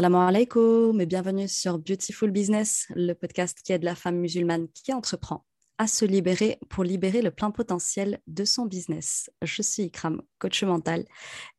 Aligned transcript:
Salam 0.00 0.14
alaikum 0.14 0.98
et 0.98 1.04
bienvenue 1.04 1.46
sur 1.46 1.78
Beautiful 1.78 2.30
Business, 2.30 2.86
le 2.96 3.12
podcast 3.12 3.58
qui 3.62 3.74
aide 3.74 3.84
la 3.84 3.94
femme 3.94 4.16
musulmane 4.16 4.66
qui 4.72 4.94
entreprend 4.94 5.44
à 5.80 5.86
se 5.86 6.04
libérer 6.04 6.58
pour 6.68 6.84
libérer 6.84 7.22
le 7.22 7.30
plein 7.30 7.50
potentiel 7.50 8.20
de 8.26 8.44
son 8.44 8.66
business. 8.66 9.30
Je 9.40 9.62
suis 9.62 9.84
Ikram, 9.84 10.20
coach 10.38 10.62
mental, 10.62 11.06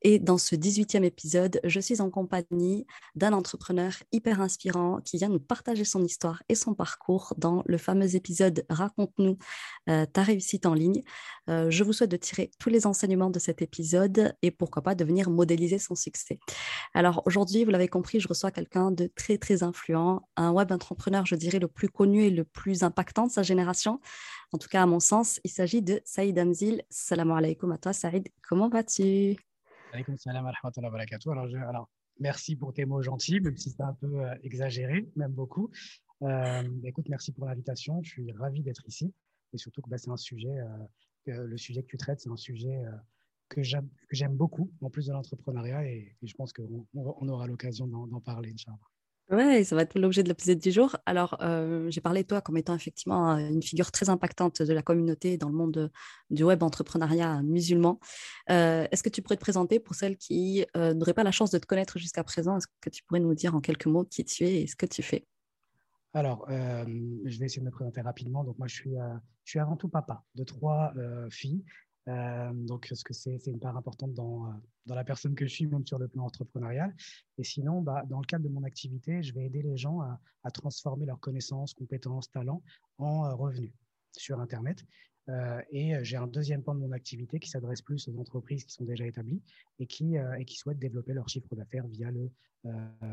et 0.04 0.20
dans 0.20 0.38
ce 0.38 0.56
18e 0.56 1.04
épisode, 1.04 1.60
je 1.64 1.80
suis 1.80 2.02
en 2.02 2.12
compagnie 2.12 2.86
d'un 3.16 3.34
entrepreneur 3.34 3.92
hyper 4.12 4.40
inspirant 4.40 5.02
qui 5.04 5.18
vient 5.18 5.30
nous 5.30 5.40
partager 5.40 5.86
son 5.86 6.04
histoire 6.04 6.44
et 6.50 6.54
son 6.54 6.76
parcours 6.76 7.34
dans 7.40 7.64
le 7.66 7.80
fameux 7.80 8.16
épisode 8.16 8.64
Raconte-nous 8.70 9.40
euh, 9.90 10.06
ta 10.06 10.22
réussite 10.22 10.68
en 10.68 10.76
ligne. 10.76 11.02
Euh, 11.50 11.72
je 11.72 11.84
vous 11.84 11.92
souhaite 11.92 12.12
de 12.12 12.18
tirer 12.18 12.52
tous 12.60 12.70
les 12.70 12.86
enseignements 12.86 13.32
de 13.32 13.40
cet 13.40 13.64
épisode 13.64 14.36
et 14.44 14.52
pourquoi 14.52 14.84
pas 14.84 14.94
de 14.94 15.04
venir 15.04 15.32
modéliser 15.32 15.80
son 15.80 15.96
succès. 15.96 16.38
Alors 16.94 17.24
aujourd'hui, 17.26 17.64
vous 17.64 17.72
l'avez 17.72 17.88
compris, 17.88 18.20
je 18.20 18.28
reçois 18.28 18.52
quelqu'un 18.52 18.92
de 18.92 19.08
très 19.16 19.40
très 19.40 19.64
influent, 19.64 20.22
un 20.38 20.52
web 20.52 20.72
entrepreneur, 20.72 21.26
je 21.26 21.34
dirais, 21.34 21.58
le 21.58 21.68
plus 21.68 21.90
connu 21.90 22.26
et 22.26 22.30
le 22.30 22.44
plus 22.44 22.84
impactant 22.84 23.26
de 23.26 23.32
sa 23.32 23.42
génération. 23.42 24.00
En 24.54 24.58
tout 24.58 24.68
cas, 24.68 24.84
à 24.84 24.86
mon 24.86 25.00
sens, 25.00 25.40
il 25.44 25.50
s'agit 25.50 25.82
de 25.82 26.02
Saïd 26.04 26.38
Amzil. 26.38 26.84
Salam 26.90 27.32
alaikum 27.32 27.72
à 27.72 27.78
toi, 27.78 27.94
Saïd. 27.94 28.28
Comment 28.42 28.68
vas-tu? 28.68 29.38
Alaikum 29.94 30.18
salam 30.18 30.44
wa 30.46 30.52
alors, 31.32 31.48
alors, 31.70 31.90
merci 32.20 32.56
pour 32.56 32.74
tes 32.74 32.86
mots 32.86 33.02
gentils, 33.02 33.40
même 33.40 33.56
si 33.56 33.70
c'est 33.70 33.82
un 33.82 33.94
peu 33.94 34.24
euh, 34.24 34.36
exagéré, 34.44 35.10
même 35.16 35.32
beaucoup. 35.32 35.70
Euh, 36.24 36.64
écoute, 36.84 37.08
merci 37.10 37.32
pour 37.32 37.46
l'invitation. 37.46 38.02
Je 38.04 38.10
suis 38.10 38.32
ravi 38.34 38.62
d'être 38.62 38.84
ici. 38.88 39.14
Et 39.54 39.58
surtout 39.58 39.82
que 39.82 39.90
bah, 39.90 39.98
c'est 39.98 40.12
un 40.12 40.18
sujet, 40.18 40.60
euh, 41.28 41.48
le 41.48 41.58
sujet 41.58 41.82
que 41.82 41.88
tu 41.88 41.98
traites, 41.98 42.20
c'est 42.20 42.30
un 42.30 42.38
sujet 42.38 42.84
que 43.50 43.62
j'aime 43.64 44.36
beaucoup, 44.36 44.72
en 44.82 44.90
plus 44.90 45.08
de 45.08 45.14
l'entrepreneuriat. 45.14 45.86
Et, 45.86 46.16
je 46.24 46.34
pense 46.34 46.54
qu'on 46.54 46.88
on 46.94 47.30
aura 47.30 47.48
l'occasion 47.48 47.88
d'en 47.88 48.22
parler, 48.22 48.52
Inch'Allah. 48.52 48.78
Ouais, 49.32 49.64
ça 49.64 49.78
va 49.78 49.84
être 49.84 49.98
l'objet 49.98 50.24
de 50.24 50.28
l'épisode 50.28 50.58
du 50.58 50.72
jour. 50.74 50.98
Alors, 51.06 51.38
euh, 51.42 51.90
j'ai 51.90 52.02
parlé 52.02 52.24
de 52.24 52.28
toi 52.28 52.42
comme 52.42 52.58
étant 52.58 52.76
effectivement 52.76 53.32
euh, 53.32 53.38
une 53.38 53.64
figure 53.64 53.90
très 53.90 54.10
impactante 54.10 54.62
de 54.62 54.74
la 54.74 54.82
communauté 54.82 55.38
dans 55.38 55.48
le 55.48 55.56
monde 55.56 55.90
du 56.30 56.44
web 56.44 56.62
entrepreneuriat 56.64 57.42
musulman. 57.42 57.98
Euh, 58.50 58.86
est-ce 58.92 59.02
que 59.02 59.08
tu 59.08 59.22
pourrais 59.22 59.38
te 59.38 59.42
présenter 59.42 59.80
pour 59.80 59.96
celles 59.96 60.18
qui 60.18 60.66
n'auraient 60.76 61.14
pas 61.14 61.24
la 61.24 61.32
chance 61.32 61.50
de 61.50 61.58
te 61.60 61.66
connaître 61.66 61.98
jusqu'à 61.98 62.26
présent? 62.26 62.58
Est-ce 62.58 62.68
que 62.82 62.90
tu 62.90 63.04
pourrais 63.04 63.22
nous 63.22 63.34
dire 63.34 63.56
en 63.56 63.62
quelques 63.62 63.86
mots 63.86 64.04
qui 64.04 64.26
tu 64.26 64.44
es 64.44 64.64
et 64.64 64.68
ce 64.68 64.76
que 64.76 64.86
tu 64.86 65.02
fais? 65.02 65.26
Alors, 66.14 66.46
je 66.50 67.40
vais 67.40 67.46
essayer 67.46 67.62
de 67.62 67.66
me 67.66 67.72
présenter 67.72 68.02
rapidement. 68.02 68.44
Donc, 68.44 68.58
moi, 68.58 68.68
je 68.68 68.76
suis, 68.76 68.96
je 69.46 69.50
suis 69.50 69.60
avant 69.60 69.78
tout 69.78 69.88
papa 69.88 70.26
de 70.36 70.44
trois 70.44 70.94
filles. 71.30 71.64
Euh, 72.08 72.52
donc, 72.54 72.90
ce 72.92 73.04
que 73.04 73.14
c'est 73.14 73.46
une 73.46 73.60
part 73.60 73.78
importante 73.78 74.14
dans, 74.14 74.48
euh, 74.48 74.52
dans, 74.86 74.96
la 74.96 75.04
personne 75.04 75.36
que 75.36 75.46
je 75.46 75.54
suis, 75.54 75.68
même 75.68 75.86
sur 75.86 76.00
le 76.00 76.08
plan 76.08 76.26
entrepreneurial. 76.26 76.96
Et 77.38 77.44
sinon, 77.44 77.82
bah, 77.82 78.04
dans 78.08 78.20
le 78.20 78.26
cadre 78.26 78.44
de 78.44 78.50
mon 78.50 78.64
activité, 78.64 79.22
je 79.22 79.34
vais 79.34 79.46
aider 79.46 79.62
les 79.62 79.78
gens 79.78 80.02
à, 80.02 80.52
transformer 80.52 81.06
leurs 81.06 81.20
connaissances, 81.20 81.74
compétences, 81.74 82.32
talents 82.32 82.64
en 82.98 83.26
euh, 83.26 83.36
revenus 83.36 83.72
sur 84.18 84.40
Internet. 84.40 84.84
Et 85.72 85.94
j'ai 86.02 86.18
un 86.18 86.28
deuxième 86.28 86.62
pan 86.62 86.76
de 86.76 86.82
mon 86.82 86.92
activité 86.92 87.40
qui 87.40 87.50
s'adresse 87.50 87.82
plus 87.82 88.06
aux 88.10 88.20
entreprises 88.20 88.66
qui 88.66 88.74
sont 88.74 88.84
déjà 88.84 89.06
établies 89.06 89.42
et 89.80 89.88
qui, 89.88 90.16
et 90.16 90.44
qui 90.44 90.58
souhaitent 90.58 90.80
développer 90.80 91.14
leur 91.14 91.30
chiffre 91.30 91.56
d'affaires 91.56 91.88
via 91.88 92.12
le 92.12 92.30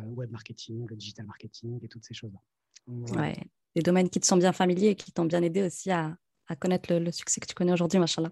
web 0.06 0.28
marketing, 0.32 0.84
le 0.88 0.96
digital 0.96 1.26
marketing 1.26 1.78
et 1.80 1.86
toutes 1.86 2.04
ces 2.04 2.14
choses-là. 2.14 2.40
Ouais, 2.88 3.36
des 3.76 3.82
domaines 3.82 4.10
qui 4.10 4.18
te 4.18 4.26
sont 4.26 4.36
bien 4.36 4.52
familiers 4.52 4.88
et 4.88 4.94
qui 4.96 5.12
t'ont 5.12 5.26
bien 5.26 5.42
aidé 5.42 5.62
aussi 5.62 5.92
à, 5.92 6.18
à 6.48 6.56
connaître 6.56 6.92
le, 6.92 7.12
succès 7.12 7.40
que 7.40 7.46
tu 7.46 7.54
connais 7.54 7.72
aujourd'hui, 7.72 7.98
machallah. 7.98 8.30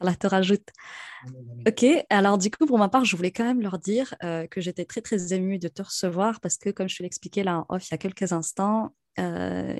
Allah 0.00 0.14
te 0.14 0.26
rajoute. 0.26 0.68
Ok, 1.66 1.84
alors 2.10 2.38
du 2.38 2.50
coup, 2.50 2.66
pour 2.66 2.78
ma 2.78 2.88
part, 2.88 3.04
je 3.04 3.16
voulais 3.16 3.30
quand 3.30 3.44
même 3.44 3.60
leur 3.60 3.78
dire 3.78 4.14
euh, 4.24 4.46
que 4.46 4.60
j'étais 4.60 4.84
très, 4.84 5.00
très 5.00 5.32
émue 5.32 5.58
de 5.58 5.68
te 5.68 5.82
recevoir 5.82 6.40
parce 6.40 6.56
que, 6.56 6.70
comme 6.70 6.88
je 6.88 6.96
te 6.96 7.02
l'expliquais 7.02 7.44
là 7.44 7.58
en 7.68 7.76
off 7.76 7.88
il 7.88 7.92
y 7.92 7.94
a 7.94 7.98
quelques 7.98 8.32
instants, 8.32 8.92
euh, 9.18 9.76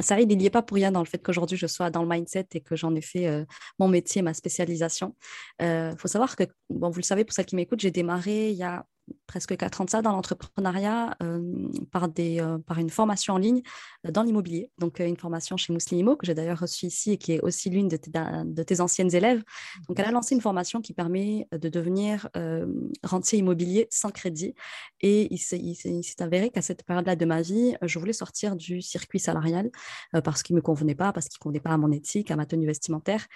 Saïd, 0.00 0.30
il 0.30 0.38
n'y 0.38 0.46
est 0.46 0.50
pas 0.50 0.62
pour 0.62 0.76
rien 0.76 0.90
dans 0.90 1.00
le 1.00 1.06
fait 1.06 1.18
qu'aujourd'hui 1.18 1.56
je 1.56 1.66
sois 1.66 1.90
dans 1.90 2.02
le 2.02 2.08
mindset 2.08 2.46
et 2.54 2.60
que 2.60 2.76
j'en 2.76 2.94
ai 2.94 3.02
fait 3.02 3.26
euh, 3.26 3.44
mon 3.78 3.88
métier, 3.88 4.22
ma 4.22 4.34
spécialisation. 4.34 5.14
Il 5.60 5.66
euh, 5.66 5.96
faut 5.96 6.08
savoir 6.08 6.36
que, 6.36 6.44
bon, 6.70 6.90
vous 6.90 6.98
le 6.98 7.04
savez, 7.04 7.24
pour 7.24 7.34
celles 7.34 7.46
qui 7.46 7.56
m'écoutent, 7.56 7.80
j'ai 7.80 7.90
démarré 7.90 8.50
il 8.50 8.56
y 8.56 8.62
a 8.62 8.86
presque 9.30 9.56
quatre 9.56 9.80
ans 9.80 9.84
de 9.84 9.90
ça 9.90 10.02
dans 10.02 10.10
l'entrepreneuriat 10.10 11.16
euh, 11.22 11.40
par, 11.92 12.08
euh, 12.18 12.58
par 12.58 12.78
une 12.78 12.90
formation 12.90 13.34
en 13.34 13.38
ligne 13.38 13.62
euh, 14.04 14.10
dans 14.10 14.24
l'immobilier. 14.24 14.72
Donc, 14.78 14.98
une 14.98 15.16
formation 15.16 15.56
chez 15.56 15.72
Mouslimimo, 15.72 16.16
que 16.16 16.26
j'ai 16.26 16.34
d'ailleurs 16.34 16.58
reçue 16.58 16.86
ici 16.86 17.12
et 17.12 17.16
qui 17.16 17.34
est 17.34 17.40
aussi 17.40 17.70
l'une 17.70 17.86
de, 17.86 17.96
de, 18.44 18.62
tes 18.64 18.80
anciennes 18.80 19.14
élèves. 19.14 19.44
Donc, 19.86 20.00
elle 20.00 20.06
a 20.06 20.10
lancé 20.10 20.34
une 20.34 20.40
formation 20.40 20.80
qui 20.80 20.94
permet 20.94 21.46
de 21.52 21.68
devenir 21.68 22.28
rentier 23.04 23.38
immobilier 23.38 23.86
sans 23.90 24.10
crédit. 24.10 24.54
Et 25.00 25.32
il 25.32 25.38
s'est 25.38 26.22
avéré 26.22 26.50
qu'à 26.50 26.62
cette 26.62 26.82
période-là 26.82 27.14
de 27.14 27.24
ma 27.24 27.40
vie, 27.40 27.76
je 27.82 27.98
voulais 28.00 28.12
sortir 28.12 28.56
du 28.56 28.82
circuit 28.82 29.20
salarial 29.20 29.70
parce 30.24 30.42
qu'il 30.42 30.54
ne 30.56 30.60
me 30.60 30.62
convenait 30.62 30.96
pas, 30.96 31.12
parce 31.12 31.28
qu'il 31.28 31.38
ne 31.38 31.42
convenait 31.44 31.60
pas 31.60 31.70
à 31.70 31.76
mon 31.76 31.92
éthique, 31.92 32.32
à 32.32 32.36
ma 32.36 32.46
tenue 32.46 32.66
vestimentaire. 32.66 33.26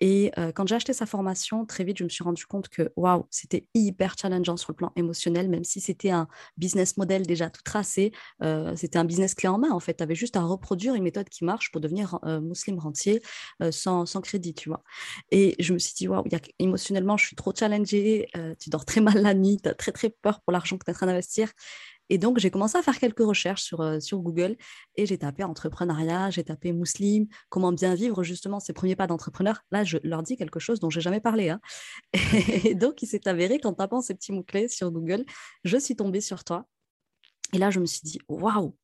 Et 0.00 0.32
quand 0.54 0.66
j'ai 0.66 0.76
acheté 0.76 0.92
sa 0.94 1.06
formation, 1.06 1.66
très 1.66 1.84
vite, 1.84 1.98
je 1.98 2.04
me 2.04 2.08
suis 2.08 2.24
rendu 2.24 2.46
compte 2.46 2.68
que 2.68 2.90
waouh, 2.96 3.26
c'était 3.30 3.66
hyper 3.74 4.16
challengeant 4.18 4.56
sur 4.56 4.72
le 4.72 4.76
plan 4.76 4.92
émotionnel, 4.96 5.41
même 5.48 5.64
si 5.64 5.80
c'était 5.80 6.10
un 6.10 6.28
business 6.56 6.96
model 6.96 7.26
déjà 7.26 7.50
tout 7.50 7.62
tracé. 7.62 8.12
c'était 8.76 8.98
un 8.98 9.04
business 9.04 9.34
clé 9.34 9.48
en 9.48 9.58
main, 9.58 9.70
en 9.70 9.80
fait. 9.80 9.94
Tu 9.94 10.02
avais 10.02 10.14
juste 10.14 10.36
à 10.36 10.42
reproduire 10.42 10.94
une 10.94 11.02
méthode 11.02 11.28
qui 11.28 11.44
marche 11.44 11.70
pour 11.72 11.80
devenir 11.80 12.18
musulman 12.42 12.80
rentier 12.82 13.22
sans, 13.70 14.06
sans, 14.06 14.20
crédit, 14.20 14.54
tu 14.54 14.68
vois. 14.68 14.82
Et 15.30 15.54
je 15.58 15.72
me 15.72 15.78
suis 15.78 15.94
dit, 15.94 16.08
waouh, 16.08 16.24
émotionnellement, 16.58 17.16
je 17.16 17.26
suis 17.26 17.36
trop 17.36 17.52
challengée, 17.54 18.28
tu 18.58 18.70
dors 18.70 18.84
très 18.84 19.00
mal 19.00 19.20
la 19.22 19.34
nuit, 19.34 19.58
tu 19.62 19.68
as 19.68 19.74
très, 19.74 19.92
très 19.92 20.10
peur 20.10 20.40
pour 20.40 20.52
l'argent 20.52 20.78
que 20.78 20.84
tu 20.84 20.90
es 20.90 20.94
en 20.94 20.96
train 20.96 21.06
d'investir. 21.06 21.52
Et 22.12 22.18
donc, 22.18 22.38
j'ai 22.38 22.50
commencé 22.50 22.76
à 22.76 22.82
faire 22.82 22.98
quelques 22.98 23.24
recherches 23.24 23.62
sur, 23.62 23.80
euh, 23.80 23.98
sur 23.98 24.18
Google 24.18 24.56
et 24.96 25.06
j'ai 25.06 25.16
tapé 25.16 25.44
entrepreneuriat, 25.44 26.28
j'ai 26.28 26.44
tapé 26.44 26.70
musulman, 26.70 27.24
comment 27.48 27.72
bien 27.72 27.94
vivre 27.94 28.22
justement 28.22 28.60
ses 28.60 28.74
premiers 28.74 28.96
pas 28.96 29.06
d'entrepreneur. 29.06 29.62
Là, 29.70 29.82
je 29.82 29.96
leur 30.02 30.22
dis 30.22 30.36
quelque 30.36 30.60
chose 30.60 30.78
dont 30.78 30.90
j'ai 30.90 31.00
jamais 31.00 31.20
parlé. 31.20 31.48
Hein. 31.48 31.60
Et 32.64 32.74
donc, 32.74 33.00
il 33.00 33.06
s'est 33.06 33.26
avéré 33.26 33.58
qu'en 33.60 33.72
tapant 33.72 34.02
ces 34.02 34.12
petits 34.12 34.30
mots-clés 34.30 34.68
sur 34.68 34.90
Google, 34.90 35.24
je 35.64 35.78
suis 35.78 35.96
tombée 35.96 36.20
sur 36.20 36.44
toi. 36.44 36.66
Et 37.54 37.58
là, 37.58 37.70
je 37.70 37.80
me 37.80 37.86
suis 37.86 38.02
dit, 38.02 38.18
waouh, 38.28 38.76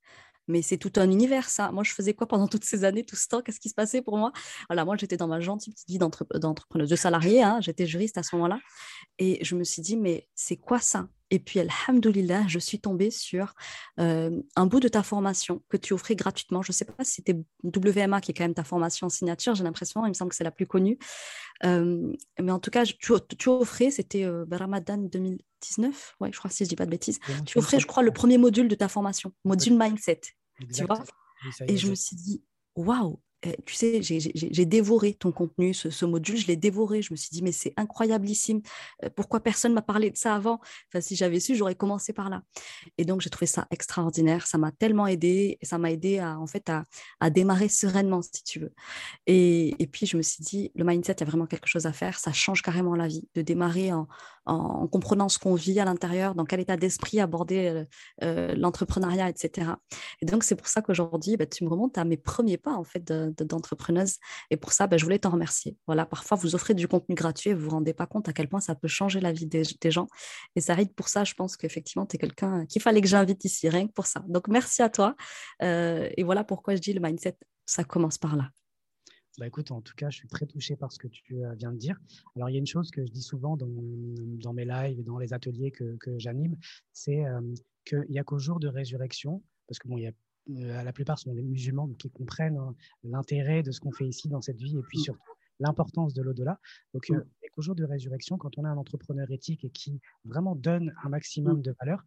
mais 0.46 0.62
c'est 0.62 0.78
tout 0.78 0.92
un 0.96 1.10
univers, 1.10 1.50
ça. 1.50 1.70
Moi, 1.70 1.84
je 1.84 1.92
faisais 1.92 2.14
quoi 2.14 2.26
pendant 2.26 2.48
toutes 2.48 2.64
ces 2.64 2.84
années, 2.84 3.04
tout 3.04 3.16
ce 3.16 3.28
temps? 3.28 3.42
Qu'est-ce 3.42 3.60
qui 3.60 3.68
se 3.68 3.74
passait 3.74 4.00
pour 4.00 4.16
moi? 4.16 4.32
Voilà, 4.70 4.86
moi, 4.86 4.96
j'étais 4.96 5.18
dans 5.18 5.28
ma 5.28 5.40
gentille 5.40 5.74
petite 5.74 5.88
vie 5.90 5.98
d'entrepreneuse, 5.98 6.88
de 6.88 6.96
salarié. 6.96 7.42
Hein, 7.42 7.58
j'étais 7.60 7.84
juriste 7.84 8.16
à 8.16 8.22
ce 8.22 8.34
moment-là. 8.36 8.58
Et 9.18 9.44
je 9.44 9.54
me 9.54 9.64
suis 9.64 9.82
dit, 9.82 9.98
mais 9.98 10.26
c'est 10.34 10.56
quoi 10.56 10.80
ça? 10.80 11.08
Et 11.30 11.38
puis, 11.38 11.60
alhamdoulilah, 11.60 12.46
je 12.48 12.58
suis 12.58 12.80
tombée 12.80 13.10
sur 13.10 13.54
euh, 14.00 14.30
un 14.56 14.66
bout 14.66 14.80
de 14.80 14.88
ta 14.88 15.02
formation 15.02 15.62
que 15.68 15.76
tu 15.76 15.92
offrais 15.92 16.16
gratuitement. 16.16 16.62
Je 16.62 16.72
ne 16.72 16.74
sais 16.74 16.86
pas 16.86 17.04
si 17.04 17.16
c'était 17.16 17.36
WMA 17.64 18.20
qui 18.20 18.30
est 18.30 18.34
quand 18.34 18.44
même 18.44 18.54
ta 18.54 18.64
formation 18.64 19.08
en 19.08 19.10
signature, 19.10 19.54
j'ai 19.54 19.64
l'impression, 19.64 20.04
il 20.06 20.08
me 20.08 20.14
semble 20.14 20.30
que 20.30 20.36
c'est 20.36 20.44
la 20.44 20.50
plus 20.50 20.66
connue. 20.66 20.98
Euh, 21.64 22.12
mais 22.40 22.52
en 22.52 22.58
tout 22.58 22.70
cas, 22.70 22.84
tu, 22.84 23.12
tu 23.38 23.48
offrais, 23.48 23.90
c'était 23.90 24.24
euh, 24.24 24.46
Ramadan 24.50 24.96
2019, 24.96 26.16
ouais, 26.20 26.30
je 26.32 26.38
crois, 26.38 26.50
si 26.50 26.58
je 26.58 26.64
ne 26.64 26.68
dis 26.70 26.76
pas 26.76 26.86
de 26.86 26.90
bêtises. 26.90 27.18
Tu 27.44 27.58
offrais, 27.58 27.78
je 27.78 27.86
crois, 27.86 28.02
le 28.02 28.12
premier 28.12 28.38
module 28.38 28.68
de 28.68 28.74
ta 28.74 28.88
formation, 28.88 29.32
module 29.44 29.76
mindset. 29.78 30.20
Tu 30.74 30.84
vois 30.84 31.04
Et 31.66 31.76
je 31.76 31.88
me 31.88 31.94
suis 31.94 32.16
dit, 32.16 32.42
waouh, 32.74 33.20
tu 33.64 33.74
sais, 33.74 34.00
j'ai 34.02 34.66
dévoré 34.66 35.14
ton 35.14 35.30
contenu, 35.30 35.72
ce, 35.72 36.04
module, 36.04 36.36
je 36.36 36.46
l'ai 36.46 36.56
dévoré. 36.56 37.02
Je 37.02 37.12
me 37.12 37.16
suis 37.16 37.30
dit, 37.30 37.42
mais 37.42 37.52
c'est 37.52 37.72
incroyablissime. 37.76 38.60
Euh, 39.04 39.10
pourquoi 39.14 39.40
personne 39.40 39.72
m'a 39.72 39.82
parlé 39.82 40.10
de 40.10 40.16
ça 40.16 40.34
avant? 40.34 40.60
Enfin, 40.88 41.00
Si 41.00 41.14
j'avais 41.14 41.38
su, 41.38 41.54
j'aurais 41.54 41.74
commencé 41.76 42.12
par 42.12 42.30
là. 42.30 42.42
Et 42.96 43.04
donc, 43.04 43.20
j'ai 43.20 43.30
trouvé 43.30 43.46
ça 43.46 43.66
extraordinaire. 43.70 44.46
Ça 44.46 44.58
m'a 44.58 44.72
tellement 44.72 45.06
aidé. 45.06 45.58
Et 45.60 45.66
ça 45.66 45.78
m'a 45.78 45.92
aidé 45.92 46.18
à, 46.18 46.38
en 46.38 46.46
fait, 46.46 46.70
à, 47.20 47.30
démarrer 47.30 47.68
sereinement, 47.68 48.22
si 48.22 48.42
tu 48.42 48.58
veux. 48.58 48.72
Et, 49.26 49.88
puis, 49.92 50.06
je 50.06 50.16
me 50.16 50.22
suis 50.22 50.42
dit, 50.42 50.72
le 50.74 50.84
mindset, 50.84 51.12
il 51.12 51.20
y 51.20 51.22
a 51.22 51.26
vraiment 51.26 51.46
quelque 51.46 51.68
chose 51.68 51.86
à 51.86 51.92
faire. 51.92 52.18
Ça 52.18 52.32
change 52.32 52.62
carrément 52.62 52.96
la 52.96 53.06
vie 53.06 53.28
de 53.34 53.42
démarrer 53.42 53.92
en, 53.92 54.08
en, 54.46 54.88
comprenant 54.88 55.28
ce 55.28 55.38
qu'on 55.38 55.54
vit 55.54 55.78
à 55.78 55.84
l'intérieur, 55.84 56.34
dans 56.34 56.44
quel 56.44 56.60
état 56.60 56.76
d'esprit 56.76 57.20
aborder 57.20 57.68
euh, 57.68 57.84
euh, 58.24 58.54
l'entrepreneuriat, 58.56 59.28
etc. 59.28 59.72
Et 60.22 60.26
donc, 60.26 60.42
c'est 60.42 60.56
pour 60.56 60.68
ça 60.68 60.82
qu'aujourd'hui, 60.82 61.36
bah, 61.36 61.46
tu 61.46 61.64
me 61.64 61.68
remontes 61.68 61.98
à 61.98 62.04
mes 62.04 62.16
premiers 62.16 62.58
pas, 62.58 62.72
en 62.72 62.84
fait, 62.84 63.12
d'entrepreneuse. 63.30 64.16
et 64.50 64.56
pour 64.56 64.72
ça, 64.72 64.86
ben, 64.86 64.98
je 64.98 65.04
voulais 65.04 65.18
t'en 65.18 65.30
remercier. 65.30 65.76
Voilà, 65.86 66.06
parfois, 66.06 66.36
vous 66.36 66.54
offrez 66.54 66.74
du 66.74 66.88
contenu 66.88 67.14
gratuit 67.14 67.50
et 67.50 67.54
vous 67.54 67.64
vous 67.64 67.70
rendez 67.70 67.94
pas 67.94 68.06
compte 68.06 68.28
à 68.28 68.32
quel 68.32 68.48
point 68.48 68.60
ça 68.60 68.74
peut 68.74 68.88
changer 68.88 69.20
la 69.20 69.32
vie 69.32 69.46
des, 69.46 69.90
gens. 69.90 70.08
Et 70.56 70.60
ça 70.60 70.72
arrive 70.72 70.92
pour 70.94 71.08
ça, 71.08 71.24
je 71.24 71.34
pense 71.34 71.56
qu'effectivement, 71.56 72.06
tu 72.06 72.16
es 72.16 72.18
quelqu'un 72.18 72.66
qu'il 72.66 72.82
fallait 72.82 73.00
que 73.00 73.08
j'invite 73.08 73.44
ici, 73.44 73.68
rien 73.68 73.86
que 73.86 73.92
pour 73.92 74.06
ça. 74.06 74.24
Donc, 74.28 74.48
merci 74.48 74.82
à 74.82 74.88
toi. 74.88 75.16
Euh, 75.62 76.08
et 76.16 76.22
voilà 76.22 76.44
pourquoi 76.44 76.74
je 76.74 76.80
dis 76.80 76.92
le 76.92 77.00
mindset, 77.00 77.36
ça 77.66 77.84
commence 77.84 78.18
par 78.18 78.36
là. 78.36 78.50
Bah 79.38 79.46
écoute, 79.46 79.70
en 79.70 79.80
tout 79.80 79.94
cas, 79.94 80.10
je 80.10 80.16
suis 80.16 80.28
très 80.28 80.46
touché 80.46 80.74
par 80.74 80.90
ce 80.90 80.98
que 80.98 81.06
tu 81.06 81.44
euh, 81.44 81.54
viens 81.54 81.70
de 81.70 81.76
dire. 81.78 81.96
Alors, 82.34 82.50
il 82.50 82.54
y 82.54 82.56
a 82.56 82.58
une 82.58 82.66
chose 82.66 82.90
que 82.90 83.06
je 83.06 83.12
dis 83.12 83.22
souvent 83.22 83.56
dans, 83.56 84.52
mes 84.52 84.64
lives 84.64 84.98
et 84.98 85.04
dans 85.04 85.18
les 85.18 85.32
ateliers 85.32 85.70
que, 85.70 85.96
j'anime, 86.18 86.56
c'est 86.92 87.24
euh, 87.24 87.40
qu'il 87.84 88.06
n'y 88.10 88.18
a 88.18 88.24
qu'au 88.24 88.40
jour 88.40 88.58
de 88.58 88.66
résurrection, 88.66 89.40
parce 89.68 89.78
que 89.78 89.86
bon, 89.86 89.96
il 89.96 90.02
y 90.02 90.06
a 90.08 90.12
la 90.48 90.92
plupart 90.92 91.18
sont 91.18 91.32
des 91.34 91.42
musulmans 91.42 91.88
qui 91.98 92.10
comprennent 92.10 92.56
hein, 92.56 92.74
l'intérêt 93.04 93.62
de 93.62 93.70
ce 93.70 93.80
qu'on 93.80 93.92
fait 93.92 94.06
ici 94.06 94.28
dans 94.28 94.40
cette 94.40 94.60
vie 94.60 94.76
et 94.76 94.82
puis 94.82 94.98
surtout 94.98 95.32
l'importance 95.60 96.14
de 96.14 96.22
l'au-delà. 96.22 96.60
Donc, 96.94 97.10
euh, 97.10 97.20
au 97.56 97.62
jour 97.62 97.74
de 97.74 97.84
résurrection, 97.84 98.38
quand 98.38 98.56
on 98.58 98.64
est 98.64 98.68
un 98.68 98.76
entrepreneur 98.76 99.28
éthique 99.30 99.64
et 99.64 99.70
qui 99.70 100.00
vraiment 100.24 100.54
donne 100.54 100.94
un 101.02 101.08
maximum 101.08 101.62
de 101.62 101.74
valeur, 101.80 102.04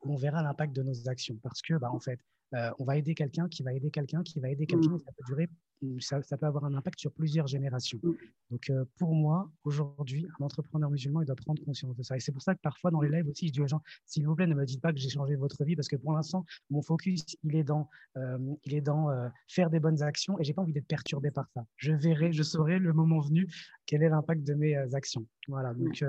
on 0.00 0.16
verra 0.16 0.42
l'impact 0.42 0.74
de 0.74 0.82
nos 0.82 1.08
actions. 1.08 1.38
Parce 1.42 1.62
que, 1.62 1.74
bah, 1.74 1.92
en 1.92 2.00
fait, 2.00 2.18
euh, 2.54 2.70
on 2.78 2.84
va 2.84 2.96
aider 2.96 3.14
quelqu'un 3.14 3.48
qui 3.48 3.62
va 3.62 3.72
aider 3.72 3.90
quelqu'un 3.90 4.22
qui 4.22 4.40
va 4.40 4.50
aider 4.50 4.66
quelqu'un, 4.66 4.90
mm. 4.90 4.98
ça 4.98 5.12
peut 5.12 5.24
durer, 5.26 5.48
mm, 5.80 6.00
ça, 6.00 6.20
peut 6.36 6.46
avoir 6.46 6.64
un 6.64 6.74
impact 6.74 6.98
sur 6.98 7.12
plusieurs 7.12 7.46
générations. 7.46 7.98
Mm. 8.02 8.12
Donc, 8.50 8.70
euh, 8.70 8.84
pour 8.98 9.14
moi, 9.14 9.50
aujourd'hui, 9.64 10.26
un 10.38 10.44
entrepreneur 10.44 10.90
musulman, 10.90 11.22
il 11.22 11.26
doit 11.26 11.36
prendre 11.36 11.62
conscience 11.64 11.96
de 11.96 12.02
ça. 12.02 12.16
Et 12.16 12.20
c'est 12.20 12.32
pour 12.32 12.42
ça 12.42 12.54
que 12.54 12.60
parfois, 12.60 12.90
dans 12.90 13.00
les 13.00 13.08
lives 13.08 13.28
aussi, 13.28 13.48
je 13.48 13.52
dis 13.52 13.60
aux 13.60 13.66
gens, 13.66 13.80
s'il 14.04 14.26
vous 14.26 14.34
plaît, 14.34 14.46
ne 14.46 14.54
me 14.54 14.66
dites 14.66 14.82
pas 14.82 14.92
que 14.92 14.98
j'ai 14.98 15.08
changé 15.08 15.34
votre 15.36 15.64
vie, 15.64 15.76
parce 15.76 15.88
que 15.88 15.96
pour 15.96 16.12
l'instant, 16.12 16.44
mon 16.70 16.82
focus, 16.82 17.24
il 17.42 17.56
est 17.56 17.64
dans, 17.64 17.88
euh, 18.16 18.38
il 18.64 18.74
est 18.74 18.82
dans 18.82 19.08
faire 19.48 19.70
des 19.70 19.80
bonnes 19.80 20.02
actions, 20.02 20.38
et 20.38 20.44
j'ai 20.44 20.52
pas 20.52 20.62
envie 20.62 20.72
d'être 20.72 20.86
perturbé 20.86 21.30
par 21.30 21.48
ça. 21.54 21.64
Je 21.76 21.92
verrai, 21.92 22.32
je 22.32 22.42
saurai 22.42 22.78
le 22.78 22.92
moment 22.92 23.20
venu 23.20 23.48
quel 23.86 24.02
est 24.02 24.08
l'impact 24.08 24.44
de 24.44 24.54
mes 24.54 24.76
actions. 24.94 25.26
Voilà. 25.48 25.72
Donc, 25.74 26.02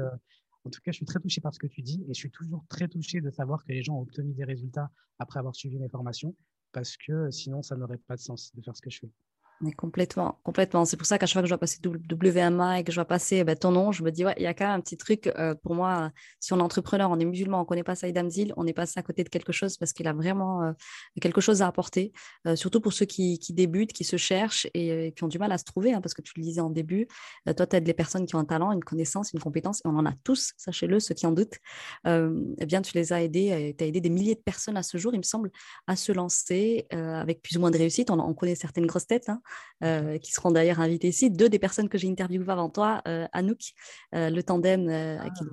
en 0.65 0.69
tout 0.69 0.80
cas, 0.81 0.92
je 0.92 0.98
suis 0.98 1.06
très 1.06 1.19
touché 1.19 1.42
par 1.42 1.54
ce 1.54 1.60
que 1.60 1.68
tu 1.68 1.81
dis 1.81 2.04
et 2.07 2.13
je 2.13 2.19
suis 2.19 2.31
toujours 2.31 2.65
très 2.69 2.88
touché 2.88 3.21
de 3.21 3.30
savoir 3.30 3.63
que 3.63 3.71
les 3.71 3.83
gens 3.83 3.95
ont 3.95 4.01
obtenu 4.01 4.33
des 4.33 4.45
résultats 4.45 4.89
après 5.19 5.39
avoir 5.39 5.56
suivi 5.56 5.77
mes 5.77 5.89
formations 5.89 6.36
parce 6.71 6.98
que 6.98 7.30
sinon, 7.31 7.62
ça 7.62 7.75
n'aurait 7.75 7.98
pas 7.98 8.15
de 8.15 8.21
sens 8.21 8.54
de 8.56 8.62
faire 8.62 8.75
ce 8.75 8.81
que 8.81 8.89
je 8.89 9.00
fais. 9.00 9.12
Complètement, 9.71 10.39
complètement. 10.44 10.83
C'est 10.83 10.98
pour 10.98 11.06
ça 11.06 11.18
qu'à 11.18 11.25
chaque 11.25 11.33
fois 11.33 11.42
que 11.42 11.48
je 11.48 11.54
vois 11.54 11.60
passer 11.60 11.80
WMA 11.86 12.80
et 12.80 12.83
que 12.83 12.92
je 12.92 12.95
vois 12.98 13.06
passer 13.06 13.44
ben, 13.44 13.56
ton 13.56 13.71
nom, 13.71 13.92
je 13.92 14.04
me 14.04 14.12
dis, 14.12 14.25
ouais, 14.25 14.33
il 14.38 14.44
y 14.44 14.48
a 14.48 14.54
quand 14.54 14.65
même 14.65 14.75
un 14.75 14.81
petit 14.81 14.98
truc. 14.98 15.31
Euh, 15.38 15.56
pour 15.56 15.75
moi, 15.75 16.12
si 16.39 16.54
on 16.54 16.60
est 16.60 16.62
entrepreneur, 16.62 17.10
on 17.10 17.19
est 17.19 17.25
musulman, 17.25 17.60
on 17.60 17.62
ne 17.62 17.65
connaît 17.65 17.83
pas 17.83 17.95
Saïd 17.95 18.18
Amzil, 18.18 18.54
on 18.57 18.68
est 18.68 18.74
passé 18.74 19.00
à 19.00 19.04
côté 19.04 19.24
de 19.24 19.30
quelque 19.30 19.51
chose 19.54 19.77
parce 19.77 19.94
qu'il 19.94 20.07
a 20.07 20.13
vraiment 20.13 20.63
euh, 20.63 20.71
quelque 21.21 21.39
chose 21.39 21.62
à 21.62 21.68
apporter, 21.68 22.12
euh, 22.48 22.56
surtout 22.56 22.81
pour 22.81 22.94
ceux 22.94 23.06
qui, 23.06 23.39
débutent, 23.51 23.94
qui 23.94 24.04
se 24.04 24.18
cherchent 24.18 24.68
et, 24.74 25.13
qui 25.15 25.24
ont 25.24 25.27
du 25.27 25.39
mal 25.39 25.51
à 25.51 25.57
se 25.57 25.63
trouver, 25.63 25.94
hein, 25.94 26.01
parce 26.01 26.13
que 26.13 26.21
tu 26.21 26.33
le 26.38 26.44
disais 26.44 26.62
en 26.62 26.69
début, 26.69 27.07
toi, 27.56 27.68
tu 27.68 27.75
aides 27.75 27.88
les 27.88 27.94
personnes 27.94 28.25
qui 28.25 28.36
ont 28.36 28.39
un 28.39 28.45
talent, 28.45 28.71
une 28.71 28.83
connaissance, 28.83 29.31
une 29.33 29.39
compétence, 29.39 29.80
et 29.80 29.88
on 29.88 29.98
en 29.98 30.06
a 30.06 30.13
tous, 30.24 30.54
sachez-le, 30.57 31.00
ceux 31.00 31.13
qui 31.13 31.25
en 31.25 31.31
doutent. 31.31 31.57
eh 32.06 32.65
bien, 32.65 32.81
tu 32.81 32.94
les 32.95 33.13
as 33.13 33.21
aidés, 33.21 33.75
tu 33.77 33.83
as 33.83 33.88
aidé 33.88 34.01
des 34.01 34.10
milliers 34.10 34.36
de 34.36 34.42
personnes 34.42 34.77
à 34.77 34.83
ce 34.83 34.98
jour, 34.98 35.13
il 35.13 35.18
me 35.18 35.24
semble, 35.24 35.51
à 35.88 35.95
se 35.95 36.12
lancer 36.12 36.88
avec 36.92 37.42
plus 37.42 37.57
ou 37.57 37.60
moins 37.60 37.71
de 37.71 37.77
réussite. 37.77 38.10
On, 38.10 38.19
on 38.19 38.33
connaît 38.33 38.56
certaines 38.56 38.88
grosses 38.88 39.07
têtes. 39.07 39.30
Hein, 39.30 39.42
euh, 39.84 40.18
qui 40.18 40.32
seront 40.32 40.52
d'ailleurs 40.52 40.80
invités 40.80 41.10
ici. 41.10 41.30
Deux 41.30 41.50
des 41.50 41.60
personnes 41.60 41.90
que 41.90 41.98
j'ai 41.98 42.10
interviewées 42.10 42.50
avant 42.50 42.70
toi, 42.70 43.02
euh, 43.06 43.28
Anouk, 43.34 43.74
euh, 44.16 44.30
le 44.30 44.42
tandem 44.42 44.88
ah. 44.90 45.30
qui 45.32 45.44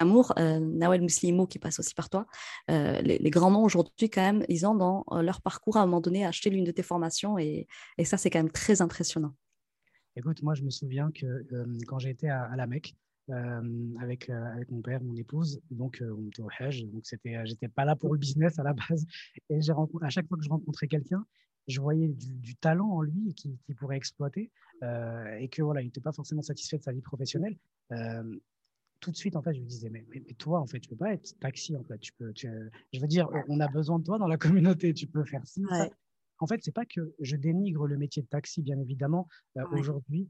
Amour, 0.00 0.32
Nawel 0.36 1.02
Muslimo 1.02 1.46
qui 1.46 1.60
passe 1.60 1.78
aussi 1.78 1.94
par 1.94 2.10
toi. 2.10 2.26
Les, 2.68 3.30
grands 3.30 3.52
noms 3.52 3.62
aujourd'hui, 3.62 4.10
quand 4.10 4.22
même, 4.22 4.44
ils 4.48 4.66
ont 4.66 4.74
dans 4.74 5.04
leur 5.20 5.40
parcours 5.42 5.76
à 5.76 5.82
un 5.82 5.86
moment 5.86 6.00
donné 6.00 6.26
acheté 6.26 6.50
l'une 6.50 6.64
de 6.64 6.72
tes 6.72 6.82
formations 6.82 7.38
et, 7.38 7.68
et 7.98 8.04
ça, 8.04 8.16
c'est 8.16 8.30
quand 8.30 8.40
même 8.40 8.50
très 8.50 8.82
impressionnant. 8.82 9.34
Écoute, 10.16 10.42
moi, 10.42 10.54
je 10.54 10.62
me 10.62 10.70
souviens 10.70 11.10
que 11.12 11.46
quand 11.86 11.98
j'étais 12.00 12.28
à, 12.28 12.42
à, 12.44 12.56
la 12.56 12.66
Mecque, 12.66 12.96
avec, 14.00 14.28
avec 14.28 14.70
mon 14.70 14.82
père, 14.82 15.00
mon 15.02 15.14
épouse. 15.14 15.60
Donc, 15.70 16.02
on 16.02 16.26
était 16.26 16.42
au 16.42 16.48
Hajj. 16.58 16.84
Donc, 16.86 17.02
c'était, 17.04 17.40
j'étais 17.44 17.68
pas 17.68 17.84
là 17.84 17.94
pour 17.94 18.12
le 18.12 18.18
business 18.18 18.58
à 18.58 18.64
la 18.64 18.72
base. 18.72 19.06
Et 19.50 19.60
j'ai 19.60 19.72
à 19.72 20.10
chaque 20.10 20.26
fois 20.26 20.36
que 20.36 20.44
je 20.44 20.50
rencontrais 20.50 20.88
quelqu'un, 20.88 21.24
je 21.68 21.80
voyais 21.80 22.08
du, 22.08 22.56
talent 22.56 22.88
en 22.88 23.02
lui 23.02 23.34
qui, 23.34 23.58
qui 23.64 23.74
pourrait 23.74 23.96
exploiter 23.96 24.50
euh, 24.82 25.36
et 25.36 25.48
que 25.48 25.62
voilà, 25.62 25.80
il 25.80 25.86
n'était 25.86 26.00
pas 26.00 26.12
forcément 26.12 26.42
satisfait 26.42 26.78
de 26.78 26.82
sa 26.82 26.92
vie 26.92 27.02
professionnelle. 27.02 27.56
Euh, 27.92 28.38
tout 29.00 29.10
de 29.10 29.16
suite, 29.16 29.36
en 29.36 29.42
fait, 29.42 29.54
je 29.54 29.60
lui 29.60 29.66
disais, 29.66 29.90
mais, 29.90 30.04
mais, 30.10 30.20
toi, 30.38 30.60
en 30.60 30.66
fait, 30.66 30.80
tu 30.80 30.88
peux 30.88 30.96
pas 30.96 31.12
être 31.12 31.38
taxi, 31.40 31.76
en 31.76 31.82
fait. 31.82 31.98
Tu 31.98 32.12
peux, 32.12 32.32
je 32.36 33.00
veux 33.00 33.06
dire, 33.08 33.28
on 33.48 33.58
a 33.60 33.68
besoin 33.68 33.98
de 33.98 34.04
toi 34.04 34.18
dans 34.18 34.28
la 34.28 34.38
communauté, 34.38 34.94
tu 34.94 35.06
peux 35.06 35.24
faire 35.24 35.46
ci, 35.46 35.62
En 36.38 36.46
fait, 36.46 36.60
c'est 36.62 36.74
pas 36.74 36.84
que 36.84 37.14
je 37.20 37.36
dénigre 37.36 37.86
le 37.86 37.96
métier 37.96 38.22
de 38.22 38.28
taxi, 38.28 38.62
bien 38.62 38.78
évidemment. 38.78 39.28
Euh, 39.56 39.64
aujourd'hui, 39.72 40.28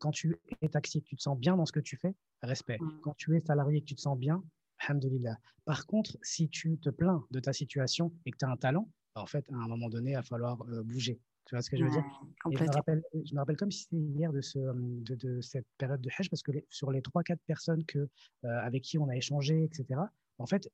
quand 0.00 0.10
tu 0.10 0.36
es 0.60 0.68
taxi 0.68 0.98
et 0.98 1.00
que 1.00 1.06
tu 1.06 1.16
te 1.16 1.22
sens 1.22 1.38
bien 1.38 1.56
dans 1.56 1.64
ce 1.64 1.72
que 1.72 1.80
tu 1.80 1.96
fais, 1.96 2.14
respect. 2.42 2.78
Quand 3.02 3.14
tu 3.16 3.36
es 3.36 3.40
salarié 3.40 3.78
et 3.78 3.80
que 3.80 3.86
tu 3.86 3.94
te 3.94 4.00
sens 4.00 4.18
bien, 4.18 4.44
alhamdoulilah. 4.80 5.38
Par 5.64 5.86
contre, 5.86 6.18
si 6.22 6.48
tu 6.48 6.78
te 6.78 6.90
plains 6.90 7.24
de 7.30 7.40
ta 7.40 7.52
situation 7.52 8.12
et 8.26 8.32
que 8.32 8.36
tu 8.36 8.44
as 8.44 8.50
un 8.50 8.56
talent, 8.56 8.90
en 9.14 9.26
fait, 9.26 9.44
à 9.50 9.56
un 9.56 9.68
moment 9.68 9.88
donné, 9.88 10.12
il 10.12 10.14
va 10.14 10.22
falloir 10.22 10.62
euh, 10.68 10.82
bouger. 10.82 11.20
Tu 11.46 11.54
vois 11.54 11.62
ce 11.62 11.70
que 11.70 11.76
je 11.76 11.84
veux 11.84 11.90
dire? 11.90 12.04
Je, 12.50 12.62
me 12.62 12.70
rappelle, 12.70 13.02
je 13.12 13.34
me 13.34 13.40
rappelle 13.40 13.56
comme 13.56 13.70
si 13.70 13.82
c'était 13.82 13.96
hier 13.96 14.32
de, 14.32 14.40
ce, 14.40 14.58
de, 14.58 15.14
de, 15.16 15.40
cette 15.40 15.66
période 15.76 16.00
de 16.00 16.08
Hajj, 16.16 16.30
parce 16.30 16.42
que 16.42 16.52
sur 16.70 16.92
les 16.92 17.00
3-4 17.00 17.36
personnes 17.46 17.84
que, 17.84 17.98
euh, 17.98 18.08
avec 18.44 18.82
qui 18.82 18.98
on 18.98 19.08
a 19.08 19.16
échangé, 19.16 19.64
etc., 19.64 20.00
en 20.38 20.46
fait, 20.46 20.70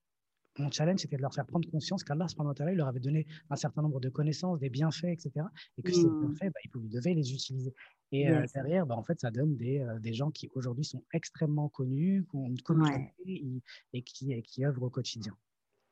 mon 0.58 0.70
challenge, 0.70 1.00
c'était 1.00 1.16
de 1.16 1.22
leur 1.22 1.32
faire 1.32 1.46
prendre 1.46 1.70
conscience 1.70 2.02
qu'Allah, 2.02 2.26
il 2.70 2.76
leur 2.76 2.88
avait 2.88 3.00
donné 3.00 3.26
un 3.48 3.56
certain 3.56 3.80
nombre 3.80 4.00
de 4.00 4.08
connaissances, 4.08 4.58
des 4.58 4.70
bienfaits, 4.70 5.04
etc. 5.04 5.46
Et 5.78 5.82
que 5.82 5.92
ces 5.92 6.04
mmh. 6.04 6.20
bienfaits, 6.20 6.52
bah, 6.52 6.60
ils 6.64 6.88
devaient 6.88 7.14
les 7.14 7.32
utiliser. 7.32 7.72
Et 8.10 8.28
euh, 8.28 8.44
derrière, 8.54 8.84
bah, 8.84 8.96
en 8.96 9.04
fait, 9.04 9.20
ça 9.20 9.30
donne 9.30 9.56
des, 9.56 9.86
des 10.00 10.14
gens 10.14 10.30
qui 10.30 10.50
aujourd'hui 10.54 10.84
sont 10.84 11.04
extrêmement 11.12 11.68
connus, 11.68 12.26
qui 12.28 12.36
ont 12.36 12.46
une 12.46 12.60
communauté 12.60 13.62
et, 13.92 14.02
qui, 14.02 14.32
et 14.32 14.42
qui 14.42 14.64
œuvrent 14.64 14.82
au 14.82 14.90
quotidien. 14.90 15.36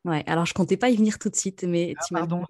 Ouais, 0.05 0.23
alors 0.25 0.45
je 0.45 0.53
comptais 0.53 0.77
pas 0.77 0.89
y 0.89 0.95
venir 0.95 1.19
tout 1.19 1.29
de 1.29 1.35
suite, 1.35 1.63
mais 1.63 1.93
ah, 1.97 2.03
tu 2.07 2.13
pardon. 2.13 2.43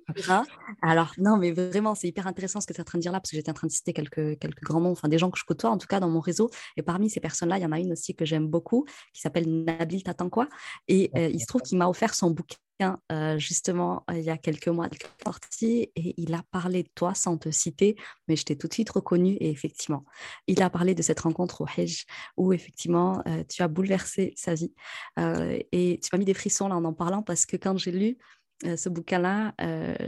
Alors 0.81 1.13
non, 1.17 1.37
mais 1.37 1.51
vraiment, 1.51 1.95
c'est 1.95 2.07
hyper 2.07 2.27
intéressant 2.27 2.61
ce 2.61 2.67
que 2.67 2.73
tu 2.73 2.77
es 2.77 2.81
en 2.81 2.85
train 2.85 2.99
de 2.99 3.01
dire 3.01 3.11
là, 3.11 3.19
parce 3.19 3.31
que 3.31 3.37
j'étais 3.37 3.49
en 3.49 3.55
train 3.55 3.67
de 3.67 3.71
citer 3.71 3.93
quelques, 3.93 4.37
quelques 4.37 4.63
grands 4.63 4.81
noms, 4.81 4.91
enfin 4.91 5.07
des 5.07 5.17
gens 5.17 5.31
que 5.31 5.39
je 5.39 5.45
côtoie 5.45 5.69
en 5.69 5.77
tout 5.77 5.87
cas 5.87 5.99
dans 5.99 6.09
mon 6.09 6.19
réseau. 6.19 6.49
Et 6.75 6.83
parmi 6.83 7.09
ces 7.09 7.19
personnes-là, 7.19 7.57
il 7.57 7.63
y 7.63 7.65
en 7.65 7.71
a 7.71 7.79
une 7.79 7.93
aussi 7.93 8.15
que 8.15 8.25
j'aime 8.25 8.47
beaucoup, 8.47 8.85
qui 9.13 9.21
s'appelle 9.21 9.63
Nabil 9.63 10.03
Tatankwa. 10.03 10.47
Et 10.87 11.09
euh, 11.15 11.29
il 11.29 11.39
se 11.39 11.47
trouve 11.47 11.61
qu'il 11.61 11.77
m'a 11.77 11.87
offert 11.87 12.13
son 12.13 12.29
bouquin 12.31 12.57
euh, 12.81 13.39
justement 13.39 14.03
euh, 14.09 14.17
il 14.17 14.23
y 14.23 14.29
a 14.29 14.37
quelques 14.37 14.67
mois, 14.67 14.87
il 14.91 14.97
est 14.97 15.23
sorti 15.23 15.91
et 15.95 16.13
il 16.17 16.33
a 16.33 16.43
parlé 16.51 16.83
de 16.83 16.89
toi 16.93 17.15
sans 17.15 17.37
te 17.37 17.49
citer, 17.49 17.95
mais 18.27 18.35
je 18.35 18.43
t'ai 18.43 18.55
tout 18.55 18.67
de 18.67 18.73
suite 18.73 18.89
reconnu 18.89 19.33
et 19.39 19.49
effectivement, 19.49 20.05
il 20.45 20.61
a 20.61 20.69
parlé 20.69 20.93
de 20.93 21.01
cette 21.01 21.21
rencontre 21.21 21.61
au 21.61 21.65
Hajj 21.65 22.05
où 22.37 22.53
effectivement 22.53 23.23
euh, 23.27 23.43
tu 23.49 23.63
as 23.63 23.67
bouleversé 23.67 24.33
sa 24.35 24.53
vie 24.53 24.73
et 25.17 25.99
tu 26.01 26.09
m'as 26.11 26.19
mis 26.19 26.25
des 26.25 26.33
frissons 26.33 26.67
là 26.67 26.75
en 26.75 26.85
en 26.85 26.93
parlant 26.93 27.23
parce 27.23 27.45
que 27.45 27.57
quand 27.57 27.77
j'ai 27.77 27.91
lu 27.91 28.17
ce 28.63 28.89
bouquin-là, 28.89 29.53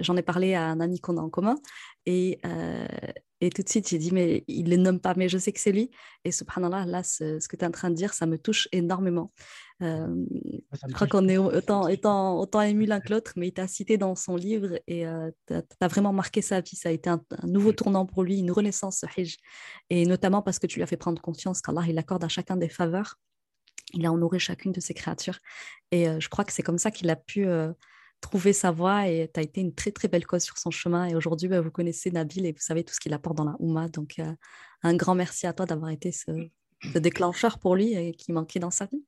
j'en 0.01 0.17
ai 0.17 0.23
parlé 0.23 0.55
à 0.55 0.65
un 0.65 0.79
ami 0.79 0.99
qu'on 0.99 1.17
a 1.17 1.21
en 1.21 1.29
commun 1.29 1.55
et, 2.05 2.39
et 3.41 3.49
tout 3.49 3.61
de 3.61 3.69
suite, 3.69 3.87
j'ai 3.87 3.97
dit, 3.97 4.11
mais 4.11 4.43
il 4.47 4.65
ne 4.65 4.71
le 4.71 4.77
nomme 4.77 4.99
pas, 4.99 5.13
mais 5.15 5.29
je 5.29 5.37
sais 5.37 5.53
que 5.53 5.59
c'est 5.59 5.71
lui. 5.71 5.89
Et 6.25 6.31
subhanallah, 6.31 6.85
là, 6.85 7.03
ce, 7.03 7.47
que 7.47 7.55
tu 7.55 7.63
es 7.63 7.67
en 7.67 7.71
train 7.71 7.89
de 7.89 7.95
dire, 7.95 8.13
ça 8.13 8.25
me 8.25 8.37
touche 8.37 8.67
énormément. 8.73 9.31
Euh, 9.81 10.25
je 10.73 10.93
crois 10.93 11.07
qu'on 11.07 11.29
est 11.29 11.37
autant, 11.37 11.87
ému 12.63 12.85
l'un 12.85 12.99
que 12.99 13.13
l'autre, 13.13 13.31
mais 13.37 13.47
il 13.47 13.53
t'a 13.53 13.67
cité 13.67 13.97
dans 13.97 14.13
son 14.15 14.35
livre 14.35 14.77
et 14.87 15.07
euh, 15.07 15.31
tu 15.47 15.53
as, 15.53 15.87
vraiment 15.87 16.11
marqué 16.11 16.41
sa 16.41 16.59
vie. 16.59 16.75
Ça 16.75 16.89
a 16.89 16.91
été 16.91 17.09
un, 17.09 17.23
nouveau 17.43 17.71
tournant 17.71 18.05
pour 18.05 18.23
lui, 18.23 18.39
une 18.39 18.51
renaissance, 18.51 19.05
Et 19.89 20.05
notamment 20.05 20.41
parce 20.41 20.59
que 20.59 20.67
tu 20.67 20.77
lui 20.77 20.83
as 20.83 20.87
fait 20.87 20.97
prendre 20.97 21.21
conscience 21.21 21.61
qu'Allah, 21.61 21.83
il 21.87 21.97
accorde 21.97 22.25
à 22.25 22.29
chacun 22.29 22.57
des 22.57 22.69
faveurs. 22.69 23.15
Il 23.93 24.05
a 24.05 24.11
honoré 24.11 24.37
chacune 24.37 24.73
de 24.73 24.81
ses 24.81 24.93
créatures. 24.93 25.39
Et 25.91 26.09
euh, 26.09 26.19
je 26.19 26.27
crois 26.27 26.43
que 26.43 26.51
c'est 26.51 26.61
comme 26.61 26.77
ça 26.77 26.91
qu'il 26.91 27.09
a 27.09 27.15
pu 27.15 27.47
trouver 28.21 28.53
sa 28.53 28.71
voie 28.71 29.07
et 29.07 29.29
tu 29.33 29.39
as 29.39 29.43
été 29.43 29.61
une 29.61 29.73
très 29.73 29.91
très 29.91 30.07
belle 30.07 30.25
cause 30.25 30.43
sur 30.43 30.57
son 30.57 30.71
chemin. 30.71 31.05
Et 31.07 31.15
aujourd'hui, 31.15 31.47
bah, 31.47 31.61
vous 31.61 31.71
connaissez 31.71 32.11
Nabil 32.11 32.45
et 32.45 32.51
vous 32.51 32.61
savez 32.61 32.83
tout 32.83 32.93
ce 32.93 32.99
qu'il 32.99 33.13
apporte 33.13 33.37
dans 33.37 33.45
la 33.45 33.55
Ouma. 33.59 33.87
Donc, 33.89 34.19
euh, 34.19 34.33
un 34.83 34.95
grand 34.95 35.15
merci 35.15 35.47
à 35.47 35.53
toi 35.53 35.65
d'avoir 35.65 35.91
été 35.91 36.11
ce, 36.11 36.31
ce, 36.93 36.97
déclencheur 36.99 37.59
pour 37.59 37.75
lui 37.75 37.93
et 37.93 38.13
qui 38.13 38.31
manquait 38.31 38.59
dans 38.59 38.71
sa 38.71 38.85
vie. 38.85 39.03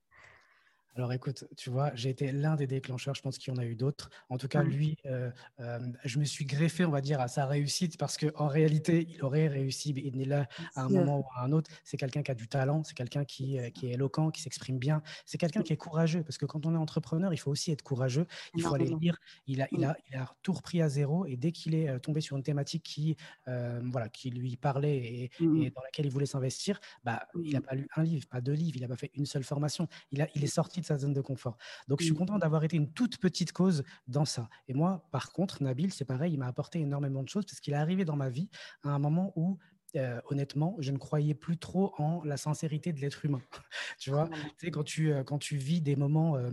Alors 0.94 1.10
écoute, 1.14 1.44
tu 1.56 1.70
vois, 1.70 1.90
j'ai 1.94 2.10
été 2.10 2.32
l'un 2.32 2.54
des 2.54 2.66
déclencheurs, 2.66 3.14
je 3.14 3.22
pense 3.22 3.38
qu'il 3.38 3.52
y 3.52 3.56
en 3.56 3.58
a 3.58 3.64
eu 3.64 3.74
d'autres. 3.74 4.10
En 4.28 4.36
tout 4.36 4.48
cas, 4.48 4.62
lui, 4.62 4.98
euh, 5.06 5.30
euh, 5.60 5.78
je 6.04 6.18
me 6.18 6.24
suis 6.24 6.44
greffé, 6.44 6.84
on 6.84 6.90
va 6.90 7.00
dire, 7.00 7.18
à 7.18 7.28
sa 7.28 7.46
réussite 7.46 7.96
parce 7.96 8.18
qu'en 8.18 8.46
réalité, 8.46 9.06
il 9.08 9.24
aurait 9.24 9.48
réussi 9.48 9.94
là 10.26 10.46
à 10.76 10.82
un 10.82 10.90
moment 10.90 11.20
ou 11.20 11.24
à 11.34 11.44
un 11.44 11.52
autre. 11.52 11.70
C'est 11.82 11.96
quelqu'un 11.96 12.22
qui 12.22 12.30
a 12.30 12.34
du 12.34 12.46
talent, 12.46 12.84
c'est 12.84 12.94
quelqu'un 12.94 13.24
qui, 13.24 13.58
euh, 13.58 13.70
qui, 13.70 13.86
est 13.86 13.92
éloquent, 13.92 14.30
qui 14.30 14.42
s'exprime 14.42 14.78
bien, 14.78 15.02
c'est 15.24 15.38
quelqu'un 15.38 15.62
qui 15.62 15.72
est 15.72 15.78
courageux 15.78 16.22
parce 16.22 16.36
que 16.36 16.44
quand 16.44 16.66
on 16.66 16.74
est 16.74 16.78
entrepreneur, 16.78 17.32
il 17.32 17.38
faut 17.38 17.50
aussi 17.50 17.72
être 17.72 17.82
courageux, 17.82 18.26
il 18.54 18.62
faut 18.62 18.74
aller 18.74 18.94
lire. 19.00 19.16
Il 19.46 19.62
a, 19.62 19.68
il, 19.72 19.84
a, 19.86 19.96
il 20.10 20.16
a 20.16 20.30
tout 20.42 20.52
repris 20.52 20.82
à 20.82 20.90
zéro 20.90 21.24
et 21.24 21.36
dès 21.36 21.52
qu'il 21.52 21.74
est 21.74 22.00
tombé 22.00 22.20
sur 22.20 22.36
une 22.36 22.42
thématique 22.42 22.82
qui, 22.82 23.16
voilà, 23.46 24.10
qui 24.10 24.28
lui 24.28 24.56
parlait 24.56 24.98
et, 24.98 25.30
et, 25.40 25.70
dans 25.70 25.82
laquelle 25.82 26.04
il 26.04 26.12
voulait 26.12 26.26
s'investir, 26.26 26.80
bah, 27.02 27.26
il 27.42 27.54
n'a 27.54 27.62
pas 27.62 27.74
lu 27.74 27.88
un 27.96 28.02
livre, 28.02 28.26
pas 28.28 28.42
deux 28.42 28.52
livres, 28.52 28.76
il 28.76 28.82
n'a 28.82 28.88
pas 28.88 28.96
fait 28.96 29.10
une 29.14 29.26
seule 29.26 29.44
formation. 29.44 29.88
Il, 30.10 30.20
a, 30.20 30.28
il 30.34 30.44
est 30.44 30.48
sorti 30.48 30.81
sa 30.82 30.98
zone 30.98 31.12
de 31.12 31.20
confort. 31.20 31.56
Donc, 31.88 32.00
je 32.00 32.06
suis 32.06 32.14
content 32.14 32.38
d'avoir 32.38 32.64
été 32.64 32.76
une 32.76 32.92
toute 32.92 33.18
petite 33.18 33.52
cause 33.52 33.84
dans 34.06 34.24
ça. 34.24 34.48
Et 34.68 34.74
moi, 34.74 35.06
par 35.10 35.32
contre, 35.32 35.62
Nabil, 35.62 35.92
c'est 35.92 36.04
pareil, 36.04 36.32
il 36.32 36.38
m'a 36.38 36.46
apporté 36.46 36.80
énormément 36.80 37.22
de 37.22 37.28
choses 37.28 37.44
parce 37.44 37.60
qu'il 37.60 37.74
est 37.74 37.76
arrivé 37.76 38.04
dans 38.04 38.16
ma 38.16 38.28
vie 38.28 38.48
à 38.82 38.90
un 38.90 38.98
moment 38.98 39.32
où 39.36 39.58
euh, 39.96 40.20
honnêtement, 40.30 40.76
je 40.78 40.90
ne 40.90 40.96
croyais 40.96 41.34
plus 41.34 41.58
trop 41.58 41.92
en 41.98 42.24
la 42.24 42.38
sincérité 42.38 42.92
de 42.92 43.00
l'être 43.00 43.26
humain. 43.26 43.42
tu 43.98 44.10
vois, 44.10 44.28
tu 44.58 44.66
sais, 44.66 44.70
quand 44.70 44.84
tu, 44.84 45.12
euh, 45.12 45.22
quand 45.22 45.38
tu 45.38 45.56
vis 45.56 45.82
des 45.82 45.96
moments 45.96 46.36
euh, 46.36 46.50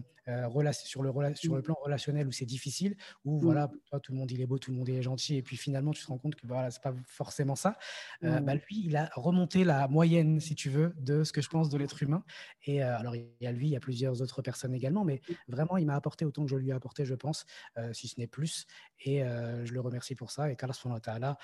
sur, 0.73 1.01
le 1.01 1.35
sur 1.35 1.55
le 1.55 1.59
mmh. 1.59 1.63
plan 1.63 1.75
relationnel 1.81 2.27
où 2.27 2.31
c'est 2.31 2.45
difficile, 2.45 2.95
où 3.25 3.37
mmh. 3.37 3.41
voilà, 3.41 3.71
toi, 3.85 3.99
tout 3.99 4.11
le 4.11 4.17
monde 4.17 4.31
il 4.31 4.41
est 4.41 4.45
beau, 4.45 4.57
tout 4.57 4.71
le 4.71 4.77
monde 4.77 4.89
est 4.89 5.01
gentil, 5.01 5.37
et 5.37 5.41
puis 5.41 5.57
finalement, 5.57 5.91
tu 5.91 6.03
te 6.03 6.07
rends 6.07 6.17
compte 6.17 6.35
que 6.35 6.45
voilà, 6.45 6.71
c'est 6.71 6.81
pas 6.81 6.93
forcément 7.05 7.55
ça. 7.55 7.77
Bah, 8.21 8.39
mmh. 8.39 8.51
lui, 8.53 8.83
il 8.85 8.95
a 8.95 9.09
remonté 9.15 9.63
la 9.63 9.87
moyenne, 9.87 10.39
si 10.39 10.55
tu 10.55 10.69
veux, 10.69 10.93
de 10.97 11.23
ce 11.23 11.33
que 11.33 11.41
je 11.41 11.49
pense 11.49 11.69
de 11.69 11.77
l'être 11.77 12.01
humain. 12.03 12.23
Et 12.65 12.81
alors, 12.81 13.15
il 13.15 13.27
y 13.41 13.47
a 13.47 13.51
lui, 13.51 13.67
il 13.67 13.71
y 13.71 13.75
a 13.75 13.79
plusieurs 13.79 14.21
autres 14.21 14.41
personnes 14.41 14.73
également, 14.73 15.03
mais 15.03 15.21
vraiment, 15.47 15.77
il 15.77 15.85
m'a 15.85 15.95
apporté 15.95 16.25
autant 16.25 16.43
que 16.43 16.51
je 16.51 16.55
lui 16.55 16.69
ai 16.69 16.73
apporté, 16.73 17.05
je 17.05 17.15
pense, 17.15 17.45
si 17.93 18.07
ce 18.07 18.19
n'est 18.19 18.27
plus. 18.27 18.65
Et 19.05 19.19
je 19.19 19.73
le 19.73 19.81
remercie 19.81 20.15
pour 20.15 20.31
ça. 20.31 20.51
Et 20.51 20.55
qu'Allah, 20.55 21.37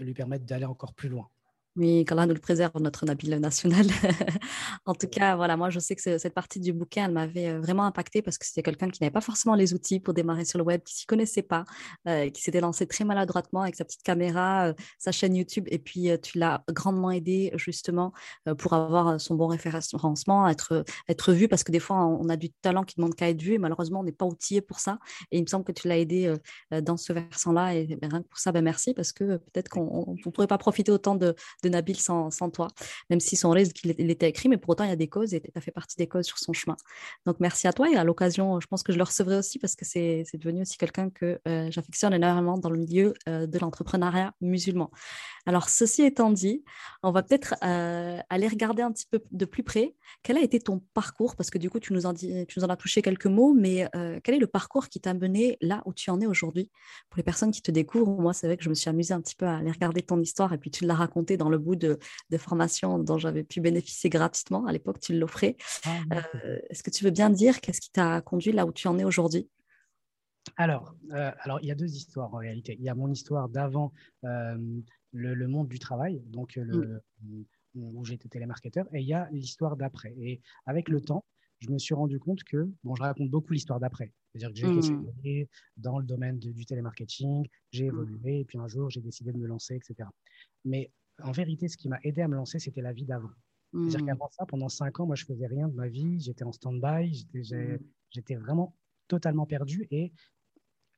lui 0.00 0.14
permette 0.14 0.44
d'aller 0.44 0.64
encore 0.64 0.94
plus 0.94 1.08
loin. 1.08 1.28
Oui, 1.76 2.06
qu'Allah 2.06 2.24
nous 2.24 2.32
le 2.32 2.40
préserve, 2.40 2.72
notre 2.80 3.04
Nabil 3.04 3.38
national. 3.38 3.84
en 4.86 4.94
tout 4.94 5.08
cas, 5.08 5.36
voilà, 5.36 5.58
moi, 5.58 5.68
je 5.68 5.78
sais 5.78 5.94
que 5.94 6.16
cette 6.16 6.32
partie 6.32 6.58
du 6.58 6.72
bouquin, 6.72 7.04
elle 7.04 7.12
m'avait 7.12 7.50
euh, 7.50 7.60
vraiment 7.60 7.84
impacté 7.84 8.22
parce 8.22 8.38
que 8.38 8.46
c'était 8.46 8.62
quelqu'un 8.62 8.88
qui 8.88 9.02
n'avait 9.02 9.12
pas 9.12 9.20
forcément 9.20 9.54
les 9.54 9.74
outils 9.74 10.00
pour 10.00 10.14
démarrer 10.14 10.46
sur 10.46 10.56
le 10.58 10.64
web, 10.64 10.80
qui 10.82 10.94
s'y 10.94 11.04
connaissait 11.04 11.42
pas, 11.42 11.64
euh, 12.08 12.30
qui 12.30 12.40
s'était 12.40 12.62
lancé 12.62 12.86
très 12.86 13.04
maladroitement 13.04 13.60
avec 13.60 13.76
sa 13.76 13.84
petite 13.84 14.02
caméra, 14.02 14.68
euh, 14.68 14.74
sa 14.98 15.12
chaîne 15.12 15.36
YouTube, 15.36 15.66
et 15.70 15.78
puis 15.78 16.08
tu 16.22 16.38
l'as 16.38 16.64
grandement 16.68 17.10
aidé 17.10 17.52
justement 17.56 18.12
pour 18.56 18.72
avoir 18.72 19.20
son 19.20 19.34
bon 19.34 19.46
référencement, 19.46 20.48
être, 20.48 20.82
être 21.08 21.32
vu, 21.34 21.46
parce 21.46 21.62
que 21.62 21.72
des 21.72 21.80
fois, 21.80 22.06
on 22.06 22.28
a 22.30 22.36
du 22.36 22.50
talent 22.50 22.84
qui 22.84 22.96
demande 22.96 23.14
qu'à 23.14 23.28
être 23.28 23.42
vu, 23.42 23.52
et 23.52 23.58
malheureusement, 23.58 24.00
on 24.00 24.04
n'est 24.04 24.12
pas 24.12 24.24
outillé 24.24 24.62
pour 24.62 24.80
ça. 24.80 24.98
Et 25.30 25.38
il 25.38 25.42
me 25.42 25.46
semble 25.46 25.64
que 25.64 25.72
tu 25.72 25.88
l'as 25.88 25.98
aidé 25.98 26.34
dans 26.70 26.96
ce 26.96 27.12
versant-là, 27.12 27.74
et 27.74 27.98
rien 28.02 28.22
que 28.22 28.28
pour 28.28 28.38
ça, 28.38 28.52
ben, 28.52 28.64
merci, 28.64 28.94
parce 28.94 29.12
que 29.12 29.36
peut-être 29.36 29.68
qu'on 29.68 30.16
ne 30.24 30.30
pourrait 30.30 30.46
pas 30.46 30.58
profiter 30.58 30.90
autant 30.90 31.16
de 31.16 31.34
Nabil 31.68 31.98
sans, 31.98 32.30
toi, 32.50 32.68
même 33.10 33.20
si 33.20 33.36
son 33.36 33.50
risque, 33.50 33.84
il, 33.84 34.10
était 34.10 34.28
écrit, 34.28 34.48
mais 34.48 34.56
pour 34.56 34.70
autant, 34.70 34.84
il 34.84 34.90
y 34.90 34.92
a 34.92 34.96
des 34.96 35.08
causes 35.08 35.34
et 35.34 35.40
tu 35.40 35.50
as 35.54 35.60
fait 35.60 35.70
partie 35.70 35.96
des 35.96 36.06
causes 36.06 36.26
sur 36.26 36.38
son 36.38 36.52
chemin. 36.52 36.76
Donc, 37.24 37.36
merci 37.40 37.66
à 37.66 37.72
toi 37.72 37.90
et 37.90 37.96
à 37.96 38.04
l'occasion, 38.04 38.60
je 38.60 38.66
pense 38.66 38.82
que 38.82 38.92
je 38.92 38.98
le 38.98 39.04
recevrai 39.04 39.36
aussi 39.36 39.58
parce 39.58 39.74
que 39.74 39.84
c'est 39.84 40.24
devenu 40.34 40.62
aussi 40.62 40.78
quelqu'un 40.78 41.10
que 41.10 41.40
euh, 41.48 41.70
j'affectionne 41.70 42.12
énormément 42.12 42.58
dans 42.58 42.70
le 42.70 42.78
milieu 42.78 43.14
euh, 43.28 43.46
de 43.46 43.58
l'entrepreneuriat 43.58 44.32
musulman. 44.40 44.90
Alors, 45.46 45.68
ceci 45.68 46.02
étant 46.02 46.30
dit, 46.30 46.64
on 47.02 47.12
va 47.12 47.22
peut-être 47.22 47.54
euh, 47.62 48.18
aller 48.30 48.48
regarder 48.48 48.82
un 48.82 48.92
petit 48.92 49.06
peu 49.10 49.20
de 49.30 49.44
plus 49.44 49.62
près 49.62 49.94
quel 50.22 50.36
a 50.36 50.40
été 50.40 50.58
ton 50.58 50.82
parcours, 50.94 51.36
parce 51.36 51.50
que 51.50 51.58
du 51.58 51.70
coup, 51.70 51.80
tu 51.80 51.92
nous 51.92 52.06
en, 52.06 52.14
tu 52.14 52.46
nous 52.56 52.64
en 52.64 52.68
as 52.68 52.76
touché 52.76 53.02
quelques 53.02 53.26
mots, 53.26 53.54
mais 53.54 53.88
quel 54.22 54.34
est 54.34 54.38
le 54.38 54.46
parcours 54.46 54.88
qui 54.88 55.00
t'a 55.00 55.14
mené 55.14 55.56
là 55.60 55.82
où 55.84 55.92
tu 55.92 56.10
en 56.10 56.20
es 56.20 56.26
aujourd'hui? 56.26 56.70
Pour 57.10 57.18
les 57.18 57.22
personnes 57.22 57.50
qui 57.50 57.62
te 57.62 57.70
découvrent, 57.70 58.20
moi, 58.20 58.32
c'est 58.32 58.46
vrai 58.46 58.56
que 58.56 58.64
je 58.64 58.68
me 58.68 58.74
suis 58.74 58.90
amusée 58.90 59.14
un 59.14 59.20
petit 59.20 59.34
peu 59.34 59.46
à 59.46 59.56
aller 59.56 59.70
regarder 59.70 60.02
ton 60.02 60.20
histoire 60.20 60.52
et 60.52 60.58
puis 60.58 60.70
tu 60.70 60.84
l'as 60.84 60.94
raconté 60.94 61.36
dans 61.36 61.48
le 61.48 61.55
bout 61.58 61.76
de, 61.76 61.98
formation 62.38 62.98
dont 62.98 63.18
j'avais 63.18 63.44
pu 63.44 63.60
bénéficier 63.60 64.10
gratuitement. 64.10 64.66
À 64.66 64.72
l'époque, 64.72 65.00
tu 65.00 65.18
l'offrais. 65.18 65.56
Ah, 65.84 66.22
euh, 66.44 66.58
est-ce 66.70 66.82
que 66.82 66.90
tu 66.90 67.04
veux 67.04 67.10
bien 67.10 67.30
dire 67.30 67.60
qu'est-ce 67.60 67.80
qui 67.80 67.90
t'a 67.90 68.20
conduit 68.20 68.52
là 68.52 68.66
où 68.66 68.72
tu 68.72 68.88
en 68.88 68.98
es 68.98 69.04
aujourd'hui? 69.04 69.48
Alors, 70.56 70.94
euh, 71.12 71.32
alors, 71.40 71.58
il 71.62 71.68
y 71.68 71.72
a 71.72 71.74
deux 71.74 71.96
histoires 71.96 72.32
en 72.32 72.38
réalité. 72.38 72.76
Il 72.78 72.84
y 72.84 72.88
a 72.88 72.94
mon 72.94 73.10
histoire 73.10 73.48
d'avant 73.48 73.92
euh, 74.24 74.56
le, 75.12 75.48
monde 75.48 75.68
du 75.68 75.78
travail, 75.78 76.22
donc 76.26 76.54
le, 76.56 77.02
mm. 77.22 77.44
où 77.74 78.04
j'étais 78.04 78.28
télémarketeur, 78.28 78.86
et 78.92 79.00
il 79.00 79.06
y 79.06 79.14
a 79.14 79.28
l'histoire 79.32 79.76
d'après. 79.76 80.14
Et 80.18 80.40
avec 80.66 80.88
le 80.88 81.00
temps, 81.00 81.24
je 81.60 81.70
me 81.70 81.78
suis 81.78 81.94
rendu 81.94 82.18
compte 82.18 82.44
que, 82.44 82.68
bon, 82.84 82.94
je 82.94 83.02
raconte 83.02 83.30
beaucoup 83.30 83.52
l'histoire 83.52 83.80
d'après. 83.80 84.12
C'est-à-dire 84.34 84.74
que 84.74 84.80
j'ai 85.22 85.44
mmh. 85.44 85.46
dans 85.78 85.98
le 85.98 86.04
domaine 86.04 86.38
du 86.38 86.66
télémarketing, 86.66 87.48
j'ai 87.72 87.84
mmh. 87.84 87.88
évolué, 87.88 88.40
et 88.40 88.44
puis 88.44 88.58
un 88.58 88.68
jour, 88.68 88.90
j'ai 88.90 89.00
décidé 89.00 89.32
de 89.32 89.38
me 89.38 89.46
lancer, 89.46 89.74
etc. 89.74 90.08
Mais 90.64 90.90
en 91.22 91.32
vérité, 91.32 91.68
ce 91.68 91.76
qui 91.76 91.88
m'a 91.88 91.98
aidé 92.02 92.22
à 92.22 92.28
me 92.28 92.34
lancer, 92.34 92.58
c'était 92.58 92.82
la 92.82 92.92
vie 92.92 93.04
d'avant. 93.04 93.30
C'est-à-dire 93.72 94.02
mmh. 94.02 94.06
qu'avant 94.06 94.28
ça, 94.30 94.46
pendant 94.46 94.68
cinq 94.68 95.00
ans, 95.00 95.06
moi, 95.06 95.16
je 95.16 95.24
faisais 95.24 95.46
rien 95.46 95.68
de 95.68 95.74
ma 95.74 95.88
vie, 95.88 96.20
j'étais 96.20 96.44
en 96.44 96.52
stand-by, 96.52 97.26
j'étais 98.10 98.34
vraiment 98.36 98.74
totalement 99.08 99.46
perdu, 99.46 99.86
et 99.90 100.12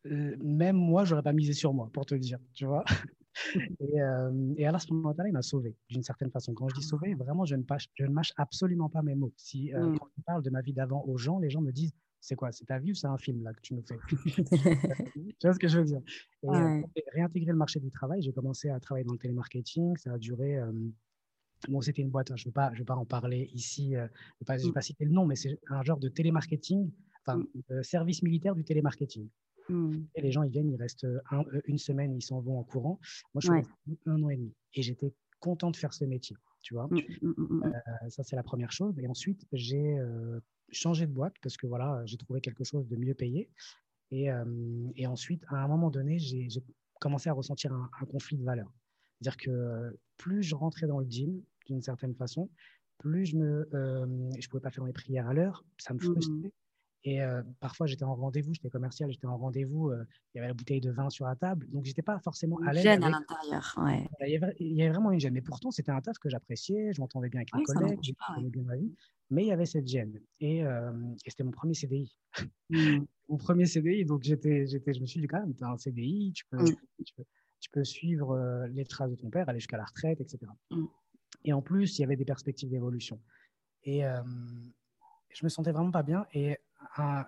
euh, 0.06 0.36
même 0.38 0.76
moi, 0.76 1.04
j'aurais 1.04 1.22
pas 1.22 1.32
misé 1.32 1.52
sur 1.52 1.74
moi, 1.74 1.90
pour 1.92 2.06
te 2.06 2.14
dire, 2.14 2.38
tu 2.54 2.66
vois. 2.66 2.84
et, 3.80 4.00
euh, 4.00 4.54
et 4.56 4.66
Allah, 4.66 4.78
il 4.88 5.32
m'a 5.32 5.42
sauvé 5.42 5.76
d'une 5.88 6.02
certaine 6.02 6.30
façon. 6.30 6.54
Quand 6.54 6.68
je 6.68 6.74
dis 6.74 6.82
sauvé, 6.82 7.14
vraiment, 7.14 7.44
je 7.44 7.56
ne, 7.56 7.62
je 7.94 8.04
ne 8.04 8.10
mâche 8.10 8.32
absolument 8.36 8.88
pas 8.88 9.02
mes 9.02 9.14
mots. 9.14 9.32
Si 9.36 9.74
euh, 9.74 9.96
quand 9.98 10.08
je 10.16 10.22
parle 10.22 10.42
de 10.42 10.50
ma 10.50 10.60
vie 10.60 10.72
d'avant 10.72 11.04
aux 11.06 11.16
gens, 11.16 11.38
les 11.38 11.50
gens 11.50 11.60
me 11.60 11.72
disent 11.72 11.92
c'est 12.20 12.34
quoi? 12.34 12.52
C'est 12.52 12.64
ta 12.64 12.78
vie 12.78 12.92
ou 12.92 12.94
c'est 12.94 13.06
un 13.06 13.18
film 13.18 13.42
là 13.42 13.52
que 13.52 13.60
tu 13.60 13.74
nous 13.74 13.82
fais 13.82 13.98
Tu 15.38 15.46
vois 15.46 15.54
ce 15.54 15.58
que 15.58 15.68
je 15.68 15.78
veux 15.78 15.84
dire? 15.84 16.00
Et 16.42 16.48
euh, 16.48 16.82
réintégrer 17.14 17.52
le 17.52 17.58
marché 17.58 17.80
du 17.80 17.90
travail, 17.90 18.22
j'ai 18.22 18.32
commencé 18.32 18.70
à 18.70 18.80
travailler 18.80 19.04
dans 19.04 19.12
le 19.12 19.18
télémarketing. 19.18 19.96
Ça 19.96 20.12
a 20.12 20.18
duré. 20.18 20.58
Euh, 20.58 20.72
bon, 21.68 21.80
c'était 21.80 22.02
une 22.02 22.10
boîte, 22.10 22.30
hein, 22.30 22.36
je 22.36 22.44
ne 22.44 22.48
veux, 22.48 22.52
pas, 22.52 22.70
je 22.74 22.80
veux 22.80 22.84
pas 22.84 22.96
en 22.96 23.04
parler 23.04 23.50
ici, 23.54 23.96
euh, 23.96 24.06
je 24.40 24.52
ne 24.52 24.58
vais, 24.66 24.72
pas 24.72 24.80
citer 24.80 25.04
le 25.04 25.12
nom, 25.12 25.26
mais 25.26 25.36
c'est 25.36 25.58
un 25.68 25.82
genre 25.82 25.98
de 25.98 26.08
télémarketing, 26.08 26.90
enfin, 27.24 27.38
mm. 27.70 27.82
service 27.82 28.22
militaire 28.22 28.54
du 28.54 28.64
télémarketing. 28.64 29.28
Mm. 29.68 29.96
Et 30.14 30.22
les 30.22 30.32
gens, 30.32 30.42
ils 30.42 30.50
viennent, 30.50 30.70
ils 30.70 30.80
restent 30.80 31.06
une 31.66 31.78
semaine, 31.78 32.14
ils 32.14 32.22
s'en 32.22 32.40
vont 32.40 32.58
en 32.58 32.64
courant. 32.64 32.98
Moi, 33.34 33.40
je 33.40 33.52
suis 33.52 33.98
un 34.06 34.22
an 34.22 34.28
et 34.28 34.36
demi 34.36 34.54
et 34.74 34.82
j'étais 34.82 35.12
content 35.40 35.70
de 35.70 35.76
faire 35.76 35.92
ce 35.92 36.04
métier, 36.04 36.36
tu 36.62 36.74
vois. 36.74 36.88
Mm, 36.88 37.72
ça, 38.08 38.22
c'est 38.22 38.36
la 38.36 38.42
première 38.42 38.72
chose. 38.72 38.98
Et 38.98 39.08
ensuite, 39.08 39.46
j'ai 39.52 39.98
changer 40.70 41.06
de 41.06 41.12
boîte 41.12 41.34
parce 41.42 41.56
que 41.56 41.66
voilà, 41.66 42.02
j'ai 42.04 42.16
trouvé 42.16 42.40
quelque 42.40 42.64
chose 42.64 42.86
de 42.88 42.96
mieux 42.96 43.14
payé. 43.14 43.48
Et, 44.10 44.30
euh, 44.30 44.44
et 44.96 45.06
ensuite, 45.06 45.44
à 45.48 45.56
un 45.56 45.68
moment 45.68 45.90
donné, 45.90 46.18
j'ai 46.18 46.48
commencé 47.00 47.28
à 47.28 47.32
ressentir 47.32 47.72
un, 47.72 47.90
conflit 48.06 48.36
de 48.36 48.44
valeurs. 48.44 48.72
C'est-à-dire 49.20 49.36
que 49.36 49.98
plus 50.16 50.42
je 50.42 50.54
rentrais 50.54 50.86
dans 50.86 51.00
le 51.00 51.06
gym, 51.08 51.42
d'une 51.66 51.82
certaine 51.82 52.14
façon, 52.14 52.48
plus 52.98 53.26
je 53.26 53.36
ne 53.36 53.68
euh, 53.74 54.30
je 54.38 54.48
pouvais 54.48 54.62
pas 54.62 54.70
faire 54.70 54.84
mes 54.84 54.92
prières 54.92 55.28
à 55.28 55.34
l'heure, 55.34 55.64
ça 55.78 55.94
me 55.94 55.98
frustrait. 55.98 56.34
Mmh. 56.34 56.50
Et 57.04 57.22
euh, 57.22 57.42
parfois, 57.60 57.86
j'étais 57.86 58.04
en 58.04 58.14
rendez-vous, 58.14 58.52
j'étais 58.54 58.70
commercial, 58.70 59.10
j'étais 59.10 59.26
en 59.26 59.38
rendez-vous, 59.38 59.90
euh, 59.90 60.04
il 60.34 60.38
y 60.38 60.40
avait 60.40 60.48
la 60.48 60.54
bouteille 60.54 60.80
de 60.80 60.90
vin 60.90 61.10
sur 61.10 61.26
la 61.26 61.36
table, 61.36 61.68
donc 61.70 61.84
j'étais 61.84 62.02
pas 62.02 62.18
forcément 62.18 62.58
à 62.66 62.72
l'aise. 62.72 62.82
Gêne 62.82 63.04
à 63.04 63.10
l'intérieur, 63.10 63.74
ouais. 63.84 64.08
Il 64.26 64.32
y, 64.32 64.36
avait, 64.36 64.56
il 64.58 64.76
y, 64.76 64.82
avait, 64.82 64.90
vraiment 64.90 65.12
une 65.12 65.20
gêne, 65.20 65.34
mais 65.34 65.40
pourtant, 65.40 65.70
c'était 65.70 65.92
un 65.92 66.00
taf 66.00 66.18
que 66.18 66.28
j'appréciais, 66.28 66.92
je 66.92 67.00
m'entendais 67.00 67.28
bien 67.28 67.40
avec 67.40 67.54
mes 67.54 67.62
collègues, 67.62 68.00
je 68.02 68.12
connais 68.34 68.50
bien 68.50 68.62
ma 68.64 68.76
vie, 68.76 68.92
mais 69.30 69.44
il 69.44 69.46
y 69.48 69.52
avait 69.52 69.66
cette 69.66 69.86
gêne. 69.86 70.20
Et, 70.40 70.64
euh, 70.64 70.92
et 71.24 71.30
c'était 71.30 71.44
mon 71.44 71.52
premier 71.52 71.74
CDI. 71.74 72.12
Mmh. 72.70 72.98
mon 73.28 73.36
premier 73.36 73.66
CDI, 73.66 74.04
donc 74.04 74.24
j'étais, 74.24 74.66
j'étais, 74.66 74.92
je 74.92 75.00
me 75.00 75.06
suis 75.06 75.20
dit 75.20 75.28
quand 75.28 75.40
même, 75.40 75.54
tu 75.54 75.62
as 75.62 75.68
un 75.68 75.78
CDI, 75.78 76.32
tu 76.32 76.44
peux, 76.50 76.62
mmh. 76.62 76.76
tu 77.06 77.14
peux, 77.14 77.24
tu 77.60 77.70
peux 77.70 77.84
suivre 77.84 78.66
les 78.72 78.84
traces 78.84 79.10
de 79.10 79.16
ton 79.16 79.30
père, 79.30 79.48
aller 79.48 79.60
jusqu'à 79.60 79.76
la 79.76 79.84
retraite, 79.84 80.20
etc. 80.20 80.40
Mmh. 80.72 80.84
Et 81.44 81.52
en 81.52 81.62
plus, 81.62 81.98
il 81.98 82.02
y 82.02 82.04
avait 82.04 82.16
des 82.16 82.24
perspectives 82.24 82.70
d'évolution. 82.70 83.20
Et 83.84 84.02
je 85.30 85.44
me 85.44 85.48
sentais 85.48 85.72
vraiment 85.72 85.90
pas 85.90 86.02
bien. 86.02 86.26
Et 86.32 86.58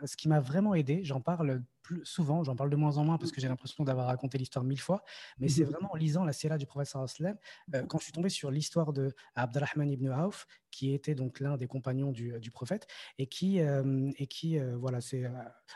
ce 0.05 0.17
qui 0.17 0.29
m'a 0.29 0.41
vraiment 0.41 0.75
aidé, 0.75 1.03
j'en 1.05 1.21
parle 1.21 1.63
plus 1.91 2.05
souvent, 2.05 2.45
j'en 2.45 2.55
parle 2.55 2.71
de 2.71 2.77
moins 2.77 2.99
en 2.99 3.05
moins 3.05 3.19
parce 3.19 3.33
que 3.33 3.41
j'ai 3.41 3.49
l'impression 3.49 3.83
d'avoir 3.83 4.07
raconté 4.07 4.39
l'histoire 4.39 4.65
mille 4.65 4.81
fois, 4.81 5.03
mais 5.41 5.49
c'est 5.49 5.65
mhm. 5.65 5.71
vraiment 5.71 5.93
en 5.93 5.97
lisant 5.97 6.25
la 6.25 6.33
sira 6.33 6.57
du 6.57 6.67
professeur 6.67 7.03
Aslam, 7.03 7.37
euh, 7.75 7.83
quand 7.87 7.99
je 7.99 8.05
suis 8.05 8.13
tombé 8.13 8.29
sur 8.29 8.53
l'histoire 8.53 8.93
de 8.93 9.13
Abdurrahman 9.35 9.91
ibn 9.91 10.09
Auf, 10.09 10.47
qui 10.71 10.95
était 10.95 11.17
donc 11.17 11.41
l'un 11.41 11.57
des 11.57 11.67
compagnons 11.67 12.13
du, 12.13 12.39
du, 12.39 12.53
prophète, 12.53 12.87
et 13.19 13.27
qui, 13.27 13.61
euh, 13.61 14.09
et 14.19 14.29
qui 14.29 14.57
euh, 14.57 14.77
voilà, 14.77 15.01
c'est 15.01 15.25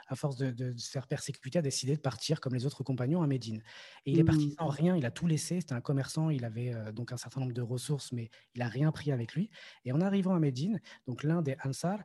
à 0.06 0.14
force 0.14 0.36
de, 0.36 0.52
de, 0.52 0.72
se 0.76 0.88
faire 0.88 1.08
persécuter, 1.08 1.58
a 1.58 1.62
décidé 1.62 1.96
de 1.96 2.00
partir 2.00 2.40
comme 2.40 2.54
les 2.54 2.64
autres 2.64 2.84
compagnons 2.84 3.20
à 3.20 3.26
Médine. 3.26 3.60
Et 4.06 4.12
il 4.12 4.20
est 4.20 4.24
parti 4.24 4.46
mhm. 4.46 4.54
sans 4.56 4.68
rien, 4.68 4.96
il 4.96 5.04
a 5.04 5.10
tout 5.10 5.26
laissé, 5.26 5.60
c'était 5.60 5.74
un 5.74 5.80
commerçant, 5.80 6.30
il 6.30 6.44
avait 6.44 6.72
donc 6.92 7.10
un 7.12 7.16
certain 7.16 7.40
nombre 7.40 7.54
de 7.54 7.62
ressources, 7.62 8.12
mais 8.12 8.30
il 8.54 8.62
a 8.62 8.68
rien 8.68 8.92
pris 8.92 9.10
avec 9.10 9.34
lui. 9.34 9.50
Et 9.84 9.90
en 9.90 10.00
arrivant 10.00 10.34
à 10.36 10.38
Médine, 10.38 10.80
donc 11.08 11.24
l'un 11.24 11.42
des 11.42 11.56
Ansar, 11.64 11.98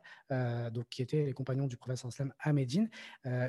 donc 0.72 0.88
qui 0.88 1.02
étaient 1.02 1.24
les 1.26 1.32
compagnons 1.32 1.68
du 1.68 1.76
prophète 1.76 2.04
Aslam 2.04 2.34
à 2.40 2.52
Médine, 2.52 2.90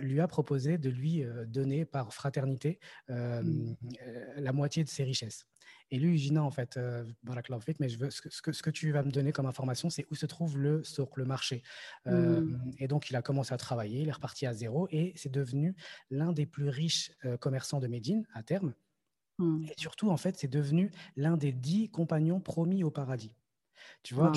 lui 0.01 0.19
a 0.19 0.27
proposé 0.27 0.50
de 0.59 0.89
lui 0.89 1.23
euh, 1.23 1.45
donner 1.45 1.85
par 1.85 2.13
fraternité 2.13 2.79
euh, 3.09 3.41
mmh. 3.41 3.75
euh, 4.05 4.33
la 4.37 4.51
moitié 4.51 4.83
de 4.83 4.89
ses 4.89 5.03
richesses. 5.03 5.47
Et 5.93 5.99
lui, 5.99 6.31
non, 6.31 6.43
en 6.43 6.51
fait, 6.51 6.79
mais 7.79 7.89
je 7.89 7.97
veux, 7.97 8.09
ce, 8.09 8.21
que, 8.21 8.51
ce 8.53 8.63
que 8.63 8.69
tu 8.69 8.91
vas 8.93 9.03
me 9.03 9.11
donner 9.11 9.33
comme 9.33 9.45
information, 9.45 9.89
c'est 9.89 10.07
où 10.09 10.15
se 10.15 10.25
trouve 10.25 10.57
le 10.57 10.85
souk, 10.85 11.17
le 11.17 11.25
marché. 11.25 11.63
Mmh. 12.05 12.55
Et 12.79 12.87
donc, 12.87 13.09
il 13.09 13.15
a 13.17 13.21
commencé 13.21 13.53
à 13.53 13.57
travailler, 13.57 14.01
il 14.01 14.07
est 14.07 14.13
reparti 14.13 14.45
à 14.45 14.53
zéro 14.53 14.87
et 14.89 15.11
c'est 15.17 15.31
devenu 15.31 15.75
l'un 16.09 16.31
des 16.31 16.45
plus 16.45 16.69
riches 16.69 17.11
commerçants 17.41 17.81
de 17.81 17.87
Médine 17.87 18.25
à 18.33 18.41
terme. 18.41 18.73
Mmh. 19.37 19.65
Et 19.65 19.73
surtout, 19.75 20.09
en 20.09 20.17
fait, 20.17 20.37
c'est 20.37 20.47
devenu 20.47 20.91
l'un 21.17 21.35
des 21.35 21.51
dix 21.51 21.89
compagnons 21.89 22.39
promis 22.39 22.85
au 22.85 22.89
paradis. 22.89 23.33
Tu 24.01 24.13
vois, 24.13 24.31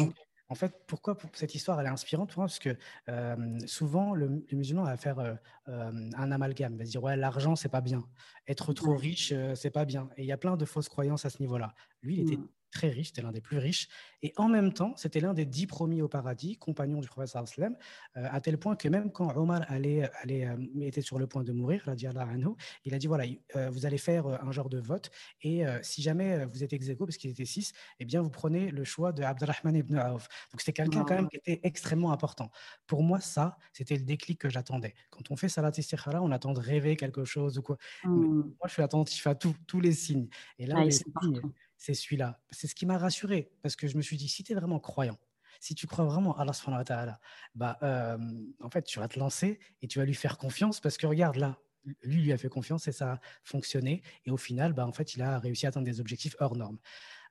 en 0.49 0.55
fait, 0.55 0.75
pourquoi 0.87 1.17
cette 1.33 1.55
histoire 1.55 1.81
elle 1.81 1.87
est 1.87 1.91
inspirante? 1.91 2.35
Parce 2.35 2.59
que 2.59 2.77
euh, 3.09 3.59
souvent, 3.67 4.15
le, 4.15 4.45
musulman 4.53 4.85
va 4.85 4.97
faire 4.97 5.19
euh, 5.19 5.35
un 5.67 6.33
amalgame, 6.33 6.75
il 6.75 6.79
va 6.79 6.85
se 6.85 6.91
dire 6.91 7.03
ouais, 7.03 7.17
l'argent 7.17 7.57
c'est 7.57 7.69
pas 7.69 7.81
bien, 7.81 8.05
être 8.47 8.73
trop 8.73 8.97
riche 8.97 9.33
c'est 9.55 9.71
pas 9.71 9.85
bien. 9.85 10.09
Et 10.17 10.23
il 10.23 10.27
y 10.27 10.33
a 10.33 10.37
plein 10.37 10.57
de 10.57 10.65
fausses 10.65 10.89
croyances 10.89 11.25
à 11.25 11.31
ce 11.31 11.41
niveau-là. 11.41 11.75
Lui, 12.03 12.17
il 12.17 12.21
était 12.21 12.37
mmh 12.37 12.49
très 12.75 12.90
riche, 12.90 13.09
c'était 13.09 13.23
l'un 13.23 13.33
des 13.33 13.40
plus 13.40 13.59
riches, 13.59 13.88
et 14.23 14.33
en 14.37 14.49
même 14.49 14.73
temps, 14.73 14.95
c'était 14.97 15.21
l'un 15.21 15.33
des 15.33 15.47
dix 15.47 15.66
promis 15.66 16.02
au 16.02 16.09
paradis, 16.09 16.57
compagnon 16.57 17.00
du 17.00 17.09
prophète 17.09 17.28
sallam, 17.28 17.76
euh, 18.16 18.26
à 18.31 18.40
tel 18.40 18.59
point 18.59 18.75
que 18.76 18.88
même 18.88 19.11
quand 19.12 19.35
Omar 19.37 19.64
allait, 19.69 20.11
allait, 20.23 20.47
euh, 20.47 20.57
était 20.81 21.00
sur 21.00 21.19
le 21.19 21.26
point 21.26 21.45
de 21.45 21.52
mourir, 21.52 21.83
il 21.87 22.95
a 22.95 22.99
dit 22.99 23.07
voilà, 23.07 23.25
euh, 23.57 23.71
vous 23.71 23.87
allez 23.87 23.99
faire 23.99 24.26
un 24.26 24.52
genre 24.52 24.69
de 24.69 24.78
vote, 24.78 25.11
et 25.43 25.64
si 25.83 26.02
jamais 26.02 26.45
vous 26.47 26.62
êtes 26.64 26.73
ex 26.73 26.90
parce 26.99 27.16
qu'ils 27.16 27.31
étaient 27.31 27.45
six, 27.45 27.73
eh 28.00 28.04
bien 28.04 28.21
vous 28.21 28.31
prenez 28.31 28.71
le 28.71 28.85
choix 28.85 29.12
de 29.12 29.23
Abdurrahman 29.23 29.76
ibn 29.76 29.97
Auf. 29.99 30.28
Donc 30.50 30.61
c'était 30.61 30.73
quelqu'un 30.73 31.04
quand 31.04 31.14
même 31.14 31.28
qui 31.28 31.37
était 31.37 31.61
extrêmement 31.62 32.12
important. 32.12 32.50
Pour 32.87 33.02
moi, 33.02 33.21
ça, 33.21 33.57
c'était 33.73 33.97
le 33.97 34.02
déclic 34.02 34.38
que 34.40 34.49
j'attendais. 34.49 34.95
Quand 35.11 35.31
on 35.31 35.37
fait 35.37 35.49
Salat 35.49 35.73
Istikhara, 35.76 36.23
on 36.23 36.31
attend 36.33 36.52
de 36.52 36.61
rêver 36.61 36.97
quelque 36.97 37.25
chose 37.25 37.59
ou 37.59 37.62
quoi. 37.62 37.76
Mmh. 38.04 38.11
Moi, 38.11 38.66
je 38.66 38.73
suis 38.73 38.83
attentif 38.83 39.26
à 39.26 39.35
tout, 39.35 39.54
tous 39.66 39.81
les 39.81 39.93
signes. 39.93 40.28
Et 40.59 40.66
là, 40.66 40.85
les 40.85 40.90
signes, 40.90 41.40
c'est 41.85 41.93
celui-là. 41.93 42.41
C'est 42.50 42.67
ce 42.67 42.75
qui 42.75 42.87
m'a 42.87 42.97
rassuré 42.97 43.53
parce 43.62 43.76
que 43.76 43.87
je 43.88 43.99
me 43.99 44.03
suis 44.03 44.17
dit, 44.17 44.26
si 44.26 44.43
tu 44.43 44.53
es 44.53 44.55
vraiment 44.55 44.81
croyant, 44.81 45.19
si 45.61 45.75
tu 45.75 45.87
crois 45.87 46.07
vraiment 46.07 46.35
à 46.38 46.47
Allah, 46.87 47.21
bah, 47.55 47.79
euh, 47.83 48.17
en 48.62 48.71
fait, 48.71 48.85
tu 48.85 49.00
vas 49.00 49.09
te 49.09 49.19
lancer 49.19 49.59
et 49.83 49.87
tu 49.87 49.99
vas 49.99 50.07
lui 50.07 50.14
faire 50.14 50.38
confiance 50.38 50.81
parce 50.81 50.97
que 50.97 51.07
regarde 51.07 51.37
là, 51.37 51.59
lui 52.03 52.23
lui 52.23 52.33
a 52.33 52.38
fait 52.38 52.49
confiance 52.49 52.88
et 52.88 52.93
ça 52.93 53.12
a 53.12 53.21
fonctionné. 53.43 54.03
Et 54.25 54.31
au 54.31 54.38
final, 54.38 54.73
bah, 54.73 54.87
en 54.87 54.93
fait, 54.93 55.14
il 55.14 55.21
a 55.21 55.38
réussi 55.38 55.67
à 55.67 55.69
atteindre 55.69 55.85
des 55.85 56.00
objectifs 56.00 56.37
hors 56.38 56.57
normes. 56.57 56.79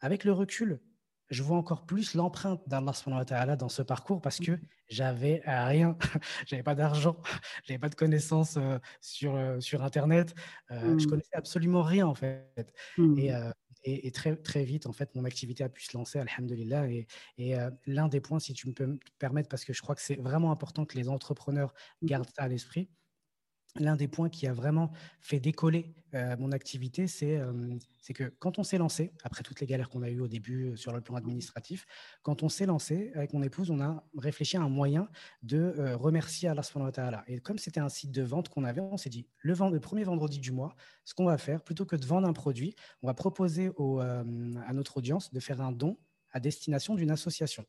Avec 0.02 0.24
le 0.24 0.34
recul, 0.34 0.80
je 1.34 1.44
vois 1.44 1.58
encore 1.58 1.86
plus 1.86 2.14
l'empreinte 2.14 2.62
d'Allah 2.68 3.56
dans 3.56 3.70
ce 3.70 3.82
parcours 3.82 4.22
parce 4.22 4.40
que 4.40 4.60
j'avais 4.88 5.42
rien, 5.46 5.98
j'avais 6.48 6.64
pas 6.64 6.76
d'argent, 6.76 7.18
j'avais 7.66 7.80
pas 7.80 7.90
de 7.90 7.96
connaissances 7.96 8.58
euh, 8.58 8.78
sur, 9.02 9.36
euh, 9.36 9.60
sur 9.60 9.84
Internet, 9.84 10.36
euh, 10.72 10.98
je 10.98 11.06
mmh. 11.06 11.10
connaissais 11.10 11.36
absolument 11.36 11.82
rien 11.82 12.08
en 12.08 12.16
fait. 12.16 12.74
Et, 13.18 13.32
et, 13.84 14.12
très, 14.12 14.36
très 14.36 14.64
vite, 14.64 14.88
en 14.88 14.94
fait, 14.94 15.14
mon 15.16 15.26
activité 15.26 15.64
a 15.64 15.70
pu 15.70 15.84
se 15.84 15.98
lancer, 15.98 16.20
alhamdulillah. 16.20 16.88
Et, 16.90 17.08
et 17.38 17.56
l'un 17.86 18.08
des 18.08 18.22
points, 18.22 18.40
si 18.40 18.54
tu 18.54 18.68
me 18.68 18.74
peux 18.74 18.86
me 18.86 19.00
permettre, 19.20 19.50
parce 19.50 19.66
que 19.66 19.74
je 19.74 19.82
crois 19.82 19.96
que 19.96 20.02
c'est 20.02 20.16
vraiment 20.16 20.52
important 20.52 20.86
que 20.86 20.98
les 20.98 21.10
entrepreneurs 21.10 21.74
mmh. 22.02 22.06
gardent 22.08 22.30
ça 22.36 22.44
à 22.44 22.48
l'esprit, 22.48 22.90
l'un 23.80 23.96
des 23.96 24.08
points 24.08 24.30
qui 24.30 24.48
a 24.48 24.54
vraiment 24.54 24.92
fait 25.20 25.40
décoller 25.40 25.94
euh, 26.14 26.36
mon 26.38 26.52
activité, 26.52 27.06
euh, 27.24 27.78
c'est 28.02 28.14
que 28.14 28.26
quand 28.40 28.60
on 28.60 28.64
s'est 28.64 28.78
lancé, 28.78 29.14
après 29.24 29.42
toutes 29.42 29.60
les 29.62 29.66
galères 29.66 29.90
qu'on 29.90 30.04
a 30.04 30.10
eues 30.10 30.20
au 30.20 30.28
début 30.28 30.66
euh, 30.66 30.76
sur 30.76 30.94
le 30.94 31.02
plan 31.02 31.16
administratif, 31.16 31.88
quand 32.22 32.44
on 32.44 32.50
s'est 32.50 32.68
lancé 32.68 33.12
avec 33.16 33.34
mon 33.34 33.42
épouse, 33.42 33.72
on 33.72 33.82
a 33.82 34.06
réfléchi 34.16 34.58
à 34.58 34.62
un 34.62 34.70
moyen 34.70 35.10
de 35.42 35.94
remercier 35.96 36.50
Allah 36.50 36.62
subhanahu 36.62 36.92
Et 37.28 37.40
comme 37.40 37.58
c'était 37.58 37.80
un 37.80 37.90
site 37.90 38.12
de 38.12 38.22
vente 38.22 38.50
qu'on 38.50 38.64
avait, 38.64 38.82
on 38.82 38.98
s'est 38.98 39.10
dit, 39.10 39.28
le, 39.40 39.56
premier 39.80 40.04
vendredi 40.04 40.40
du 40.40 40.52
mois, 40.52 40.76
ce 41.04 41.14
qu'on 41.14 41.26
va 41.26 41.38
faire, 41.38 41.64
plutôt 41.64 41.86
que 41.86 41.96
de 41.96 42.06
vendre 42.06 42.28
un 42.28 42.34
produit, 42.34 42.76
on 43.02 43.08
va 43.08 43.14
proposer 43.14 43.72
à 44.00 44.74
notre 44.74 44.98
audience 44.98 45.34
de 45.34 45.40
faire 45.40 45.62
un 45.62 45.72
don 45.72 45.98
à 46.32 46.40
destination 46.40 46.96
d'une 46.96 47.12
association. 47.12 47.66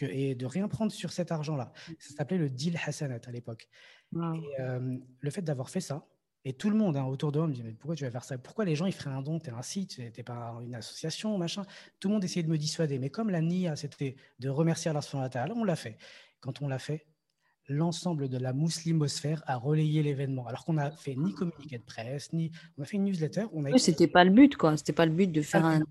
Et 0.00 0.34
de 0.34 0.46
rien 0.46 0.68
prendre 0.68 0.92
sur 0.92 1.12
cet 1.12 1.32
argent-là. 1.32 1.72
Ça 1.98 2.16
s'appelait 2.16 2.38
le 2.38 2.50
deal 2.50 2.78
Hassanat 2.84 3.20
à 3.26 3.30
l'époque. 3.30 3.68
Et 4.14 4.60
euh, 4.60 4.96
le 5.20 5.30
fait 5.30 5.42
d'avoir 5.42 5.70
fait 5.70 5.80
ça, 5.80 6.06
et 6.44 6.52
tout 6.52 6.70
le 6.70 6.76
monde 6.76 6.96
hein, 6.96 7.04
autour 7.04 7.32
de 7.32 7.38
moi 7.40 7.48
me 7.48 7.52
dit 7.52 7.64
mais 7.64 7.72
pourquoi 7.72 7.96
tu 7.96 8.04
vas 8.04 8.10
faire 8.12 8.22
ça? 8.22 8.38
Pourquoi 8.38 8.64
les 8.64 8.76
gens 8.76 8.86
ils 8.86 8.92
feraient 8.92 9.10
un 9.10 9.20
don? 9.20 9.40
Tu 9.40 9.50
es 9.50 9.52
un 9.52 9.62
site, 9.62 9.96
tu 9.96 10.00
n'es 10.02 10.22
pas 10.22 10.56
une 10.64 10.76
association, 10.76 11.36
machin. 11.38 11.64
Tout 11.98 12.06
le 12.06 12.14
monde 12.14 12.22
essayait 12.22 12.44
de 12.44 12.48
me 12.48 12.56
dissuader. 12.56 13.00
Mais 13.00 13.10
comme 13.10 13.30
la 13.30 13.40
NIA, 13.40 13.74
c'était 13.74 14.14
de 14.38 14.48
remercier 14.48 14.88
Allah 14.88 15.00
on 15.56 15.64
l'a 15.64 15.74
fait. 15.74 15.98
Quand 16.38 16.62
on 16.62 16.68
l'a 16.68 16.78
fait, 16.78 17.04
l'ensemble 17.66 18.28
de 18.28 18.38
la 18.38 18.52
muslimosphère 18.52 19.42
a 19.46 19.56
relayé 19.56 20.04
l'événement. 20.04 20.46
Alors 20.46 20.64
qu'on 20.64 20.74
n'a 20.74 20.92
fait 20.92 21.16
ni 21.16 21.34
communiqué 21.34 21.78
de 21.78 21.84
presse, 21.84 22.32
ni 22.32 22.52
on 22.78 22.82
a 22.82 22.84
fait 22.84 22.96
une 22.96 23.04
newsletter. 23.06 23.46
On 23.52 23.64
a 23.64 23.70
oui, 23.70 23.80
c'était 23.80 24.06
pas 24.06 24.22
le 24.22 24.30
but, 24.30 24.56
quoi. 24.56 24.76
C'était 24.76 24.92
pas 24.92 25.06
le 25.06 25.12
but 25.12 25.32
de 25.32 25.42
faire 25.42 25.64
un, 25.64 25.82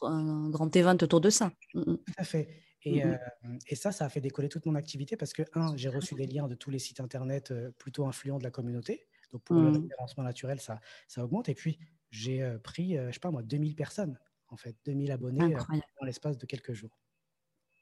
un, 0.00 0.48
grand 0.48 0.74
event 0.74 0.96
autour 1.02 1.20
de 1.20 1.28
ça. 1.28 1.52
Mm, 1.74 1.80
mm. 1.80 1.98
Tout 1.98 2.14
à 2.16 2.24
fait. 2.24 2.48
Mmh 2.92 3.00
euh, 3.00 3.58
et, 3.66 3.74
ça, 3.74 3.92
ça 3.92 4.04
a 4.04 4.08
fait 4.08 4.20
décoller 4.20 4.48
toute 4.48 4.66
mon 4.66 4.74
activité 4.74 5.16
parce 5.16 5.32
que, 5.32 5.42
un, 5.54 5.76
j'ai 5.76 5.88
reçu 5.88 6.14
des 6.14 6.26
liens 6.26 6.48
de 6.48 6.54
tous 6.54 6.70
les 6.70 6.78
sites 6.78 7.00
internet 7.00 7.50
euh, 7.50 7.70
plutôt 7.78 8.06
influents 8.06 8.38
de 8.38 8.44
la 8.44 8.50
communauté. 8.50 9.06
Donc, 9.32 9.42
pour 9.42 9.56
le 9.56 9.70
mmh. 9.70 9.82
référencement 9.82 10.24
naturel, 10.24 10.60
ça, 10.60 10.80
ça 11.06 11.24
augmente. 11.24 11.48
Et 11.48 11.54
puis, 11.54 11.78
j'ai 12.10 12.42
euh, 12.42 12.58
pris, 12.58 12.96
je 12.96 13.12
sais 13.12 13.20
pas 13.20 13.30
moi, 13.30 13.42
2000 13.42 13.74
personnes, 13.74 14.18
en 14.48 14.56
fait, 14.56 14.76
2000 14.84 15.12
abonnés 15.12 15.54
dans 16.00 16.06
l'espace 16.06 16.38
de 16.38 16.46
quelques 16.46 16.72
jours. 16.72 16.98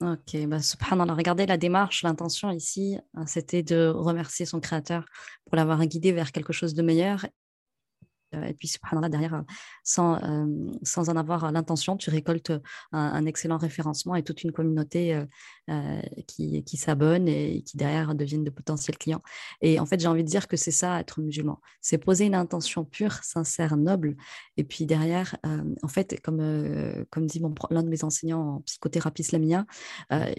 Ok, 0.03 0.37
bah, 0.47 0.61
subhanallah, 0.61 1.15
regardez 1.15 1.47
la 1.47 1.57
démarche, 1.57 2.03
l'intention 2.03 2.51
ici, 2.51 2.99
hein, 3.15 3.25
c'était 3.27 3.63
de 3.63 3.87
remercier 3.87 4.45
son 4.45 4.61
créateur 4.61 5.07
pour 5.47 5.57
l'avoir 5.57 5.83
guidé 5.87 6.13
vers 6.13 6.33
quelque 6.33 6.53
chose 6.53 6.75
de 6.75 6.83
meilleur 6.83 7.25
et 8.45 8.55
puis, 8.55 8.69
subhanallah, 8.69 9.09
derrière, 9.09 9.35
euh, 9.35 9.43
sans, 9.85 10.23
euh, 10.23 10.47
sans 10.83 11.09
en 11.09 11.16
avoir 11.16 11.50
l'intention, 11.52 11.97
tu 11.97 12.11
récoltes 12.11 12.52
un, 12.93 13.26
excellent 13.26 13.59
référencement 13.59 14.14
et 14.14 14.23
toute 14.23 14.43
une 14.45 14.52
communauté 14.52 15.21
qui, 16.28 16.62
qui 16.62 16.76
s'abonne 16.76 17.26
et 17.28 17.62
qui, 17.62 17.76
derrière, 17.76 18.14
deviennent 18.14 18.45
de 18.45 18.50
potentiels 18.50 18.97
clients. 18.99 19.23
Et 19.61 19.81
en 19.81 19.87
fait, 19.87 20.00
j'ai 20.00 20.07
envie 20.07 20.23
de 20.23 20.28
dire 20.28 20.47
que 20.47 20.57
c'est 20.57 20.71
ça, 20.71 21.00
être 21.00 21.21
musulman. 21.21 21.61
C'est 21.81 21.99
poser 21.99 22.26
une 22.26 22.35
intention 22.35 22.85
pure, 22.85 23.14
sincère, 23.25 23.76
noble. 23.76 24.16
Et 24.57 24.64
puis, 24.64 24.87
derrière, 24.87 25.37
en 25.83 25.88
fait, 25.88 26.21
comme, 26.23 27.07
comme 27.11 27.26
dit 27.26 27.43
l'un 27.71 27.83
de 27.83 27.88
mes 27.88 28.05
enseignants 28.05 28.57
en 28.57 28.61
psychothérapie 28.61 29.23
islamia, 29.23 29.66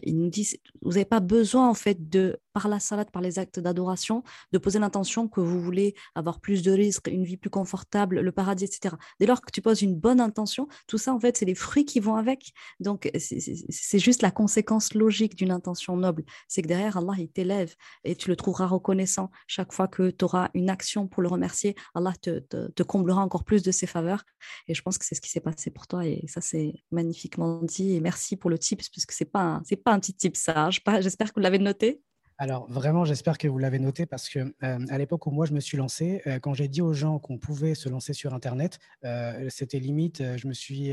il 0.03 0.17
nous 0.17 0.29
dit, 0.29 0.59
vous 0.81 0.91
n'avez 0.91 1.05
pas 1.05 1.19
besoin, 1.19 1.69
en 1.69 1.73
fait, 1.73 2.09
de, 2.09 2.39
par 2.53 2.67
la 2.67 2.79
salade, 2.79 3.11
par 3.11 3.21
les 3.21 3.39
actes 3.39 3.59
d'adoration, 3.59 4.23
de 4.53 4.57
poser 4.57 4.79
l'intention 4.79 5.27
que 5.27 5.41
vous 5.41 5.61
voulez 5.61 5.95
avoir 6.15 6.39
plus 6.39 6.63
de 6.63 6.71
risques, 6.71 7.07
une 7.07 7.23
vie 7.23 7.37
plus 7.37 7.49
confortable 7.49 7.86
le 7.93 8.31
paradis, 8.31 8.65
etc. 8.65 8.95
Dès 9.19 9.25
lors 9.25 9.41
que 9.41 9.51
tu 9.51 9.61
poses 9.61 9.81
une 9.81 9.95
bonne 9.95 10.19
intention, 10.19 10.67
tout 10.87 10.97
ça, 10.97 11.13
en 11.13 11.19
fait, 11.19 11.37
c'est 11.37 11.45
les 11.45 11.55
fruits 11.55 11.85
qui 11.85 11.99
vont 11.99 12.15
avec. 12.15 12.51
Donc, 12.79 13.09
c'est 13.17 13.99
juste 13.99 14.21
la 14.21 14.31
conséquence 14.31 14.93
logique 14.93 15.35
d'une 15.35 15.51
intention 15.51 15.97
noble. 15.97 16.23
C'est 16.47 16.61
que 16.61 16.67
derrière, 16.67 16.97
Allah, 16.97 17.13
il 17.17 17.29
t'élève 17.29 17.73
et 18.03 18.15
tu 18.15 18.29
le 18.29 18.35
trouveras 18.35 18.67
reconnaissant. 18.67 19.31
Chaque 19.47 19.73
fois 19.73 19.87
que 19.87 20.09
tu 20.09 20.25
auras 20.25 20.49
une 20.53 20.69
action 20.69 21.07
pour 21.07 21.21
le 21.21 21.29
remercier, 21.29 21.75
Allah 21.95 22.13
te, 22.21 22.39
te, 22.39 22.83
comblera 22.83 23.21
encore 23.21 23.43
plus 23.43 23.63
de 23.63 23.71
ses 23.71 23.87
faveurs. 23.87 24.23
Et 24.67 24.73
je 24.73 24.81
pense 24.81 24.97
que 24.97 25.05
c'est 25.05 25.15
ce 25.15 25.21
qui 25.21 25.29
s'est 25.29 25.41
passé 25.41 25.71
pour 25.71 25.87
toi. 25.87 26.05
Et 26.05 26.25
ça, 26.27 26.41
c'est 26.41 26.73
magnifiquement 26.91 27.61
dit. 27.63 27.95
Et 27.95 27.99
merci 27.99 28.37
pour 28.37 28.49
le 28.49 28.57
tips, 28.57 28.89
puisque 28.89 29.11
ce 29.11 29.23
n'est 29.23 29.29
pas, 29.29 29.41
un, 29.41 29.61
pas 29.83 29.91
un 29.91 29.99
petit 29.99 30.13
tip 30.13 30.35
ça. 30.35 30.69
J'espère 30.69 31.29
que 31.29 31.39
vous 31.39 31.43
l'avez 31.43 31.59
noté. 31.59 32.01
Alors 32.39 32.69
vraiment, 32.69 33.03
j'espère 33.03 33.39
que 33.39 33.47
vous 33.47 33.57
l'avez 33.57 33.79
noté 33.79 34.05
parce 34.05 34.29
que 34.29 34.39
euh, 34.39 34.85
à 34.89 34.97
l'époque 34.99 35.25
où 35.25 35.31
moi 35.31 35.47
je 35.47 35.53
me 35.53 35.59
suis 35.59 35.75
lancé, 35.75 36.21
euh, 36.27 36.39
quand 36.39 36.53
j'ai 36.53 36.67
dit 36.67 36.83
aux 36.83 36.93
gens 36.93 37.17
qu'on 37.17 37.39
pouvait 37.39 37.73
se 37.73 37.89
lancer 37.89 38.13
sur 38.13 38.35
Internet, 38.35 38.77
euh, 39.05 39.47
c'était 39.49 39.79
limite, 39.79 40.21
je 40.37 40.47
me 40.47 40.53
suis 40.53 40.91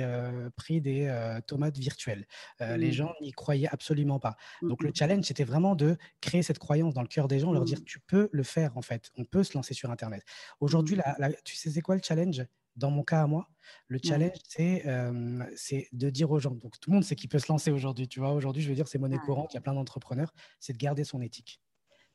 pris 0.56 0.80
des 0.80 1.12
tomates 1.46 1.76
virtuelles. 1.76 2.26
Les 2.60 2.88
mmh. 2.88 2.92
gens 2.92 3.12
n'y 3.20 3.32
croyaient 3.32 3.68
absolument 3.70 4.18
pas. 4.18 4.36
Donc 4.62 4.82
le 4.82 4.90
mmh 4.90 4.94
challenge, 4.94 5.24
c'était 5.24 5.44
vraiment 5.44 5.74
de 5.74 5.96
créer 6.20 6.42
cette 6.42 6.58
croyance 6.58 6.94
dans 6.94 7.02
le 7.02 7.08
cœur 7.08 7.28
des 7.28 7.40
gens, 7.40 7.52
leur 7.52 7.64
dire 7.64 7.80
mmh. 7.80 7.84
tu 7.84 8.00
peux 8.00 8.28
le 8.32 8.42
faire 8.42 8.76
en 8.76 8.82
fait, 8.82 9.10
on 9.16 9.24
peut 9.24 9.42
se 9.42 9.54
lancer 9.54 9.74
sur 9.74 9.90
Internet. 9.90 10.22
Aujourd'hui, 10.60 10.98
tu 11.44 11.56
sais 11.56 11.70
c'est 11.70 11.82
quoi 11.82 11.96
le 11.96 12.02
challenge? 12.02 12.44
Dans 12.76 12.90
mon 12.90 13.02
cas 13.02 13.22
à 13.22 13.26
moi, 13.26 13.48
le 13.88 13.98
challenge, 14.02 14.36
c'est 14.46 15.88
de 15.92 16.10
dire 16.10 16.30
aux 16.30 16.38
gens, 16.38 16.54
donc 16.54 16.78
tout 16.80 16.90
le 16.90 16.94
monde 16.94 17.04
sait 17.04 17.16
qu'il 17.16 17.28
peut 17.28 17.38
se 17.38 17.50
lancer 17.50 17.70
aujourd'hui, 17.70 18.08
tu 18.08 18.20
vois, 18.20 18.32
aujourd'hui, 18.32 18.62
je 18.62 18.68
veux 18.68 18.74
dire, 18.74 18.88
c'est 18.88 18.98
monnaie 18.98 19.18
courante, 19.18 19.52
il 19.52 19.54
y 19.54 19.58
a 19.58 19.60
plein 19.60 19.74
d'entrepreneurs, 19.74 20.32
c'est 20.60 20.72
de 20.72 20.78
garder 20.78 21.04
son 21.04 21.20
éthique. 21.20 21.60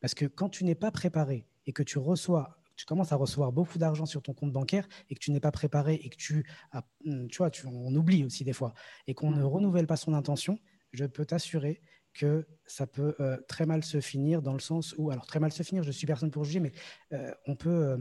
Parce 0.02 0.14
que 0.14 0.26
quand 0.26 0.50
tu 0.50 0.64
n'es 0.64 0.76
pas 0.76 0.92
préparé 0.92 1.48
et 1.66 1.74
que 1.74 1.84
tu 1.84 1.98
reçois, 1.98 2.58
tu 2.76 2.86
commences 2.86 3.12
à 3.12 3.18
recevoir 3.18 3.52
beaucoup 3.52 3.78
d'argent 3.78 4.06
sur 4.06 4.22
ton 4.22 4.34
compte 4.34 4.54
bancaire 4.54 4.88
et 5.10 5.16
que 5.16 5.20
tu 5.20 5.32
n'es 5.32 5.42
pas 5.42 5.52
préparé 5.52 5.96
et 5.96 6.10
que 6.10 6.16
tu, 6.16 6.50
as, 6.72 6.88
mmh, 7.04 7.28
tu 7.28 7.38
vois, 7.38 7.50
tu, 7.50 7.68
on 7.68 7.94
oublie 7.96 8.24
aussi 8.24 8.44
des 8.44 8.54
fois, 8.54 8.74
et 9.08 9.14
qu'on 9.14 9.32
ne 9.32 9.44
renouvelle 9.44 9.88
pas 9.88 9.98
son 9.98 10.14
intention, 10.14 10.60
je 10.94 11.06
peux 11.06 11.26
t'assurer 11.26 11.82
que 12.14 12.48
ça 12.66 12.88
peut 12.88 13.16
très 13.48 13.66
mal 13.66 13.84
se 13.84 14.02
finir 14.02 14.42
dans 14.42 14.54
le 14.54 14.60
sens 14.60 14.96
où, 14.98 15.12
alors 15.12 15.28
très 15.28 15.40
mal 15.40 15.52
se 15.52 15.62
finir, 15.64 15.84
je 15.84 15.92
suis 15.92 16.08
personne 16.08 16.32
pour 16.32 16.44
juger, 16.44 16.60
mais 16.60 16.72
on 17.46 17.56
peut 17.56 17.98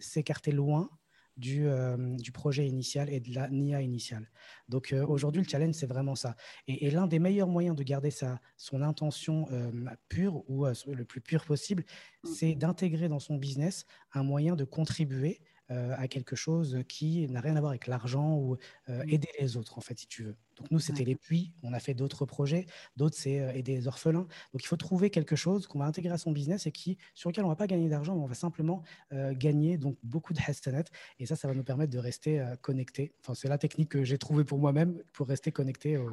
s'écarter 0.00 0.50
loin 0.50 0.90
du, 1.36 1.66
euh, 1.66 1.96
du, 2.16 2.32
projet 2.32 2.66
initial 2.66 3.08
et 3.10 3.20
de 3.20 3.34
la 3.34 3.48
NIA 3.48 3.80
initiale. 3.82 4.30
Donc 4.68 4.92
euh, 4.92 5.04
aujourd'hui, 5.06 5.42
le 5.42 5.48
challenge, 5.48 5.74
c'est 5.74 5.86
vraiment 5.86 6.14
ça. 6.14 6.36
Et, 6.66 6.90
l'un 6.90 7.06
des 7.06 7.18
meilleurs 7.18 7.48
moyens 7.48 7.76
de 7.76 7.82
garder 7.82 8.10
sa, 8.10 8.40
son 8.56 8.82
intention 8.82 9.46
euh, 9.52 9.70
pure 10.08 10.48
ou 10.48 10.66
le 10.66 11.04
plus 11.04 11.20
pur 11.20 11.44
possible, 11.44 11.84
mmh. 12.24 12.28
c'est 12.28 12.54
d'intégrer 12.54 13.08
dans 13.08 13.18
son 13.18 13.36
business 13.36 13.86
un 14.12 14.22
moyen 14.22 14.56
de 14.56 14.64
contribuer 14.64 15.40
à 15.68 16.08
quelque 16.08 16.36
chose 16.36 16.82
qui 16.88 17.26
n'a 17.28 17.40
rien 17.40 17.56
à 17.56 17.60
voir 17.60 17.70
avec 17.70 17.86
l'argent 17.86 18.36
ou 18.36 18.56
euh, 18.88 19.04
mmh. 19.04 19.08
aider 19.08 19.28
les 19.40 19.56
autres, 19.56 19.78
en 19.78 19.80
fait, 19.80 19.98
si 19.98 20.06
tu 20.06 20.22
veux. 20.24 20.36
Donc 20.56 20.70
nous, 20.70 20.78
c'était 20.78 21.04
les 21.04 21.16
puits, 21.16 21.52
on 21.62 21.72
a 21.72 21.80
fait 21.80 21.94
d'autres 21.94 22.26
projets, 22.26 22.66
d'autres, 22.96 23.16
c'est 23.16 23.40
euh, 23.40 23.52
aider 23.52 23.74
les 23.74 23.86
orphelins. 23.86 24.26
Donc 24.52 24.62
il 24.62 24.66
faut 24.66 24.76
trouver 24.76 25.08
quelque 25.08 25.34
chose 25.34 25.66
qu'on 25.66 25.78
va 25.78 25.86
intégrer 25.86 26.12
à 26.12 26.18
son 26.18 26.30
business 26.30 26.66
et 26.66 26.72
qui, 26.72 26.98
sur 27.14 27.30
lequel 27.30 27.44
on 27.44 27.48
ne 27.48 27.52
va 27.52 27.56
pas 27.56 27.66
gagner 27.66 27.88
d'argent, 27.88 28.14
mais 28.14 28.22
on 28.22 28.26
va 28.26 28.34
simplement 28.34 28.82
gagner 29.10 29.78
donc 29.78 29.96
beaucoup 30.02 30.32
de 30.32 30.40
hastanet. 30.46 30.84
Et 31.18 31.26
ça, 31.26 31.36
ça 31.36 31.48
va 31.48 31.54
nous 31.54 31.64
permettre 31.64 31.92
de 31.92 31.98
rester 31.98 32.44
connectés. 32.60 33.14
Enfin, 33.20 33.34
c'est 33.34 33.48
la 33.48 33.58
technique 33.58 33.90
que 33.90 34.04
j'ai 34.04 34.18
trouvée 34.18 34.44
pour 34.44 34.58
moi-même 34.58 35.02
pour 35.12 35.28
rester 35.28 35.52
connecté 35.52 35.96
au, 35.96 36.10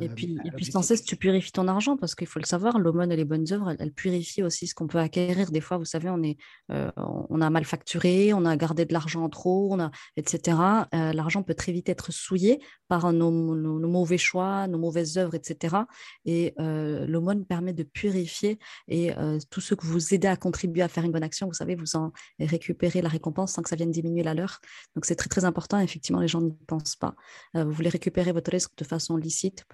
et 0.00 0.08
puis, 0.08 0.38
et 0.44 0.50
puis 0.50 0.64
sans 0.64 0.82
cesse, 0.82 1.04
tu 1.04 1.16
purifies 1.16 1.52
ton 1.52 1.68
argent 1.68 1.96
parce 1.96 2.14
qu'il 2.14 2.26
faut 2.26 2.38
le 2.38 2.44
savoir, 2.44 2.78
l'aumône 2.78 3.12
et 3.12 3.16
les 3.16 3.24
bonnes 3.24 3.46
œuvres, 3.52 3.74
elles, 3.78 3.92
purifient 3.92 4.42
aussi 4.42 4.66
ce 4.66 4.74
qu'on 4.74 4.86
peut 4.86 4.98
acquérir. 4.98 5.50
Des 5.50 5.60
fois, 5.60 5.78
vous 5.78 5.84
savez, 5.84 6.10
on, 6.10 6.22
est, 6.22 6.36
euh, 6.70 6.90
on 6.96 7.40
a 7.40 7.48
mal 7.50 7.64
facturé, 7.64 8.34
on 8.34 8.44
a 8.44 8.56
gardé 8.56 8.84
de 8.84 8.92
l'argent 8.92 9.22
en 9.22 9.28
trop, 9.28 9.68
on 9.72 9.80
a, 9.80 9.90
etc. 10.16 10.58
Euh, 10.94 11.12
l'argent 11.12 11.42
peut 11.42 11.54
très 11.54 11.72
vite 11.72 11.88
être 11.88 12.12
souillé 12.12 12.60
par 12.88 13.12
nos, 13.12 13.30
mauvais 13.30 14.18
choix, 14.18 14.66
nos 14.66 14.78
mauvaises 14.78 15.18
œuvres, 15.18 15.34
etc. 15.34 15.76
Et 16.24 16.54
euh, 16.60 17.06
l'aumône 17.06 17.46
permet 17.46 17.72
de 17.72 17.82
purifier 17.82 18.58
et 18.88 19.12
tous 19.50 19.60
ceux 19.60 19.76
que 19.76 19.86
vous 19.86 20.14
aidez 20.14 20.28
à 20.28 20.36
contribuer 20.36 20.82
à 20.82 20.88
faire 20.88 21.04
une 21.04 21.12
bonne 21.12 21.22
action, 21.22 21.46
vous 21.46 21.54
savez, 21.54 21.74
vous 21.74 21.96
en 21.96 22.12
récupérez 22.38 23.02
la 23.02 23.08
récompense 23.08 23.52
sans 23.52 23.62
que 23.62 23.68
ça 23.68 23.76
vienne 23.76 23.90
diminuer 23.90 24.22
la 24.22 24.34
leur. 24.34 24.60
Donc 24.94 25.04
c'est 25.04 25.16
très 25.16 25.28
très 25.28 25.44
important. 25.44 25.78
Effectivement, 25.78 26.20
les 26.20 26.28
gens 26.28 26.40
n'y 26.40 26.52
pensent 26.66 26.96
pas. 26.96 27.14
vous 27.54 27.72
voulez 27.72 27.88
récupérer 27.88 28.32
votre 28.32 28.50
risque 28.50 28.72
de 28.76 28.84
façon 28.84 29.16
licite, 29.16 29.64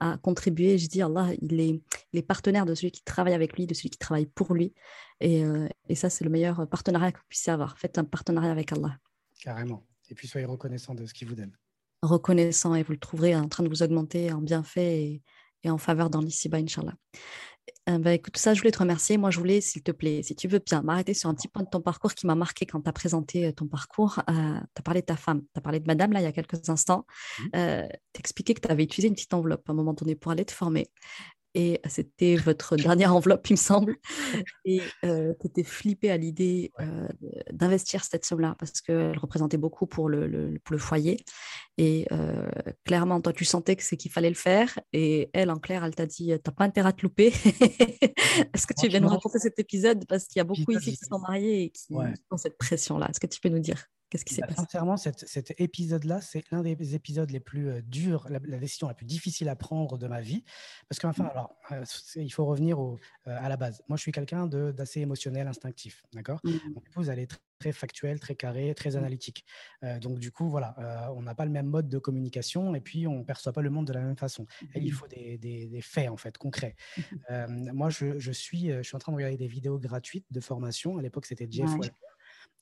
à 0.00 0.18
contribuer. 0.18 0.78
Je 0.78 0.88
dis, 0.88 1.02
Allah, 1.02 1.30
il 1.40 1.60
est, 1.60 1.80
il 2.12 2.18
est 2.18 2.22
partenaire 2.22 2.66
de 2.66 2.74
celui 2.74 2.90
qui 2.90 3.02
travaille 3.02 3.34
avec 3.34 3.56
lui, 3.56 3.66
de 3.66 3.74
celui 3.74 3.90
qui 3.90 3.98
travaille 3.98 4.26
pour 4.26 4.54
lui. 4.54 4.74
Et, 5.20 5.42
et 5.88 5.94
ça, 5.94 6.10
c'est 6.10 6.24
le 6.24 6.30
meilleur 6.30 6.68
partenariat 6.68 7.12
que 7.12 7.18
vous 7.18 7.24
puissiez 7.28 7.52
avoir. 7.52 7.78
Faites 7.78 7.98
un 7.98 8.04
partenariat 8.04 8.50
avec 8.50 8.72
Allah. 8.72 8.98
Carrément. 9.40 9.86
Et 10.10 10.14
puis 10.14 10.28
soyez 10.28 10.46
reconnaissant 10.46 10.94
de 10.94 11.06
ce 11.06 11.14
qu'il 11.14 11.28
vous 11.28 11.34
donne 11.34 11.56
reconnaissant 12.02 12.74
et 12.74 12.82
vous 12.82 12.92
le 12.92 12.98
trouverez 12.98 13.36
en 13.36 13.48
train 13.48 13.62
de 13.62 13.68
vous 13.68 13.82
augmenter 13.82 14.32
en 14.32 14.40
bienfait 14.40 15.22
et, 15.64 15.70
en 15.70 15.78
faveur 15.78 16.10
dans 16.10 16.20
l'ici-bas, 16.20 16.58
Inch'Allah. 16.58 16.94
Euh, 17.88 17.98
bah, 17.98 18.12
écoute, 18.12 18.36
ça, 18.36 18.54
je 18.54 18.60
voulais 18.60 18.72
te 18.72 18.78
remercier. 18.78 19.16
Moi, 19.16 19.30
je 19.30 19.38
voulais, 19.38 19.60
s'il 19.60 19.82
te 19.82 19.92
plaît, 19.92 20.22
si 20.22 20.34
tu 20.34 20.48
veux 20.48 20.58
bien, 20.58 20.82
m'arrêter 20.82 21.14
sur 21.14 21.28
un 21.28 21.34
petit 21.34 21.48
point 21.48 21.62
de 21.62 21.68
ton 21.68 21.80
parcours 21.80 22.14
qui 22.14 22.26
m'a 22.26 22.34
marqué 22.34 22.66
quand 22.66 22.80
tu 22.80 22.88
as 22.88 22.92
présenté 22.92 23.52
ton 23.52 23.66
parcours. 23.66 24.22
tu 24.26 24.32
as 24.32 24.82
parlé 24.84 25.00
de 25.00 25.06
ta 25.06 25.16
femme, 25.16 25.42
tu 25.42 25.58
as 25.58 25.60
parlé 25.60 25.80
de 25.80 25.86
madame, 25.86 26.12
là, 26.12 26.20
il 26.20 26.24
y 26.24 26.26
a 26.26 26.32
quelques 26.32 26.68
instants. 26.68 27.06
Mmh. 27.38 27.88
tu 28.12 28.20
expliqué 28.20 28.54
que 28.54 28.60
tu 28.60 28.68
avais 28.68 28.84
utilisé 28.84 29.08
une 29.08 29.14
petite 29.14 29.34
enveloppe 29.34 29.68
à 29.68 29.72
un 29.72 29.76
moment 29.76 29.92
donné 29.92 30.14
pour 30.16 30.32
aller 30.32 30.44
te 30.44 30.52
former 30.52 30.88
et 31.58 31.80
c'était 31.88 32.36
votre 32.36 32.76
dernière 32.76 33.16
enveloppe, 33.16 33.48
il 33.48 33.54
me 33.54 33.56
semble. 33.56 33.96
Et 34.66 34.82
euh, 35.04 35.32
tu 35.40 35.46
étais 35.46 35.62
flippé 35.62 36.10
à 36.10 36.18
l'idée 36.18 36.70
euh, 36.80 37.08
d'investir 37.50 38.04
cette 38.04 38.26
somme-là 38.26 38.56
parce 38.58 38.82
qu'elle 38.82 39.16
représentait 39.16 39.56
beaucoup 39.56 39.86
pour 39.86 40.10
le, 40.10 40.26
le, 40.26 40.58
pour 40.62 40.74
le 40.74 40.78
foyer. 40.78 41.16
Et 41.78 42.06
euh, 42.12 42.46
clairement, 42.84 43.22
toi, 43.22 43.32
tu 43.32 43.46
sentais 43.46 43.74
que 43.74 43.82
c'est 43.82 43.96
qu'il 43.96 44.12
fallait 44.12 44.28
le 44.28 44.34
faire. 44.34 44.78
Et 44.92 45.30
elle, 45.32 45.50
en 45.50 45.56
clair, 45.58 45.82
elle 45.82 45.94
t'a 45.94 46.04
dit 46.04 46.30
T'as 46.44 46.52
pas 46.52 46.64
intérêt 46.64 46.90
à 46.90 46.92
te 46.92 47.00
louper. 47.00 47.28
Est-ce 48.52 48.66
que 48.66 48.74
tu 48.78 48.88
viens 48.88 49.00
nous 49.00 49.08
raconter 49.08 49.38
cet 49.38 49.58
épisode? 49.58 50.04
Parce 50.06 50.26
qu'il 50.26 50.38
y 50.38 50.42
a 50.42 50.44
beaucoup 50.44 50.72
ici 50.72 50.90
qui 50.90 51.06
sont 51.06 51.18
mariés 51.18 51.62
et 51.62 51.70
qui 51.70 51.94
ont 52.30 52.36
cette 52.36 52.58
pression-là. 52.58 53.08
Est-ce 53.08 53.20
que 53.20 53.28
tu 53.28 53.40
peux 53.40 53.48
nous 53.48 53.60
dire? 53.60 53.86
Qu'est-ce 54.10 54.24
qui 54.24 54.34
s'est 54.34 54.42
bah, 54.42 54.48
passé? 54.48 54.60
Sincèrement, 54.60 54.96
cet, 54.96 55.54
épisode-là, 55.58 56.20
c'est 56.20 56.44
l'un 56.52 56.62
des 56.62 56.94
épisodes 56.94 57.30
les 57.30 57.40
plus 57.40 57.68
euh, 57.68 57.82
durs, 57.82 58.26
la, 58.28 58.38
décision 58.38 58.86
la 58.86 58.94
plus 58.94 59.06
difficile 59.06 59.48
à 59.48 59.56
prendre 59.56 59.98
de 59.98 60.06
ma 60.06 60.20
vie. 60.20 60.44
Parce 60.88 61.00
qu'enfin, 61.00 61.24
mmh. 61.24 61.30
alors, 61.30 61.56
euh, 61.72 61.84
il 62.14 62.30
faut 62.30 62.44
revenir 62.44 62.78
au, 62.78 62.98
euh, 63.26 63.36
à 63.38 63.48
la 63.48 63.56
base. 63.56 63.82
Moi, 63.88 63.96
je 63.96 64.02
suis 64.02 64.12
quelqu'un 64.12 64.46
d'assez 64.46 65.00
émotionnel, 65.00 65.48
instinctif. 65.48 66.04
D'accord? 66.12 66.40
Mmh. 66.44 66.50
Mon 66.74 66.82
épouse, 66.82 67.08
elle 67.08 67.18
est 67.18 67.26
très, 67.58 67.72
factuelle, 67.72 68.20
très 68.20 68.36
carrée, 68.36 68.74
très 68.74 68.90
mmh. 68.90 68.96
analytique. 68.96 69.44
donc, 70.00 70.18
du 70.18 70.30
coup, 70.30 70.48
voilà, 70.48 71.10
on 71.16 71.22
n'a 71.22 71.34
pas 71.34 71.46
le 71.46 71.50
même 71.50 71.66
mode 71.66 71.88
de 71.88 71.98
communication 71.98 72.74
et 72.74 72.80
puis 72.80 73.06
on 73.06 73.20
ne 73.20 73.24
perçoit 73.24 73.52
pas 73.52 73.62
le 73.62 73.70
monde 73.70 73.86
de 73.86 73.94
la 73.94 74.02
même 74.02 74.16
façon. 74.16 74.46
Et 74.74 74.80
il 74.80 74.92
faut 74.92 75.08
des, 75.08 75.38
des, 75.38 75.80
faits, 75.80 76.10
en 76.10 76.18
fait, 76.18 76.36
concrets. 76.36 76.76
moi, 77.72 77.88
je, 77.88 78.18
je, 78.18 78.30
suis, 78.30 78.70
je 78.70 78.82
suis 78.82 78.94
en 78.94 78.98
train 78.98 79.10
de 79.12 79.16
regarder 79.16 79.38
des 79.38 79.48
vidéos 79.48 79.78
gratuites 79.78 80.26
de 80.30 80.40
formation. 80.40 80.98
À 80.98 81.02
l'époque, 81.02 81.24
c'était 81.24 81.48
Jeff 81.50 81.70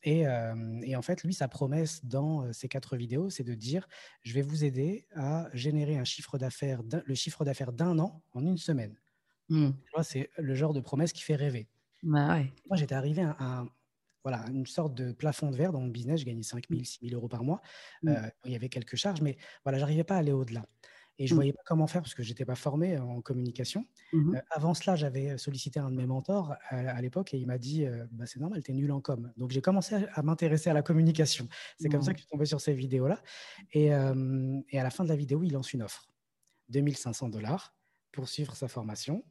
et, 0.04 0.26
en 0.96 1.02
fait, 1.02 1.24
lui, 1.24 1.32
sa 1.32 1.48
promesse 1.48 2.04
dans 2.04 2.52
ces 2.52 2.68
quatre 2.68 2.96
vidéos, 2.96 3.30
c'est 3.30 3.42
de 3.42 3.54
dire, 3.54 3.88
je 4.22 4.34
vais 4.34 4.42
vous 4.42 4.64
aider 4.64 5.06
à 5.14 5.48
générer 5.54 5.96
un 5.96 6.04
chiffre 6.04 6.36
d'affaires, 6.36 6.82
le 7.04 7.14
chiffre 7.14 7.44
d'affaires 7.44 7.72
d'un 7.72 7.98
an 7.98 8.22
en 8.32 8.44
une 8.44 8.58
semaine. 8.58 8.96
Mmh. 9.48 9.70
C'est 10.02 10.30
le 10.36 10.54
genre 10.54 10.74
de 10.74 10.80
promesse 10.80 11.12
qui 11.12 11.22
fait 11.22 11.36
rêver. 11.36 11.68
Bah 12.02 12.38
Moi, 12.68 12.76
j'étais 12.76 12.94
arrivé 12.94 13.22
à, 13.22 13.64
voilà, 14.22 14.44
une 14.50 14.66
sorte 14.66 14.94
de 14.94 15.12
plafond 15.12 15.50
de 15.50 15.56
verre 15.56 15.72
dans 15.72 15.80
mon 15.80 15.88
business. 15.88 16.20
Je 16.20 16.26
gagnais 16.26 16.42
5 16.42 16.66
000, 16.70 16.84
6 16.84 16.98
000 17.08 17.14
euros 17.14 17.28
par 17.28 17.42
mois. 17.42 17.62
Mmh. 18.02 18.14
il 18.44 18.52
y 18.52 18.56
avait 18.56 18.68
quelques 18.68 18.96
charges, 18.96 19.22
mais 19.22 19.38
voilà, 19.64 19.78
j'arrivais 19.78 20.04
pas 20.04 20.16
à 20.16 20.18
aller 20.18 20.32
au-delà. 20.32 20.66
Et 21.18 21.26
je 21.26 21.32
ne 21.32 21.34
mmh. 21.34 21.38
voyais 21.38 21.52
pas 21.52 21.62
comment 21.64 21.86
faire 21.86 22.02
parce 22.02 22.14
que 22.14 22.22
je 22.22 22.30
n'étais 22.30 22.44
pas 22.44 22.54
formé 22.54 22.98
en 22.98 23.20
communication. 23.20 23.86
Mmh 24.12 24.38
avant 24.50 24.74
cela, 24.74 24.96
j'avais 24.96 25.38
sollicité 25.38 25.80
un 25.80 25.90
de 25.90 25.96
mes 25.96 26.06
mentors 26.06 26.54
à, 26.68 27.00
l'époque 27.00 27.34
et 27.34 27.38
il 27.38 27.46
m'a 27.46 27.58
dit 27.58 27.86
bah, 28.12 28.26
C'est 28.26 28.40
normal, 28.40 28.62
tu 28.62 28.70
es 28.70 28.74
nul 28.74 28.90
en 28.92 29.00
com. 29.00 29.32
Donc 29.36 29.50
j'ai 29.50 29.60
commencé 29.60 29.94
à, 30.12 30.22
m'intéresser 30.22 30.70
à 30.70 30.74
la 30.74 30.82
communication. 30.82 31.48
C'est 31.78 31.88
comme 31.88 32.02
ça 32.02 32.12
que 32.12 32.18
je 32.18 32.24
suis 32.24 32.30
tombé 32.30 32.46
sur 32.46 32.60
ces 32.60 32.72
vidéos-là. 32.72 33.22
Et, 33.72 33.86
et, 33.86 33.92
à 33.92 34.82
la 34.82 34.90
fin 34.90 35.04
de 35.04 35.08
la 35.08 35.16
vidéo, 35.16 35.42
il 35.42 35.52
lance 35.52 35.72
une 35.72 35.82
offre 35.82 36.08
2500 36.68 37.28
dollars 37.28 37.74
pour 38.12 38.28
suivre 38.28 38.54
sa 38.54 38.68
formation. 38.68 39.24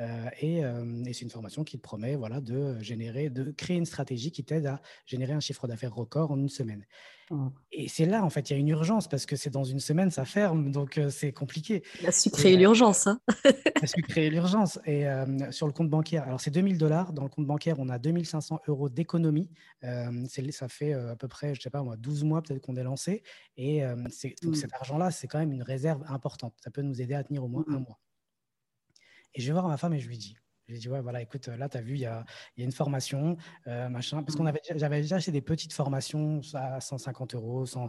Euh, 0.00 0.26
euh, 0.42 1.04
et, 1.06 1.12
c'est 1.12 1.22
une 1.22 1.30
formation 1.30 1.64
qui 1.64 1.78
te 1.78 1.82
promet 1.82 2.16
voilà, 2.16 2.40
de 2.40 2.78
générer, 2.80 3.30
de 3.30 3.50
créer 3.50 3.76
une 3.76 3.86
stratégie 3.86 4.30
qui 4.30 4.44
t'aide 4.44 4.66
à 4.66 4.80
générer 5.06 5.32
un 5.32 5.40
chiffre 5.40 5.66
d'affaires 5.66 5.94
record 5.94 6.30
en 6.30 6.38
une 6.38 6.48
semaine. 6.48 6.84
Mmh. 7.30 7.48
Et 7.72 7.88
c'est 7.88 8.04
là, 8.04 8.22
en 8.22 8.30
fait, 8.30 8.50
il 8.50 8.52
y 8.52 8.56
a 8.56 8.58
une 8.58 8.68
urgence 8.68 9.08
parce 9.08 9.26
que 9.26 9.34
c'est 9.34 9.50
dans 9.50 9.64
une 9.64 9.80
semaine, 9.80 10.10
ça 10.10 10.24
ferme, 10.24 10.70
donc 10.70 10.98
euh, 10.98 11.10
c'est 11.10 11.32
compliqué. 11.32 11.82
Il 12.00 12.06
a 12.06 12.12
su 12.12 12.30
créer 12.30 12.56
l'urgence. 12.56 13.06
Hein 13.06 13.20
il 13.44 13.82
a 13.82 13.86
su 13.86 14.02
créer 14.02 14.30
l'urgence. 14.30 14.78
Et 14.84 15.06
sur 15.50 15.66
le 15.66 15.72
compte 15.72 15.90
bancaire, 15.90 16.24
alors 16.24 16.40
c'est 16.40 16.50
2000 16.50 16.78
dollars. 16.78 17.12
Dans 17.12 17.24
le 17.24 17.28
compte 17.28 17.46
bancaire, 17.46 17.76
on 17.78 17.88
a 17.88 17.98
2500 17.98 18.60
euros 18.68 18.88
d'économie. 18.88 19.50
ça 19.82 20.68
fait 20.68 20.92
à 20.92 21.16
peu 21.16 21.28
près, 21.28 21.54
je 21.54 21.60
sais 21.60 21.70
pas 21.70 21.82
moi, 21.82 21.96
12 21.96 22.24
mois 22.24 22.42
peut-être 22.42 22.60
qu'on 22.60 22.76
est 22.76 22.84
lancé. 22.84 23.22
Et 23.56 23.82
donc 23.82 24.52
mmh. 24.52 24.54
cet 24.54 24.72
argent-là, 24.74 25.10
c'est 25.10 25.26
quand 25.26 25.38
même 25.38 25.52
une 25.52 25.62
réserve 25.62 26.04
importante. 26.08 26.54
Ça 26.62 26.70
peut 26.70 26.82
nous 26.82 27.00
aider 27.00 27.14
à 27.14 27.24
tenir 27.24 27.42
au 27.44 27.48
moins 27.48 27.64
un 27.68 27.78
mmh. 27.78 27.84
mois. 27.84 27.98
Et 29.36 29.40
je 29.40 29.46
vais 29.46 29.52
voir 29.52 29.68
ma 29.68 29.76
femme 29.76 29.92
et 29.92 30.00
je 30.00 30.08
lui 30.08 30.18
dis. 30.18 30.36
Je 30.66 30.72
lui 30.72 30.80
dis, 30.80 30.88
ouais, 30.88 31.00
voilà, 31.00 31.22
écoute, 31.22 31.46
là, 31.46 31.68
tu 31.68 31.76
as 31.76 31.80
vu, 31.80 31.94
il 31.94 32.00
y 32.00 32.06
a, 32.06 32.24
y 32.56 32.62
a, 32.62 32.64
une 32.64 32.72
formation, 32.72 33.36
euh, 33.68 33.88
machin. 33.88 34.24
Parce 34.24 34.34
qu'on 34.34 34.42
mmh. 34.42 34.48
avait, 34.48 34.60
j'avais 34.74 35.00
déjà 35.00 35.16
acheté 35.16 35.30
des 35.30 35.40
petites 35.40 35.72
formations 35.72 36.40
à 36.54 36.80
150 36.80 37.36
euros, 37.36 37.66
100, 37.66 37.88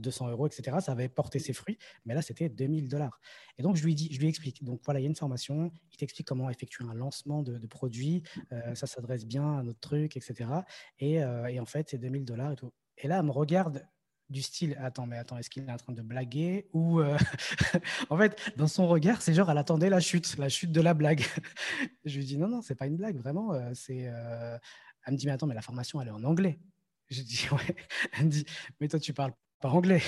200 0.00 0.30
euros, 0.30 0.48
etc. 0.48 0.78
Ça 0.80 0.92
avait 0.92 1.08
porté 1.08 1.38
ses 1.38 1.52
fruits. 1.52 1.78
Mais 2.04 2.14
là, 2.14 2.22
c'était 2.22 2.48
2000 2.48 2.88
dollars. 2.88 3.20
Et 3.58 3.62
donc, 3.62 3.76
je 3.76 3.84
lui 3.84 3.94
dis, 3.94 4.12
je 4.12 4.18
lui 4.18 4.26
explique. 4.26 4.64
Donc, 4.64 4.80
voilà, 4.84 4.98
il 4.98 5.04
y 5.04 5.06
a 5.06 5.08
une 5.08 5.14
formation. 5.14 5.70
Il 5.92 5.96
t'explique 5.98 6.26
comment 6.26 6.50
effectuer 6.50 6.84
un 6.84 6.94
lancement 6.94 7.42
de, 7.42 7.58
de 7.58 7.66
produits. 7.68 8.24
Euh, 8.50 8.74
ça 8.74 8.88
s'adresse 8.88 9.24
bien 9.24 9.58
à 9.58 9.62
notre 9.62 9.80
truc, 9.80 10.16
etc. 10.16 10.50
Et, 10.98 11.22
euh, 11.22 11.46
et 11.46 11.60
en 11.60 11.66
fait, 11.66 11.90
c'est 11.90 11.98
2000 11.98 12.24
dollars 12.24 12.50
et 12.50 12.56
tout. 12.56 12.72
Et 12.98 13.06
là, 13.06 13.18
elle 13.18 13.26
me 13.26 13.30
regarde 13.30 13.86
du 14.28 14.42
style 14.42 14.76
attends 14.80 15.06
mais 15.06 15.16
attends 15.16 15.38
est-ce 15.38 15.50
qu'il 15.50 15.68
est 15.68 15.72
en 15.72 15.76
train 15.76 15.92
de 15.92 16.02
blaguer 16.02 16.68
ou 16.72 17.00
euh, 17.00 17.16
en 18.10 18.18
fait 18.18 18.52
dans 18.56 18.66
son 18.66 18.88
regard 18.88 19.22
c'est 19.22 19.34
genre 19.34 19.50
elle 19.50 19.58
attendait 19.58 19.88
la 19.88 20.00
chute 20.00 20.36
la 20.36 20.48
chute 20.48 20.72
de 20.72 20.80
la 20.80 20.94
blague. 20.94 21.22
Je 22.04 22.18
lui 22.18 22.24
dis 22.24 22.38
non 22.38 22.48
non 22.48 22.62
c'est 22.62 22.74
pas 22.74 22.86
une 22.86 22.96
blague 22.96 23.16
vraiment 23.16 23.52
euh, 23.52 23.70
c'est 23.74 24.08
euh, 24.08 24.58
elle 25.06 25.12
me 25.12 25.18
dit 25.18 25.26
mais 25.26 25.32
attends 25.32 25.46
mais 25.46 25.54
la 25.54 25.62
formation 25.62 26.00
elle 26.00 26.08
est 26.08 26.12
en 26.12 26.24
anglais. 26.24 26.58
Je 27.08 27.22
dis 27.22 27.46
ouais. 27.52 27.76
Elle 28.14 28.26
me 28.26 28.30
dit 28.30 28.46
mais 28.80 28.88
toi 28.88 28.98
tu 28.98 29.12
parles 29.12 29.32
pas 29.60 29.70
anglais. 29.70 30.02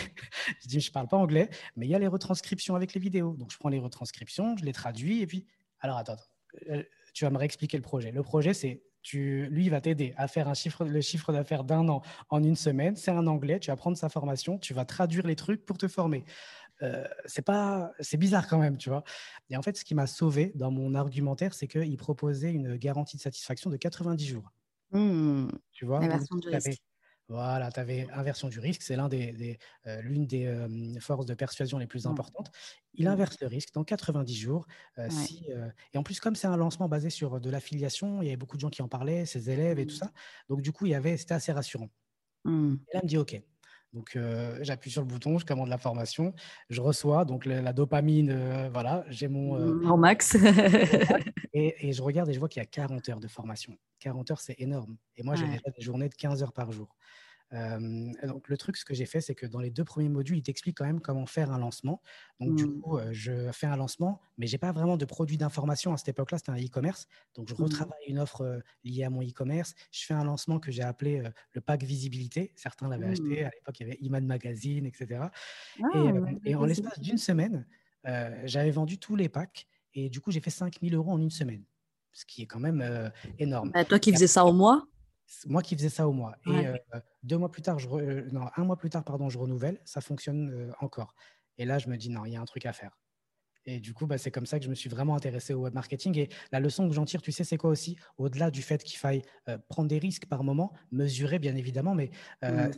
Je 0.63 0.69
dis 0.69 0.81
je 0.81 0.91
parle 0.91 1.07
pas 1.07 1.17
anglais 1.17 1.49
mais 1.77 1.87
il 1.87 1.91
y 1.91 1.95
a 1.95 1.99
les 1.99 2.09
retranscriptions 2.09 2.75
avec 2.75 2.95
les 2.95 3.01
vidéos. 3.01 3.35
Donc 3.37 3.53
je 3.53 3.59
prends 3.59 3.69
les 3.69 3.79
retranscriptions 3.79 4.57
je 4.57 4.65
les 4.65 4.73
traduis 4.73 5.23
et 5.23 5.27
puis 5.27 5.47
alors 5.81 5.97
attends, 5.97 6.15
attends 6.15 6.83
tu 7.15 7.25
vas 7.25 7.31
me 7.31 7.39
réexpliquer 7.39 7.77
le 7.77 7.85
projet. 7.85 8.11
Le 8.11 8.23
projet 8.25 8.53
c'est 8.53 8.83
lui, 9.15 9.65
il 9.65 9.71
va 9.71 9.81
t'aider 9.81 10.15
à 10.17 10.29
faire 10.29 10.49
un 10.49 10.55
chiffre, 10.55 10.85
le 10.85 11.01
chiffre 11.01 11.33
d'affaires 11.33 11.65
d'un 11.65 11.89
an 11.89 12.03
en 12.29 12.43
une 12.43 12.57
semaine. 12.57 12.97
C'est 12.97 13.11
un 13.11 13.27
anglais, 13.27 13.61
tu 13.61 13.71
vas 13.71 13.77
prendre 13.77 13.97
sa 13.97 14.09
formation, 14.09 14.59
tu 14.59 14.75
vas 14.75 14.85
traduire 14.85 15.27
les 15.27 15.37
trucs 15.37 15.65
pour 15.65 15.79
te 15.79 15.89
former. 15.89 16.25
Euh, 16.83 17.07
c'est 17.27 17.43
pas, 17.43 17.93
c'est 18.01 18.17
bizarre 18.17 18.47
quand 18.47 18.59
même, 18.59 18.77
tu 18.77 18.89
vois. 18.89 19.03
Et 19.51 19.57
en 19.57 19.63
fait, 19.63 19.77
ce 19.77 19.85
qui 19.85 19.95
m'a 19.95 20.07
sauvé 20.07 20.53
dans 20.55 20.71
mon 20.71 20.95
argumentaire, 20.95 21.55
c'est 21.55 21.67
qu'il 21.67 21.97
proposait 21.97 22.53
une 22.53 22.77
garantie 22.77 23.17
de 23.17 23.23
satisfaction 23.23 23.71
de 23.71 23.77
90 23.77 24.27
jours. 24.27 24.53
Mmh. 24.93 25.49
Tu 25.73 25.85
vois, 25.85 26.01
voilà, 27.29 27.71
tu 27.71 27.79
avais 27.79 28.09
inversion 28.13 28.49
du 28.49 28.59
risque, 28.59 28.83
c'est 28.83 28.97
des, 29.09 29.59
euh, 29.87 30.01
l'une 30.01 30.27
des 30.27 30.47
euh, 30.47 30.99
forces 30.99 31.27
de 31.27 31.35
persuasion 31.35 31.77
les 31.77 31.87
plus 31.87 32.07
importantes. 32.07 32.51
Il 32.95 33.07
inverse 33.07 33.39
le 33.41 33.47
risque 33.47 33.73
dans 33.75 33.85
90 33.85 34.35
jours. 34.35 34.67
Euh, 34.99 35.09
si, 35.11 35.47
et 35.93 35.99
en 35.99 36.03
plus, 36.03 36.21
comme 36.21 36.35
c'est 36.35 36.47
un 36.47 36.57
lancement 36.57 36.89
basé 36.89 37.11
sur 37.11 37.41
de 37.41 37.51
l'affiliation, 37.51 38.23
il 38.23 38.27
y 38.27 38.29
avait 38.29 38.37
beaucoup 38.37 38.57
de 38.57 38.63
gens 38.63 38.71
qui 38.71 38.81
en 38.81 38.89
parlaient, 38.89 39.27
ses 39.27 39.51
élèves 39.51 39.79
et 39.79 39.87
tout 39.87 39.95
mmh. 39.95 39.99
ça. 39.99 40.13
Donc, 40.49 40.63
du 40.63 40.73
coup, 40.73 40.87
il 40.87 40.93
y 40.93 40.95
avait, 40.95 41.17
c'était 41.17 41.35
assez 41.35 41.53
rassurant. 41.53 41.91
Mmh. 42.45 42.77
Et 42.89 42.95
là, 42.95 43.01
il 43.03 43.07
me 43.07 43.09
dit 43.09 43.19
OK. 43.19 43.41
Donc, 43.93 44.19
j'appuie 44.61 44.91
sur 44.91 45.01
le 45.01 45.07
bouton, 45.07 45.39
je 45.39 45.47
commande 45.47 45.69
la 45.69 45.79
formation, 45.79 46.35
je 46.69 46.81
reçois 46.81 47.25
donc 47.25 47.47
la, 47.47 47.73
dopamine, 47.73 48.69
voilà, 48.73 49.05
j'ai 49.09 49.29
mon. 49.29 49.59
Mmh, 49.59 49.99
max. 49.99 50.37
et, 51.55 51.89
et, 51.89 51.93
je 51.93 52.03
regarde 52.03 52.29
et 52.29 52.35
je 52.35 52.39
vois 52.39 52.49
qu'il 52.49 52.61
y 52.61 52.63
a 52.63 52.67
40 52.67 53.09
heures 53.09 53.21
de 53.21 53.29
formation. 53.29 53.77
40 54.01 54.31
heures, 54.31 54.41
c'est 54.41 54.57
énorme. 54.59 54.97
Et 55.17 55.23
moi, 55.23 55.37
j'ai 55.37 55.47
déjà 55.47 55.71
des 55.75 55.83
journées 55.83 56.09
de 56.09 56.15
15 56.15 56.43
heures 56.43 56.53
par 56.53 56.71
jour 56.71 56.95
donc, 57.51 58.49
le 58.49 58.57
truc, 58.59 58.77
ce 58.77 58.85
que 58.85 58.93
j'ai 58.95 59.07
fait, 59.07 59.21
c'est 59.21 59.35
que 59.35 59.47
dans 59.47 59.61
les 59.61 59.71
deux 59.71 59.85
premiers 59.85 60.09
modules, 60.09 60.37
il 60.37 60.43
t'explique 60.43 60.77
quand 60.77 60.85
même 60.85 61.01
comment 61.01 61.25
faire 61.25 61.51
un 61.51 61.59
lancement. 61.59 62.03
Donc, 62.41 62.57
du 62.57 62.67
mmh. 62.67 62.81
coup, 62.81 62.99
je 63.13 63.51
fais 63.53 63.67
un 63.67 63.77
lancement, 63.77 64.21
mais 64.37 64.47
j'ai 64.47 64.59
pas 64.59 64.73
vraiment 64.73 64.97
de 64.97 65.05
produit 65.05 65.39
d'information 65.39 65.93
à 65.93 65.97
cette 65.97 66.09
époque-là. 66.09 66.39
C'était 66.39 66.53
un 66.53 66.57
e-commerce. 66.57 67.09
Donc, 67.35 67.49
je 67.49 67.55
mmh. 67.55 67.63
retravaille 67.63 68.05
une 68.07 68.19
offre 68.19 68.61
liée 68.85 69.05
à 69.05 69.11
mon 69.11 69.23
e-commerce. 69.23 69.75
Je 69.93 70.05
fais 70.05 70.15
un 70.15 70.25
lancement 70.25 70.59
que 70.59 70.71
j'ai 70.71 70.83
appelé 70.83 71.23
le 71.53 71.61
pack 71.61 71.83
visibilité. 71.83 72.53
Certains 72.55 72.89
l'avaient 72.89 73.07
acheté. 73.07 73.43
Mmh. 73.43 73.47
À 73.47 73.51
l'époque, 73.51 73.81
il 73.81 73.83
y 73.83 73.91
avait 73.91 73.99
Iman 74.03 74.27
Magazine, 74.27 74.85
etc. 74.85 75.23
et, 76.45 76.55
en 76.55 76.65
l'espace 76.67 77.01
d'une 77.01 77.19
semaine, 77.19 77.67
j'avais 78.45 78.71
vendu 78.71 78.99
tous 78.99 79.17
les 79.17 79.29
packs. 79.29 79.67
Et 79.95 80.11
du 80.11 80.21
coup, 80.21 80.31
j'ai 80.31 80.41
fait 80.41 80.51
5000 80.51 80.95
euros 80.95 81.13
en 81.13 81.21
une 81.21 81.31
semaine, 81.31 81.65
ce 82.13 82.27
qui 82.27 82.43
est 82.43 82.47
quand 82.47 82.61
même 82.61 83.11
énorme. 83.39 83.71
Bah, 83.71 83.87
toi 83.87 83.99
qui 83.99 84.13
faisais 84.13 84.27
ça 84.27 84.45
au 84.45 84.53
mois 84.53 84.87
moi 85.47 85.63
qui 85.63 85.77
faisais 85.77 85.89
ça 85.89 86.09
au 86.09 86.13
mois. 86.13 86.37
Et 86.47 86.67
euh, 86.67 86.77
deux 87.23 87.37
mois 87.37 87.51
plus 87.51 87.63
tard, 87.63 87.79
je 87.79 87.89
euh, 87.89 88.29
non, 88.33 88.49
un 88.57 88.65
mois 88.65 88.77
plus 88.77 88.91
tard, 88.91 89.05
pardon, 89.05 89.29
je 89.29 89.39
renouvelle, 89.39 89.81
ça 89.85 90.01
fonctionne 90.01 90.51
euh, 90.51 90.73
encore. 90.81 91.15
Et 91.59 91.65
là, 91.65 91.79
je 91.79 91.89
me 91.89 91.97
dis, 91.97 92.11
non, 92.11 92.25
il 92.25 92.33
y 92.33 92.37
a 92.37 92.41
un 92.41 92.45
truc 92.45 92.67
à 92.67 92.73
faire. 92.73 92.99
Et 93.65 93.81
du 93.81 93.93
coup, 93.93 94.07
bah, 94.07 94.17
c'est 94.17 94.31
comme 94.31 94.47
ça 94.47 94.59
que 94.59 94.65
je 94.65 94.71
me 94.71 94.75
suis 94.75 94.89
vraiment 94.89 95.15
intéressé 95.15 95.53
au 95.53 95.61
web 95.61 95.75
marketing. 95.75 96.17
Et 96.19 96.29
la 96.53 96.61
leçon 96.61 96.89
que 96.89 96.95
j'en 96.95 97.05
tire, 97.05 97.21
tu 97.21 97.33
sais, 97.33 97.45
c'est 97.45 97.59
quoi 97.59 97.69
aussi? 97.69 97.99
Au-delà 98.17 98.51
du 98.51 98.63
fait 98.63 98.83
qu'il 98.83 98.97
faille 98.97 99.23
prendre 99.69 99.89
des 99.89 99.99
risques 99.99 100.25
par 100.27 100.43
moment, 100.43 100.73
mesurer 100.91 101.39
bien 101.39 101.55
évidemment, 101.55 101.95
mais 101.95 102.11
mmh. 102.43 102.71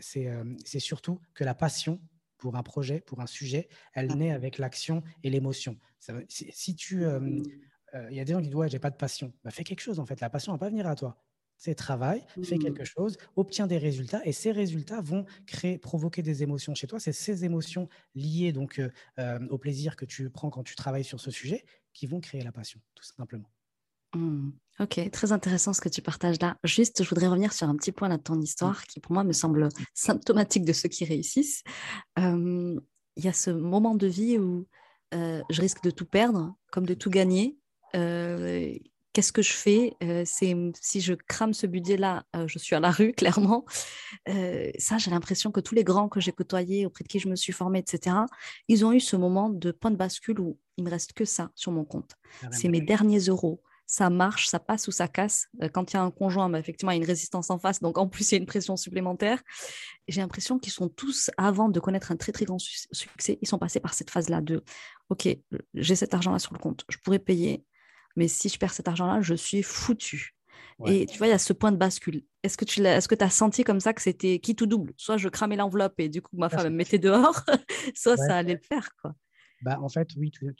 c'est 0.00 0.80
surtout 0.80 1.20
que 1.32 1.44
la 1.44 1.54
passion 1.54 1.98
pour 2.36 2.56
un 2.56 2.62
projet, 2.62 3.00
pour 3.00 3.20
un 3.20 3.26
sujet, 3.26 3.68
elle 3.94 4.14
naît 4.16 4.32
avec 4.32 4.58
l'action 4.58 5.02
et 5.22 5.30
l'émotion. 5.30 5.78
Si, 6.28 6.50
si, 6.52 6.76
tu. 6.76 7.06
Mmh. 7.06 7.42
Il 8.10 8.16
y 8.16 8.20
a 8.20 8.24
des 8.24 8.34
gens 8.34 8.40
qui 8.40 8.48
disent 8.48 8.56
Ouais, 8.56 8.68
j'ai 8.68 8.80
pas 8.80 8.90
de 8.90 8.96
passion. 8.96 9.32
Bah, 9.44 9.50
fais 9.50 9.64
quelque 9.64 9.80
chose 9.80 9.98
en 9.98 10.04
fait. 10.04 10.20
La 10.20 10.28
passion 10.28 10.52
ne 10.52 10.58
va 10.58 10.66
pas 10.66 10.68
venir 10.68 10.86
à 10.86 10.94
toi 10.94 11.25
c'est 11.56 11.74
travail, 11.74 12.24
fais 12.42 12.56
mmh. 12.56 12.62
quelque 12.62 12.84
chose, 12.84 13.16
obtiens 13.36 13.66
des 13.66 13.78
résultats 13.78 14.20
et 14.24 14.32
ces 14.32 14.52
résultats 14.52 15.00
vont 15.00 15.24
créer, 15.46 15.78
provoquer 15.78 16.22
des 16.22 16.42
émotions 16.42 16.74
chez 16.74 16.86
toi. 16.86 17.00
C'est 17.00 17.12
ces 17.12 17.44
émotions 17.44 17.88
liées 18.14 18.52
donc 18.52 18.78
euh, 18.78 18.90
euh, 19.18 19.38
au 19.48 19.58
plaisir 19.58 19.96
que 19.96 20.04
tu 20.04 20.28
prends 20.30 20.50
quand 20.50 20.62
tu 20.62 20.76
travailles 20.76 21.04
sur 21.04 21.20
ce 21.20 21.30
sujet 21.30 21.64
qui 21.92 22.06
vont 22.06 22.20
créer 22.20 22.42
la 22.42 22.52
passion, 22.52 22.80
tout 22.94 23.04
simplement. 23.04 23.50
Mmh. 24.14 24.50
Ok, 24.80 25.10
très 25.10 25.32
intéressant 25.32 25.72
ce 25.72 25.80
que 25.80 25.88
tu 25.88 26.02
partages 26.02 26.40
là. 26.40 26.56
Juste, 26.62 27.02
je 27.02 27.08
voudrais 27.08 27.28
revenir 27.28 27.52
sur 27.52 27.68
un 27.68 27.76
petit 27.76 27.92
point 27.92 28.10
de 28.10 28.16
ton 28.16 28.40
histoire 28.40 28.84
qui, 28.86 29.00
pour 29.00 29.12
moi, 29.12 29.24
me 29.24 29.32
semble 29.32 29.68
symptomatique 29.94 30.64
de 30.64 30.72
ceux 30.74 30.90
qui 30.90 31.04
réussissent. 31.04 31.62
Il 32.18 32.80
y 33.16 33.28
a 33.28 33.32
ce 33.32 33.50
moment 33.50 33.94
de 33.94 34.06
vie 34.06 34.38
où 34.38 34.66
je 35.12 35.60
risque 35.60 35.82
de 35.82 35.90
tout 35.90 36.04
perdre, 36.04 36.54
comme 36.70 36.84
de 36.84 36.92
tout 36.94 37.08
gagner. 37.08 37.58
Qu'est-ce 39.16 39.32
que 39.32 39.40
je 39.40 39.54
fais? 39.54 39.94
C'est 40.26 40.54
si 40.78 41.00
je 41.00 41.14
crame 41.14 41.54
ce 41.54 41.66
budget-là, 41.66 42.24
je 42.46 42.58
suis 42.58 42.76
à 42.76 42.80
la 42.80 42.90
rue, 42.90 43.12
clairement. 43.16 43.64
ça, 44.26 44.98
j'ai 44.98 45.10
l'impression 45.10 45.50
que 45.50 45.60
tous 45.60 45.74
les 45.74 45.84
grands 45.84 46.10
que 46.10 46.20
j'ai 46.20 46.32
côtoyés, 46.32 46.84
auprès 46.84 47.02
de 47.02 47.08
qui 47.08 47.18
je 47.18 47.28
me 47.28 47.34
suis 47.34 47.54
formée, 47.54 47.78
etc., 47.78 48.14
ils 48.68 48.84
ont 48.84 48.92
eu 48.92 49.00
ce 49.00 49.16
moment 49.16 49.48
de 49.48 49.70
point 49.70 49.90
de 49.90 49.96
bascule 49.96 50.38
où 50.38 50.58
il 50.76 50.84
me 50.84 50.90
reste 50.90 51.14
que 51.14 51.24
ça 51.24 51.50
sur 51.54 51.72
mon 51.72 51.86
compte. 51.86 52.12
C'est 52.50 52.68
mes 52.68 52.82
derniers 52.82 53.20
euros 53.20 53.62
ça 53.86 54.10
marche, 54.10 54.48
ça 54.48 54.58
passe 54.58 54.88
ou 54.88 54.90
ça 54.90 55.06
casse. 55.06 55.46
Euh, 55.62 55.68
quand 55.68 55.92
il 55.92 55.94
y 55.94 55.96
a 55.98 56.02
un 56.02 56.10
conjoint, 56.10 56.50
bah, 56.50 56.58
effectivement, 56.58 56.90
il 56.90 56.96
y 56.96 56.98
a 56.98 57.02
une 57.02 57.08
résistance 57.08 57.50
en 57.50 57.58
face, 57.58 57.80
donc 57.80 57.98
en 57.98 58.08
plus, 58.08 58.30
il 58.30 58.34
y 58.34 58.38
a 58.38 58.40
une 58.40 58.46
pression 58.46 58.76
supplémentaire. 58.76 59.40
J'ai 60.08 60.20
l'impression 60.20 60.58
qu'ils 60.58 60.72
sont 60.72 60.88
tous, 60.88 61.30
avant 61.36 61.68
de 61.68 61.78
connaître 61.78 62.10
un 62.10 62.16
très, 62.16 62.32
très 62.32 62.44
grand 62.44 62.58
succès, 62.58 63.38
ils 63.40 63.48
sont 63.48 63.58
passés 63.58 63.78
par 63.78 63.94
cette 63.94 64.10
phase-là 64.10 64.40
de, 64.40 64.64
OK, 65.08 65.28
j'ai 65.74 65.94
cet 65.94 66.14
argent-là 66.14 66.40
sur 66.40 66.52
le 66.52 66.58
compte, 66.58 66.84
je 66.88 66.98
pourrais 66.98 67.20
payer, 67.20 67.64
mais 68.16 68.28
si 68.28 68.48
je 68.48 68.58
perds 68.58 68.72
cet 68.72 68.88
argent-là, 68.88 69.20
je 69.20 69.34
suis 69.34 69.62
foutu. 69.62 70.32
Et 70.84 71.06
tu 71.06 71.16
vois, 71.16 71.26
il 71.26 71.30
y 71.30 71.32
a 71.32 71.38
ce 71.38 71.54
point 71.54 71.72
de 71.72 71.76
bascule. 71.76 72.22
Est-ce 72.42 72.58
que 72.58 72.66
tu 72.66 72.84
as, 72.86 72.96
est-ce 72.96 73.08
que 73.08 73.22
as 73.22 73.30
senti 73.30 73.64
comme 73.64 73.80
ça 73.80 73.94
que 73.94 74.02
c'était 74.02 74.38
qui 74.38 74.54
tout 74.54 74.66
double? 74.66 74.92
Soit 74.96 75.16
je 75.16 75.28
cramais 75.28 75.56
l'enveloppe 75.56 75.98
et 75.98 76.08
du 76.08 76.20
coup 76.20 76.36
ma 76.36 76.50
femme 76.50 76.64
me 76.64 76.76
mettait 76.76 76.98
dehors, 76.98 77.42
soit 77.94 78.16
ça 78.16 78.36
allait 78.36 78.54
le 78.54 78.60
faire. 78.60 78.88
Quoi. 79.00 79.14
Bah, 79.62 79.80
en 79.80 79.88
fait, 79.88 80.08
oui, 80.16 80.30
tu, 80.30 80.54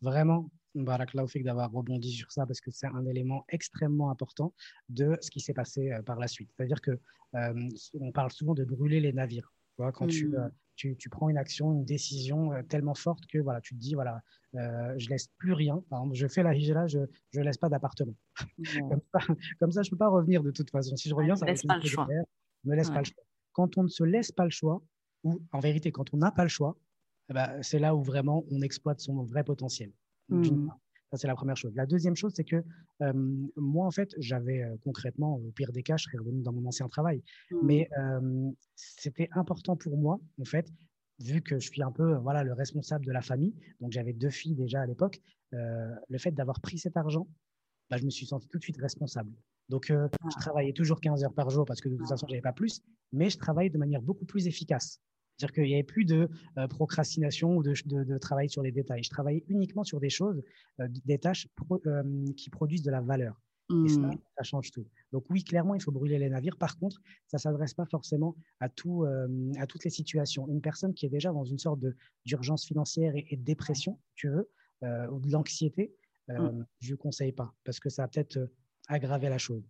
vraiment, 0.00 0.50
Baraklaoufik 0.74 1.44
d'avoir 1.44 1.70
rebondi 1.70 2.10
sur 2.12 2.30
ça 2.32 2.46
parce 2.46 2.60
que 2.60 2.70
c'est 2.70 2.86
un 2.86 3.04
élément 3.06 3.44
extrêmement 3.48 4.10
important 4.10 4.54
de 4.88 5.16
ce 5.20 5.30
qui 5.30 5.40
s'est 5.40 5.52
passé 5.52 5.90
euh, 5.90 6.02
par 6.02 6.18
la 6.18 6.28
suite. 6.28 6.50
C'est-à-dire 6.56 6.80
que 6.80 6.92
euh, 7.34 7.68
on 8.00 8.12
parle 8.12 8.30
souvent 8.32 8.54
de 8.54 8.64
brûler 8.64 9.00
les 9.00 9.12
navires. 9.12 9.52
Tu 9.76 9.82
vois, 9.82 9.92
quand 9.92 10.06
tu, 10.06 10.28
mmh. 10.28 10.34
euh, 10.36 10.48
tu, 10.80 10.96
tu, 10.96 11.10
prends 11.10 11.28
une 11.28 11.36
action, 11.36 11.72
une 11.74 11.84
décision 11.84 12.52
tellement 12.70 12.94
forte 12.94 13.26
que 13.26 13.36
voilà, 13.38 13.60
tu 13.60 13.74
te 13.74 13.80
dis 13.80 13.94
voilà, 13.94 14.22
je 14.54 15.08
laisse 15.10 15.28
plus 15.36 15.52
rien. 15.52 15.84
Par 15.90 16.00
exemple, 16.00 16.16
je 16.16 16.26
fais 16.26 16.42
la 16.42 16.54
hijra, 16.54 16.86
je 16.86 17.00
ne 17.34 17.42
laisse 17.42 17.58
pas 17.58 17.68
d'appartement. 17.68 18.14
comme, 19.60 19.72
ça, 19.72 19.82
je 19.82 19.90
peux 19.90 19.98
pas 19.98 20.08
revenir 20.08 20.42
de 20.42 20.50
toute 20.50 20.70
façon. 20.70 20.96
Si 20.96 21.10
je 21.10 21.14
reviens, 21.14 21.36
ça 21.36 21.44
laisse 21.44 21.64
pas 21.64 21.76
le 21.76 21.86
choix. 21.86 22.08
me 22.64 22.74
laisse 22.74 22.88
pas 22.88 23.00
le 23.00 23.04
choix. 23.04 23.22
Quand 23.52 23.76
on 23.76 23.82
ne 23.82 23.88
se 23.88 24.04
laisse 24.04 24.32
pas 24.32 24.44
le 24.44 24.50
choix, 24.50 24.82
ou 25.22 25.42
en 25.52 25.58
vérité, 25.58 25.92
quand 25.92 26.14
on 26.14 26.16
n'a 26.16 26.30
pas 26.30 26.44
le 26.44 26.48
choix, 26.48 26.78
eh 27.28 27.34
ben, 27.34 27.62
c'est 27.62 27.78
là 27.78 27.94
où 27.94 28.02
vraiment 28.02 28.44
on 28.50 28.62
exploite 28.62 29.00
son 29.00 29.22
vrai 29.24 29.44
potentiel. 29.44 29.92
Mmh. 30.30 30.68
Ça, 31.10 31.18
c'est 31.18 31.26
la 31.26 31.34
première 31.34 31.56
chose. 31.56 31.74
La 31.74 31.86
deuxième 31.86 32.14
chose, 32.14 32.32
c'est 32.34 32.44
que 32.44 32.62
moi, 33.56 33.86
en 33.86 33.90
fait, 33.90 34.14
j'avais 34.18 34.64
concrètement, 34.84 35.36
au 35.36 35.50
pire 35.50 35.72
des 35.72 35.82
cas, 35.82 35.96
je 35.96 36.04
serais 36.04 36.18
revenu 36.18 36.42
dans 36.42 36.52
mon 36.52 36.66
ancien 36.66 36.88
travail. 36.88 37.22
Mmh. 37.50 37.56
Mais 37.62 37.90
c'était 38.76 39.28
important 39.32 39.76
pour 39.76 39.96
moi, 39.96 40.20
en 40.40 40.44
fait, 40.44 40.70
vu 41.18 41.42
que 41.42 41.58
je 41.58 41.68
suis 41.68 41.82
un 41.82 41.90
peu 41.90 42.14
voilà, 42.14 42.44
le 42.44 42.52
responsable 42.52 43.04
de 43.04 43.12
la 43.12 43.22
famille, 43.22 43.54
donc 43.80 43.92
j'avais 43.92 44.12
deux 44.12 44.30
filles 44.30 44.54
déjà 44.54 44.82
à 44.82 44.86
l'époque, 44.86 45.20
le 45.52 46.18
fait 46.18 46.30
d'avoir 46.30 46.60
pris 46.60 46.78
cet 46.78 46.96
argent, 46.96 47.26
bah, 47.90 47.96
je 47.96 48.04
me 48.04 48.10
suis 48.10 48.26
senti 48.26 48.48
tout 48.48 48.58
de 48.58 48.62
suite 48.62 48.80
responsable. 48.80 49.32
Donc, 49.68 49.86
je 49.86 49.94
ah. 49.94 50.40
travaillais 50.40 50.72
toujours 50.72 51.00
15 51.00 51.24
heures 51.24 51.34
par 51.34 51.50
jour 51.50 51.64
parce 51.64 51.80
que 51.80 51.88
de 51.88 51.96
toute 51.96 52.08
façon, 52.08 52.26
je 52.28 52.32
n'avais 52.32 52.42
pas 52.42 52.52
plus, 52.52 52.82
mais 53.12 53.30
je 53.30 53.38
travaillais 53.38 53.70
de 53.70 53.78
manière 53.78 54.02
beaucoup 54.02 54.24
plus 54.24 54.46
efficace. 54.46 55.00
C'est-à-dire 55.40 55.54
qu'il 55.54 55.64
n'y 55.64 55.74
avait 55.74 55.82
plus 55.82 56.04
de 56.04 56.28
euh, 56.58 56.68
procrastination 56.68 57.56
ou 57.56 57.62
de, 57.62 58.18
travail 58.18 58.50
sur 58.50 58.62
les 58.62 58.72
détails. 58.72 59.02
Je 59.02 59.08
travaillais 59.08 59.42
uniquement 59.48 59.84
sur 59.84 59.98
des 59.98 60.10
choses, 60.10 60.42
euh, 60.80 60.88
des 61.06 61.18
tâches 61.18 61.48
euh, 61.86 62.26
qui 62.36 62.50
produisent 62.50 62.82
de 62.82 62.90
la 62.90 63.00
valeur. 63.00 63.40
Et 63.86 63.88
ça, 63.88 64.00
mmh. 64.00 64.18
ça, 64.36 64.42
change 64.42 64.72
tout. 64.72 64.84
Donc 65.12 65.30
oui, 65.30 65.44
clairement, 65.44 65.76
il 65.76 65.80
faut 65.80 65.92
brûler 65.92 66.18
les 66.18 66.28
navires. 66.28 66.56
Par 66.56 66.76
contre, 66.76 67.00
ça 67.28 67.36
ne 67.36 67.40
s'adresse 67.40 67.72
pas 67.72 67.86
forcément 67.86 68.34
à, 68.58 68.68
tout, 68.68 69.04
à 69.04 69.66
toutes 69.68 69.84
les 69.84 69.90
situations. 69.90 70.48
Une 70.48 70.60
personne 70.60 70.92
qui 70.92 71.06
est 71.06 71.08
déjà 71.08 71.32
dans 71.32 71.44
une 71.44 71.58
sorte 71.58 71.78
d'urgence 72.26 72.66
financière 72.66 73.12
et, 73.14 73.36
de 73.36 73.44
dépression, 73.44 74.00
tu 74.16 74.28
veux, 74.28 74.50
ou 74.82 75.20
de 75.20 75.30
l'anxiété, 75.30 75.94
mmh. 76.28 76.64
je 76.80 76.90
ne 76.90 76.96
conseille 76.96 77.30
pas 77.30 77.54
parce 77.62 77.78
que 77.78 77.90
ça 77.90 78.02
va 78.02 78.08
peut-être 78.08 78.40
aggraver 78.88 79.28
la 79.28 79.38
chose 79.38 79.62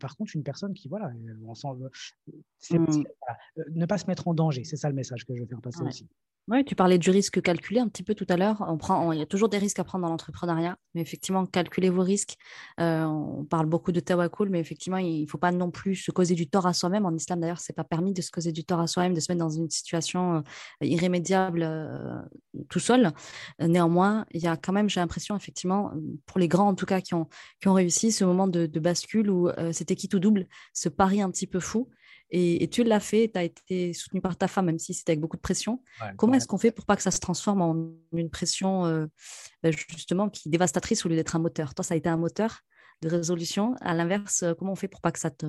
par 0.00 0.16
contre, 0.16 0.34
une 0.34 0.42
personne 0.42 0.74
qui, 0.74 0.88
voilà, 0.88 1.12
ensemble, 1.46 1.90
mmh. 2.70 3.04
ne 3.70 3.86
pas 3.86 3.98
se 3.98 4.06
mettre 4.06 4.28
en 4.28 4.34
danger, 4.34 4.64
c'est 4.64 4.76
ça 4.76 4.88
le 4.88 4.94
message 4.94 5.24
que 5.24 5.34
je 5.34 5.42
veux 5.42 5.46
faire 5.46 5.60
passer 5.60 5.82
aussi. 5.82 6.08
Oui, 6.48 6.64
tu 6.64 6.76
parlais 6.76 6.96
du 6.96 7.10
risque 7.10 7.42
calculé 7.42 7.80
un 7.80 7.88
petit 7.88 8.04
peu 8.04 8.14
tout 8.14 8.26
à 8.28 8.36
l'heure. 8.36 8.62
On 8.68 9.10
il 9.12 9.18
y 9.18 9.22
a 9.22 9.26
toujours 9.26 9.48
des 9.48 9.58
risques 9.58 9.80
à 9.80 9.84
prendre 9.84 10.04
dans 10.04 10.10
l'entrepreneuriat, 10.10 10.76
mais 10.94 11.00
effectivement, 11.00 11.44
calculer 11.44 11.90
vos 11.90 12.02
risques. 12.02 12.36
Euh, 12.78 13.02
on 13.02 13.44
parle 13.44 13.66
beaucoup 13.66 13.90
de 13.90 13.98
tawakkul, 13.98 14.48
mais 14.48 14.60
effectivement, 14.60 14.98
il 14.98 15.22
ne 15.22 15.26
faut 15.26 15.38
pas 15.38 15.50
non 15.50 15.72
plus 15.72 15.96
se 15.96 16.12
causer 16.12 16.36
du 16.36 16.48
tort 16.48 16.68
à 16.68 16.72
soi-même. 16.72 17.04
En 17.04 17.12
islam, 17.12 17.40
d'ailleurs, 17.40 17.58
c'est 17.58 17.72
pas 17.72 17.82
permis 17.82 18.12
de 18.12 18.22
se 18.22 18.30
causer 18.30 18.52
du 18.52 18.64
tort 18.64 18.78
à 18.78 18.86
soi-même, 18.86 19.12
de 19.12 19.18
se 19.18 19.32
mettre 19.32 19.40
dans 19.40 19.50
une 19.50 19.68
situation 19.70 20.36
euh, 20.36 20.42
irrémédiable 20.86 21.64
euh, 21.64 22.22
tout 22.68 22.78
seul. 22.78 23.10
Néanmoins, 23.58 24.24
il 24.30 24.40
y 24.40 24.46
a 24.46 24.56
quand 24.56 24.72
même, 24.72 24.88
j'ai 24.88 25.00
l'impression, 25.00 25.34
effectivement, 25.36 25.90
pour 26.26 26.38
les 26.38 26.46
grands 26.46 26.68
en 26.68 26.74
tout 26.76 26.86
cas 26.86 27.00
qui 27.00 27.14
ont, 27.14 27.26
qui 27.60 27.66
ont 27.66 27.74
réussi, 27.74 28.12
ce 28.12 28.24
moment 28.24 28.46
de, 28.46 28.66
de 28.66 28.80
bascule 28.80 29.30
où 29.30 29.50
c'était 29.72 29.96
qui 29.96 30.08
tout 30.08 30.20
double, 30.20 30.46
ce 30.72 30.88
pari 30.88 31.20
un 31.20 31.30
petit 31.30 31.48
peu 31.48 31.58
fou. 31.58 31.88
Et, 32.30 32.68
tu 32.68 32.82
l'as 32.82 33.00
fait, 33.00 33.30
tu 33.32 33.38
as 33.38 33.44
été 33.44 33.92
soutenu 33.92 34.20
par 34.20 34.36
ta 34.36 34.48
femme, 34.48 34.66
même 34.66 34.78
si 34.78 34.94
c'était 34.94 35.12
avec 35.12 35.20
beaucoup 35.20 35.36
de 35.36 35.42
pression. 35.42 35.82
Comment 36.16 36.34
est-ce 36.34 36.46
qu'on 36.46 36.58
fait 36.58 36.72
pour 36.72 36.84
pas 36.84 36.96
que 36.96 37.02
ça 37.02 37.10
se 37.10 37.20
transforme 37.20 37.62
en 37.62 37.92
une 38.12 38.30
pression 38.30 38.84
euh, 38.86 39.06
bah, 39.62 39.70
justement 39.70 40.28
qui 40.28 40.48
est 40.48 40.50
dévastatrice 40.50 41.06
au 41.06 41.08
lieu 41.08 41.16
d'être 41.16 41.36
un 41.36 41.38
moteur? 41.38 41.74
Toi, 41.74 41.84
ça 41.84 41.94
a 41.94 41.96
été 41.96 42.08
un 42.08 42.16
moteur 42.16 42.60
de 43.02 43.08
résolution. 43.08 43.74
À 43.80 43.94
l'inverse, 43.94 44.42
euh, 44.42 44.54
comment 44.54 44.72
on 44.72 44.76
fait 44.76 44.88
pour 44.88 45.00
pas 45.00 45.12
que 45.12 45.18
ça 45.18 45.30
te 45.30 45.46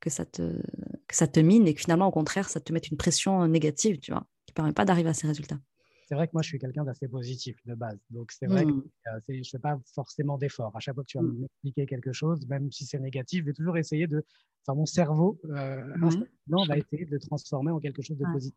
que 0.00 0.10
ça 0.10 0.24
te 0.24 0.60
que 1.08 1.16
ça 1.16 1.26
te 1.26 1.40
mine 1.40 1.66
et 1.66 1.74
que 1.74 1.80
finalement, 1.80 2.06
au 2.06 2.12
contraire, 2.12 2.48
ça 2.48 2.60
te 2.60 2.72
mette 2.72 2.88
une 2.88 2.96
pression 2.96 3.46
négative, 3.48 3.98
tu 3.98 4.12
vois, 4.12 4.26
qui 4.46 4.52
permet 4.52 4.72
pas 4.72 4.84
d'arriver 4.84 5.08
à 5.10 5.14
ces 5.14 5.26
résultats? 5.26 5.58
C'est 6.06 6.14
vrai 6.14 6.28
que 6.28 6.32
moi, 6.34 6.42
je 6.42 6.48
suis 6.48 6.58
quelqu'un 6.58 6.84
d'assez 6.84 7.08
positif 7.08 7.56
de 7.66 7.74
base. 7.74 7.98
Donc, 8.10 8.30
c'est 8.30 8.46
vrai 8.46 8.64
que 8.64 8.70
mmh. 8.70 8.84
euh, 9.08 9.20
je 9.28 9.38
ne 9.38 9.44
fais 9.44 9.58
pas 9.58 9.78
forcément 9.92 10.38
d'efforts. 10.38 10.74
À 10.76 10.80
chaque 10.80 10.94
fois 10.94 11.02
que 11.02 11.08
tu 11.08 11.18
vas 11.18 11.24
mmh. 11.24 11.40
m'expliquer 11.40 11.86
quelque 11.86 12.12
chose, 12.12 12.46
même 12.46 12.70
si 12.70 12.86
c'est 12.86 13.00
négatif, 13.00 13.40
je 13.40 13.46
vais 13.46 13.52
toujours 13.52 13.76
essayer 13.76 14.06
de. 14.06 14.24
Enfin, 14.64 14.76
mon 14.76 14.86
cerveau 14.86 15.40
euh, 15.46 15.84
mmh. 15.96 16.66
va 16.68 16.78
essayer 16.78 17.06
de 17.06 17.10
le 17.10 17.18
transformer 17.18 17.72
en 17.72 17.80
quelque 17.80 18.02
chose 18.02 18.16
de 18.16 18.24
positif. 18.32 18.56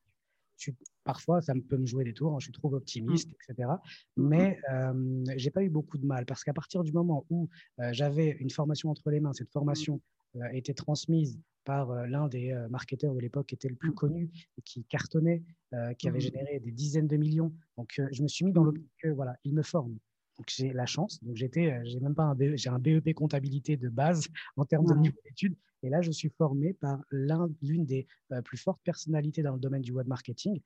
parfois, 1.03 1.41
ça 1.41 1.53
peut 1.67 1.77
me 1.77 1.87
jouer 1.87 2.03
des 2.03 2.13
tours, 2.13 2.33
hein, 2.33 2.39
je 2.39 2.45
suis 2.45 2.53
trop 2.53 2.73
optimiste, 2.73 3.29
etc. 3.49 3.69
Mais 4.15 4.59
euh, 4.71 5.23
j'ai 5.37 5.49
pas 5.49 5.63
eu 5.63 5.69
beaucoup 5.69 5.97
de 5.97 6.05
mal 6.05 6.25
parce 6.25 6.43
qu'à 6.43 6.53
partir 6.53 6.83
du 6.83 6.91
moment 6.91 7.25
où 7.31 7.49
euh, 7.79 7.89
j'avais 7.93 8.37
une 8.39 8.51
formation 8.51 8.89
entre 8.91 9.09
les 9.09 9.19
mains, 9.19 9.33
cette 9.33 9.51
formation 9.51 10.01
était 10.53 10.73
transmise 10.73 11.39
par 11.69 11.91
euh, 11.91 12.07
l'un 12.07 12.27
des 12.27 12.51
euh, 12.51 12.67
marketeurs 12.69 13.13
de 13.13 13.19
l'époque 13.19 13.47
qui 13.47 13.53
était 13.55 13.69
le 13.69 13.75
plus 13.75 13.91
mmh. 13.91 13.95
connu, 13.95 14.29
et 14.57 14.61
qui 14.63 14.83
cartonnait, 14.85 15.43
euh, 15.73 15.93
qui 15.93 16.07
avait 16.07 16.17
mmh. 16.17 16.21
généré 16.21 16.59
des 16.59 16.71
dizaines 16.71 17.07
de 17.07 17.15
millions. 17.15 17.53
Donc, 17.77 18.01
je 18.11 18.23
me 18.23 18.27
suis 18.27 18.43
mis 18.43 18.51
dans 18.51 18.63
l'optique 18.63 18.91
que 19.01 19.09
voilà, 19.09 19.35
il 19.43 19.53
me 19.53 19.61
forme. 19.61 19.97
Donc, 20.37 20.47
j'ai 20.47 20.73
la 20.73 20.87
chance. 20.87 21.23
Donc, 21.23 21.35
j'étais, 21.35 21.79
j'ai 21.85 21.99
même 21.99 22.15
pas 22.15 22.23
un, 22.23 22.33
BE, 22.33 22.55
j'ai 22.55 22.69
un 22.69 22.79
BEP 22.79 23.13
comptabilité 23.13 23.77
de 23.77 23.89
base 23.89 24.27
en 24.57 24.65
termes 24.65 24.85
de 24.85 24.95
niveau 24.95 25.19
d'études. 25.25 25.55
Et 25.83 25.89
là, 25.89 26.01
je 26.01 26.11
suis 26.11 26.29
formé 26.29 26.73
par 26.73 26.99
l'une 27.11 27.85
des 27.85 28.05
plus 28.43 28.57
fortes 28.57 28.81
personnalités 28.83 29.43
dans 29.43 29.53
le 29.53 29.59
domaine 29.59 29.81
du 29.81 29.91
web 29.93 30.07
marketing. 30.07 30.59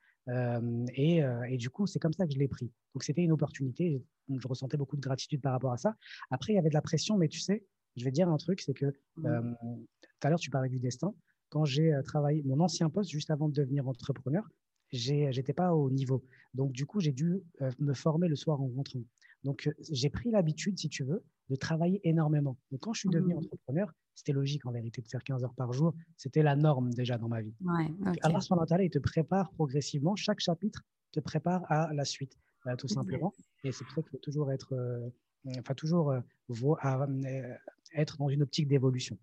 et, 0.95 1.21
et, 1.49 1.57
du 1.57 1.69
coup, 1.69 1.85
c'est 1.85 1.99
comme 1.99 2.13
ça 2.13 2.25
que 2.25 2.33
je 2.33 2.39
l'ai 2.39 2.47
pris. 2.47 2.71
Donc, 2.95 3.03
c'était 3.03 3.21
une 3.21 3.31
opportunité. 3.31 4.01
Je 4.29 4.47
ressentais 4.47 4.77
beaucoup 4.77 4.95
de 4.95 5.01
gratitude 5.01 5.41
par 5.41 5.51
rapport 5.51 5.71
à 5.71 5.77
ça. 5.77 5.95
Après, 6.31 6.53
il 6.53 6.55
y 6.55 6.59
avait 6.59 6.69
de 6.69 6.73
la 6.73 6.81
pression, 6.81 7.17
mais 7.17 7.27
tu 7.27 7.39
sais, 7.39 7.63
je 7.95 8.03
vais 8.03 8.11
dire 8.11 8.29
un 8.29 8.37
truc, 8.37 8.61
c'est 8.61 8.73
que 8.73 8.93
tout 10.23 10.27
à 10.27 10.29
l'heure, 10.29 10.39
tu 10.39 10.49
parlais 10.49 10.69
du 10.69 10.79
destin. 10.79 11.13
Quand 11.49 11.65
j'ai 11.65 11.93
euh, 11.93 12.01
travaillé 12.01 12.41
mon 12.43 12.61
ancien 12.61 12.89
poste, 12.89 13.09
juste 13.09 13.29
avant 13.29 13.49
de 13.49 13.53
devenir 13.53 13.89
entrepreneur, 13.89 14.47
j'étais 14.91 15.51
pas 15.51 15.73
au 15.73 15.91
niveau. 15.91 16.23
Donc, 16.53 16.71
du 16.71 16.85
coup, 16.85 17.01
j'ai 17.01 17.11
dû 17.11 17.43
euh, 17.61 17.69
me 17.79 17.93
former 17.93 18.29
le 18.29 18.37
soir 18.37 18.61
en 18.61 18.69
rentrant. 18.69 19.01
Donc, 19.43 19.67
euh, 19.67 19.73
j'ai 19.91 20.09
pris 20.09 20.31
l'habitude, 20.31 20.79
si 20.79 20.87
tu 20.87 21.03
veux, 21.03 21.25
de 21.49 21.55
travailler 21.57 21.99
énormément. 22.05 22.57
Donc, 22.71 22.79
quand 22.79 22.93
je 22.93 23.01
suis 23.01 23.09
devenu 23.09 23.33
mmh. 23.33 23.39
entrepreneur, 23.39 23.93
c'était 24.15 24.31
logique 24.31 24.65
en 24.65 24.71
vérité 24.71 25.01
de 25.01 25.09
faire 25.09 25.23
15 25.23 25.43
heures 25.43 25.55
par 25.55 25.73
jour. 25.73 25.93
C'était 26.15 26.41
la 26.41 26.55
norme 26.55 26.93
déjà 26.93 27.17
dans 27.17 27.27
ma 27.27 27.41
vie. 27.41 27.53
Ouais, 27.59 27.91
okay. 28.07 28.19
Allah, 28.23 28.39
il 28.79 28.89
te 28.89 28.99
prépare 28.99 29.51
progressivement. 29.51 30.15
Chaque 30.15 30.39
chapitre 30.39 30.83
te 31.11 31.19
prépare 31.19 31.69
à 31.69 31.93
la 31.93 32.05
suite, 32.05 32.37
tout 32.77 32.87
simplement. 32.87 33.33
Et 33.65 33.73
c'est 33.73 33.83
pour 33.83 33.95
ça 33.95 34.01
qu'il 34.01 34.11
faut 34.11 34.17
toujours 34.17 34.51
être, 34.51 34.73
enfin, 35.59 35.73
toujours 35.73 36.13
être 37.95 38.17
dans 38.17 38.29
une 38.29 38.41
optique 38.43 38.67
d'évolution. 38.67 39.17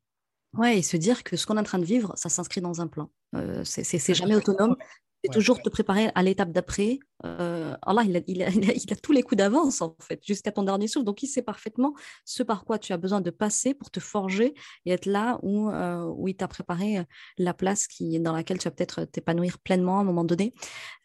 Ouais, 0.55 0.79
et 0.79 0.83
se 0.83 0.97
dire 0.97 1.23
que 1.23 1.37
ce 1.37 1.47
qu'on 1.47 1.57
est 1.57 1.61
en 1.61 1.65
train 1.65 1.79
de 1.79 1.85
vivre, 1.85 2.13
ça 2.17 2.29
s'inscrit 2.29 2.61
dans 2.61 2.81
un 2.81 2.89
plan. 2.89 3.11
Euh, 3.35 3.63
c'est 3.65 4.15
jamais 4.15 4.35
autonome. 4.35 4.77
C'est 5.23 5.31
toujours 5.33 5.61
te 5.63 5.69
préparer 5.69 6.11
à 6.15 6.23
l'étape 6.23 6.51
d'après 6.51 6.99
euh, 7.25 7.77
Allah, 7.83 8.03
il 8.05 8.17
a, 8.17 8.21
il, 8.27 8.43
a, 8.43 8.49
il, 8.49 8.93
a, 8.93 8.97
tous 8.97 9.13
les 9.13 9.23
coups 9.23 9.39
d'avance, 9.39 9.83
en 9.83 9.97
fait, 10.01 10.21
jusqu'à 10.25 10.53
ton 10.53 10.63
dernier 10.63 10.89
souffle. 10.89 11.05
Donc, 11.05 11.23
il 11.23 11.27
sait 11.27 11.43
parfaitement 11.43 11.95
ce 12.25 12.43
par 12.43 12.65
quoi 12.65 12.79
tu 12.79 12.93
as 12.93 12.97
besoin 12.97 13.21
de 13.21 13.31
passer 13.31 13.75
pour 13.75 13.91
te 13.91 14.01
forger 14.01 14.55
et 14.87 14.93
être 14.93 15.07
là 15.07 15.39
où, 15.43 15.71
euh, 15.71 16.05
où 16.05 16.29
il 16.29 16.37
t'a 16.37 16.49
préparé 16.49 16.99
euh, 16.99 17.05
la 17.39 17.55
place 17.55 17.87
qui, 17.87 18.19
dans 18.21 18.33
laquelle 18.33 18.59
tu 18.59 18.65
vas 18.65 18.71
peut-être 18.71 19.05
t'épanouir 19.05 19.59
pleinement 19.59 19.99
à 19.99 20.01
un 20.03 20.05
moment 20.05 20.25
donné. 20.25 20.55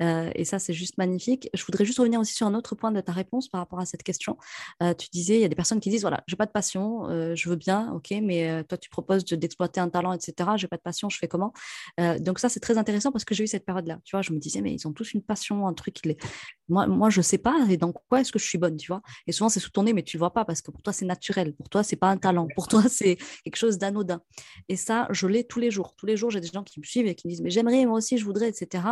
Euh, 0.01 0.29
et 0.35 0.45
ça, 0.45 0.59
c'est 0.59 0.73
juste 0.73 0.97
magnifique. 0.97 1.49
Je 1.53 1.63
voudrais 1.65 1.85
juste 1.85 1.99
revenir 1.99 2.19
aussi 2.19 2.33
sur 2.33 2.47
un 2.47 2.53
autre 2.55 2.75
point 2.75 2.91
de 2.91 3.01
ta 3.01 3.11
réponse 3.11 3.47
par 3.47 3.61
rapport 3.61 3.79
à 3.79 3.85
cette 3.85 4.03
question. 4.03 4.37
Tu 4.97 5.07
disais, 5.11 5.35
il 5.35 5.41
y 5.41 5.45
a 5.45 5.47
des 5.47 5.55
personnes 5.55 5.79
qui 5.79 5.89
disent, 5.89 6.01
voilà, 6.01 6.23
j'ai 6.27 6.35
pas 6.35 6.45
de 6.45 6.51
passion, 6.51 7.07
je 7.35 7.49
veux 7.49 7.55
bien, 7.55 7.91
ok, 7.93 8.13
mais 8.21 8.63
toi, 8.65 8.77
tu 8.77 8.89
proposes 8.89 9.25
d'exploiter 9.25 9.79
un 9.79 9.89
talent, 9.89 10.13
etc. 10.13 10.51
J'ai 10.57 10.67
pas 10.67 10.77
de 10.77 10.81
passion, 10.81 11.09
je 11.09 11.17
fais 11.17 11.27
comment? 11.27 11.53
Donc 12.19 12.39
ça, 12.39 12.49
c'est 12.49 12.59
très 12.59 12.77
intéressant 12.77 13.11
parce 13.11 13.25
que 13.25 13.33
j'ai 13.35 13.43
eu 13.43 13.47
cette 13.47 13.65
période-là. 13.65 13.99
Tu 14.03 14.15
vois, 14.15 14.21
je 14.21 14.31
me 14.31 14.39
disais, 14.39 14.61
mais 14.61 14.73
ils 14.73 14.87
ont 14.87 14.93
tous 14.93 15.13
une 15.13 15.21
passion, 15.21 15.67
un 15.67 15.73
truc. 15.73 16.04
Moi, 16.67 16.87
moi, 16.87 17.09
je 17.09 17.21
sais 17.21 17.37
pas. 17.37 17.65
Et 17.69 17.77
dans 17.77 17.91
quoi 17.91 18.21
est-ce 18.21 18.31
que 18.31 18.39
je 18.39 18.45
suis 18.45 18.57
bonne, 18.57 18.77
tu 18.77 18.87
vois? 18.87 19.01
Et 19.27 19.31
souvent, 19.31 19.49
c'est 19.49 19.59
sous 19.59 19.69
ton 19.69 19.83
nez, 19.83 19.93
mais 19.93 20.03
tu 20.03 20.17
le 20.17 20.19
vois 20.19 20.33
pas 20.33 20.45
parce 20.45 20.61
que 20.61 20.71
pour 20.71 20.81
toi, 20.81 20.93
c'est 20.93 21.05
naturel. 21.05 21.53
Pour 21.53 21.69
toi, 21.69 21.83
c'est 21.83 21.95
pas 21.95 22.09
un 22.09 22.17
talent. 22.17 22.47
Pour 22.55 22.67
toi, 22.67 22.83
c'est 22.89 23.17
quelque 23.43 23.55
chose 23.55 23.77
d'anodin. 23.77 24.21
Et 24.67 24.75
ça, 24.75 25.07
je 25.11 25.27
l'ai 25.27 25.43
tous 25.43 25.59
les 25.59 25.69
jours. 25.69 25.95
Tous 25.95 26.05
les 26.05 26.17
jours, 26.17 26.31
j'ai 26.31 26.41
des 26.41 26.47
gens 26.47 26.63
qui 26.63 26.79
me 26.79 26.85
suivent 26.85 27.07
et 27.07 27.15
qui 27.15 27.27
me 27.27 27.31
disent, 27.31 27.41
mais 27.41 27.51
j'aimerais, 27.51 27.85
moi 27.85 27.97
aussi, 27.97 28.17
je 28.17 28.25
voudrais, 28.25 28.49
etc. 28.49 28.83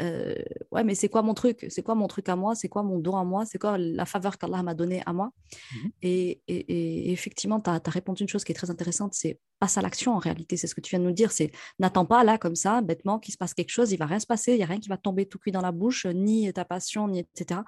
Euh, 0.00 0.34
ouais, 0.70 0.84
mais 0.84 0.94
c'est 0.94 1.08
quoi 1.08 1.22
mon 1.22 1.34
truc? 1.34 1.66
C'est 1.68 1.82
quoi 1.82 1.94
mon 1.94 2.06
truc 2.06 2.28
à 2.28 2.36
moi? 2.36 2.54
C'est 2.54 2.68
quoi 2.68 2.82
mon 2.82 2.98
don 2.98 3.16
à 3.16 3.24
moi? 3.24 3.44
C'est 3.44 3.58
quoi 3.58 3.76
la 3.76 4.06
faveur 4.06 4.38
qu'Allah 4.38 4.62
m'a 4.62 4.74
donnée 4.74 5.02
à 5.04 5.12
moi? 5.12 5.30
Et, 6.02 6.40
et, 6.48 7.12
effectivement, 7.12 7.60
tu 7.60 7.70
as, 7.70 7.80
répondu 7.86 8.22
une 8.22 8.28
chose 8.28 8.44
qui 8.44 8.52
est 8.52 8.54
très 8.54 8.70
intéressante, 8.70 9.14
c'est 9.14 9.38
passe 9.58 9.76
à 9.76 9.82
l'action 9.82 10.14
en 10.14 10.18
réalité. 10.18 10.56
C'est 10.56 10.66
ce 10.66 10.74
que 10.74 10.80
tu 10.80 10.90
viens 10.90 11.00
de 11.00 11.04
nous 11.04 11.12
dire. 11.12 11.30
C'est 11.30 11.52
n'attends 11.78 12.06
pas 12.06 12.24
là, 12.24 12.38
comme 12.38 12.56
ça, 12.56 12.80
bêtement, 12.80 13.18
qu'il 13.18 13.32
se 13.32 13.38
passe 13.38 13.52
quelque 13.52 13.70
chose. 13.70 13.92
Il 13.92 13.98
va 13.98 14.06
rien 14.06 14.18
se 14.18 14.26
passer. 14.26 14.52
Il 14.52 14.56
n'y 14.56 14.62
a 14.62 14.66
rien 14.66 14.80
qui 14.80 14.88
va 14.88 14.96
tomber 14.96 15.26
tout 15.26 15.38
cuit 15.38 15.52
dans 15.52 15.60
la 15.60 15.70
bouche, 15.70 16.06
ni 16.06 16.49
ta 16.52 16.64
passion, 16.64 17.08
ni 17.08 17.20
etc. 17.20 17.60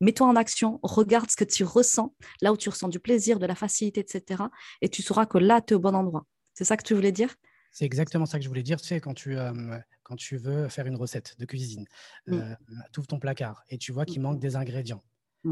Mets-toi 0.00 0.26
en 0.26 0.36
action. 0.36 0.80
Regarde 0.82 1.30
ce 1.30 1.36
que 1.36 1.44
tu 1.44 1.64
ressens, 1.64 2.14
là 2.40 2.52
où 2.52 2.56
tu 2.56 2.68
ressens 2.68 2.88
du 2.88 3.00
plaisir, 3.00 3.38
de 3.38 3.46
la 3.46 3.54
facilité, 3.54 4.00
etc. 4.00 4.44
Et 4.80 4.88
tu 4.88 5.02
sauras 5.02 5.26
que 5.26 5.38
là, 5.38 5.60
tu 5.60 5.74
es 5.74 5.76
au 5.76 5.80
bon 5.80 5.94
endroit. 5.94 6.26
C'est 6.54 6.64
ça 6.64 6.76
que 6.76 6.84
tu 6.84 6.94
voulais 6.94 7.12
dire? 7.12 7.34
C'est 7.72 7.84
exactement 7.84 8.26
ça 8.26 8.38
que 8.38 8.44
je 8.44 8.48
voulais 8.48 8.62
dire. 8.62 8.80
Tu 8.80 8.86
sais, 8.86 9.00
quand 9.00 9.14
tu, 9.14 9.36
euh, 9.36 9.78
quand 10.04 10.14
tu 10.14 10.36
veux 10.36 10.68
faire 10.68 10.86
une 10.86 10.96
recette 10.96 11.34
de 11.38 11.44
cuisine, 11.44 11.86
mmh. 12.26 12.34
euh, 12.34 12.54
tu 12.92 13.00
ouvres 13.00 13.08
ton 13.08 13.18
placard 13.18 13.64
et 13.68 13.78
tu 13.78 13.90
vois 13.90 14.04
qu'il 14.04 14.20
mmh. 14.20 14.22
manque 14.22 14.38
des 14.38 14.54
ingrédients. 14.54 15.02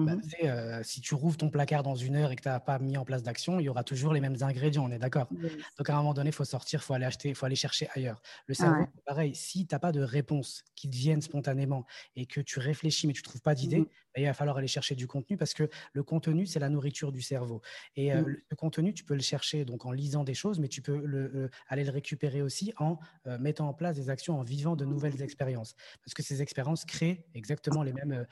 Bah, 0.04 0.16
mmh 0.16 0.32
euh, 0.44 0.80
si 0.82 1.00
tu 1.00 1.14
rouvres 1.14 1.36
ton 1.36 1.48
placard 1.50 1.82
dans 1.84 1.94
une 1.94 2.16
heure 2.16 2.32
et 2.32 2.36
que 2.36 2.42
tu 2.42 2.48
n'as 2.48 2.58
pas 2.60 2.78
mis 2.80 2.96
en 2.96 3.04
place 3.04 3.22
d'action, 3.22 3.60
il 3.60 3.64
y 3.64 3.68
aura 3.68 3.84
toujours 3.84 4.12
les 4.12 4.20
mêmes 4.20 4.36
ingrédients, 4.40 4.84
on 4.84 4.90
est 4.90 4.98
d'accord? 4.98 5.32
Donc 5.78 5.88
à 5.90 5.94
un 5.94 5.98
moment 5.98 6.12
donné, 6.14 6.30
il 6.30 6.32
faut 6.34 6.44
sortir, 6.44 6.80
il 6.80 6.84
faut 6.84 6.94
aller 6.94 7.04
acheter, 7.04 7.28
il 7.28 7.34
faut 7.36 7.46
aller 7.46 7.54
chercher 7.56 7.88
ailleurs. 7.94 8.20
Le 8.46 8.54
cerveau, 8.54 8.84
pareil, 9.06 9.34
si 9.36 9.66
tu 9.66 9.74
n'as 9.74 9.78
pas 9.78 9.92
de 9.92 10.00
réponse 10.00 10.64
qui 10.74 10.90
te 10.90 10.96
viennent 10.96 11.20
spontanément 11.22 11.84
et 12.16 12.26
que 12.26 12.40
tu 12.40 12.58
réfléchis 12.58 13.06
mais 13.06 13.12
tu 13.12 13.20
ne 13.20 13.24
trouves 13.24 13.42
pas 13.42 13.54
d'idée, 13.54 13.88
bah, 14.11 14.11
il 14.16 14.24
va 14.24 14.34
falloir 14.34 14.56
aller 14.56 14.68
chercher 14.68 14.94
du 14.94 15.06
contenu 15.06 15.36
parce 15.36 15.54
que 15.54 15.68
le 15.92 16.02
contenu, 16.02 16.46
c'est 16.46 16.58
la 16.58 16.68
nourriture 16.68 17.12
du 17.12 17.22
cerveau. 17.22 17.62
Et 17.96 18.12
euh, 18.12 18.22
le, 18.22 18.56
contenu, 18.56 18.92
tu 18.94 19.04
peux 19.04 19.14
le 19.14 19.20
chercher 19.20 19.64
donc 19.64 19.86
en 19.86 19.92
lisant 19.92 20.24
des 20.24 20.34
choses, 20.34 20.58
mais 20.58 20.68
tu 20.68 20.82
peux 20.82 20.96
le, 21.04 21.50
aller 21.68 21.84
le 21.84 21.90
récupérer 21.90 22.42
aussi 22.42 22.72
en 22.78 22.98
mettant 23.40 23.68
en 23.68 23.74
place 23.74 23.96
des 23.96 24.10
actions, 24.10 24.38
en 24.38 24.42
vivant 24.42 24.76
de 24.76 24.84
nouvelles 24.84 25.22
expériences. 25.22 25.74
Parce 26.04 26.14
que 26.14 26.22
ces 26.22 26.42
expériences 26.42 26.84
créent 26.84 27.24
exactement 27.34 27.82
les 27.82 27.92
mêmes 27.92 28.26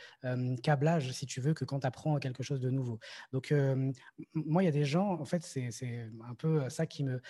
câblages, 0.63 1.13
si 1.13 1.27
tu 1.27 1.41
veux, 1.41 1.55
que 1.55 1.65
quand 1.65 1.81
tu 1.81 1.87
apprends 1.87 2.19
quelque 2.19 2.43
chose 2.43 2.61
de 2.61 2.71
nouveau. 2.71 2.99
Donc, 3.33 3.55
moi, 4.35 4.63
il 4.63 4.67
y 4.67 4.69
a 4.69 4.73
des 4.73 4.85
gens, 4.85 5.13
en 5.21 5.25
fait, 5.25 5.43
c'est 5.43 6.11
un 6.29 6.35
peu 6.35 6.69
ça 6.69 6.87
qui 6.87 7.05
me 7.05 7.21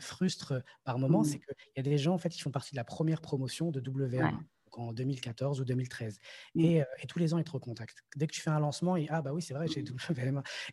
frustre 0.00 0.62
par 0.84 0.98
moment, 0.98 1.24
c'est 1.24 1.36
mmh. 1.36 1.40
qu'il 1.40 1.76
y 1.76 1.80
a 1.80 1.82
des 1.82 1.98
gens, 1.98 2.14
en 2.14 2.18
fait, 2.18 2.30
qui 2.30 2.40
font 2.40 2.50
partie 2.50 2.72
de 2.72 2.76
la 2.76 2.84
première 2.84 3.20
promotion 3.20 3.70
de 3.70 3.80
WM 3.80 4.44
en 4.76 4.92
2014 4.92 5.60
ou 5.60 5.64
2013. 5.64 6.18
Mmh. 6.54 6.64
Et, 6.64 6.84
tous 7.08 7.18
les 7.18 7.34
ans, 7.34 7.38
ils 7.38 7.44
te 7.44 7.50
recontactent. 7.50 8.04
Dès 8.16 8.26
que 8.26 8.32
tu 8.32 8.40
fais 8.40 8.50
un 8.50 8.60
lancement, 8.60 8.96
et, 8.96 9.06
ah 9.10 9.22
bah 9.22 9.32
oui, 9.32 9.42
c'est 9.42 9.54
vrai, 9.54 9.66
j'ai 9.68 9.80
et 9.80 9.84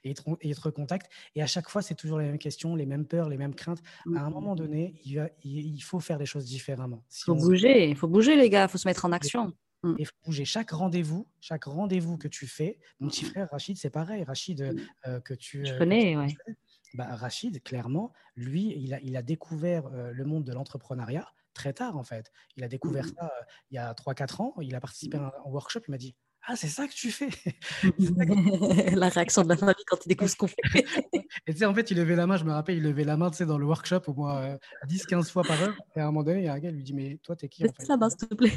ils, 0.03 0.13
te, 0.13 0.29
et 0.41 0.49
ils 0.49 0.55
te 0.55 0.61
recontactent. 0.61 1.09
Et 1.35 1.41
à 1.41 1.47
chaque 1.47 1.69
fois, 1.69 1.81
c'est 1.81 1.95
toujours 1.95 2.19
les 2.19 2.25
mêmes 2.25 2.37
questions, 2.37 2.75
les 2.75 2.85
mêmes 2.85 3.05
peurs, 3.05 3.29
les 3.29 3.37
mêmes 3.37 3.55
craintes. 3.55 3.81
À 4.15 4.21
un 4.21 4.29
mmh. 4.29 4.33
moment 4.33 4.55
donné, 4.55 4.99
il, 5.05 5.29
il, 5.43 5.81
faut 5.81 5.99
faire 5.99 6.17
les 6.17 6.25
choses 6.25 6.45
différemment. 6.45 7.03
Il 7.11 7.23
faut 7.23 7.35
bouger, 7.35 7.89
il 7.89 7.95
faut 7.95 8.07
bouger, 8.07 8.35
les 8.35 8.49
gars, 8.49 8.63
il 8.63 8.69
faut 8.69 8.77
se 8.77 8.87
mettre 8.87 9.05
en 9.05 9.11
action. 9.11 9.53
Mmh. 9.83 9.95
Il 9.99 10.05
faut 10.05 10.13
bouger. 10.25 10.45
Chaque 10.45 10.71
rendez-vous, 10.71 11.27
chaque 11.39 11.65
rendez-vous 11.65 12.17
que 12.17 12.27
tu 12.27 12.47
fais, 12.47 12.79
mon 12.99 13.07
petit 13.07 13.25
frère 13.25 13.49
Rachid, 13.51 13.77
c'est 13.77 13.89
pareil. 13.89 14.23
Rachid, 14.23 14.61
mmh. 14.61 14.79
euh, 15.07 15.19
que 15.19 15.33
tu. 15.33 15.65
Je 15.65 15.73
euh, 15.73 15.77
connais, 15.77 16.17
ouais. 16.17 16.35
Bah, 16.95 17.07
Rachid, 17.15 17.61
clairement, 17.61 18.13
lui, 18.35 18.73
il 18.77 18.93
a, 18.93 19.01
il 19.01 19.17
a 19.17 19.21
découvert 19.21 19.87
euh, 19.87 20.11
le 20.11 20.25
monde 20.25 20.45
de 20.45 20.53
l'entrepreneuriat 20.53 21.27
très 21.55 21.73
tard, 21.73 21.97
en 21.97 22.03
fait. 22.03 22.31
Il 22.55 22.63
a 22.63 22.67
découvert 22.67 23.05
mmh. 23.05 23.13
ça 23.17 23.33
il 23.71 23.75
y 23.75 23.77
a 23.79 23.93
3-4 23.93 24.41
ans. 24.41 24.53
Il 24.61 24.75
a 24.75 24.79
participé 24.79 25.17
à 25.17 25.33
un 25.45 25.49
workshop. 25.49 25.81
Il 25.87 25.91
m'a 25.91 25.97
dit 25.97 26.15
ah, 26.47 26.55
c'est 26.55 26.67
ça 26.67 26.87
que 26.87 26.93
tu 26.93 27.09
fais? 27.11 27.29
La 28.95 29.09
réaction 29.09 29.43
de 29.43 29.49
la 29.49 29.57
famille 29.57 29.73
quand 29.87 30.05
il 30.05 30.09
découvre 30.09 30.29
ce 30.29 30.35
qu'on 30.35 30.47
fait. 30.47 30.85
et 31.47 31.53
tu 31.53 31.57
sais, 31.57 31.65
en 31.65 31.73
fait, 31.73 31.89
il 31.89 31.97
levait 31.97 32.15
la 32.15 32.27
main, 32.27 32.37
je 32.37 32.43
me 32.43 32.51
rappelle, 32.51 32.77
il 32.77 32.83
levait 32.83 33.03
la 33.03 33.17
main, 33.17 33.31
tu 33.31 33.37
sais, 33.37 33.45
dans 33.47 33.57
le 33.57 33.65
workshop 33.65 34.01
au 34.07 34.13
moins 34.13 34.57
10-15 34.87 35.15
euh, 35.15 35.23
fois 35.23 35.43
par 35.43 35.59
heure. 35.61 35.75
Et 35.95 35.99
à 35.99 36.03
un 36.03 36.05
moment 36.07 36.23
donné, 36.23 36.41
il 36.41 36.45
y 36.45 36.47
a 36.47 36.53
un 36.53 36.59
gars, 36.59 36.69
il 36.69 36.75
lui 36.75 36.83
dit, 36.83 36.93
mais 36.93 37.17
toi, 37.23 37.35
t'es 37.35 37.49
qui 37.49 37.63
en 37.63 37.67
fait? 37.67 37.87
là-bas, 37.87 38.09
s'il 38.11 38.27
te 38.27 38.35
plaît. 38.35 38.53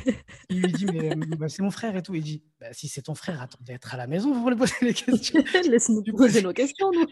Il 0.51 0.63
lui 0.63 0.73
dit, 0.73 0.85
mais 0.87 1.13
euh, 1.13 1.37
bah, 1.39 1.49
c'est 1.49 1.63
mon 1.63 1.71
frère 1.71 1.97
et 1.97 2.03
tout. 2.03 2.15
Il 2.15 2.23
dit, 2.23 2.43
bah, 2.61 2.67
si 2.73 2.89
c'est 2.89 3.03
ton 3.03 3.15
frère, 3.15 3.41
attends 3.41 3.59
d'être 3.63 3.95
à 3.95 3.97
la 3.97 4.07
maison 4.07 4.39
pour 4.39 4.51
lui 4.51 4.57
poser 4.57 4.75
les 4.83 4.93
questions. 4.93 5.43
Laisse-nous 5.71 6.03
poser 6.15 6.43
nos 6.43 6.53
questions, 6.53 6.91
nous. 6.93 7.07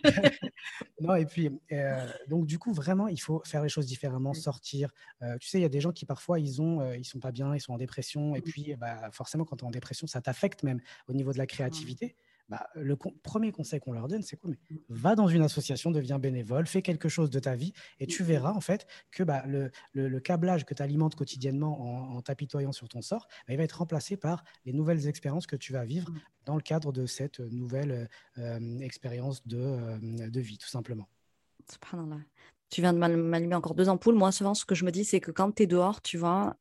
non, 1.00 1.14
et 1.14 1.24
puis, 1.24 1.50
euh, 1.72 2.06
donc, 2.28 2.46
du 2.46 2.58
coup, 2.58 2.74
vraiment, 2.74 3.08
il 3.08 3.20
faut 3.20 3.40
faire 3.46 3.62
les 3.62 3.70
choses 3.70 3.86
différemment, 3.86 4.34
sortir. 4.34 4.90
tu 5.40 5.48
sais, 5.48 5.58
il 5.58 5.62
y 5.62 5.66
a 5.66 5.70
des 5.70 5.80
gens 5.80 5.92
qui, 5.92 6.04
parfois, 6.04 6.38
ils 6.38 6.60
ont, 6.60 6.92
ils 6.92 7.04
sont 7.04 7.18
pas 7.18 7.32
bien, 7.32 7.54
ils 7.54 7.60
sont 7.60 7.72
en 7.72 7.78
dépression. 7.78 8.34
Et 8.34 8.42
puis, 8.42 8.74
bah, 8.78 9.10
forcément, 9.12 9.46
quand 9.46 9.56
tu 9.56 9.64
es 9.64 9.66
en 9.66 9.70
dépression, 9.70 10.06
ça 10.06 10.20
t'affecte 10.20 10.65
même 10.66 10.80
au 11.08 11.14
niveau 11.14 11.32
de 11.32 11.38
la 11.38 11.46
créativité. 11.46 12.16
Bah, 12.48 12.68
le 12.76 12.94
premier 12.94 13.50
conseil 13.50 13.80
qu'on 13.80 13.90
leur 13.90 14.06
donne, 14.06 14.22
c'est 14.22 14.36
quoi 14.36 14.50
Mais 14.50 14.58
va 14.88 15.16
dans 15.16 15.26
une 15.26 15.42
association, 15.42 15.90
deviens 15.90 16.20
bénévole, 16.20 16.68
fais 16.68 16.80
quelque 16.80 17.08
chose 17.08 17.28
de 17.28 17.40
ta 17.40 17.56
vie 17.56 17.72
et 17.98 18.06
tu 18.06 18.22
verras 18.22 18.52
en 18.52 18.60
fait 18.60 18.86
que 19.10 19.24
bah, 19.24 19.44
le, 19.46 19.72
le, 19.94 20.20
câblage 20.20 20.64
que 20.64 20.72
tu 20.72 20.80
alimentes 20.80 21.16
quotidiennement 21.16 22.14
en, 22.14 22.22
t'apitoyant 22.22 22.70
sur 22.70 22.88
ton 22.88 23.02
sort, 23.02 23.26
bah, 23.48 23.54
il 23.54 23.56
va 23.56 23.64
être 23.64 23.78
remplacé 23.78 24.16
par 24.16 24.44
les 24.64 24.72
nouvelles 24.72 25.08
expériences 25.08 25.48
que 25.48 25.56
tu 25.56 25.72
vas 25.72 25.84
vivre 25.84 26.12
dans 26.44 26.54
le 26.54 26.62
cadre 26.62 26.92
de 26.92 27.06
cette 27.06 27.40
nouvelle 27.40 28.08
euh, 28.38 28.78
expérience 28.78 29.44
de, 29.48 29.58
euh, 29.58 30.30
de 30.30 30.40
vie, 30.40 30.58
tout 30.58 30.68
simplement. 30.68 31.08
Tu 32.70 32.80
viens 32.80 32.92
de 32.92 32.98
m'allumer 32.98 33.54
encore 33.54 33.74
deux 33.74 33.88
ampoules. 33.88 34.16
Moi, 34.16 34.32
souvent, 34.32 34.54
ce 34.54 34.64
que 34.64 34.74
je 34.74 34.84
me 34.84 34.90
dis, 34.90 35.04
c'est 35.04 35.20
que 35.20 35.30
quand 35.30 35.52
tu 35.52 35.62
es 35.62 35.66
dehors, 35.66 36.02
tu 36.02 36.18
vois, 36.18 36.56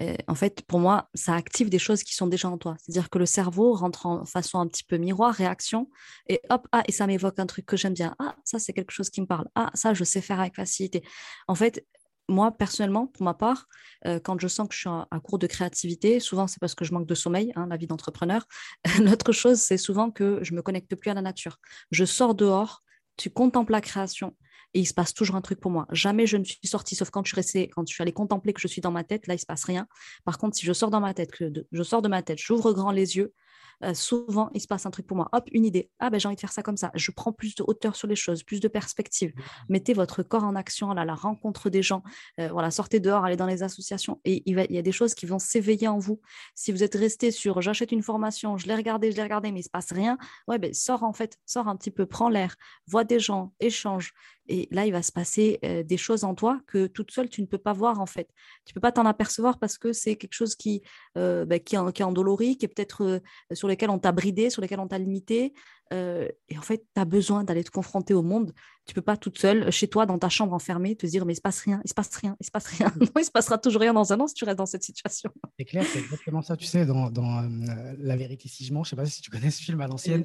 euh, 0.00 0.16
en 0.26 0.34
fait, 0.34 0.62
pour 0.62 0.80
moi, 0.80 1.08
ça 1.14 1.34
active 1.34 1.68
des 1.68 1.78
choses 1.78 2.02
qui 2.02 2.14
sont 2.14 2.26
déjà 2.26 2.48
en 2.48 2.58
toi. 2.58 2.76
C'est-à-dire 2.80 3.10
que 3.10 3.18
le 3.18 3.26
cerveau 3.26 3.74
rentre 3.74 4.06
en 4.06 4.24
façon 4.24 4.58
un 4.58 4.66
petit 4.66 4.82
peu 4.84 4.96
miroir, 4.96 5.32
réaction, 5.34 5.88
et 6.28 6.40
hop, 6.50 6.66
ah, 6.72 6.82
et 6.88 6.92
ça 6.92 7.06
m'évoque 7.06 7.38
un 7.38 7.46
truc 7.46 7.66
que 7.66 7.76
j'aime 7.76 7.94
bien. 7.94 8.14
Ah, 8.18 8.34
ça, 8.44 8.58
c'est 8.58 8.72
quelque 8.72 8.90
chose 8.90 9.10
qui 9.10 9.20
me 9.20 9.26
parle. 9.26 9.48
Ah, 9.54 9.70
ça, 9.74 9.94
je 9.94 10.02
sais 10.04 10.20
faire 10.20 10.40
avec 10.40 10.56
facilité. 10.56 11.02
En 11.46 11.54
fait, 11.54 11.86
moi, 12.28 12.52
personnellement, 12.52 13.06
pour 13.06 13.22
ma 13.22 13.34
part, 13.34 13.66
euh, 14.06 14.18
quand 14.18 14.40
je 14.40 14.48
sens 14.48 14.68
que 14.68 14.74
je 14.74 14.80
suis 14.80 14.88
à, 14.88 15.20
court 15.20 15.38
de 15.38 15.46
créativité, 15.46 16.20
souvent 16.20 16.46
c'est 16.46 16.58
parce 16.58 16.74
que 16.74 16.84
je 16.84 16.92
manque 16.92 17.06
de 17.06 17.14
sommeil, 17.14 17.52
hein, 17.54 17.66
la 17.68 17.76
vie 17.76 17.86
d'entrepreneur. 17.86 18.46
L'autre 19.00 19.32
chose, 19.32 19.58
c'est 19.60 19.76
souvent 19.76 20.10
que 20.10 20.38
je 20.42 20.54
me 20.54 20.62
connecte 20.62 20.94
plus 20.96 21.10
à 21.10 21.14
la 21.14 21.22
nature. 21.22 21.58
Je 21.90 22.04
sors 22.04 22.34
dehors, 22.34 22.82
tu 23.16 23.30
contemples 23.30 23.72
la 23.72 23.80
création, 23.80 24.34
et 24.74 24.80
il 24.80 24.86
se 24.86 24.94
passe 24.94 25.14
toujours 25.14 25.36
un 25.36 25.40
truc 25.40 25.60
pour 25.60 25.70
moi. 25.70 25.86
Jamais 25.90 26.26
je 26.26 26.36
ne 26.36 26.44
suis 26.44 26.58
sortie, 26.64 26.94
sauf 26.96 27.10
quand 27.10 27.24
je 27.24 27.40
suis 27.40 27.68
quand 27.68 27.88
je 27.88 27.94
suis 27.94 28.02
allée 28.02 28.12
contempler 28.12 28.52
que 28.52 28.60
je 28.60 28.68
suis 28.68 28.80
dans 28.80 28.90
ma 28.90 29.04
tête, 29.04 29.26
là, 29.26 29.34
il 29.34 29.38
se 29.38 29.46
passe 29.46 29.64
rien. 29.64 29.86
Par 30.24 30.38
contre, 30.38 30.56
si 30.56 30.66
je 30.66 30.72
sors 30.72 30.90
dans 30.90 31.00
ma 31.00 31.14
tête, 31.14 31.30
que 31.30 31.52
je 31.70 31.82
sors 31.82 32.02
de 32.02 32.08
ma 32.08 32.22
tête, 32.22 32.38
j'ouvre 32.38 32.72
grand 32.72 32.90
les 32.90 33.16
yeux, 33.16 33.32
euh, 33.82 33.94
souvent, 33.94 34.50
il 34.54 34.60
se 34.60 34.66
passe 34.66 34.86
un 34.86 34.90
truc 34.90 35.06
pour 35.06 35.16
moi. 35.16 35.28
Hop, 35.32 35.48
une 35.52 35.64
idée. 35.64 35.90
Ah, 35.98 36.10
ben 36.10 36.18
j'ai 36.18 36.26
envie 36.26 36.36
de 36.36 36.40
faire 36.40 36.52
ça 36.52 36.62
comme 36.62 36.76
ça. 36.76 36.90
Je 36.94 37.10
prends 37.10 37.32
plus 37.32 37.54
de 37.54 37.64
hauteur 37.66 37.96
sur 37.96 38.06
les 38.06 38.16
choses, 38.16 38.42
plus 38.42 38.60
de 38.60 38.68
perspective. 38.68 39.32
Mettez 39.68 39.94
votre 39.94 40.22
corps 40.22 40.44
en 40.44 40.54
action, 40.54 40.90
à 40.90 41.04
la 41.04 41.14
rencontre 41.14 41.70
des 41.70 41.82
gens. 41.82 42.02
Euh, 42.40 42.48
voilà, 42.48 42.70
sortez 42.70 43.00
dehors, 43.00 43.24
allez 43.24 43.36
dans 43.36 43.46
les 43.46 43.62
associations. 43.62 44.20
Et 44.24 44.42
il, 44.46 44.56
y 44.70 44.78
a 44.78 44.82
des 44.82 44.92
choses 44.92 45.14
qui 45.14 45.26
vont 45.26 45.38
s'éveiller 45.38 45.88
en 45.88 45.98
vous. 45.98 46.20
Si 46.54 46.72
vous 46.72 46.82
êtes 46.82 46.94
resté 46.94 47.30
sur 47.30 47.60
j'achète 47.60 47.92
une 47.92 48.02
formation, 48.02 48.56
je 48.56 48.66
l'ai 48.66 48.74
regardé, 48.74 49.10
je 49.10 49.16
l'ai 49.16 49.22
regardé, 49.22 49.52
mais 49.52 49.60
il 49.60 49.64
se 49.64 49.70
passe 49.70 49.92
rien, 49.92 50.18
ouais, 50.48 50.58
ben 50.58 50.72
sors 50.72 51.02
en 51.02 51.12
fait, 51.12 51.38
sors 51.46 51.68
un 51.68 51.76
petit 51.76 51.90
peu, 51.90 52.06
prends 52.06 52.28
l'air, 52.28 52.56
vois 52.86 53.04
des 53.04 53.20
gens, 53.20 53.52
échange. 53.60 54.12
Et 54.48 54.68
là, 54.70 54.86
il 54.86 54.92
va 54.92 55.02
se 55.02 55.12
passer 55.12 55.58
des 55.86 55.96
choses 55.96 56.24
en 56.24 56.34
toi 56.34 56.60
que 56.66 56.86
toute 56.86 57.10
seule, 57.10 57.28
tu 57.28 57.40
ne 57.40 57.46
peux 57.46 57.58
pas 57.58 57.72
voir 57.72 58.00
en 58.00 58.06
fait. 58.06 58.28
Tu 58.64 58.74
peux 58.74 58.80
pas 58.80 58.92
t'en 58.92 59.06
apercevoir 59.06 59.58
parce 59.58 59.78
que 59.78 59.92
c'est 59.92 60.16
quelque 60.16 60.34
chose 60.34 60.54
qui, 60.54 60.82
qui, 61.14 61.76
est, 61.76 62.02
endolori, 62.02 62.58
qui 62.58 62.66
est 62.66 62.68
peut-être 62.68 63.22
sur 63.52 63.68
lesquels 63.68 63.90
on 63.90 63.98
t'a 63.98 64.12
bridé, 64.12 64.50
sur 64.50 64.62
lesquels 64.62 64.80
on 64.80 64.88
t'a 64.88 64.98
limité. 64.98 65.52
Euh, 65.92 66.28
et 66.48 66.58
en 66.58 66.62
fait, 66.62 66.84
tu 66.94 67.00
as 67.00 67.04
besoin 67.04 67.44
d'aller 67.44 67.62
te 67.62 67.70
confronter 67.70 68.14
au 68.14 68.22
monde. 68.22 68.52
Tu 68.86 68.94
peux 68.94 69.02
pas 69.02 69.16
toute 69.16 69.38
seule, 69.38 69.70
chez 69.70 69.88
toi, 69.88 70.06
dans 70.06 70.18
ta 70.18 70.28
chambre 70.28 70.52
enfermée, 70.52 70.94
te 70.94 71.06
dire, 71.06 71.24
mais 71.24 71.32
il 71.32 71.36
se 71.36 71.40
passe 71.40 71.60
rien, 71.60 71.80
il 71.84 71.88
se 71.88 71.94
passe 71.94 72.14
rien, 72.16 72.36
il 72.40 72.44
se 72.44 72.50
passe 72.50 72.66
rien. 72.66 72.92
non, 73.00 73.08
il 73.18 73.24
se 73.24 73.30
passera 73.30 73.56
toujours 73.58 73.80
rien 73.80 73.94
dans 73.94 74.12
un 74.12 74.20
an 74.20 74.26
si 74.26 74.34
tu 74.34 74.44
restes 74.44 74.58
dans 74.58 74.66
cette 74.66 74.82
situation. 74.82 75.30
C'est 75.58 75.64
clair, 75.64 75.84
c'est 75.90 76.00
exactement 76.00 76.42
ça. 76.42 76.56
Tu 76.56 76.66
sais, 76.66 76.84
dans, 76.84 77.10
dans 77.10 77.44
euh, 77.44 77.94
La 77.98 78.16
vérité 78.16 78.48
si 78.48 78.64
je 78.64 78.72
mens, 78.72 78.84
je 78.84 78.90
sais 78.90 78.96
pas 78.96 79.06
si 79.06 79.22
tu 79.22 79.30
connais 79.30 79.50
ce 79.50 79.62
film 79.62 79.80
à 79.80 79.86
l'ancienne. 79.86 80.24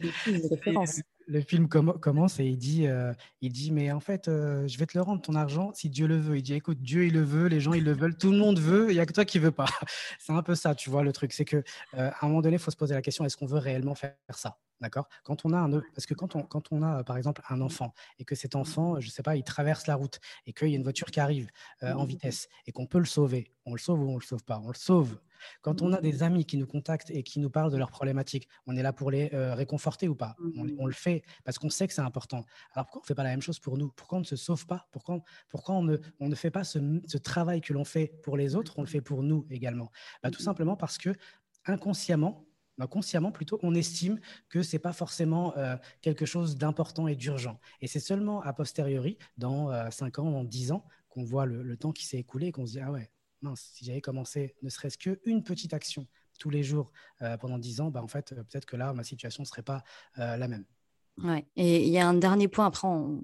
le 1.27 1.41
film 1.41 1.67
commence 1.67 2.39
et 2.39 2.45
il 2.45 2.57
dit, 2.57 2.87
euh, 2.87 3.13
il 3.41 3.53
dit, 3.53 3.71
mais 3.71 3.91
en 3.91 3.99
fait, 3.99 4.23
je 4.25 4.77
vais 4.77 4.85
te 4.85 4.97
le 4.97 5.03
rendre 5.03 5.21
ton 5.21 5.35
argent 5.35 5.71
si 5.73 5.89
Dieu 5.89 6.07
le 6.07 6.17
veut. 6.17 6.37
Il 6.37 6.43
dit, 6.43 6.53
écoute, 6.53 6.81
Dieu 6.81 7.05
il 7.05 7.13
le 7.13 7.23
veut, 7.23 7.47
les 7.47 7.61
gens 7.61 7.73
ils 7.73 7.83
le 7.83 7.93
veulent, 7.93 8.17
tout 8.17 8.31
le 8.31 8.37
monde 8.37 8.59
veut, 8.59 8.89
il 8.89 8.95
y 8.95 8.99
a 8.99 9.05
que 9.05 9.13
toi 9.13 9.25
qui 9.25 9.39
veux 9.39 9.51
pas. 9.51 9.67
C'est 10.19 10.33
un 10.33 10.43
peu 10.43 10.55
ça, 10.55 10.75
tu 10.75 10.89
vois 10.89 11.03
le 11.03 11.13
truc, 11.13 11.31
c'est 11.31 11.45
que 11.45 11.63
à 11.93 12.25
un 12.25 12.27
moment 12.27 12.41
donné, 12.41 12.55
il 12.55 12.59
faut 12.59 12.71
se 12.71 12.77
poser 12.77 12.93
la 12.93 13.01
question, 13.01 13.23
est-ce 13.23 13.37
qu'on 13.37 13.45
veut 13.45 13.59
réellement 13.59 13.95
faire 13.95 14.15
ça? 14.31 14.57
D'accord? 14.81 15.07
Quand 15.23 15.45
on 15.45 15.53
a 15.53 15.57
un 15.57 15.69
parce 15.69 16.05
que 16.05 16.13
quand 16.13 16.35
on, 16.35 16.43
quand 16.43 16.71
on 16.71 16.81
a 16.81 17.03
par 17.03 17.17
exemple 17.17 17.41
un 17.49 17.61
enfant 17.61 17.93
et 18.17 18.25
que 18.25 18.35
cet 18.35 18.55
enfant, 18.55 18.99
je 18.99 19.09
sais 19.09 19.23
pas, 19.23 19.35
il 19.35 19.43
traverse 19.43 19.87
la 19.87 19.95
route 19.95 20.19
et 20.45 20.53
qu'il 20.53 20.69
y 20.69 20.73
a 20.73 20.77
une 20.77 20.83
voiture 20.83 21.11
qui 21.11 21.19
arrive 21.19 21.49
en 21.81 22.05
vitesse 22.05 22.47
et 22.65 22.71
qu'on 22.71 22.85
peut 22.85 22.99
le 22.99 23.05
sauver, 23.05 23.51
on 23.65 23.73
le 23.73 23.79
sauve 23.79 24.01
ou 24.01 24.09
on 24.09 24.15
le 24.15 24.23
sauve 24.23 24.43
pas, 24.43 24.59
on 24.63 24.69
le 24.69 24.73
sauve. 24.75 25.19
Quand 25.61 25.81
on 25.81 25.93
a 25.93 26.01
des 26.01 26.23
amis 26.23 26.45
qui 26.45 26.57
nous 26.57 26.67
contactent 26.67 27.11
et 27.11 27.23
qui 27.23 27.39
nous 27.39 27.49
parlent 27.49 27.71
de 27.71 27.77
leurs 27.77 27.91
problématiques, 27.91 28.47
on 28.67 28.75
est 28.75 28.83
là 28.83 28.93
pour 28.93 29.11
les 29.11 29.29
euh, 29.33 29.53
réconforter 29.53 30.07
ou 30.07 30.15
pas? 30.15 30.35
On, 30.55 30.85
le 30.85 30.93
fait 30.93 31.23
parce 31.43 31.57
qu'on 31.57 31.69
sait 31.69 31.87
que 31.87 31.93
c'est 31.93 32.01
important. 32.01 32.43
Alors 32.73 32.85
pourquoi 32.85 33.01
on 33.01 33.03
ne 33.03 33.07
fait 33.07 33.15
pas 33.15 33.23
la 33.23 33.29
même 33.29 33.41
chose 33.41 33.59
pour 33.59 33.77
nous? 33.77 33.89
Pourquoi 33.95 34.17
on 34.17 34.21
ne 34.21 34.25
se 34.25 34.35
sauve 34.35 34.65
pas? 34.65 34.87
Pourquoi, 34.91 35.21
pourquoi 35.49 35.75
on, 35.75 35.83
ne, 35.83 35.97
on, 36.19 36.29
ne, 36.29 36.35
fait 36.35 36.51
pas 36.51 36.63
ce, 36.63 36.79
travail 37.17 37.61
que 37.61 37.73
l'on 37.73 37.85
fait 37.85 38.19
pour 38.23 38.37
les 38.37 38.55
autres, 38.55 38.77
on 38.77 38.81
le 38.81 38.87
fait 38.87 39.01
pour 39.01 39.23
nous 39.23 39.45
également? 39.49 39.91
Bah, 40.23 40.31
Tout 40.31 40.41
simplement 40.41 40.75
parce 40.75 40.97
que 40.97 41.13
inconsciemment, 41.65 42.45
bah, 42.79 42.87
consciemment 42.87 43.31
plutôt, 43.31 43.59
on 43.61 43.75
estime 43.75 44.19
que 44.47 44.63
ce 44.63 44.75
n'est 44.75 44.79
pas 44.79 44.93
forcément 44.93 45.55
euh, 45.57 45.75
quelque 46.01 46.25
chose 46.25 46.55
d'important 46.55 47.09
et 47.09 47.15
d'urgent. 47.15 47.59
Et 47.81 47.87
c'est 47.87 47.99
seulement 47.99 48.41
a 48.41 48.53
posteriori, 48.53 49.17
dans 49.37 49.69
5 49.91 50.17
euh, 50.17 50.21
ans, 50.21 50.31
dans 50.31 50.45
10 50.45 50.71
ans, 50.71 50.85
qu'on 51.09 51.25
voit 51.25 51.45
le, 51.45 51.75
temps 51.75 51.91
qui 51.91 52.05
s'est 52.05 52.17
écoulé 52.17 52.47
et 52.47 52.51
qu'on 52.53 52.65
se 52.65 52.71
dit, 52.71 52.79
ah 52.79 52.89
ouais, 52.89 53.11
mince, 53.41 53.69
si 53.73 53.83
j'avais 53.83 53.99
commencé 53.99 54.55
ne 54.63 54.69
serait-ce 54.69 54.97
qu'une 54.97 55.43
petite 55.43 55.73
action 55.73 56.07
tous 56.39 56.49
les 56.49 56.63
jours 56.63 56.93
euh, 57.21 57.35
pendant 57.35 57.57
10 57.57 57.81
ans, 57.81 57.91
bah, 57.91 58.01
en 58.01 58.07
fait, 58.07 58.31
euh, 58.31 58.43
peut-être 58.43 58.65
que 58.65 58.77
là, 58.77 58.93
ma 58.93 59.03
situation 59.03 59.43
ne 59.43 59.47
serait 59.47 59.61
pas 59.61 59.83
la 60.15 60.47
même. 60.47 60.63
Ouais. 61.21 61.45
Et 61.57 61.85
il 61.85 61.89
y 61.89 61.99
a 61.99 62.07
un 62.07 62.13
dernier 62.13 62.47
point, 62.47 62.65
après 62.65 62.87
on, 62.87 63.21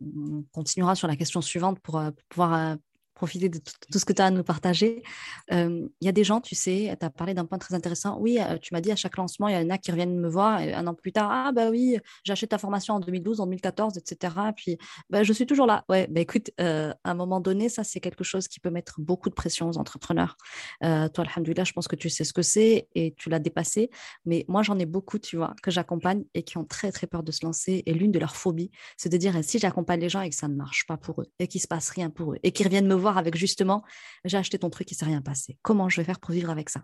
continuera 0.51 0.95
sur 0.95 1.07
la 1.07 1.15
question 1.15 1.41
suivante 1.41 1.79
pour 1.79 2.03
pouvoir 2.27 2.75
profiter 3.15 3.49
de 3.49 3.59
tout 3.59 3.97
ce 3.97 4.05
que 4.05 4.13
tu 4.13 4.21
as 4.21 4.25
à 4.25 4.31
nous 4.31 4.43
partager. 4.43 5.01
Il 5.49 5.89
y 6.01 6.07
a 6.07 6.11
des 6.11 6.23
gens, 6.23 6.41
tu 6.41 6.53
sais, 6.53 6.95
tu 6.99 7.05
as 7.05 7.09
parlé 7.09 7.33
d'un 7.33 7.45
point 7.45 7.57
très 7.57 7.73
intéressant. 7.73 8.19
Oui, 8.19 8.37
tu 8.61 8.73
m'as 8.73 8.81
dit 8.81 8.91
à 8.91 8.95
chaque 8.95 9.17
lancement, 9.17 9.47
il 9.47 9.55
y 9.55 9.57
en 9.57 9.69
a 9.69 9.77
qui 9.77 9.91
reviennent 9.91 10.19
me 10.19 10.29
voir 10.29 10.59
un 10.59 10.87
an 10.87 10.93
plus 10.93 11.11
tard, 11.11 11.31
ah 11.31 11.51
bah 11.51 11.69
oui, 11.69 11.97
j'ai 12.23 12.33
acheté 12.33 12.47
ta 12.47 12.57
formation 12.57 12.95
en 12.95 12.99
2012, 12.99 13.39
en 13.39 13.45
2014, 13.45 13.97
etc. 13.97 14.35
Puis 14.55 14.77
bah, 15.09 15.23
je 15.23 15.33
suis 15.33 15.45
toujours 15.45 15.65
là. 15.65 15.83
Ouais, 15.89 16.07
bah 16.11 16.21
écoute, 16.21 16.51
à 16.59 16.93
un 17.03 17.13
moment 17.13 17.39
donné, 17.39 17.69
ça 17.69 17.83
c'est 17.83 17.99
quelque 17.99 18.23
chose 18.23 18.47
qui 18.47 18.59
peut 18.59 18.69
mettre 18.69 18.99
beaucoup 18.99 19.29
de 19.29 19.35
pression 19.35 19.69
aux 19.69 19.77
entrepreneurs. 19.77 20.37
toi, 20.81 21.23
alhamdoulilah, 21.25 21.63
je 21.63 21.73
pense 21.73 21.87
que 21.87 21.95
tu 21.95 22.09
sais 22.09 22.23
ce 22.23 22.33
que 22.33 22.41
c'est 22.41 22.87
et 22.95 23.13
tu 23.17 23.29
l'as 23.29 23.39
dépassé. 23.39 23.89
Mais 24.25 24.45
moi, 24.47 24.61
j'en 24.63 24.77
ai 24.79 24.85
beaucoup, 24.85 25.19
tu 25.19 25.37
vois, 25.37 25.53
que 25.63 25.71
j'accompagne 25.71 26.25
et 26.33 26.43
qui 26.43 26.57
ont 26.57 26.65
très 26.65 26.91
très 26.91 27.07
peur 27.07 27.23
de 27.23 27.31
se 27.31 27.45
lancer. 27.45 27.83
Et 27.85 27.93
l'une 27.93 28.11
de 28.11 28.19
leurs 28.19 28.35
phobies, 28.35 28.71
c'est 28.97 29.09
de 29.09 29.17
dire, 29.17 29.35
si 29.43 29.59
j'accompagne 29.59 30.01
les 30.01 30.09
gens 30.09 30.21
et 30.21 30.29
que 30.29 30.35
ça 30.35 30.47
ne 30.47 30.55
marche 30.55 30.85
pas 30.87 30.97
pour 30.97 31.21
eux 31.21 31.27
et 31.39 31.47
qu'il 31.47 31.61
se 31.61 31.67
passe 31.67 31.89
rien 31.89 32.09
pour 32.09 32.33
eux 32.33 32.39
et 32.43 32.51
qu'ils 32.51 32.65
reviennent 32.65 32.87
me 32.87 32.95
voir 32.95 33.04
avec 33.13 33.35
justement, 33.35 33.83
j'ai 34.23 34.37
acheté 34.37 34.59
ton 34.59 34.69
truc, 34.69 34.91
il 34.91 34.95
ne 34.95 34.97
s'est 34.97 35.05
rien 35.05 35.21
passé. 35.21 35.57
Comment 35.61 35.89
je 35.89 36.01
vais 36.01 36.05
faire 36.05 36.19
pour 36.19 36.31
vivre 36.31 36.49
avec 36.49 36.69
ça? 36.69 36.83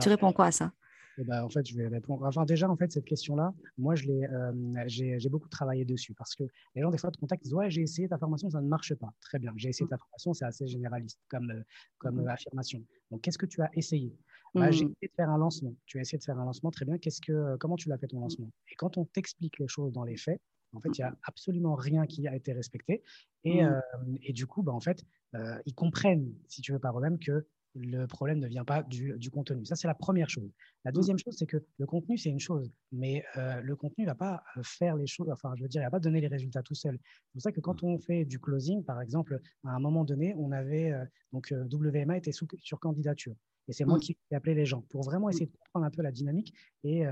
Tu 0.00 0.08
réponds 0.08 0.32
quoi 0.32 0.46
à 0.46 0.52
ça? 0.52 0.72
eh 1.18 1.24
ben, 1.24 1.42
en 1.44 1.48
fait, 1.48 1.66
je 1.66 1.76
vais 1.76 1.86
répondre. 1.86 2.24
Enfin, 2.24 2.44
déjà, 2.44 2.68
en 2.68 2.76
fait, 2.76 2.90
cette 2.92 3.04
question-là, 3.04 3.54
moi, 3.78 3.94
je 3.94 4.08
euh, 4.08 4.84
j'ai 4.86 5.28
beaucoup 5.28 5.48
travaillé 5.48 5.84
dessus 5.84 6.14
parce 6.14 6.34
que 6.34 6.44
les 6.74 6.82
gens, 6.82 6.90
des 6.90 6.98
fois, 6.98 7.10
te 7.10 7.18
contactent, 7.18 7.42
ils 7.42 7.48
disent 7.48 7.54
Ouais, 7.54 7.70
j'ai 7.70 7.82
essayé 7.82 8.08
ta 8.08 8.18
formation, 8.18 8.50
ça 8.50 8.60
ne 8.60 8.68
marche 8.68 8.94
pas. 8.94 9.10
Très 9.20 9.38
bien, 9.38 9.52
j'ai 9.56 9.68
essayé 9.68 9.88
ta 9.88 9.96
formation, 9.96 10.34
c'est 10.34 10.44
assez 10.44 10.66
généraliste 10.66 11.20
comme, 11.28 11.50
euh, 11.50 11.62
comme 11.98 12.22
mmh. 12.22 12.28
affirmation. 12.28 12.84
Donc, 13.10 13.20
qu'est-ce 13.22 13.38
que 13.38 13.46
tu 13.46 13.62
as 13.62 13.70
essayé? 13.74 14.12
Bah, 14.54 14.70
J'ai 14.70 14.84
mmh. 14.84 14.90
essayé 14.90 15.08
de 15.08 15.14
faire 15.14 15.30
un 15.30 15.38
lancement. 15.38 15.74
Tu 15.86 15.98
as 15.98 16.02
essayé 16.02 16.18
de 16.18 16.24
faire 16.24 16.38
un 16.38 16.44
lancement, 16.44 16.70
très 16.70 16.84
bien. 16.84 16.98
Qu'est-ce 16.98 17.20
que, 17.20 17.56
comment 17.58 17.76
tu 17.76 17.88
l'as 17.88 17.98
fait 17.98 18.08
ton 18.08 18.20
lancement? 18.20 18.50
Et 18.70 18.74
quand 18.76 18.98
on 18.98 19.04
t'explique 19.04 19.58
les 19.58 19.68
choses 19.68 19.92
dans 19.92 20.04
les 20.04 20.16
faits, 20.16 20.40
en 20.74 20.80
fait, 20.80 20.90
il 20.98 21.00
n'y 21.00 21.04
a 21.04 21.16
absolument 21.24 21.74
rien 21.74 22.06
qui 22.06 22.26
a 22.26 22.34
été 22.34 22.52
respecté. 22.52 23.02
Et, 23.44 23.62
mmh. 23.62 23.66
euh, 23.66 24.16
et 24.22 24.32
du 24.32 24.46
coup, 24.46 24.62
bah, 24.62 24.72
en 24.72 24.80
fait, 24.80 25.04
euh, 25.34 25.58
ils 25.66 25.74
comprennent, 25.74 26.32
si 26.48 26.60
tu 26.62 26.72
veux, 26.72 26.78
par 26.78 26.98
eux-mêmes, 26.98 27.18
que 27.18 27.46
le 27.76 28.06
problème 28.06 28.38
ne 28.38 28.46
vient 28.46 28.64
pas 28.64 28.84
du, 28.84 29.14
du 29.18 29.30
contenu. 29.30 29.64
Ça, 29.64 29.74
c'est 29.74 29.88
la 29.88 29.94
première 29.94 30.30
chose. 30.30 30.48
La 30.84 30.90
mmh. 30.90 30.94
deuxième 30.94 31.18
chose, 31.18 31.34
c'est 31.36 31.46
que 31.46 31.58
le 31.78 31.86
contenu, 31.86 32.16
c'est 32.16 32.30
une 32.30 32.38
chose, 32.38 32.72
mais 32.92 33.24
euh, 33.36 33.60
le 33.60 33.74
contenu 33.74 34.04
ne 34.04 34.10
va 34.10 34.14
pas 34.14 34.44
faire 34.62 34.96
les 34.96 35.08
choses, 35.08 35.28
enfin, 35.30 35.52
je 35.56 35.62
veux 35.62 35.68
dire, 35.68 35.80
il 35.80 35.84
ne 35.84 35.88
va 35.88 35.90
pas 35.90 36.00
donner 36.00 36.20
les 36.20 36.28
résultats 36.28 36.62
tout 36.62 36.74
seul. 36.74 36.98
C'est 37.02 37.32
pour 37.32 37.42
ça 37.42 37.52
que 37.52 37.60
quand 37.60 37.82
mmh. 37.82 37.86
on 37.86 37.98
fait 37.98 38.24
du 38.24 38.38
closing, 38.38 38.84
par 38.84 39.00
exemple, 39.00 39.40
à 39.64 39.70
un 39.70 39.80
moment 39.80 40.04
donné, 40.04 40.34
on 40.38 40.52
avait, 40.52 40.92
donc 41.32 41.52
WMA 41.52 42.16
était 42.16 42.32
sous, 42.32 42.46
sur 42.58 42.78
candidature. 42.78 43.34
Et 43.66 43.72
c'est 43.72 43.86
moi 43.86 43.98
qui 43.98 44.16
ai 44.30 44.34
appelé 44.34 44.54
les 44.54 44.66
gens 44.66 44.82
pour 44.82 45.02
vraiment 45.02 45.30
essayer 45.30 45.46
de 45.46 45.56
comprendre 45.56 45.86
un 45.86 45.90
peu 45.90 46.02
la 46.02 46.12
dynamique 46.12 46.52
et, 46.84 47.04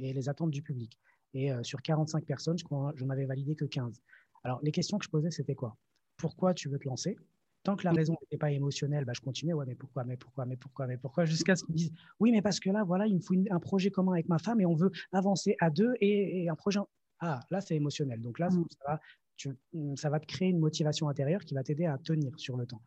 et 0.00 0.12
les 0.12 0.28
attentes 0.28 0.52
du 0.52 0.62
public. 0.62 0.96
Et 1.36 1.52
euh, 1.52 1.62
sur 1.62 1.82
45 1.82 2.24
personnes, 2.24 2.56
je 2.56 2.64
crois, 2.64 2.94
j'en 2.96 3.10
avais 3.10 3.26
validé 3.26 3.54
que 3.54 3.66
15. 3.66 4.00
Alors, 4.42 4.58
les 4.62 4.72
questions 4.72 4.96
que 4.96 5.04
je 5.04 5.10
posais, 5.10 5.30
c'était 5.30 5.54
quoi? 5.54 5.76
Pourquoi 6.16 6.54
tu 6.54 6.70
veux 6.70 6.78
te 6.78 6.88
lancer? 6.88 7.18
Tant 7.62 7.76
que 7.76 7.84
la 7.84 7.92
raison 7.92 8.16
n'était 8.22 8.38
pas 8.38 8.50
émotionnelle, 8.50 9.04
bah, 9.04 9.12
je 9.14 9.20
continuais. 9.20 9.52
Ouais, 9.52 9.66
mais 9.66 9.74
pourquoi 9.74 10.04
Mais 10.04 10.16
pourquoi 10.16 10.46
Mais 10.46 10.56
pourquoi 10.56 10.86
Mais 10.86 10.96
pourquoi? 10.96 11.26
Jusqu'à 11.26 11.54
ce 11.54 11.64
qu'ils 11.64 11.74
me 11.74 11.78
disent 11.78 11.92
Oui, 12.20 12.32
mais 12.32 12.40
parce 12.40 12.58
que 12.58 12.70
là, 12.70 12.84
voilà, 12.84 13.06
il 13.06 13.16
me 13.16 13.20
faut 13.20 13.34
un 13.50 13.60
projet 13.60 13.90
commun 13.90 14.12
avec 14.12 14.30
ma 14.30 14.38
femme 14.38 14.62
et 14.62 14.66
on 14.66 14.74
veut 14.74 14.90
avancer 15.12 15.56
à 15.60 15.68
deux 15.68 15.92
et, 16.00 16.48
un 16.48 16.54
projet. 16.54 16.80
Ah, 17.20 17.40
là, 17.50 17.60
c'est 17.60 17.76
émotionnel. 17.76 18.22
Donc 18.22 18.38
là, 18.38 18.48
mm. 18.48 18.64
ça, 18.70 19.00
va, 19.44 19.96
ça 19.96 20.08
va 20.08 20.20
te 20.20 20.26
créer 20.26 20.48
une 20.48 20.60
motivation 20.60 21.10
intérieure 21.10 21.44
qui 21.44 21.52
va 21.52 21.62
t'aider 21.62 21.84
à 21.84 21.98
tenir 21.98 22.32
sur 22.38 22.56
le 22.56 22.66
temps. 22.66 22.80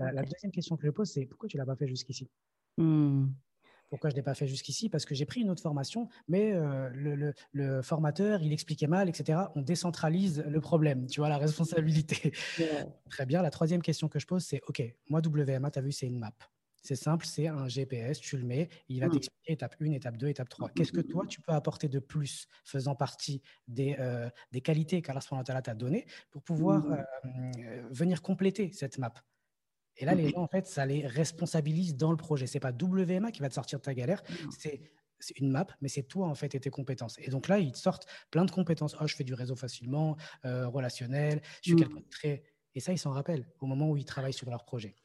Euh, 0.00 0.10
la 0.10 0.22
deuxième 0.24 0.50
question 0.50 0.76
que 0.76 0.84
je 0.84 0.90
pose, 0.90 1.12
c'est 1.12 1.26
pourquoi 1.26 1.48
tu 1.48 1.58
ne 1.58 1.62
l'as 1.62 1.66
pas 1.66 1.76
fait 1.76 1.86
jusqu'ici? 1.86 2.28
Mm. 2.76 3.26
Pourquoi 3.88 4.10
je 4.10 4.14
ne 4.14 4.18
l'ai 4.18 4.22
pas 4.22 4.34
fait 4.34 4.46
jusqu'ici? 4.46 4.88
Parce 4.88 5.04
que 5.04 5.14
j'ai 5.14 5.24
pris 5.24 5.40
une 5.40 5.50
autre 5.50 5.62
formation, 5.62 6.08
mais 6.28 6.52
euh, 6.52 6.90
le, 7.52 7.82
formateur, 7.82 8.42
il 8.42 8.52
expliquait 8.52 8.86
mal, 8.86 9.08
etc. 9.08 9.38
On 9.54 9.62
décentralise 9.62 10.44
le 10.46 10.60
problème, 10.60 11.06
tu 11.06 11.20
vois, 11.20 11.28
la 11.28 11.38
responsabilité. 11.38 12.32
Très 13.10 13.26
bien. 13.26 13.42
La 13.42 13.50
troisième 13.50 13.82
question 13.82 14.08
que 14.08 14.18
je 14.18 14.26
pose, 14.26 14.44
c'est, 14.44 14.60
OK, 14.66 14.82
moi, 15.08 15.20
WMA, 15.24 15.70
tu 15.70 15.78
as 15.78 15.82
vu, 15.82 15.92
c'est 15.92 16.06
une 16.06 16.18
map. 16.18 16.34
C'est 16.84 16.96
simple, 16.96 17.24
c'est 17.24 17.46
un 17.46 17.66
GPS, 17.66 18.20
tu 18.20 18.36
le 18.36 18.44
mets, 18.44 18.68
il 18.90 19.00
va 19.00 19.06
mmh. 19.06 19.12
t'expliquer 19.12 19.52
étape 19.54 19.74
1, 19.80 19.92
étape 19.92 20.18
2, 20.18 20.28
étape 20.28 20.50
3. 20.50 20.68
Qu'est-ce 20.68 20.92
que 20.92 21.00
toi, 21.00 21.24
tu 21.26 21.40
peux 21.40 21.52
apporter 21.52 21.88
de 21.88 21.98
plus 21.98 22.46
faisant 22.62 22.94
partie 22.94 23.40
des, 23.68 23.96
euh, 23.98 24.28
des 24.52 24.60
qualités 24.60 25.00
qu'Allah 25.00 25.20
t'a 25.62 25.74
données 25.74 26.04
pour 26.30 26.42
pouvoir 26.42 26.84
mmh. 26.84 26.92
euh, 27.58 27.88
venir 27.90 28.20
compléter 28.20 28.70
cette 28.72 28.98
map? 28.98 29.14
Et 29.96 30.04
là, 30.04 30.14
les 30.14 30.30
gens, 30.30 30.42
en 30.42 30.48
fait, 30.48 30.66
ça 30.66 30.86
les 30.86 31.06
responsabilise 31.06 31.96
dans 31.96 32.10
le 32.10 32.16
projet. 32.16 32.46
C'est 32.46 32.60
pas 32.60 32.72
WMA 32.72 33.30
qui 33.30 33.40
va 33.40 33.48
te 33.48 33.54
sortir 33.54 33.78
de 33.78 33.84
ta 33.84 33.94
galère, 33.94 34.22
c'est 34.60 35.38
une 35.38 35.50
map, 35.50 35.66
mais 35.80 35.88
c'est 35.88 36.02
toi 36.02 36.26
en 36.26 36.34
fait 36.34 36.54
et 36.54 36.60
tes 36.60 36.70
compétences. 36.70 37.16
Et 37.18 37.30
donc 37.30 37.48
là, 37.48 37.58
ils 37.58 37.72
te 37.72 37.78
sortent 37.78 38.06
plein 38.30 38.44
de 38.44 38.50
compétences. 38.50 38.96
Oh, 39.00 39.06
je 39.06 39.14
fais 39.14 39.24
du 39.24 39.34
réseau 39.34 39.56
facilement, 39.56 40.16
euh, 40.44 40.68
relationnel, 40.68 41.40
je 41.62 41.70
suis 41.70 41.76
quelqu'un 41.76 42.00
de 42.00 42.08
très. 42.10 42.42
Et 42.74 42.80
ça, 42.80 42.92
ils 42.92 42.98
s'en 42.98 43.12
rappellent 43.12 43.48
au 43.60 43.66
moment 43.66 43.88
où 43.90 43.96
ils 43.96 44.04
travaillent 44.04 44.34
sur 44.34 44.50
leur 44.50 44.64
projet. 44.64 44.96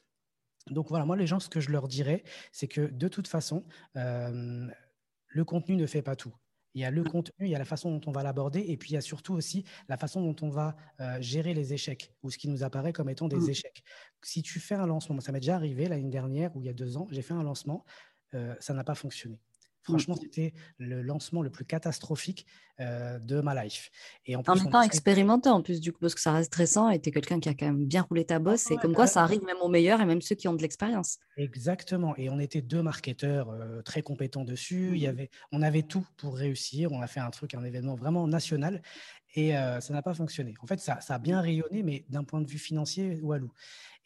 Donc 0.68 0.88
voilà, 0.88 1.04
moi, 1.04 1.16
les 1.16 1.26
gens, 1.26 1.40
ce 1.40 1.48
que 1.48 1.60
je 1.60 1.70
leur 1.70 1.88
dirais, 1.88 2.22
c'est 2.52 2.68
que 2.68 2.82
de 2.82 3.08
toute 3.08 3.28
façon, 3.28 3.64
euh, 3.96 4.68
le 5.28 5.44
contenu 5.44 5.76
ne 5.76 5.86
fait 5.86 6.02
pas 6.02 6.16
tout. 6.16 6.34
Il 6.74 6.80
y 6.80 6.84
a 6.84 6.90
le 6.90 7.02
contenu, 7.02 7.46
il 7.46 7.50
y 7.50 7.54
a 7.54 7.58
la 7.58 7.64
façon 7.64 7.90
dont 7.90 8.00
on 8.06 8.12
va 8.12 8.22
l'aborder, 8.22 8.60
et 8.60 8.76
puis 8.76 8.90
il 8.90 8.94
y 8.94 8.96
a 8.96 9.00
surtout 9.00 9.34
aussi 9.34 9.64
la 9.88 9.96
façon 9.96 10.20
dont 10.22 10.36
on 10.42 10.50
va 10.50 10.76
euh, 11.00 11.20
gérer 11.20 11.54
les 11.54 11.72
échecs, 11.72 12.12
ou 12.22 12.30
ce 12.30 12.38
qui 12.38 12.48
nous 12.48 12.62
apparaît 12.62 12.92
comme 12.92 13.08
étant 13.08 13.28
des 13.28 13.36
mmh. 13.36 13.50
échecs. 13.50 13.82
Si 14.22 14.42
tu 14.42 14.60
fais 14.60 14.76
un 14.76 14.86
lancement, 14.86 15.20
ça 15.20 15.32
m'est 15.32 15.40
déjà 15.40 15.56
arrivé 15.56 15.88
l'année 15.88 16.10
dernière 16.10 16.54
ou 16.56 16.60
il 16.60 16.66
y 16.66 16.70
a 16.70 16.74
deux 16.74 16.96
ans, 16.96 17.08
j'ai 17.10 17.22
fait 17.22 17.34
un 17.34 17.42
lancement, 17.42 17.84
euh, 18.34 18.54
ça 18.60 18.74
n'a 18.74 18.84
pas 18.84 18.94
fonctionné. 18.94 19.40
Franchement, 19.82 20.14
mm. 20.14 20.22
c'était 20.22 20.54
le 20.78 21.02
lancement 21.02 21.42
le 21.42 21.50
plus 21.50 21.64
catastrophique 21.64 22.46
euh, 22.80 23.18
de 23.18 23.40
ma 23.40 23.62
life. 23.62 23.90
Et 24.24 24.36
en, 24.36 24.42
plus, 24.42 24.62
même 24.62 24.72
temps, 24.72 24.80
expérimenté 24.80 25.48
en 25.48 25.60
plus, 25.60 25.80
du 25.80 25.92
coup, 25.92 25.98
parce 26.00 26.14
que 26.14 26.20
ça 26.20 26.32
reste 26.32 26.52
stressant 26.52 26.88
et 26.88 26.98
tu 26.98 27.10
es 27.10 27.12
quelqu'un 27.12 27.38
qui 27.38 27.48
a 27.48 27.54
quand 27.54 27.66
même 27.66 27.84
bien 27.84 28.02
roulé 28.02 28.24
ta 28.24 28.38
bosse. 28.38 28.70
et 28.70 28.76
comme 28.76 28.94
quoi, 28.94 29.06
ça 29.06 29.22
arrive 29.22 29.44
même 29.44 29.58
aux 29.60 29.68
meilleurs 29.68 30.00
et 30.00 30.06
même 30.06 30.22
ceux 30.22 30.34
qui 30.34 30.48
ont 30.48 30.54
de 30.54 30.62
l'expérience. 30.62 31.18
Exactement. 31.36 32.16
Et 32.16 32.30
on 32.30 32.38
était 32.38 32.62
deux 32.62 32.82
marketeurs 32.82 33.50
euh, 33.50 33.82
très 33.82 34.02
compétents 34.02 34.44
dessus. 34.44 34.92
Il 34.94 35.02
y 35.02 35.06
mm. 35.06 35.10
avait, 35.10 35.30
on 35.52 35.62
avait 35.62 35.82
tout 35.82 36.06
pour 36.16 36.36
réussir. 36.36 36.90
On 36.92 37.02
a 37.02 37.06
fait 37.06 37.20
un 37.20 37.30
truc, 37.30 37.54
un 37.54 37.64
événement 37.64 37.96
vraiment 37.96 38.26
national. 38.26 38.80
Et 39.34 39.56
euh, 39.56 39.80
ça 39.80 39.92
n'a 39.92 40.02
pas 40.02 40.14
fonctionné. 40.14 40.54
En 40.60 40.66
fait, 40.66 40.80
ça, 40.80 41.00
ça 41.00 41.14
a 41.14 41.18
bien 41.18 41.40
rayonné, 41.40 41.82
mais 41.82 42.04
d'un 42.08 42.24
point 42.24 42.40
de 42.40 42.48
vue 42.48 42.58
financier, 42.58 43.20
walou. 43.20 43.52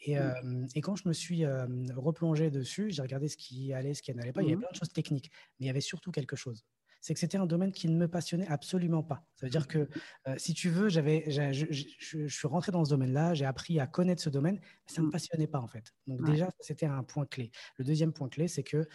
Et, 0.01 0.19
mmh. 0.19 0.69
et, 0.75 0.81
quand 0.83 0.97
je 0.97 1.09
me 1.09 1.15
suis 1.15 1.47
replongé 1.95 2.51
dessus, 2.51 2.91
j'ai 2.91 3.01
regardé 3.01 3.29
ce 3.29 3.37
qui 3.37 3.73
allait, 3.73 3.95
ce 3.95 4.03
qui 4.03 4.15
n'allait 4.15 4.33
pas. 4.33 4.43
Il 4.43 4.47
y 4.47 4.49
avait 4.49 4.57
mmh. 4.57 4.61
plein 4.61 4.71
de 4.71 4.77
choses 4.77 4.93
techniques, 4.93 5.31
mais 5.59 5.65
il 5.65 5.67
y 5.67 5.71
avait 5.71 5.81
surtout 5.81 6.11
quelque 6.11 6.37
chose. 6.37 6.67
C'est 7.01 7.15
que 7.15 7.21
c'était 7.21 7.39
un 7.39 7.47
domaine 7.47 7.73
qui 7.73 7.89
ne 7.89 7.97
me 7.97 8.09
passionnait 8.09 8.47
absolument 8.49 9.03
pas. 9.03 9.27
Ça 9.35 9.47
veut 9.47 9.51
dire 9.51 9.67
que, 9.67 9.89
si 10.37 10.53
tu 10.53 10.69
veux, 10.69 10.89
j'avais, 10.89 11.25
je, 11.31 11.67
je, 11.71 12.27
suis 12.27 12.49
rentré 12.49 12.73
dans 12.73 12.85
ce 12.85 12.91
domaine-là, 12.91 13.35
j'ai 13.35 13.45
appris 13.45 13.79
à 13.79 13.87
connaître 13.87 14.23
ce 14.23 14.31
domaine, 14.31 14.57
mais 14.57 14.93
ça 14.93 15.01
ne 15.01 15.07
me 15.07 15.09
mmh. 15.09 15.13
passionnait 15.13 15.47
pas 15.47 15.61
en 15.61 15.69
fait. 15.69 15.95
Donc 16.07 16.23
déjà, 16.25 16.51
c'était 16.61 16.87
un 16.87 17.03
point 17.03 17.25
clé. 17.25 17.51
Le 17.79 17.85
deuxième 17.85 18.13
point 18.13 18.29
clé, 18.29 18.49
c'est 18.49 18.65
que 18.65 18.87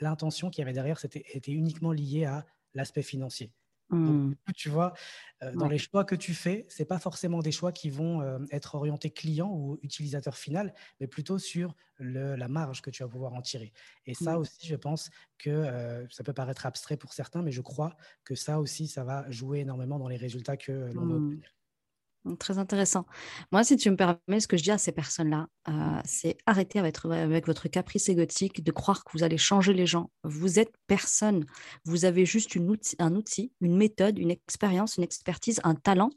l'intention 0.00 0.50
qu'il 0.50 0.62
y 0.62 0.64
avait 0.64 0.72
derrière, 0.72 0.98
c'était 0.98 1.24
était 1.32 1.52
uniquement 1.52 1.92
liée 1.92 2.24
à 2.24 2.46
l'aspect 2.74 3.02
financier. 3.02 3.52
Donc, 3.90 4.00
mmh. 4.00 4.52
tu 4.56 4.68
vois, 4.70 4.94
dans 5.54 5.68
les 5.68 5.78
choix 5.78 6.04
que 6.04 6.14
tu 6.14 6.34
fais, 6.34 6.66
ce 6.68 6.82
n'est 6.82 6.86
pas 6.86 6.98
forcément 6.98 7.40
des 7.40 7.52
choix 7.52 7.70
qui 7.70 7.90
vont 7.90 8.22
être 8.50 8.74
orientés 8.74 9.10
client 9.10 9.50
ou 9.52 9.78
utilisateur 9.82 10.36
final, 10.36 10.74
mais 11.00 11.06
plutôt 11.06 11.38
sur 11.38 11.74
le, 11.98 12.34
la 12.34 12.48
marge 12.48 12.82
que 12.82 12.90
tu 12.90 13.02
vas 13.02 13.08
pouvoir 13.08 13.34
en 13.34 13.42
tirer. 13.42 13.72
Et 14.06 14.14
ça 14.14 14.38
aussi, 14.38 14.66
je 14.66 14.76
pense 14.76 15.10
que 15.38 16.06
ça 16.10 16.24
peut 16.24 16.32
paraître 16.32 16.66
abstrait 16.66 16.96
pour 16.96 17.12
certains, 17.12 17.42
mais 17.42 17.52
je 17.52 17.60
crois 17.60 17.96
que 18.24 18.34
ça 18.34 18.58
aussi, 18.58 18.88
ça 18.88 19.04
va 19.04 19.30
jouer 19.30 19.60
énormément 19.60 19.98
dans 19.98 20.08
les 20.08 20.16
résultats 20.16 20.56
que 20.56 20.72
l'on 20.72 21.06
va 21.06 21.18
mmh. 21.18 21.40
Très 22.38 22.56
intéressant. 22.56 23.04
Moi, 23.52 23.64
si 23.64 23.76
tu 23.76 23.90
me 23.90 23.96
permets, 23.96 24.40
ce 24.40 24.48
que 24.48 24.56
je 24.56 24.62
dis 24.62 24.70
à 24.70 24.78
ces 24.78 24.92
personnes-là, 24.92 25.46
euh, 25.68 26.00
c'est 26.06 26.38
arrêter 26.46 26.78
avec, 26.78 27.04
avec, 27.04 27.46
votre 27.46 27.68
caprice 27.68 28.08
égotique 28.08 28.64
de 28.64 28.72
croire 28.72 29.04
que 29.04 29.10
vous 29.12 29.24
allez 29.24 29.36
changer 29.36 29.74
les 29.74 29.84
gens. 29.84 30.10
Vous 30.22 30.58
êtes 30.58 30.72
personne. 30.86 31.44
Vous 31.84 32.06
avez 32.06 32.24
juste 32.24 32.54
une 32.54 32.70
outil, 32.70 32.96
un 32.98 33.14
outil, 33.14 33.52
une 33.60 33.76
méthode, 33.76 34.18
une 34.18 34.30
expérience, 34.30 34.96
une 34.96 35.04
expertise, 35.04 35.60
un 35.64 35.74
talent 35.74 36.10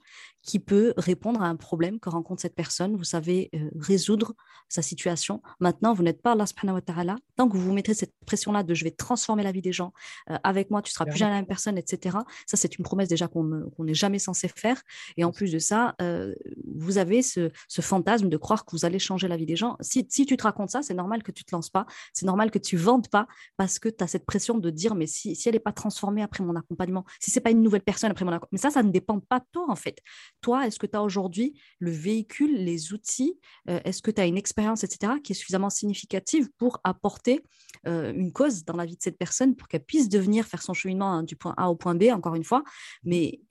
qui 0.48 0.60
peut 0.60 0.94
répondre 0.96 1.42
à 1.42 1.48
un 1.48 1.58
problème 1.58 2.00
que 2.00 2.10
rencontre 2.10 2.42
cette 2.42 2.56
personne. 2.56 2.96
Vous 2.96 3.04
savez 3.04 3.50
euh, 3.54 3.70
résoudre 3.78 4.34
sa 4.70 4.82
situation. 4.82 5.42
Maintenant, 5.60 5.94
vous 5.94 6.04
n'êtes 6.04 6.22
pas 6.22 6.32
Allah 6.32 6.46
subhanahu 6.46 6.76
wa 6.76 6.82
ta'ala. 6.82 7.16
Tant 7.36 7.50
que 7.50 7.58
vous 7.58 7.64
vous 7.64 7.74
mettez 7.74 7.94
cette 7.94 8.14
pression-là 8.26 8.64
de 8.64 8.74
je 8.74 8.86
vais 8.86 8.92
transformer 8.92 9.44
la 9.44 9.52
vie 9.52 9.62
des 9.62 9.74
gens, 9.74 9.92
euh, 10.30 10.38
avec 10.44 10.72
moi, 10.72 10.82
tu 10.82 10.92
seras 10.94 11.06
plus 11.06 11.18
jamais 11.18 11.32
la 11.32 11.38
même 11.40 11.48
personne, 11.48 11.78
etc. 11.78 12.18
Ça, 12.46 12.56
c'est 12.56 12.78
une 12.78 12.86
promesse 12.86 13.10
déjà 13.10 13.28
qu'on 13.28 13.70
n'est 13.80 13.94
jamais 13.94 14.20
censé 14.20 14.48
faire. 14.48 14.82
Et 15.18 15.26
en 15.26 15.34
plus 15.34 15.52
de 15.52 15.60
ça, 15.60 15.96
euh, 16.02 16.34
vous 16.66 16.98
avez 16.98 17.22
ce, 17.22 17.50
fantasme 17.80 18.30
de 18.30 18.38
croire 18.38 18.66
que 18.66 18.72
vous 18.72 18.86
allez 18.86 19.00
changer 19.00 19.28
la 19.28 19.38
vie 19.38 19.46
des 19.46 19.56
gens. 19.56 19.78
Si, 19.82 20.06
tu 20.08 20.26
te 20.38 20.44
racontes 20.44 20.72
ça, 20.72 20.82
c'est 20.82 20.94
normal 20.94 21.24
que 21.24 21.32
tu 21.32 21.44
te 21.44 21.56
lances 21.56 21.70
pas. 21.70 21.86
C'est 22.14 22.26
normal 22.26 22.52
que 22.52 22.60
tu 22.60 22.78
vendes 22.78 23.08
pas 23.10 23.28
parce 23.56 23.80
que 23.80 23.90
tu 23.90 24.04
as 24.04 24.08
cette 24.08 24.26
pression 24.26 24.58
de 24.58 24.70
dire 24.70 24.96
mais 24.96 25.08
si, 25.08 25.38
elle 25.46 25.54
n'est 25.54 25.60
pas 25.60 25.72
transformée 25.72 26.22
après 26.22 26.44
mon 26.44 26.56
accompagnement, 26.56 27.06
si 27.20 27.32
c'est 27.32 27.42
pas 27.42 27.52
une 27.52 27.62
nouvelle 27.62 27.82
personne 27.82 28.12
après 28.12 28.26
mon 28.26 28.32
accompagnement, 28.32 28.50
mais 28.52 28.58
ça, 28.58 28.72
ça 28.72 28.84
ne 28.84 28.92
dépend 28.92 29.20
pas 29.20 29.40
de 29.40 29.46
toi 29.52 29.66
en 29.70 29.76
fait 29.76 30.02
toi, 30.42 30.68
est-ce 30.68 30.80
que 30.80 30.86
tu 30.86 30.96
as 30.96 31.04
aujourd'hui 31.04 31.60
le 31.80 31.92
véhicule, 31.92 32.64
les 32.64 32.94
outils, 32.94 33.40
euh, 33.70 33.80
est-ce 33.84 34.02
que 34.02 34.12
tu 34.12 34.22
as 34.22 34.26
une 34.26 34.38
expérience, 34.38 34.84
etc., 34.84 35.14
qui 35.24 35.34
est 35.34 35.36
suffisamment 35.36 35.70
significative 35.70 36.50
pour 36.58 36.80
apporter 36.84 37.44
euh, 37.88 38.14
une 38.14 38.32
cause 38.32 38.64
dans 38.64 38.76
la 38.76 38.86
vie 38.86 38.96
de 38.96 39.02
cette 39.02 39.18
personne 39.18 39.56
pour 39.56 39.68
qu'elle 39.68 39.84
puisse 39.84 40.10
devenir 40.10 40.46
faire 40.46 40.62
son 40.62 40.74
cheminement 40.74 41.12
hein, 41.12 41.24
du 41.24 41.36
point 41.36 41.54
A 41.58 41.70
au 41.70 41.76
point 41.76 41.96
B, 41.96 42.04
encore 42.12 42.36
une 42.36 42.44
fois, 42.44 42.64
mais 43.04 43.42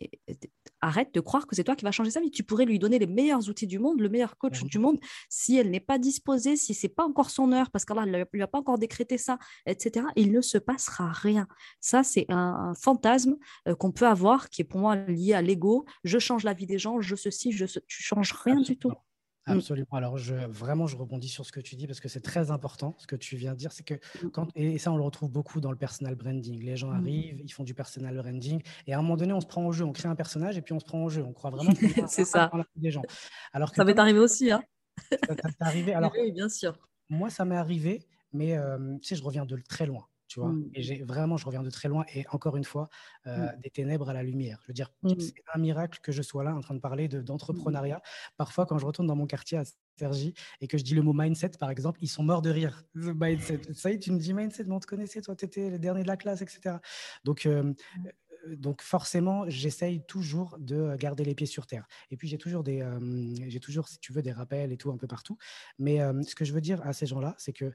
arrête 0.80 1.14
de 1.14 1.20
croire 1.20 1.46
que 1.46 1.56
c'est 1.56 1.64
toi 1.64 1.76
qui 1.76 1.84
vas 1.84 1.90
changer 1.90 2.10
sa 2.10 2.20
vie. 2.20 2.30
Tu 2.30 2.42
pourrais 2.42 2.64
lui 2.64 2.78
donner 2.78 2.98
les 2.98 3.06
meilleurs 3.06 3.48
outils 3.48 3.66
du 3.66 3.78
monde, 3.78 4.00
le 4.00 4.08
meilleur 4.08 4.36
coach 4.38 4.62
du 4.64 4.78
monde, 4.78 4.98
si 5.28 5.56
elle 5.56 5.70
n'est 5.70 5.80
pas 5.80 5.98
disposée, 5.98 6.56
si 6.56 6.74
c'est 6.74 6.88
pas 6.88 7.04
encore 7.04 7.30
son 7.30 7.52
heure, 7.52 7.70
parce 7.70 7.84
qu'Allah 7.84 8.06
ne 8.06 8.24
lui 8.32 8.42
a 8.42 8.46
pas 8.46 8.58
encore 8.58 8.78
décrété 8.78 9.18
ça, 9.18 9.38
etc., 9.66 10.06
il 10.16 10.32
ne 10.32 10.40
se 10.40 10.58
passera 10.58 11.10
rien. 11.12 11.46
Ça, 11.80 12.02
c'est 12.02 12.26
un, 12.28 12.74
fantasme 12.80 13.36
qu'on 13.78 13.92
peut 13.92 14.06
avoir 14.06 14.50
qui 14.50 14.62
est 14.62 14.64
pour 14.64 14.80
moi 14.80 14.96
lié 14.96 15.34
à 15.34 15.42
l'ego. 15.42 15.86
Je 16.04 16.18
change 16.18 16.44
la 16.44 16.52
vie 16.52 16.66
des 16.66 16.78
gens, 16.78 17.00
je 17.00 17.16
ceci, 17.16 17.52
je 17.52 17.66
ce... 17.66 17.78
tu 17.86 18.02
changes 18.02 18.32
rien 18.32 18.60
du 18.60 18.76
tout. 18.76 18.92
Mm. 19.46 19.52
Absolument. 19.52 19.92
Alors, 19.92 20.18
je, 20.18 20.34
vraiment, 20.34 20.86
je 20.86 20.96
rebondis 20.96 21.28
sur 21.28 21.46
ce 21.46 21.52
que 21.52 21.60
tu 21.60 21.76
dis 21.76 21.86
parce 21.86 22.00
que 22.00 22.08
c'est 22.08 22.20
très 22.20 22.50
important. 22.50 22.94
Ce 22.98 23.06
que 23.06 23.16
tu 23.16 23.36
viens 23.36 23.52
de 23.52 23.58
dire, 23.58 23.72
c'est 23.72 23.84
que 23.84 23.94
mm. 23.94 24.30
quand, 24.30 24.48
et 24.54 24.78
ça, 24.78 24.92
on 24.92 24.96
le 24.96 25.02
retrouve 25.02 25.30
beaucoup 25.30 25.60
dans 25.60 25.70
le 25.70 25.76
personal 25.76 26.14
branding. 26.14 26.62
Les 26.62 26.76
gens 26.76 26.90
mm. 26.90 26.96
arrivent, 26.96 27.40
ils 27.42 27.52
font 27.52 27.64
du 27.64 27.74
personal 27.74 28.16
branding 28.16 28.62
et 28.86 28.94
à 28.94 28.98
un 28.98 29.02
moment 29.02 29.16
donné, 29.16 29.32
on 29.32 29.40
se 29.40 29.46
prend 29.46 29.64
au 29.66 29.72
jeu. 29.72 29.84
On 29.84 29.92
crée 29.92 30.08
un 30.08 30.16
personnage 30.16 30.56
et 30.56 30.62
puis 30.62 30.72
on 30.72 30.80
se 30.80 30.84
prend 30.84 31.04
au 31.04 31.08
jeu. 31.08 31.22
On 31.22 31.32
croit 31.32 31.50
vraiment 31.50 31.72
que 31.72 31.86
c'est 32.08 32.24
ça. 32.24 32.50
des 32.76 32.90
gens. 32.90 33.02
Alors 33.52 33.70
que 33.70 33.76
ça 33.76 33.84
m'est 33.84 33.98
arrivé 33.98 34.18
aussi. 34.18 34.50
Hein. 34.50 34.62
Ça, 35.10 35.34
t'est 35.34 35.52
arrivé. 35.60 35.94
Alors, 35.94 36.12
oui, 36.18 36.32
bien 36.32 36.48
sûr. 36.48 36.78
Moi, 37.08 37.30
ça 37.30 37.44
m'est 37.44 37.56
arrivé, 37.56 38.02
mais 38.32 38.56
euh, 38.56 38.96
tu 38.98 39.08
sais, 39.08 39.16
je 39.16 39.22
reviens 39.22 39.46
de 39.46 39.56
très 39.68 39.86
loin 39.86 40.06
tu 40.28 40.40
vois? 40.40 40.50
Mmh. 40.50 40.70
Et 40.74 40.82
j'ai 40.82 41.02
vraiment, 41.02 41.36
je 41.36 41.46
reviens 41.46 41.62
de 41.62 41.70
très 41.70 41.88
loin. 41.88 42.04
Et 42.14 42.24
encore 42.30 42.56
une 42.56 42.64
fois, 42.64 42.88
euh, 43.26 43.36
mmh. 43.36 43.60
des 43.62 43.70
ténèbres 43.70 44.08
à 44.08 44.12
la 44.12 44.22
lumière. 44.22 44.58
Je 44.62 44.68
veux 44.68 44.74
dire, 44.74 44.90
mmh. 45.02 45.12
c'est 45.18 45.34
un 45.54 45.58
miracle 45.58 46.00
que 46.02 46.12
je 46.12 46.22
sois 46.22 46.44
là 46.44 46.54
en 46.54 46.60
train 46.60 46.74
de 46.74 46.80
parler 46.80 47.08
d'entrepreneuriat. 47.08 48.02
Parfois, 48.36 48.66
quand 48.66 48.78
je 48.78 48.86
retourne 48.86 49.06
dans 49.06 49.16
mon 49.16 49.26
quartier 49.26 49.58
à 49.58 49.64
Sergi 49.98 50.34
et 50.60 50.68
que 50.68 50.78
je 50.78 50.84
dis 50.84 50.94
le 50.94 51.02
mot 51.02 51.12
mindset, 51.12 51.52
par 51.58 51.70
exemple, 51.70 51.98
ils 52.02 52.08
sont 52.08 52.22
morts 52.22 52.42
de 52.42 52.50
rire. 52.50 52.84
mindset. 52.94 53.60
Ça 53.74 53.90
y 53.90 53.94
est, 53.94 53.98
tu 53.98 54.12
me 54.12 54.18
dis 54.18 54.34
mindset, 54.34 54.64
mais 54.64 54.74
on 54.74 54.80
te 54.80 54.86
connaissait, 54.86 55.20
toi, 55.20 55.36
tu 55.36 55.44
étais 55.44 55.70
le 55.70 55.78
dernier 55.78 56.02
de 56.02 56.08
la 56.08 56.16
classe, 56.16 56.42
etc. 56.42 56.76
Donc, 57.24 57.46
euh, 57.46 57.72
euh, 58.46 58.56
donc 58.56 58.82
forcément, 58.82 59.48
j'essaye 59.48 60.04
toujours 60.06 60.56
de 60.60 60.94
garder 60.96 61.24
les 61.24 61.34
pieds 61.34 61.46
sur 61.46 61.66
terre. 61.66 61.86
Et 62.10 62.16
puis 62.16 62.28
j'ai 62.28 62.38
toujours 62.38 62.62
des, 62.62 62.86
j'ai 63.48 63.58
toujours, 63.58 63.88
si 63.88 63.98
tu 63.98 64.12
veux, 64.12 64.22
des 64.22 64.30
rappels 64.30 64.70
et 64.70 64.76
tout 64.76 64.90
un 64.92 64.96
peu 64.96 65.08
partout. 65.08 65.36
Mais 65.80 65.98
ce 66.22 66.36
que 66.36 66.44
je 66.44 66.52
veux 66.52 66.60
dire 66.60 66.80
à 66.86 66.92
ces 66.92 67.06
gens-là, 67.06 67.34
c'est 67.38 67.52
que 67.52 67.72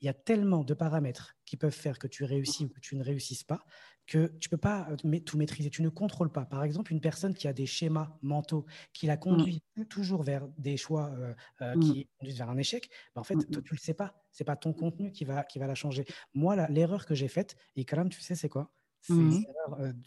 il 0.00 0.06
y 0.06 0.08
a 0.08 0.14
tellement 0.14 0.64
de 0.64 0.74
paramètres 0.74 1.36
qui 1.44 1.56
peuvent 1.56 1.70
faire 1.72 1.98
que 1.98 2.06
tu 2.06 2.24
réussis 2.24 2.64
ou 2.64 2.68
que 2.68 2.80
tu 2.80 2.96
ne 2.96 3.04
réussisses 3.04 3.44
pas 3.44 3.64
que 4.10 4.26
tu 4.40 4.48
ne 4.48 4.50
peux 4.50 4.56
pas 4.56 4.88
euh, 4.90 5.20
tout 5.20 5.38
maîtriser, 5.38 5.70
tu 5.70 5.82
ne 5.82 5.88
contrôles 5.88 6.32
pas. 6.32 6.44
Par 6.44 6.64
exemple, 6.64 6.92
une 6.92 7.00
personne 7.00 7.32
qui 7.32 7.46
a 7.46 7.52
des 7.52 7.64
schémas 7.64 8.18
mentaux 8.22 8.66
qui 8.92 9.06
la 9.06 9.16
conduit 9.16 9.62
mmh. 9.76 9.84
toujours 9.84 10.24
vers 10.24 10.48
des 10.58 10.76
choix 10.76 11.10
euh, 11.12 11.32
euh, 11.62 11.76
mmh. 11.76 11.80
qui 11.80 12.08
conduisent 12.18 12.38
vers 12.38 12.50
un 12.50 12.58
échec, 12.58 12.90
bah, 13.14 13.20
en 13.20 13.24
fait, 13.24 13.36
mmh, 13.36 13.44
toi, 13.44 13.62
tu 13.62 13.72
ne 13.72 13.76
le 13.76 13.80
sais 13.80 13.94
pas. 13.94 14.20
Ce 14.32 14.42
n'est 14.42 14.46
pas 14.46 14.56
ton 14.56 14.72
contenu 14.72 15.12
qui 15.12 15.24
va, 15.24 15.44
qui 15.44 15.60
va 15.60 15.68
la 15.68 15.76
changer. 15.76 16.04
Moi, 16.34 16.56
l'erreur 16.68 17.06
que 17.06 17.14
j'ai 17.14 17.28
faite, 17.28 17.56
et 17.76 17.84
quand 17.84 17.98
même, 17.98 18.08
tu 18.08 18.20
sais, 18.20 18.34
c'est 18.34 18.48
quoi? 18.48 18.72
C'est 19.00 19.14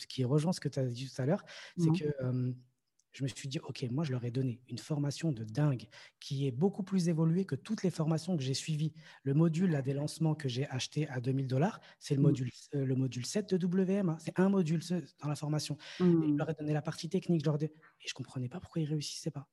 qui 0.10 0.26
rejoint 0.26 0.52
ce 0.52 0.60
que 0.60 0.70
tu 0.70 0.80
as 0.80 0.86
dit 0.86 1.10
tout 1.10 1.22
à 1.22 1.26
l'heure, 1.26 1.44
c'est 1.78 1.90
que 1.90 2.54
je 3.14 3.24
me 3.24 3.28
suis 3.28 3.48
dit, 3.48 3.60
OK, 3.60 3.86
moi, 3.92 4.04
je 4.04 4.12
leur 4.12 4.26
ai 4.26 4.32
donné 4.32 4.60
une 4.70 4.78
formation 4.78 5.32
de 5.32 5.44
dingue 5.44 5.88
qui 6.20 6.48
est 6.48 6.52
beaucoup 6.52 6.84
plus 6.84 7.10
évoluée 7.10 7.46
que 7.46 7.56
toutes 7.56 7.84
les 7.84 7.92
formations 7.92 8.36
que 8.36 8.44
j'ai 8.44 8.56
suivies. 8.56 8.94
Le 9.24 9.34
module 9.34 9.72
là, 9.72 9.82
des 9.82 9.94
lancements 9.94 10.36
que 10.36 10.50
j'ai 10.50 10.68
acheté 10.68 11.08
à 11.10 11.22
2000 11.22 11.48
dollars, 11.48 11.80
c'est 12.00 12.16
le, 12.16 12.22
mmh. 12.22 12.24
module, 12.24 12.52
euh, 12.76 12.86
le 12.86 12.96
module 12.96 13.26
7 13.26 13.54
de 13.54 13.68
WM. 13.68 14.10
Hein. 14.10 14.18
C'est 14.20 14.40
un 14.40 14.50
module 14.50 14.82
dans 15.22 15.28
la 15.28 15.36
formation. 15.36 15.78
je 16.00 16.04
mmh. 16.04 16.38
leur 16.38 16.50
ai 16.50 16.54
donné 16.56 16.74
la 16.74 16.82
partie 16.82 17.08
technique. 17.08 17.42
Je 17.42 17.46
leur 17.46 17.62
ai... 17.62 17.66
Et 17.66 18.08
je 18.08 18.12
ne 18.12 18.16
comprenais 18.16 18.50
pas 18.50 18.60
pourquoi 18.60 18.82
ils 18.82 18.86
ne 18.86 18.92
réussissaient 18.92 19.32
pas. 19.32 19.48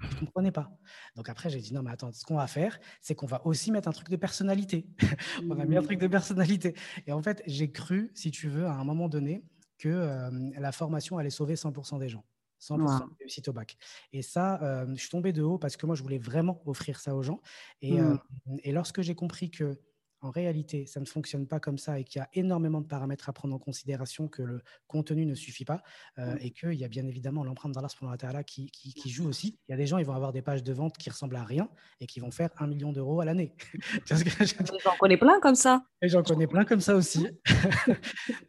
Je 0.00 0.06
ne 0.06 0.14
comprenais 0.20 0.52
pas. 0.52 0.76
Donc 1.14 1.28
après, 1.28 1.48
j'ai 1.48 1.60
dit, 1.60 1.72
non, 1.72 1.82
mais 1.82 1.90
attends, 1.90 2.12
ce 2.12 2.24
qu'on 2.24 2.36
va 2.36 2.46
faire, 2.46 2.78
c'est 3.00 3.14
qu'on 3.14 3.26
va 3.26 3.46
aussi 3.46 3.70
mettre 3.70 3.88
un 3.88 3.92
truc 3.92 4.08
de 4.08 4.16
personnalité. 4.16 4.88
On 5.48 5.58
a 5.58 5.64
mis 5.64 5.76
un 5.76 5.82
truc 5.82 6.00
de 6.00 6.08
personnalité. 6.08 6.74
Et 7.06 7.12
en 7.12 7.22
fait, 7.22 7.42
j'ai 7.46 7.70
cru, 7.70 8.10
si 8.14 8.30
tu 8.30 8.48
veux, 8.48 8.66
à 8.66 8.72
un 8.72 8.84
moment 8.84 9.08
donné, 9.08 9.44
que 9.78 9.88
euh, 9.88 10.30
la 10.58 10.72
formation 10.72 11.18
allait 11.18 11.30
sauver 11.30 11.54
100% 11.54 11.98
des 11.98 12.08
gens. 12.08 12.24
100% 12.60 12.78
de 12.78 13.14
réussite 13.20 13.48
au 13.48 13.52
bac. 13.52 13.76
Et 14.12 14.22
ça, 14.22 14.62
euh, 14.62 14.86
je 14.94 15.00
suis 15.00 15.10
tombé 15.10 15.32
de 15.32 15.42
haut 15.42 15.58
parce 15.58 15.76
que 15.76 15.86
moi, 15.86 15.94
je 15.94 16.02
voulais 16.02 16.18
vraiment 16.18 16.62
offrir 16.66 17.00
ça 17.00 17.14
aux 17.14 17.22
gens. 17.22 17.40
Et, 17.82 17.92
mmh. 17.92 18.18
euh, 18.48 18.56
et 18.62 18.72
lorsque 18.72 19.02
j'ai 19.02 19.14
compris 19.14 19.50
que 19.50 19.78
en 20.22 20.30
réalité, 20.30 20.86
ça 20.86 20.98
ne 20.98 21.04
fonctionne 21.04 21.46
pas 21.46 21.60
comme 21.60 21.78
ça 21.78 22.00
et 22.00 22.04
qu'il 22.04 22.18
y 22.18 22.22
a 22.22 22.28
énormément 22.32 22.80
de 22.80 22.86
paramètres 22.86 23.28
à 23.28 23.32
prendre 23.32 23.54
en 23.54 23.58
considération, 23.58 24.28
que 24.28 24.42
le 24.42 24.62
contenu 24.86 25.26
ne 25.26 25.34
suffit 25.34 25.64
pas 25.64 25.82
euh, 26.18 26.34
mmh. 26.34 26.38
et 26.40 26.50
qu'il 26.50 26.74
y 26.74 26.84
a 26.84 26.88
bien 26.88 27.06
évidemment 27.06 27.44
l'empreinte 27.44 27.74
d'Allah 27.74 28.42
qui, 28.42 28.70
qui, 28.70 28.94
qui 28.94 29.10
joue 29.10 29.28
aussi. 29.28 29.58
Il 29.68 29.72
y 29.72 29.74
a 29.74 29.76
des 29.76 29.86
gens, 29.86 29.98
ils 29.98 30.06
vont 30.06 30.14
avoir 30.14 30.32
des 30.32 30.42
pages 30.42 30.62
de 30.62 30.72
vente 30.72 30.96
qui 30.96 31.10
ressemblent 31.10 31.36
à 31.36 31.44
rien 31.44 31.68
et 32.00 32.06
qui 32.06 32.20
vont 32.20 32.30
faire 32.30 32.50
un 32.58 32.66
million 32.66 32.92
d'euros 32.92 33.20
à 33.20 33.24
l'année. 33.24 33.54
J'en 34.06 34.96
connais 34.98 35.18
plein 35.18 35.38
comme 35.40 35.54
ça. 35.54 35.84
Et 36.02 36.08
j'en 36.08 36.22
connais 36.22 36.46
plein 36.46 36.64
comme 36.64 36.80
ça 36.80 36.96
aussi. 36.96 37.26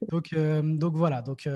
donc, 0.12 0.34
donc 0.34 0.96
voilà. 0.96 1.22
Donc, 1.22 1.48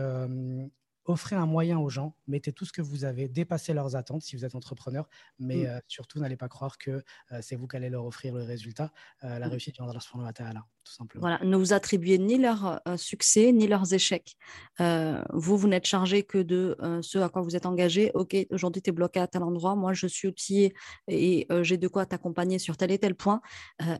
offrez 1.05 1.35
un 1.35 1.45
moyen 1.45 1.79
aux 1.79 1.89
gens, 1.89 2.15
mettez 2.27 2.53
tout 2.53 2.65
ce 2.65 2.71
que 2.71 2.81
vous 2.81 3.05
avez, 3.05 3.27
dépassez 3.27 3.73
leurs 3.73 3.95
attentes 3.95 4.21
si 4.21 4.35
vous 4.35 4.45
êtes 4.45 4.55
entrepreneur, 4.55 5.07
mais 5.39 5.63
mm. 5.63 5.65
euh, 5.65 5.79
surtout 5.87 6.19
n'allez 6.19 6.37
pas 6.37 6.49
croire 6.49 6.77
que 6.77 7.03
euh, 7.31 7.39
c'est 7.41 7.55
vous 7.55 7.67
qui 7.67 7.75
allez 7.75 7.89
leur 7.89 8.05
offrir 8.05 8.33
le 8.35 8.43
résultat. 8.43 8.91
Euh, 9.23 9.39
la 9.39 9.47
mm. 9.47 9.49
réussite 9.49 9.75
viendra 9.75 9.93
de 9.93 10.23
la 10.23 10.33
ta'ala, 10.33 10.65
Voilà, 11.15 11.39
ne 11.43 11.55
vous 11.55 11.73
attribuez 11.73 12.17
ni 12.17 12.37
leurs 12.37 12.81
succès 12.97 13.51
ni 13.51 13.67
leurs 13.67 13.93
échecs. 13.93 14.35
vous, 14.79 15.57
vous 15.57 15.67
n'êtes 15.67 15.85
chargé 15.85 16.23
que 16.23 16.37
de 16.37 16.77
ce 17.01 17.17
à 17.19 17.29
quoi 17.29 17.41
vous 17.41 17.55
êtes 17.55 17.65
engagé. 17.65 18.11
Ok, 18.13 18.35
aujourd'hui 18.51 18.81
tu 18.81 18.89
es 18.89 18.93
bloqué 18.93 19.19
à 19.19 19.27
tel 19.27 19.43
endroit, 19.43 19.75
moi 19.75 19.93
je 19.93 20.07
suis 20.07 20.27
outillé 20.27 20.73
et 21.07 21.47
j'ai 21.61 21.77
de 21.77 21.87
quoi 21.87 22.05
t'accompagner 22.05 22.59
sur 22.59 22.77
tel 22.77 22.91
et 22.91 22.97
tel 22.97 23.15
point, 23.15 23.41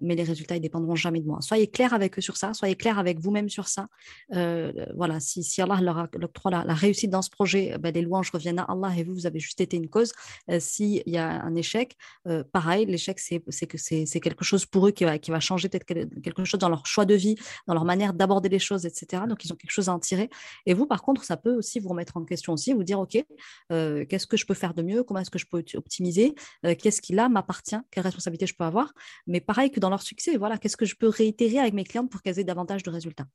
mais 0.01 0.15
les 0.15 0.23
résultats 0.23 0.55
ils 0.55 0.61
dépendront 0.61 0.95
jamais 0.95 1.21
de 1.21 1.27
moi. 1.27 1.39
Soyez 1.41 1.67
clair 1.67 1.93
avec 1.93 2.17
eux 2.17 2.21
sur 2.21 2.38
ça, 2.38 2.53
soyez 2.53 2.75
clair 2.75 2.99
avec 2.99 3.19
vous-même 3.19 3.49
sur 3.49 3.67
ça. 3.67 3.88
voilà, 4.29 5.19
si, 5.19 5.43
si 5.43 5.61
Allah 5.61 5.79
leur 5.82 6.09
octroie 6.21 6.51
la, 6.51 6.73
réussite 6.73 7.09
dans 7.09 7.21
ce 7.21 7.29
projet, 7.29 7.77
bah, 7.79 7.91
les 7.91 8.01
louanges 8.01 8.32
reviennent 8.32 8.59
à 8.59 8.63
Allah 8.63 8.93
et 8.97 9.03
vous, 9.03 9.13
vous 9.13 9.25
avez 9.25 9.39
juste 9.39 9.61
été 9.61 9.77
une 9.77 9.89
cause. 9.89 10.11
Euh, 10.49 10.59
s'il 10.59 11.03
y 11.05 11.17
a 11.17 11.29
un 11.43 11.55
échec, 11.55 11.95
euh, 12.27 12.43
pareil, 12.51 12.86
l'échec, 12.86 13.19
c'est 13.19 13.39
que 13.39 13.77
c'est 13.77 14.19
quelque 14.19 14.43
chose 14.43 14.65
pour 14.65 14.88
eux 14.88 14.91
qui 14.91 15.03
va, 15.03 15.17
qui 15.19 15.32
va 15.32 15.39
changer 15.39 15.69
peut-être 15.69 15.86
quelque 15.86 16.43
chose 16.43 16.59
dans 16.59 16.69
leur 16.72 16.86
choix 16.86 17.05
de 17.05 17.13
vie, 17.13 17.36
dans 17.67 17.74
leur 17.74 17.86
manière 17.86 18.13
d'aborder 18.13 18.49
les 18.49 18.59
choses, 18.59 18.86
etc. 18.86 19.24
Donc, 19.28 19.45
ils 19.45 19.53
ont 19.53 19.55
quelque 19.55 19.72
chose 19.72 19.89
à 19.89 19.93
en 19.93 19.99
tirer. 19.99 20.30
Et 20.65 20.74
vous, 20.74 20.86
par 20.86 21.01
contre, 21.01 21.24
ça 21.24 21.38
peut 21.38 21.55
aussi 21.55 21.80
vous 21.80 21.89
remettre 21.89 22.17
en 22.17 22.26
question 22.26 22.53
aussi, 22.53 22.74
vous 22.74 22.84
dire, 22.84 22.99
OK, 22.99 23.24
euh, 23.72 24.05
qu'est-ce 24.05 24.28
que 24.28 24.38
je 24.38 24.45
peux 24.45 24.53
faire 24.53 24.74
de 24.74 24.82
mieux? 24.82 25.03
Comment 25.03 25.19
est-ce 25.19 25.30
que 25.30 25.39
je 25.39 25.45
peux 25.45 25.63
optimiser? 25.76 26.36
Qu'est-ce 26.63 27.01
qui, 27.01 27.13
là, 27.13 27.30
m'appartient? 27.30 27.78
Quelle 27.91 28.03
responsabilité 28.03 28.45
je 28.47 28.55
peux 28.55 28.63
avoir? 28.63 28.93
Mais 29.28 29.41
pareil 29.41 29.72
que 29.72 29.80
dans 29.80 29.89
leur 29.89 30.01
succès, 30.01 30.38
voilà, 30.38 30.57
qu'est-ce 30.57 30.78
que 30.78 30.86
je 30.86 30.95
peux 30.95 31.07
réitérer 31.07 31.59
avec 31.59 31.74
mes 31.74 31.84
clientes 31.84 32.09
pour 32.09 32.22
qu'elles 32.22 32.39
aient 32.39 32.43
davantage 32.43 32.84
de 32.84 32.89
résultats? 32.89 33.28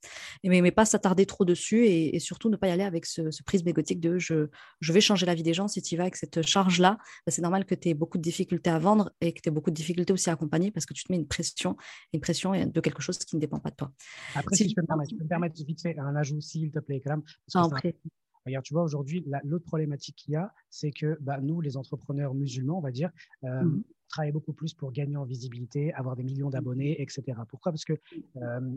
Et 0.43 0.49
mais, 0.49 0.71
pas 0.71 0.85
s'attarder 0.85 1.27
trop 1.27 1.45
dessus 1.45 1.87
et, 1.87 2.19
surtout 2.19 2.51
ne 2.51 2.57
pas 2.57 2.69
y 2.69 2.71
aller 2.71 2.85
avec 2.85 3.07
ce, 3.07 3.23
prisme 3.45 3.69
égotique 3.69 4.01
de 4.01 4.19
je, 4.19 4.49
je 4.81 4.93
vais 4.93 5.01
changer 5.01 5.27
la 5.27 5.35
vie 5.35 5.43
des 5.43 5.55
gens. 5.55 5.69
Si 5.69 5.81
tu 5.83 5.97
vas 5.97 6.03
avec 6.03 6.17
cette 6.17 6.43
charge-là, 6.43 6.99
bah, 7.27 7.33
c'est 7.33 7.43
normal 7.43 7.65
que 7.65 7.75
tu 7.75 7.89
aies 7.89 7.95
beaucoup 7.95 8.19
de 8.19 8.23
difficultés 8.23 8.71
à 8.71 8.79
vendre 8.79 9.13
et 9.21 9.33
que 9.33 9.41
tu 9.41 9.49
aies 9.49 9.53
beaucoup 9.53 9.71
de 9.71 9.77
difficultés 9.77 10.13
aussi 10.13 10.31
à 10.31 10.33
accompagner 10.33 10.71
parce 10.71 10.87
que 10.87 10.95
tu 10.95 11.05
te 11.05 11.13
mets 11.13 11.19
une 11.19 11.27
pression, 11.27 11.77
une 12.13 12.21
pression 12.21 12.53
de 12.53 12.81
quelque 12.81 13.03
chose 13.03 13.19
qui 13.27 13.37
ne 13.37 13.41
dépend 13.41 13.59
pas 13.59 13.71
de 13.71 13.77
toi. 13.77 13.93
Après, 14.35 14.57
si, 14.57 14.69
je 14.69 14.75
peux 14.75 14.83
me 14.83 14.87
permettre, 14.87 15.11
je 15.11 15.17
peux 15.17 15.25
me 15.25 15.29
permettre 15.29 15.63
vite 15.65 15.83
fait 15.83 15.99
un 15.99 16.17
ajout, 16.17 16.41
s'il 16.41 16.71
te 16.71 16.79
plaît, 16.79 17.01
Kalam. 17.01 17.23
Ah, 17.55 17.69
Regarde, 18.47 18.65
tu 18.65 18.75
vois, 18.75 18.85
aujourd'hui, 18.85 19.27
l'autre 19.43 19.65
problématique 19.65 20.15
qu'il 20.15 20.35
y 20.35 20.37
a, 20.37 20.55
c'est 20.71 20.93
que 20.93 21.19
bah, 21.21 21.41
nous, 21.41 21.61
les 21.61 21.77
entrepreneurs 21.77 22.33
musulmans, 22.33 22.79
on 22.79 22.81
va 22.81 22.93
dire, 22.93 23.11
euh, 23.43 23.65
mmh. 23.65 23.83
travaillons 24.09 24.33
beaucoup 24.33 24.53
plus 24.53 24.73
pour 24.73 24.93
gagner 24.93 25.17
en 25.17 25.25
visibilité, 25.25 25.93
avoir 25.95 26.15
des 26.15 26.23
millions 26.23 26.49
d'abonnés, 26.49 27.03
etc. 27.03 27.25
Pourquoi? 27.49 27.73
Parce 27.73 27.85
que 27.85 27.95
euh, 28.37 28.77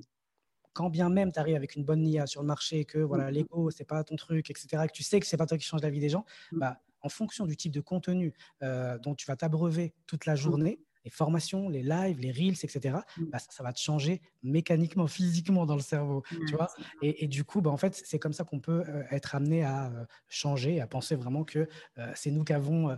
quand 0.73 0.89
bien 0.89 1.09
même 1.09 1.31
tu 1.31 1.39
arrives 1.39 1.55
avec 1.55 1.75
une 1.75 1.83
bonne 1.83 2.01
NIA 2.01 2.25
sur 2.25 2.41
le 2.41 2.47
marché, 2.47 2.83
que 2.83 2.97
voilà, 2.97 3.29
mmh. 3.29 3.33
l'ego, 3.35 3.69
c'est 3.69 3.85
pas 3.85 4.03
ton 4.03 4.15
truc, 4.15 4.49
etc., 4.49 4.87
que 4.87 4.91
tu 4.91 5.03
sais 5.03 5.19
que 5.19 5.27
c'est 5.27 5.37
pas 5.37 5.45
toi 5.45 5.57
qui 5.57 5.65
change 5.65 5.83
la 5.83 5.91
vie 5.91 5.99
des 5.99 6.09
gens, 6.09 6.25
mmh. 6.51 6.59
bah, 6.59 6.81
en 7.01 7.09
fonction 7.09 7.45
du 7.45 7.55
type 7.55 7.71
de 7.71 7.81
contenu 7.81 8.33
euh, 8.63 8.97
dont 8.97 9.13
tu 9.13 9.27
vas 9.27 9.35
t'abreuver 9.35 9.93
toute 10.07 10.25
la 10.25 10.35
journée, 10.35 10.79
les 11.03 11.11
formations, 11.11 11.69
les 11.69 11.83
lives, 11.83 12.19
les 12.19 12.31
reels, 12.31 12.57
etc., 12.63 12.97
mmh. 13.17 13.25
bah, 13.25 13.39
ça, 13.39 13.63
va 13.63 13.73
te 13.73 13.79
changer 13.79 14.21
mécaniquement, 14.43 15.07
physiquement 15.19 15.65
dans 15.65 15.75
le 15.75 15.81
cerveau. 15.81 16.23
tu 16.47 16.55
vois? 16.55 16.69
et, 17.01 17.27
du 17.27 17.43
coup, 17.43 17.61
bah, 17.61 17.71
en 17.71 17.77
fait, 17.77 18.01
c'est 18.05 18.19
comme 18.19 18.33
ça 18.33 18.43
qu'on 18.43 18.59
peut 18.59 18.83
euh, 18.87 19.03
être 19.11 19.35
amené 19.35 19.63
à 19.63 19.87
euh, 19.87 20.05
changer, 20.27 20.81
à 20.81 20.87
penser 20.87 21.15
vraiment 21.15 21.43
que 21.43 21.67
c'est 22.15 22.31
nous 22.31 22.43
qui 22.43 22.53
avons. 22.53 22.89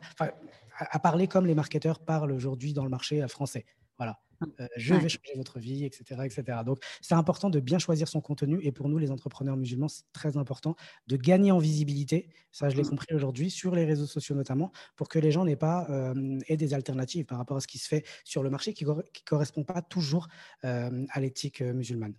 à, 0.78 0.99
parler 0.99 1.28
comme 1.28 1.45
les 1.45 1.56
marketeurs 1.56 1.99
parlent 1.99 2.32
aujourd'hui 2.32 2.74
dans 2.74 2.84
le 2.84 2.89
marché 2.89 3.26
français. 3.28 3.66
Voilà. 3.97 4.20
Euh, 4.60 4.68
je 4.78 4.94
vais 4.94 5.10
changer 5.10 5.34
votre 5.36 5.60
vie, 5.60 5.86
etc. 5.86 6.22
etc. 6.26 6.60
Donc, 6.66 6.80
c'est 7.02 7.16
important 7.16 7.50
de 7.50 7.60
bien 7.60 7.80
choisir 7.80 8.08
son 8.08 8.22
contenu. 8.22 8.60
Et 8.64 8.72
pour 8.72 8.89
nous, 8.89 8.98
les 8.98 9.12
entrepreneurs 9.12 9.58
musulmans, 9.58 9.88
c'est 9.88 10.04
très 10.14 10.38
important 10.38 10.76
de 11.08 11.18
gagner 11.18 11.52
en 11.52 11.60
visibilité. 11.60 12.30
Ça, 12.52 12.70
je 12.70 12.76
l'ai 12.76 12.84
mmh. 12.84 12.89
compris 12.89 13.16
aujourd'hui, 13.16 13.50
sur 13.50 13.76
les 13.76 13.86
réseaux 13.86 14.06
sociaux 14.06 14.36
notamment, 14.36 14.72
pour 14.96 15.10
que 15.10 15.20
les 15.20 15.32
gens 15.32 15.46
n'aient 15.46 15.56
pas 15.56 15.88
euh, 15.89 16.39
des 16.50 16.74
alternatives 16.74 17.26
par 17.26 17.38
rapport 17.38 17.58
à 17.58 17.62
ce 17.62 17.68
qui 17.68 17.78
se 17.78 17.88
fait 17.88 18.06
sur 18.24 18.44
le 18.44 18.50
marché 18.50 18.74
qui 18.74 18.86
ne 18.86 18.94
correspond 19.26 19.64
pas 19.64 19.82
toujours 19.82 20.28
à 20.64 21.20
l'éthique 21.20 21.62
musulmane. 21.62 22.14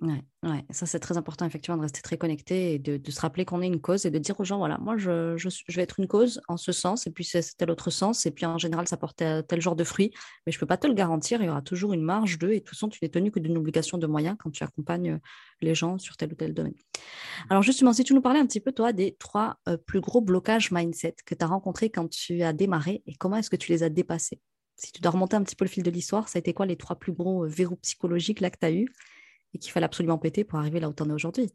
Ouais, 0.00 0.24
ouais, 0.42 0.64
ça 0.70 0.86
c'est 0.86 0.98
très 0.98 1.16
important 1.16 1.46
effectivement 1.46 1.76
de 1.76 1.82
rester 1.82 2.02
très 2.02 2.18
connecté 2.18 2.74
et 2.74 2.78
de, 2.80 3.10
se 3.10 3.20
rappeler 3.20 3.44
qu'on 3.44 3.62
est 3.62 3.68
une 3.68 3.80
cause 3.80 4.06
et 4.06 4.10
de 4.10 4.18
dire 4.18 4.38
aux 4.40 4.44
gens 4.44 4.58
voilà, 4.58 4.76
moi 4.78 4.96
je, 4.96 5.36
je, 5.36 5.48
vais 5.76 5.82
être 5.82 6.00
une 6.00 6.08
cause 6.08 6.40
en 6.48 6.56
ce 6.56 6.72
sens 6.72 7.06
et 7.06 7.12
puis 7.12 7.24
c'est 7.24 7.56
tel 7.56 7.70
autre 7.70 7.90
sens 7.90 8.26
et 8.26 8.32
puis 8.32 8.44
en 8.44 8.58
général 8.58 8.88
ça 8.88 8.96
porte 8.96 9.18
tel, 9.18 9.60
genre 9.60 9.76
de 9.76 9.84
fruits, 9.84 10.10
mais 10.46 10.52
je 10.52 10.58
ne 10.58 10.60
peux 10.60 10.66
pas 10.66 10.78
te 10.78 10.88
le 10.88 10.94
garantir, 10.94 11.40
il 11.42 11.46
y 11.46 11.48
aura 11.48 11.62
toujours 11.62 11.92
une 11.92 12.02
marge 12.02 12.38
de 12.40 12.50
et 12.50 12.54
de 12.54 12.58
toute 12.58 12.70
façon 12.70 12.88
tu 12.88 12.98
n'es 13.02 13.08
tenu 13.08 13.30
que 13.30 13.38
d'une 13.38 13.56
obligation 13.56 13.96
de 13.96 14.08
moyens 14.08 14.36
quand 14.36 14.50
tu 14.50 14.64
accompagnes 14.64 15.12
euh, 15.12 15.18
les 15.60 15.76
gens 15.76 15.96
sur 15.96 16.16
tel 16.16 16.32
ou 16.32 16.34
tel 16.34 16.54
domaine. 16.54 16.74
Alors 17.48 17.62
justement, 17.62 17.92
si 17.92 18.02
tu 18.02 18.14
nous 18.14 18.20
parlais 18.20 18.40
un 18.40 18.46
petit 18.46 18.60
peu 18.60 18.72
toi 18.72 18.92
des 18.92 19.14
trois 19.14 19.58
euh, 19.68 19.76
plus 19.76 20.00
gros 20.00 20.20
blocages 20.20 20.72
mindset 20.72 21.14
que 21.24 21.36
tu 21.36 21.44
as 21.44 21.48
rencontrés 21.48 21.90
quand 21.90 22.10
tu 22.10 22.42
as 22.42 22.52
démarré 22.52 23.04
et 23.06 23.14
comment 23.14 23.36
est-ce 23.36 23.48
que 23.48 23.56
tu 23.56 23.70
les 23.70 23.84
as 23.84 23.90
dépassés? 23.90 24.40
Si 24.74 24.90
tu 24.90 25.00
dois 25.00 25.12
remonter 25.12 25.36
un 25.36 25.44
petit 25.44 25.54
peu 25.54 25.64
le 25.64 25.70
fil 25.70 25.84
de 25.84 25.90
l'histoire, 25.90 26.28
ça 26.28 26.38
a 26.38 26.40
été 26.40 26.52
quoi 26.52 26.66
les 26.66 26.76
trois 26.76 26.96
plus 26.96 27.12
gros 27.12 27.44
euh, 27.44 27.48
verrous 27.48 27.76
psychologiques 27.76 28.40
là 28.40 28.50
que 28.50 28.58
tu 28.58 28.66
as 28.66 28.72
eu? 28.72 28.88
Et 29.54 29.58
qu'il 29.58 29.72
fallait 29.72 29.86
absolument 29.86 30.18
péter 30.18 30.44
pour 30.44 30.58
arriver 30.58 30.80
là 30.80 30.88
où 30.88 30.92
tu 30.92 31.02
en 31.02 31.08
es 31.08 31.12
aujourd'hui 31.12 31.52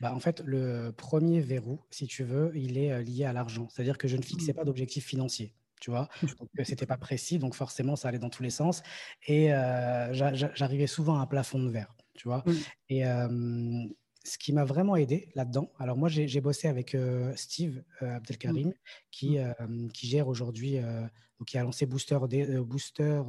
bah, 0.00 0.12
en 0.14 0.20
fait, 0.20 0.42
le 0.44 0.90
premier 0.90 1.40
verrou, 1.40 1.80
si 1.90 2.06
tu 2.06 2.24
veux, 2.24 2.52
il 2.54 2.78
est 2.78 2.92
euh, 2.92 3.02
lié 3.02 3.24
à 3.24 3.32
l'argent. 3.32 3.68
C'est-à-dire 3.70 3.98
que 3.98 4.08
je 4.08 4.16
ne 4.16 4.22
fixais 4.22 4.52
mmh. 4.52 4.56
pas 4.56 4.64
d'objectif 4.64 5.04
financier. 5.04 5.54
Tu 5.80 5.90
vois, 5.90 6.08
donc 6.22 6.48
euh, 6.58 6.64
c'était 6.64 6.86
pas 6.86 6.96
précis, 6.96 7.38
donc 7.38 7.54
forcément 7.54 7.94
ça 7.94 8.08
allait 8.08 8.18
dans 8.18 8.30
tous 8.30 8.42
les 8.42 8.48
sens, 8.48 8.82
et 9.26 9.52
euh, 9.52 10.14
j'arrivais 10.14 10.86
souvent 10.86 11.18
à 11.18 11.20
un 11.20 11.26
plafond 11.26 11.62
de 11.62 11.68
verre, 11.68 11.94
tu 12.14 12.26
vois. 12.26 12.42
Mmh. 12.46 12.52
Et 12.88 13.02
ce 14.24 14.38
qui 14.38 14.54
m'a 14.54 14.64
vraiment 14.64 14.96
aidé 14.96 15.30
là-dedans, 15.34 15.70
alors 15.78 15.98
moi 15.98 16.08
j'ai 16.08 16.40
bossé 16.40 16.68
avec 16.68 16.96
Steve 17.36 17.82
Abdelkarim, 18.00 18.68
mmh. 18.68 18.72
qui, 19.10 19.36
qui 19.92 20.06
gère 20.06 20.28
aujourd'hui, 20.28 20.78
qui 21.46 21.58
a 21.58 21.64
lancé 21.64 21.84
Booster, 21.84 22.18
Booster, 22.60 23.22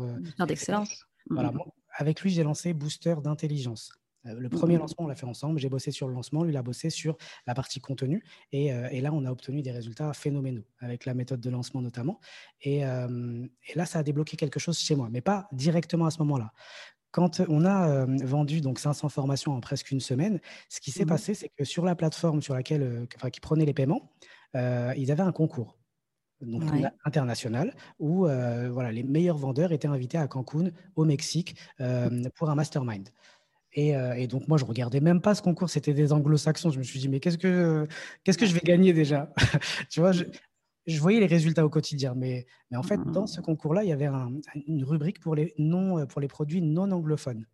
d'excellence. 0.47 1.07
Voilà, 1.29 1.51
avec 1.97 2.21
lui 2.21 2.29
j'ai 2.29 2.43
lancé 2.43 2.73
Booster 2.73 3.15
d'intelligence. 3.21 3.91
Euh, 4.27 4.39
le 4.39 4.49
premier 4.49 4.77
lancement, 4.77 5.05
on 5.05 5.07
l'a 5.07 5.15
fait 5.15 5.25
ensemble. 5.25 5.59
J'ai 5.59 5.69
bossé 5.69 5.91
sur 5.91 6.07
le 6.07 6.13
lancement, 6.13 6.43
lui, 6.43 6.53
il 6.53 6.57
a 6.57 6.63
bossé 6.63 6.89
sur 6.89 7.17
la 7.47 7.53
partie 7.53 7.79
contenu. 7.79 8.23
Et, 8.51 8.73
euh, 8.73 8.89
là, 9.01 9.11
on 9.13 9.25
a 9.25 9.31
obtenu 9.31 9.61
des 9.61 9.71
résultats 9.71 10.13
phénoménaux, 10.13 10.63
avec 10.79 11.05
la 11.05 11.13
méthode 11.13 11.39
de 11.39 11.49
lancement 11.49 11.81
notamment. 11.81 12.19
Euh, 12.65 13.47
et, 13.67 13.75
là, 13.75 13.85
ça 13.85 13.99
a 13.99 14.03
débloqué 14.03 14.37
quelque 14.37 14.59
chose 14.59 14.77
chez 14.77 14.95
moi, 14.95 15.09
mais 15.11 15.21
pas 15.21 15.47
directement 15.51 16.05
à 16.05 16.11
ce 16.11 16.19
moment-là. 16.19 16.53
Quand 17.11 17.39
on 17.47 17.63
a 17.63 18.05
vendu 18.25 18.59
donc 18.59 18.77
500 18.77 19.07
formations 19.07 19.53
en 19.53 19.61
presque 19.61 19.91
une 19.91 20.01
semaine, 20.01 20.41
ce 20.67 20.81
qui 20.81 20.91
s'est 20.91 21.05
mmh 21.05 21.07
passé, 21.07 21.33
c'est 21.33 21.47
que 21.47 21.63
sur 21.63 21.85
la 21.85 21.95
plateforme 21.95 22.41
sur 22.41 22.53
laquelle, 22.53 23.07
enfin, 23.15 23.29
qui 23.29 23.39
prenait 23.39 23.63
les 23.63 23.73
paiements, 23.73 24.11
ils 24.53 25.11
avaient 25.11 25.23
un 25.23 25.31
concours 25.31 25.77
donc 26.41 26.63
international, 27.05 27.73
où 27.99 28.25
voilà, 28.25 28.91
les 28.91 29.03
meilleurs 29.03 29.37
vendeurs 29.37 29.71
étaient 29.71 29.87
invités 29.87 30.17
à 30.17 30.27
Cancun, 30.27 30.71
au 30.97 31.05
Mexique, 31.05 31.55
pour 32.35 32.49
un 32.49 32.55
mastermind. 32.55 33.07
Euh, 33.77 34.13
et, 34.13 34.27
donc, 34.27 34.47
moi, 34.47 34.57
je 34.57 34.65
regardais 34.65 35.01
même 35.01 35.21
pas 35.21 35.35
ce 35.35 35.41
concours, 35.41 35.69
c'était 35.69 35.93
des 35.93 36.13
anglo-saxons. 36.13 36.69
Je 36.71 36.79
me 36.79 36.83
suis 36.83 36.99
dit, 36.99 37.09
mais 37.09 37.19
qu'est-ce 37.19 37.37
que, 37.37 37.87
qu'est-ce 38.23 38.37
que 38.37 38.45
je 38.45 38.53
vais 38.53 38.61
gagner 38.61 38.93
déjà? 38.93 39.31
Tu 39.89 39.99
vois, 39.99 40.11
je, 40.11 40.25
voyais 40.99 41.19
les 41.19 41.25
résultats 41.25 41.65
au 41.65 41.69
quotidien. 41.69 42.13
Mais, 42.15 42.45
mais 42.71 42.77
en 42.77 42.83
fait, 42.83 42.99
dans 43.11 43.27
ce 43.27 43.41
concours-là, 43.41 43.83
il 43.83 43.89
y 43.89 43.93
avait 43.93 44.09
une 44.67 44.83
rubrique 44.83 45.19
pour 45.19 45.35
les, 45.35 45.53
non, 45.57 46.05
pour 46.05 46.21
les 46.21 46.27
produits 46.27 46.61
non 46.61 46.91
anglophones. 46.91 47.45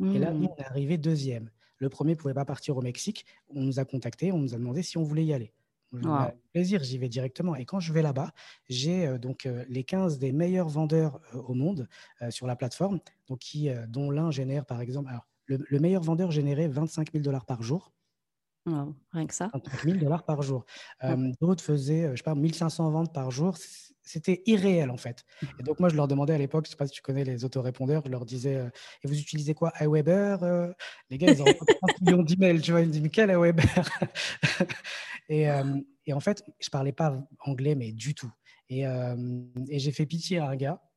Et 0.00 0.18
là, 0.18 0.32
nous, 0.32 0.44
mmh. 0.44 0.48
on 0.56 0.62
est 0.62 0.66
arrivé 0.66 0.96
deuxième. 0.96 1.50
Le 1.78 1.88
premier 1.88 2.12
ne 2.12 2.18
pouvait 2.18 2.34
pas 2.34 2.44
partir 2.44 2.76
au 2.76 2.82
Mexique. 2.82 3.26
On 3.48 3.62
nous 3.62 3.80
a 3.80 3.84
contactés, 3.84 4.30
on 4.30 4.38
nous 4.38 4.54
a 4.54 4.58
demandé 4.58 4.82
si 4.82 4.96
on 4.96 5.02
voulait 5.02 5.24
y 5.24 5.32
aller. 5.32 5.52
Wow. 5.90 6.26
plaisir, 6.52 6.84
j'y 6.84 6.98
vais 6.98 7.08
directement. 7.08 7.56
Et 7.56 7.64
quand 7.64 7.80
je 7.80 7.92
vais 7.94 8.02
là-bas, 8.02 8.32
j'ai 8.68 9.06
euh, 9.06 9.16
donc 9.18 9.46
euh, 9.46 9.64
les 9.70 9.84
15 9.84 10.18
des 10.18 10.32
meilleurs 10.32 10.68
vendeurs 10.68 11.18
au 11.32 11.54
monde 11.54 11.88
sur 12.28 12.46
la 12.46 12.56
plateforme, 12.56 13.00
donc 13.26 13.38
qui, 13.38 13.70
dont 13.88 14.10
l'un 14.10 14.30
génère 14.30 14.66
par 14.66 14.82
exemple, 14.82 15.08
alors 15.08 15.26
le, 15.48 15.80
meilleur 15.80 16.02
vendeur 16.02 16.30
générait 16.30 16.68
25 16.68 17.12
000 17.12 17.24
dollars 17.24 17.46
par 17.46 17.62
jour. 17.62 17.92
rien 18.66 19.26
que 19.26 19.34
ça. 19.34 19.50
25 19.54 19.82
000 19.84 19.96
dollars 19.98 20.24
par 20.24 20.42
jour. 20.42 20.64
Euh, 21.04 21.32
d'autres 21.40 21.64
faisaient, 21.64 22.04
euh, 22.04 22.10
je 22.12 22.16
sais 22.18 22.22
pas, 22.22 22.34
1500 22.34 22.90
ventes 22.90 23.14
par 23.14 23.30
jour. 23.30 23.56
C'était 24.02 24.42
irréel 24.46 24.90
en 24.90 24.96
fait. 24.96 25.24
Et 25.58 25.62
donc 25.62 25.80
moi, 25.80 25.88
je 25.88 25.96
leur 25.96 26.08
demandais 26.08 26.32
à 26.32 26.38
l'époque, 26.38 26.66
je 26.66 26.70
sais 26.70 26.76
pas 26.76 26.86
si 26.86 26.92
tu 26.92 27.02
connais 27.02 27.24
les 27.24 27.44
autorépondeurs, 27.44 28.02
je 28.06 28.10
leur 28.10 28.24
disais, 28.24 28.56
euh, 28.56 28.70
et 29.02 29.08
vous 29.08 29.18
utilisez 29.18 29.54
quoi 29.54 29.70
Aweber 29.76 30.38
Les 31.10 31.18
gars, 31.18 31.30
ils 31.30 31.42
ont 31.42 31.44
30 31.44 31.56
millions 32.00 32.22
d'emails, 32.22 32.60
tu 32.60 32.70
vois. 32.70 32.80
Ils 32.80 32.88
me 32.88 32.92
disent, 32.92 33.02
mais 33.02 33.10
quel 33.10 33.30
Aweber 33.30 33.64
et, 35.28 35.46
et, 36.06 36.12
en 36.12 36.20
fait, 36.20 36.42
je 36.58 36.70
parlais 36.70 36.92
pas 36.92 37.22
anglais, 37.40 37.74
mais 37.74 37.92
du 37.92 38.14
tout. 38.14 38.32
Et, 38.70 38.82
et 38.82 39.78
j'ai 39.78 39.92
fait 39.92 40.06
pitié 40.06 40.38
à 40.38 40.48
un 40.48 40.56
gars 40.56 40.87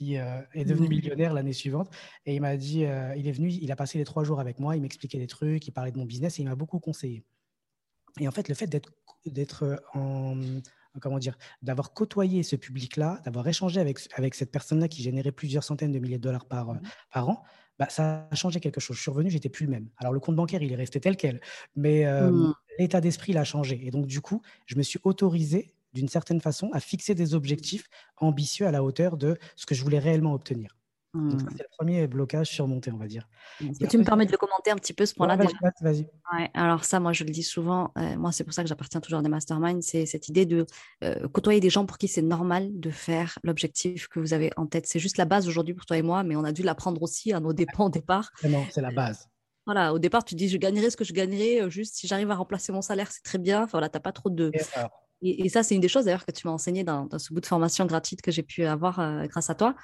qui 0.00 0.16
euh, 0.16 0.40
est 0.54 0.64
devenu 0.64 0.88
millionnaire 0.88 1.34
l'année 1.34 1.52
suivante. 1.52 1.90
Et 2.24 2.34
il 2.34 2.40
m'a 2.40 2.56
dit, 2.56 2.86
euh, 2.86 3.14
il 3.16 3.28
est 3.28 3.32
venu, 3.32 3.50
il 3.50 3.70
a 3.70 3.76
passé 3.76 3.98
les 3.98 4.04
trois 4.04 4.24
jours 4.24 4.40
avec 4.40 4.58
moi, 4.58 4.74
il 4.74 4.80
m'expliquait 4.80 5.18
des 5.18 5.26
trucs, 5.26 5.66
il 5.66 5.72
parlait 5.72 5.92
de 5.92 5.98
mon 5.98 6.06
business 6.06 6.38
et 6.38 6.42
il 6.42 6.48
m'a 6.48 6.54
beaucoup 6.54 6.78
conseillé. 6.78 7.22
Et 8.18 8.26
en 8.26 8.30
fait, 8.30 8.48
le 8.48 8.54
fait 8.54 8.66
d'être, 8.66 8.90
d'être 9.26 9.84
en, 9.92 10.40
comment 11.02 11.18
dire, 11.18 11.36
d'avoir 11.60 11.92
côtoyé 11.92 12.42
ce 12.42 12.56
public-là, 12.56 13.20
d'avoir 13.26 13.46
échangé 13.46 13.78
avec, 13.78 13.98
avec 14.16 14.34
cette 14.34 14.50
personne-là 14.50 14.88
qui 14.88 15.02
générait 15.02 15.32
plusieurs 15.32 15.64
centaines 15.64 15.92
de 15.92 15.98
milliers 15.98 16.16
de 16.16 16.22
dollars 16.22 16.46
par, 16.46 16.72
mmh. 16.72 16.80
par 17.12 17.28
an, 17.28 17.42
bah, 17.78 17.88
ça 17.90 18.26
a 18.30 18.34
changé 18.34 18.58
quelque 18.58 18.80
chose. 18.80 18.96
Je 18.96 19.02
suis 19.02 19.10
revenu, 19.10 19.28
j'étais 19.28 19.50
plus 19.50 19.66
le 19.66 19.70
même. 19.70 19.90
Alors 19.98 20.14
le 20.14 20.20
compte 20.20 20.36
bancaire, 20.36 20.62
il 20.62 20.72
est 20.72 20.76
resté 20.76 20.98
tel 20.98 21.18
quel, 21.18 21.42
mais 21.76 22.06
euh, 22.06 22.30
mmh. 22.30 22.54
l'état 22.78 23.02
d'esprit 23.02 23.34
l'a 23.34 23.44
changé. 23.44 23.86
Et 23.86 23.90
donc 23.90 24.06
du 24.06 24.22
coup, 24.22 24.40
je 24.64 24.76
me 24.76 24.82
suis 24.82 24.98
autorisé 25.04 25.74
d'une 25.92 26.08
certaine 26.08 26.40
façon, 26.40 26.70
à 26.72 26.80
fixer 26.80 27.14
des 27.14 27.34
objectifs 27.34 27.88
ambitieux 28.16 28.66
à 28.66 28.70
la 28.70 28.82
hauteur 28.82 29.16
de 29.16 29.38
ce 29.56 29.66
que 29.66 29.74
je 29.74 29.82
voulais 29.82 29.98
réellement 29.98 30.34
obtenir. 30.34 30.76
Donc, 31.12 31.42
hmm. 31.42 31.48
c'est 31.56 31.64
le 31.64 31.76
premier 31.76 32.06
blocage 32.06 32.48
surmonté, 32.48 32.92
on 32.92 32.96
va 32.96 33.08
dire. 33.08 33.28
Est-ce 33.60 33.80
que 33.80 33.86
tu 33.86 33.98
me 33.98 34.04
permets 34.04 34.26
de 34.26 34.30
le 34.30 34.36
commenter 34.36 34.70
un 34.70 34.76
petit 34.76 34.92
peu 34.92 35.04
ce 35.06 35.14
point-là 35.14 35.36
Vas-y. 35.80 36.06
alors 36.54 36.84
ça, 36.84 37.00
moi, 37.00 37.12
je 37.12 37.24
le 37.24 37.30
dis 37.30 37.42
souvent, 37.42 37.90
euh, 37.98 38.16
moi, 38.16 38.30
c'est 38.30 38.44
pour 38.44 38.52
ça 38.52 38.62
que 38.62 38.68
j'appartiens 38.68 39.00
toujours 39.00 39.18
à 39.18 39.22
des 39.22 39.28
masterminds, 39.28 39.82
c'est 39.82 40.06
cette 40.06 40.28
idée 40.28 40.46
de 40.46 40.66
euh, 41.02 41.26
côtoyer 41.28 41.58
des 41.58 41.70
gens 41.70 41.84
pour 41.84 41.98
qui 41.98 42.06
c'est 42.06 42.22
normal 42.22 42.68
de 42.78 42.90
faire 42.90 43.38
l'objectif 43.42 44.06
que 44.06 44.20
vous 44.20 44.34
avez 44.34 44.52
en 44.56 44.66
tête. 44.66 44.86
C'est 44.86 45.00
juste 45.00 45.16
la 45.16 45.24
base 45.24 45.48
aujourd'hui 45.48 45.74
pour 45.74 45.84
toi 45.84 45.98
et 45.98 46.02
moi, 46.02 46.22
mais 46.22 46.36
on 46.36 46.44
a 46.44 46.52
dû 46.52 46.62
l'apprendre 46.62 47.02
aussi 47.02 47.32
à 47.32 47.40
nos 47.40 47.52
dépens 47.52 47.86
au 47.86 47.90
départ. 47.90 48.30
c'est 48.70 48.80
la 48.80 48.92
base. 48.92 49.28
Voilà, 49.66 49.92
au 49.92 49.98
départ, 49.98 50.24
tu 50.24 50.36
dis, 50.36 50.48
je 50.48 50.58
gagnerai 50.58 50.90
ce 50.90 50.96
que 50.96 51.04
je 51.04 51.12
gagnerai, 51.12 51.62
euh, 51.62 51.70
juste 51.70 51.96
si 51.96 52.06
j'arrive 52.06 52.30
à 52.30 52.36
remplacer 52.36 52.70
mon 52.70 52.82
salaire, 52.82 53.10
c'est 53.10 53.22
très 53.22 53.38
bien. 53.38 53.64
Enfin, 53.64 53.72
voilà, 53.72 53.88
tu 53.88 53.96
n'as 53.96 54.00
pas 54.00 54.12
trop 54.12 54.30
de... 54.30 54.50
Et, 54.54 54.60
ça, 55.48 55.62
c'est 55.62 55.74
une 55.74 55.80
des 55.80 55.88
choses 55.88 56.06
d'ailleurs 56.06 56.24
que 56.24 56.32
tu 56.32 56.46
m'as 56.46 56.52
enseigné 56.52 56.82
dans, 56.82 57.08
ce 57.18 57.32
bout 57.32 57.40
de 57.40 57.46
formation 57.46 57.84
gratuite 57.84 58.22
que 58.22 58.30
j'ai 58.30 58.42
pu 58.42 58.64
avoir 58.64 59.00
euh, 59.00 59.26
grâce 59.26 59.50
à 59.50 59.54
toi. 59.54 59.74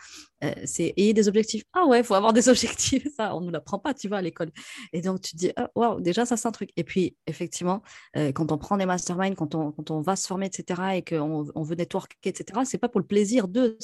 Euh, 0.45 0.53
c'est 0.65 0.95
ayez 0.97 1.13
des 1.13 1.29
objectifs. 1.29 1.63
Ah 1.73 1.85
ouais, 1.87 2.01
il 2.01 2.05
faut 2.05 2.15
avoir 2.15 2.33
des 2.33 2.49
objectifs. 2.51 3.07
Ça, 3.17 3.35
on 3.35 3.41
ne 3.41 3.47
nous 3.47 3.53
l'apprend 3.53 3.79
pas, 3.79 3.93
tu 3.93 4.09
vois, 4.09 4.19
à 4.19 4.23
l'école. 4.23 4.51
Et 4.93 5.03
donc, 5.03 5.21
tu 5.21 5.33
te 5.33 5.37
dis, 5.37 5.53
oh, 5.59 5.67
waouh, 5.75 6.01
déjà, 6.01 6.25
ça, 6.25 6.37
c'est 6.37 6.49
un 6.49 6.53
truc. 6.53 6.71
Et 6.77 6.85
puis, 6.85 7.17
effectivement, 7.27 7.83
euh, 8.17 8.33
quand 8.33 8.51
on 8.51 8.59
prend 8.59 8.77
des 8.77 8.87
masterminds, 8.87 9.35
quand 9.35 9.55
on, 9.55 9.73
quand 9.73 9.91
on 9.91 10.01
va 10.01 10.17
se 10.17 10.27
former, 10.27 10.47
etc., 10.47 10.83
et 10.95 11.03
qu'on 11.03 11.47
on 11.55 11.63
veut 11.63 11.77
networker, 11.77 12.17
etc., 12.25 12.61
c'est 12.65 12.79
pas 12.79 12.89
pour 12.89 13.01
le 13.01 13.07
plaisir 13.07 13.49
d'eux. 13.49 13.77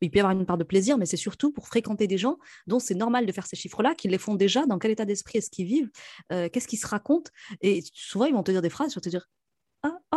Il 0.00 0.10
peut 0.10 0.16
y 0.16 0.20
avoir 0.20 0.32
une 0.32 0.46
part 0.46 0.58
de 0.58 0.64
plaisir, 0.64 0.98
mais 0.98 1.06
c'est 1.06 1.16
surtout 1.16 1.52
pour 1.52 1.68
fréquenter 1.68 2.06
des 2.06 2.18
gens 2.18 2.38
dont 2.66 2.78
c'est 2.78 2.94
normal 2.94 3.26
de 3.26 3.32
faire 3.32 3.46
ces 3.46 3.56
chiffres-là, 3.56 3.94
qu'ils 3.94 4.10
les 4.10 4.18
font 4.18 4.34
déjà, 4.34 4.66
dans 4.66 4.78
quel 4.78 4.90
état 4.90 5.04
d'esprit 5.04 5.38
est-ce 5.38 5.50
qu'ils 5.50 5.66
vivent, 5.66 5.90
qu'est-ce 6.30 6.68
qu'ils 6.68 6.78
se 6.78 6.86
racontent. 6.86 7.30
Et 7.60 7.82
souvent, 7.92 8.24
ils 8.26 8.34
vont 8.34 8.42
te 8.42 8.50
dire 8.50 8.62
des 8.62 8.70
phrases, 8.70 8.92
ils 8.92 8.94
vont 8.94 9.00
te 9.00 9.08
dire, 9.08 9.26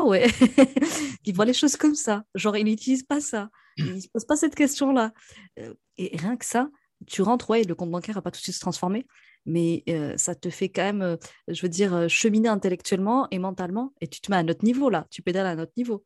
ah, 0.02 0.28
il 1.26 1.36
voit 1.36 1.45
les 1.45 1.54
choses 1.54 1.78
comme 1.78 1.95
ça. 1.95 2.24
Genre, 2.36 2.58
il 2.58 2.66
n'utilise 2.66 3.04
pas 3.04 3.22
ça. 3.22 3.49
Il 3.78 3.95
ne 3.95 3.99
se 3.99 4.08
pose 4.08 4.26
pas 4.26 4.36
cette 4.36 4.56
question-là. 4.56 5.12
Euh, 5.60 5.74
et 5.97 6.16
rien 6.18 6.38
que 6.38 6.45
ça, 6.45 6.70
tu 7.08 7.22
rentres, 7.22 7.49
ouais, 7.49 7.64
le 7.64 7.76
compte 7.76 7.91
bancaire 7.91 8.16
va 8.16 8.22
pas 8.22 8.32
tout 8.32 8.39
de 8.39 8.43
suite 8.43 8.56
se 8.56 8.60
transformer, 8.60 9.08
mais 9.45 9.84
euh, 9.89 10.16
ça 10.18 10.36
te 10.36 10.49
fait 10.49 10.70
quand 10.70 10.84
même, 10.84 11.02
euh, 11.02 11.18
je 11.47 11.62
veux 11.62 11.70
dire, 11.70 12.10
cheminer 12.10 12.49
intellectuellement 12.49 13.28
et 13.32 13.39
mentalement, 13.39 13.93
et 14.02 14.08
tu 14.08 14.22
te 14.22 14.30
mets 14.32 14.38
à 14.38 14.43
notre 14.43 14.66
niveau 14.66 14.89
là, 14.89 15.08
tu 15.10 15.22
pédales 15.22 15.47
à 15.47 15.56
notre 15.56 15.74
niveau. 15.78 16.04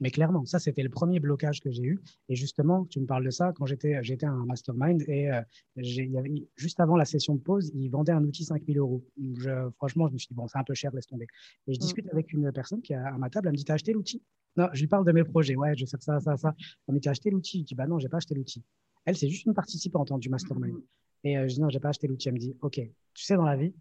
Mais 0.00 0.10
clairement, 0.10 0.44
ça, 0.44 0.58
c'était 0.58 0.82
le 0.82 0.90
premier 0.90 1.20
blocage 1.20 1.60
que 1.60 1.70
j'ai 1.70 1.82
eu. 1.82 2.00
Et 2.28 2.36
justement, 2.36 2.84
tu 2.84 3.00
me 3.00 3.06
parles 3.06 3.24
de 3.24 3.30
ça, 3.30 3.52
quand 3.54 3.66
j'étais, 3.66 4.02
j'étais 4.02 4.26
un 4.26 4.44
mastermind 4.44 5.02
et 5.08 5.30
y 5.76 6.18
avait, 6.18 6.48
juste 6.56 6.80
avant 6.80 6.96
la 6.96 7.04
session 7.04 7.34
de 7.34 7.40
pause, 7.40 7.70
ils 7.74 7.88
vendaient 7.88 8.12
un 8.12 8.24
outil 8.24 8.44
5000 8.44 8.78
euros. 8.78 9.04
Je, 9.38 9.70
franchement, 9.76 10.08
je 10.08 10.12
me 10.12 10.18
suis 10.18 10.28
dit, 10.28 10.34
bon, 10.34 10.46
c'est 10.48 10.58
un 10.58 10.64
peu 10.64 10.74
cher, 10.74 10.92
laisse 10.94 11.06
tomber. 11.06 11.26
Et 11.66 11.74
je 11.74 11.78
mmh. 11.78 11.80
discute 11.80 12.08
avec 12.12 12.32
une 12.32 12.52
personne 12.52 12.82
qui 12.82 12.92
est 12.92 12.96
à 12.96 13.16
ma 13.18 13.30
table, 13.30 13.48
elle 13.48 13.52
me 13.52 13.56
dit, 13.56 13.64
t'as 13.64 13.74
acheté 13.74 13.92
l'outil? 13.92 14.22
Non, 14.56 14.68
je 14.72 14.80
lui 14.80 14.88
parle 14.88 15.04
de 15.04 15.12
mes 15.12 15.24
projets. 15.24 15.54
Ouais, 15.54 15.74
je 15.76 15.84
vais 15.84 15.90
faire 15.90 16.02
ça, 16.02 16.20
ça, 16.20 16.36
ça. 16.36 16.54
Elle 16.88 16.94
me 16.94 16.98
dit, 16.98 17.04
t'as 17.04 17.10
acheté 17.10 17.30
l'outil? 17.30 17.60
Je 17.60 17.64
dis, 17.64 17.74
bah 17.74 17.86
non, 17.86 17.98
j'ai 17.98 18.08
pas 18.08 18.18
acheté 18.18 18.34
l'outil. 18.34 18.64
Elle, 19.04 19.16
c'est 19.16 19.28
juste 19.28 19.46
une 19.46 19.54
participante 19.54 20.10
hein, 20.12 20.18
du 20.18 20.28
mastermind. 20.28 20.74
Mmh. 20.74 20.82
Et 21.24 21.38
euh, 21.38 21.48
je 21.48 21.54
dis 21.54 21.60
non, 21.60 21.68
j'ai 21.68 21.80
pas 21.80 21.90
acheté 21.90 22.06
l'outil. 22.06 22.28
Elle 22.28 22.34
me 22.34 22.38
dit, 22.38 22.56
ok, 22.60 22.80
tu 23.14 23.24
sais, 23.24 23.36
dans 23.36 23.44
la 23.44 23.56
vie, 23.56 23.74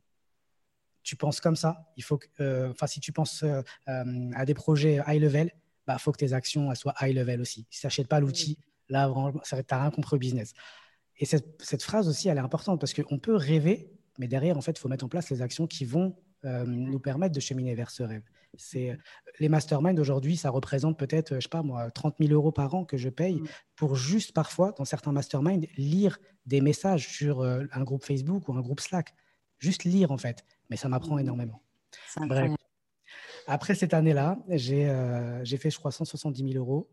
tu 1.03 1.15
penses 1.15 1.39
comme 1.39 1.55
ça. 1.55 1.91
Il 1.97 2.03
faut 2.03 2.17
que, 2.17 2.27
euh, 2.39 2.71
enfin, 2.71 2.87
si 2.87 2.99
tu 2.99 3.11
penses 3.11 3.43
euh, 3.43 3.61
à 3.85 4.45
des 4.45 4.53
projets 4.53 5.01
high 5.07 5.21
level, 5.21 5.51
bah, 5.87 5.97
faut 5.97 6.11
que 6.11 6.17
tes 6.17 6.33
actions 6.33 6.73
soient 6.75 6.95
high 7.01 7.15
level 7.15 7.41
aussi. 7.41 7.65
Si 7.69 7.81
tu 7.81 7.85
n'achètes 7.85 8.07
pas 8.07 8.19
l'outil, 8.19 8.57
là, 8.89 9.07
vraiment, 9.07 9.33
ça 9.43 9.61
t'as 9.63 9.81
rien 9.81 9.91
contre 9.91 10.15
le 10.15 10.19
business. 10.19 10.53
Et 11.17 11.25
cette, 11.25 11.61
cette, 11.61 11.83
phrase 11.83 12.07
aussi, 12.07 12.27
elle 12.27 12.37
est 12.37 12.41
importante 12.41 12.79
parce 12.79 12.93
qu'on 12.93 13.19
peut 13.19 13.35
rêver, 13.35 13.91
mais 14.17 14.27
derrière, 14.27 14.57
en 14.57 14.61
fait, 14.61 14.71
il 14.71 14.79
faut 14.79 14.89
mettre 14.89 15.05
en 15.05 15.09
place 15.09 15.29
les 15.29 15.41
actions 15.41 15.67
qui 15.67 15.85
vont 15.85 16.15
nous 16.65 16.99
permettre 16.99 17.33
de 17.33 17.39
cheminer 17.39 17.75
vers 17.75 17.89
ce 17.89 18.03
rêve. 18.03 18.23
C'est 18.57 18.97
les 19.39 19.49
masterminds 19.49 19.99
aujourd'hui, 19.99 20.37
ça 20.37 20.49
représente 20.49 20.97
peut-être, 20.97 21.35
je 21.35 21.41
sais 21.41 21.49
pas 21.49 21.63
moi, 21.63 21.91
30 21.91 22.15
000 22.19 22.31
euros 22.31 22.51
par 22.51 22.73
an 22.75 22.85
que 22.85 22.97
je 22.97 23.09
paye 23.09 23.41
pour 23.75 23.95
juste 23.95 24.31
parfois, 24.31 24.73
dans 24.77 24.85
certains 24.85 25.11
masterminds, 25.11 25.67
lire 25.77 26.17
des 26.45 26.61
messages 26.61 27.07
sur 27.09 27.41
euh, 27.41 27.63
un 27.73 27.83
groupe 27.83 28.03
Facebook 28.03 28.47
ou 28.47 28.53
un 28.53 28.61
groupe 28.61 28.79
Slack. 28.79 29.13
Juste 29.59 29.83
lire 29.83 30.11
en 30.11 30.17
fait, 30.17 30.45
mais 30.69 30.77
ça 30.77 30.87
m'apprend 30.87 31.17
énormément. 31.17 31.61
Bref. 32.17 32.51
Après 33.47 33.75
cette 33.75 33.93
année-là, 33.93 34.37
j'ai 34.49 34.89
euh, 34.89 35.45
fait, 35.45 35.69
je 35.69 35.77
crois, 35.77 35.91
170 35.91 36.53
000 36.53 36.63
euros. 36.63 36.89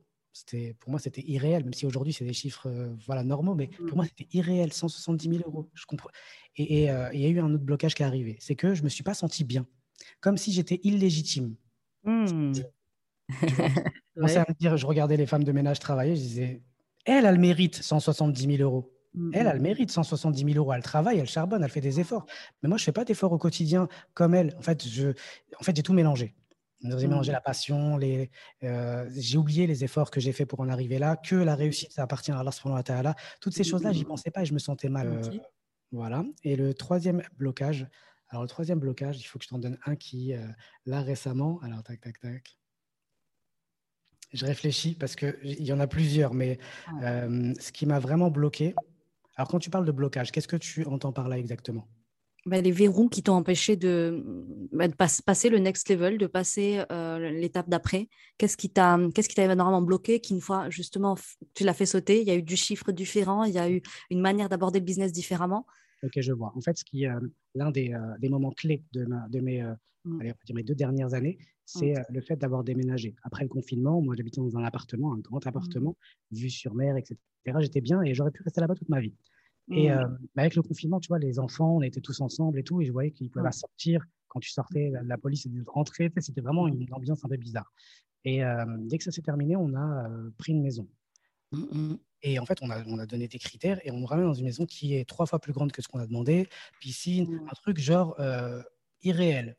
Pour 0.81 0.91
moi, 0.91 0.99
c'était 0.99 1.23
irréel, 1.27 1.65
même 1.65 1.75
si 1.75 1.85
aujourd'hui, 1.85 2.13
c'est 2.13 2.25
des 2.25 2.33
chiffres 2.33 2.67
euh, 2.67 2.95
voilà, 3.07 3.23
normaux, 3.23 3.55
mais 3.55 3.69
pour 3.69 3.97
moi, 3.97 4.05
mmh. 4.05 4.09
c'était 4.17 4.37
irréel, 4.37 4.73
170 4.73 5.29
000 5.29 5.43
euros. 5.47 5.71
Je 5.75 5.85
comprends. 5.87 6.11
Et 6.57 6.85
il 6.85 7.21
y 7.21 7.27
a 7.27 7.29
eu 7.29 7.41
un 7.41 7.53
autre 7.53 7.65
blocage 7.65 7.95
qui 7.95 8.03
est 8.03 8.07
arrivé. 8.07 8.37
C'est 8.41 8.57
que 8.57 8.75
je 8.75 8.81
ne 8.81 8.85
me 8.85 8.89
suis 8.89 9.03
pas 9.03 9.15
senti 9.15 9.45
bien 9.45 9.67
comme 10.21 10.37
si 10.37 10.53
j'étais 10.53 10.81
illégitime. 10.83 11.57
Mmh. 12.05 12.53
dire, 14.59 14.77
je 14.77 14.87
regardais 14.87 15.17
les 15.17 15.27
femmes 15.27 15.45
de 15.45 15.53
ménage 15.53 15.79
travailler, 15.79 16.17
je 16.17 16.21
disais, 16.21 16.63
elle, 17.05 17.25
elle 17.25 17.39
mérite 17.39 17.77
170 17.77 18.57
000 18.57 18.63
euros. 18.63 18.93
Elle, 19.35 19.47
elle 19.47 19.61
mérite 19.61 19.91
170 19.91 20.45
000 20.45 20.57
euros. 20.57 20.73
Elle 20.73 20.83
travaille, 20.83 21.19
elle 21.19 21.29
charbonne, 21.29 21.63
elle 21.63 21.71
fait 21.71 21.83
des 21.83 22.01
efforts. 22.01 22.25
Mais 22.63 22.69
moi, 22.69 22.79
je 22.79 22.83
ne 22.83 22.85
fais 22.87 22.93
pas 22.93 23.05
d'efforts 23.05 23.33
au 23.33 23.39
quotidien 23.39 23.89
comme 24.15 24.35
elle. 24.35 24.55
En 24.59 24.63
fait, 24.63 24.89
je, 24.89 25.09
en 25.61 25.63
fait 25.63 25.77
j'ai 25.77 25.83
tout 25.83 25.93
mélangé. 25.93 26.35
J'ai 26.85 27.07
mélangé 27.07 27.31
hmm. 27.31 27.35
la 27.35 27.41
passion, 27.41 27.97
les, 27.97 28.31
euh, 28.65 29.09
j'ai 29.15 29.39
oublié 29.39 29.67
les 29.67 29.85
efforts 29.85 30.11
que 30.11 30.21
j'ai 30.21 30.33
fait 30.33 30.47
pour 30.47 30.61
en 30.61 30.69
arriver 30.69 30.99
là, 30.99 31.17
que 31.17 31.37
la 31.37 31.55
réussite, 31.55 31.93
ça 31.93 32.03
appartient 32.03 32.33
à 32.33 32.41
Allah 32.41 33.15
Toutes 33.41 33.55
ces 33.55 33.65
choses-là, 33.65 33.93
j'y 33.93 34.05
pensais 34.05 34.31
pas 34.31 34.43
et 34.43 34.45
je 34.45 34.55
me 34.55 34.59
sentais 34.59 34.89
mal. 34.89 35.09
Euh, 35.09 35.39
voilà. 35.93 36.25
Et 36.43 36.57
le 36.57 36.75
troisième 36.75 37.23
blocage, 37.37 37.87
alors, 38.29 38.43
le 38.43 38.49
troisième 38.49 38.81
blocage, 38.81 39.21
il 39.21 39.25
faut 39.25 39.39
que 39.39 39.45
je 39.45 39.51
t'en 39.51 39.59
donne 39.59 39.79
un 39.85 39.95
qui, 39.95 40.33
euh, 40.33 40.47
là, 40.87 41.03
récemment, 41.03 41.61
alors, 41.63 41.83
tac, 41.83 42.01
tac, 42.01 42.19
tac. 42.19 42.59
Je 44.33 44.47
réfléchis 44.47 44.95
parce 44.95 45.15
qu'il 45.15 45.63
y 45.63 45.73
en 45.75 45.81
a 45.81 45.87
plusieurs, 45.87 46.33
mais 46.33 46.59
ce 47.03 47.73
qui 47.73 47.85
m'a 47.85 47.99
vraiment 47.99 48.31
bloqué. 48.31 48.75
Alors, 49.37 49.49
quand 49.49 49.59
tu 49.59 49.69
parles 49.69 49.85
de 49.85 49.93
blocage, 49.93 50.33
qu'est-ce 50.33 50.49
que 50.49 50.57
tu 50.57 50.87
entends 50.87 51.13
par 51.13 51.29
là 51.29 51.39
exactement? 51.39 51.87
Bah, 52.45 52.61
les 52.61 52.73
verrous 52.73 53.09
qui 53.09 53.23
t'ont 53.23 53.35
empêché 53.35 53.77
de, 53.77 54.25
bah, 54.73 54.87
passer 55.25 55.49
le 55.49 55.59
next 55.59 55.89
level, 55.89 56.19
de 56.19 56.27
passer 56.27 56.83
euh, 56.91 57.31
l'étape 57.31 57.69
d'après. 57.69 58.09
Qu'est-ce 58.37 58.57
qui 58.57 58.71
t'a 58.71 58.99
qu'est-ce 59.15 59.29
qui 59.29 59.41
normalement 59.41 59.83
bloqué, 59.83 60.21
qu'une 60.21 60.41
fois 60.41 60.69
justement 60.69 61.17
tu 61.55 61.65
l'as 61.65 61.75
fait 61.75 61.87
sauter, 61.87 62.21
il 62.21 62.27
y 62.27 62.31
a 62.31 62.35
eu 62.35 62.43
du 62.43 62.57
chiffre 62.57 62.91
différent, 62.91 63.45
il 63.45 63.55
y 63.55 63.59
a 63.59 63.71
eu 63.71 63.81
une 64.11 64.21
manière 64.21 64.49
d'aborder 64.49 64.81
le 64.81 64.85
business 64.85 65.13
différemment? 65.13 65.67
Ok, 66.03 66.21
je 66.21 66.33
vois. 66.33 66.53
En 66.57 66.61
fait, 66.61 66.77
ce 66.77 66.85
qui 66.85 67.05
est 67.05 67.09
euh, 67.09 67.21
l'un 67.55 67.71
des, 67.71 67.93
euh, 67.93 68.19
des, 68.19 68.29
moments 68.29 68.51
clés 68.51 68.83
de, 68.93 69.07
de 69.29 69.41
mes, 69.41 69.63
mm. 70.05 70.21
allez, 70.21 70.33
mes, 70.53 70.65
deux 70.65 70.75
dernières 70.75 71.15
années, 71.15 71.39
c'est 71.65 71.93
mm. 71.93 72.05
le 72.11 72.21
fait 72.23 72.37
d'avoir 72.37 72.65
déménagé. 72.65 73.15
Après 73.23 73.45
le 73.45 73.49
confinement, 73.49 74.03
moi, 74.03 74.17
j'habitais 74.17 74.41
dans 74.41 74.57
un 74.57 74.65
appartement, 74.65 75.15
un 75.15 75.19
grand 75.19 75.47
appartement, 75.47 75.97
mm. 76.33 76.37
vue 76.37 76.51
sur 76.51 76.75
mer, 76.75 76.97
etc. 76.97 77.17
J'étais 77.61 77.81
bien 77.81 78.03
et 78.03 78.15
j'aurais 78.15 78.33
pu 78.33 78.43
rester 78.43 78.61
là-bas 78.61 78.75
toute 78.75 78.89
ma 78.89 79.01
vie. 79.01 79.15
Et 79.71 79.91
avec 80.37 80.55
le 80.55 80.63
confinement, 80.63 81.01
tu 81.01 81.09
vois, 81.09 81.19
les 81.19 81.39
enfants, 81.39 81.77
on 81.77 81.83
était 81.83 82.01
tous 82.01 82.21
ensemble 82.21 82.59
et 82.59 82.63
tout, 82.63 82.81
et 82.81 82.87
je 82.87 82.93
voyais 82.93 83.11
qu'ils 83.11 83.31
pouvaient 83.31 83.45
pas 83.45 83.53
sortir. 83.53 84.05
Quand 84.29 84.41
tu 84.41 84.51
sortais, 84.51 84.93
la, 85.05 85.19
police 85.19 85.47
était 85.47 85.57
rentrée. 85.67 86.11
C'était 86.19 86.41
vraiment 86.41 86.69
une 86.69 86.87
ambiance 86.93 87.25
un 87.25 87.29
peu 87.29 87.37
bizarre. 87.37 87.73
Et 88.25 88.43
dès 88.81 88.99
que 88.99 89.05
ça 89.05 89.13
s'est 89.13 89.23
terminé, 89.23 89.57
on 89.57 89.75
a 89.75 90.11
pris 90.37 90.53
une 90.53 90.63
maison. 90.63 90.89
Et 92.23 92.39
en 92.39 92.47
fait, 92.47 92.59
on 92.63 92.71
a, 92.71 92.85
on 92.87 92.99
a, 92.99 93.07
donné 93.07 93.29
des 93.29 93.39
critères 93.39 93.81
et 93.85 93.91
on 93.91 93.99
nous 93.99 94.07
ramène 94.07 94.27
dans 94.27 94.35
une 94.35 94.45
maison 94.45 94.65
qui 94.67 94.95
est 94.95 95.09
trois 95.09 95.27
fois 95.27 95.39
plus 95.39 95.53
grande 95.53 95.73
que 95.73 95.83
ce 95.83 95.89
qu'on 95.89 95.99
a 95.99 96.07
demandé, 96.07 96.49
piscine, 96.81 97.31
mmh. 97.31 97.49
un 97.49 97.55
truc 97.55 97.79
genre 97.79 98.17
irréel. 99.03 99.57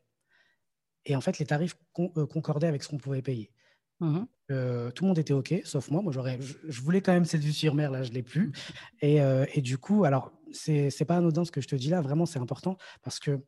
Et 1.06 1.16
en 1.16 1.20
fait, 1.20 1.38
les 1.38 1.46
tarifs 1.46 1.76
euh, 1.98 2.26
concordaient 2.26 2.66
avec 2.66 2.82
ce 2.82 2.88
qu'on 2.88 2.98
pouvait 2.98 3.22
payer. 3.22 3.50
Mmh 4.00 4.24
euh, 4.50 4.90
tout 4.90 5.04
le 5.04 5.08
monde 5.08 5.18
était 5.18 5.32
OK, 5.32 5.54
sauf 5.64 5.90
moi. 5.90 6.02
Moi, 6.02 6.12
j'aurais, 6.12 6.38
je, 6.38 6.82
voulais 6.82 7.00
quand 7.00 7.14
même 7.14 7.24
cette 7.24 7.40
vue 7.40 7.54
sur 7.54 7.74
mer, 7.74 7.90
là, 7.90 8.02
je 8.02 8.10
ne 8.10 8.14
l'ai 8.14 8.22
plus. 8.22 8.48
Mmh. 8.48 8.52
Et, 9.00 9.20
et, 9.54 9.62
du 9.62 9.78
coup, 9.78 10.04
alors, 10.04 10.32
c'est 10.52 10.90
n'est 11.00 11.06
pas 11.06 11.16
anodin 11.16 11.46
ce 11.46 11.50
que 11.50 11.62
je 11.62 11.66
te 11.66 11.74
dis 11.74 11.88
là, 11.88 12.02
vraiment, 12.02 12.26
c'est 12.26 12.38
important 12.38 12.76
parce 13.02 13.18
que 13.18 13.40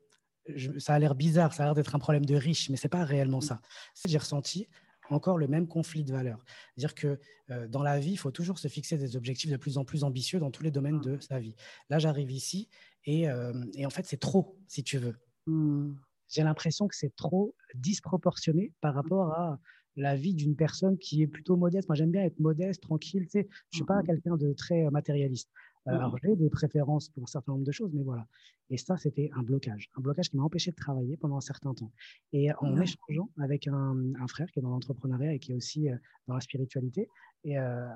ça 0.79 0.95
a 0.95 0.99
l'air 0.99 1.15
bizarre, 1.15 1.53
ça 1.53 1.65
a 1.65 1.67
l'air 1.67 1.75
d'être 1.75 1.95
un 1.95 1.99
problème 1.99 2.25
de 2.25 2.35
riche, 2.35 2.71
mais 2.71 2.77
ce 2.77 2.87
n'est 2.87 2.91
pas 2.91 3.05
réellement 3.05 3.43
ça. 3.43 3.61
J'ai 4.07 4.17
ressenti 4.17 4.69
encore 5.11 5.39
le 5.39 5.47
même 5.49 5.69
conflit 5.69 6.05
de 6.05 6.13
valeurs. 6.13 6.45
C'est-à-dire 6.75 6.95
que 6.95 7.21
euh, 7.51 7.69
dans 7.69 7.83
la 7.83 7.99
vie, 7.99 8.13
il 8.13 8.19
faut 8.19 8.31
toujours 8.31 8.59
se 8.59 8.69
fixer 8.69 8.99
des 8.99 9.17
objectifs 9.17 9.51
de 9.51 9.57
plus 9.57 9.79
en 9.79 9.85
plus 9.85 10.05
ambitieux 10.05 10.41
dans 10.41 10.51
tous 10.51 10.63
les 10.63 10.71
domaines 10.71 11.01
de 11.01 11.19
sa 11.21 11.39
vie. 11.39 11.55
Là, 11.91 11.99
j'arrive 11.99 12.31
ici 12.31 12.69
et, 13.05 13.29
euh, 13.29 13.53
et, 13.75 13.87
en 13.87 13.91
fait, 13.91 14.07
c'est 14.07 14.17
trop, 14.19 14.59
si 14.67 14.83
tu 14.83 14.99
veux. 14.99 15.17
J'ai 16.29 16.43
l'impression 16.43 16.89
que 16.89 16.97
c'est 16.97 17.15
trop 17.15 17.55
disproportionné 17.75 18.73
par 18.81 18.95
rapport 18.95 19.33
à 19.33 19.61
la 19.97 20.15
vie 20.15 20.35
d'une 20.35 20.57
personne 20.57 20.99
qui 20.99 21.23
est 21.23 21.27
plutôt 21.27 21.57
modeste. 21.57 21.89
Moi, 21.89 21.97
j'aime 21.97 22.11
bien 22.11 22.23
être 22.23 22.39
modeste, 22.39 22.83
tranquille. 22.83 23.25
Tu 23.25 23.41
sais, 23.41 23.49
je 23.71 23.77
ne 23.77 23.77
suis 23.77 23.85
pas 23.85 24.03
hmm. 24.03 24.07
quelqu'un 24.07 24.37
de 24.37 24.53
très 24.53 24.89
matérialiste. 24.91 25.51
Euh, 25.89 25.93
alors, 25.93 26.17
j'ai 26.23 26.37
des 26.37 26.51
préférences 26.51 27.09
pour 27.09 27.23
un 27.23 27.27
certain 27.27 27.53
nombre 27.53 27.65
de 27.65 27.73
choses, 27.73 27.91
mais 27.95 28.03
voilà. 28.03 28.27
Et 28.71 28.77
ça, 28.77 28.97
c'était 28.97 29.31
un 29.35 29.43
blocage. 29.43 29.89
Un 29.97 30.01
blocage 30.01 30.31
qui 30.31 30.37
m'a 30.37 30.43
empêché 30.43 30.73
de 30.73 30.77
travailler 30.77 31.17
pendant 31.17 31.37
un 31.37 31.41
certain 31.41 31.73
temps. 31.75 31.93
Et 32.33 32.53
en 32.61 32.81
échangeant 32.81 33.31
avec 33.39 33.69
un, 33.69 34.27
frère 34.29 34.51
qui 34.51 34.59
est 34.59 34.63
dans 34.63 34.71
l'entrepreneuriat 34.71 35.35
et 35.35 35.39
qui 35.39 35.53
est 35.53 35.55
aussi 35.55 35.89
euh, 35.89 35.97
dans 36.27 36.35
la 36.35 36.41
spiritualité, 36.41 37.09
et, 37.45 37.59
euh, 37.59 37.87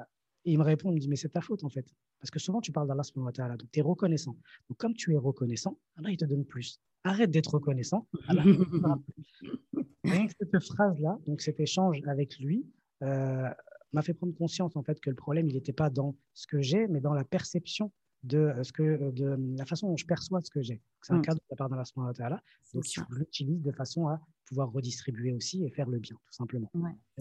il 0.44 0.58
me 0.58 0.64
répond, 0.64 0.90
il 0.90 0.94
me 0.94 1.00
dit, 1.00 1.08
mais 1.08 1.16
c'est 1.16 1.30
ta 1.30 1.40
faute 1.40 1.64
en 1.64 1.68
fait. 1.68 1.86
Parce 2.20 2.30
que 2.30 2.38
souvent, 2.38 2.60
tu 2.60 2.72
parles 2.72 2.86
d'Allah 2.86 3.02
donc 3.56 3.70
tu 3.72 3.78
es 3.78 3.82
reconnaissant. 3.82 4.36
Donc, 4.68 4.78
comme 4.78 4.94
tu 4.94 5.12
es 5.14 5.16
reconnaissant, 5.16 5.78
Allah, 5.96 6.10
il 6.10 6.16
te 6.16 6.24
donne 6.24 6.44
plus. 6.44 6.80
Arrête 7.02 7.30
d'être 7.30 7.54
reconnaissant. 7.54 8.06
Allah, 8.28 8.44
Rien 10.04 10.26
que 10.26 10.32
cette 10.38 10.64
phrase-là, 10.64 11.18
donc 11.26 11.40
cet 11.40 11.60
échange 11.60 12.00
avec 12.06 12.38
lui, 12.38 12.66
m'a 13.92 14.02
fait 14.02 14.14
prendre 14.14 14.34
conscience 14.34 14.76
en 14.76 14.82
fait 14.82 15.00
que 15.00 15.10
le 15.10 15.16
problème 15.16 15.48
il 15.48 15.54
n'était 15.54 15.72
pas 15.72 15.90
dans 15.90 16.16
ce 16.34 16.46
que 16.46 16.60
j'ai, 16.60 16.86
mais 16.88 17.00
dans 17.00 17.14
la 17.14 17.24
perception 17.24 17.92
de 18.22 18.38
euh, 18.38 18.62
ce 18.62 18.72
que 18.72 18.82
euh, 18.82 19.12
de 19.12 19.36
la 19.56 19.66
façon 19.66 19.88
dont 19.88 19.96
je 19.96 20.06
perçois 20.06 20.40
ce 20.40 20.50
que 20.50 20.62
j'ai. 20.62 20.80
C'est 21.02 21.12
un 21.12 21.18
mmh. 21.18 21.22
cadeau 21.22 21.38
de 21.38 21.44
la 21.50 21.56
part 21.56 21.68
d'Allah 21.68 21.84
là. 22.28 22.42
Donc 22.74 22.84
je 22.84 23.00
l'utilise 23.10 23.62
de 23.62 23.72
façon 23.72 24.08
à 24.08 24.20
pouvoir 24.50 24.72
redistribuer 24.72 25.32
aussi 25.32 25.64
et 25.64 25.70
faire 25.70 25.88
le 25.88 25.98
bien, 25.98 26.16
tout 26.16 26.32
simplement. 26.32 26.70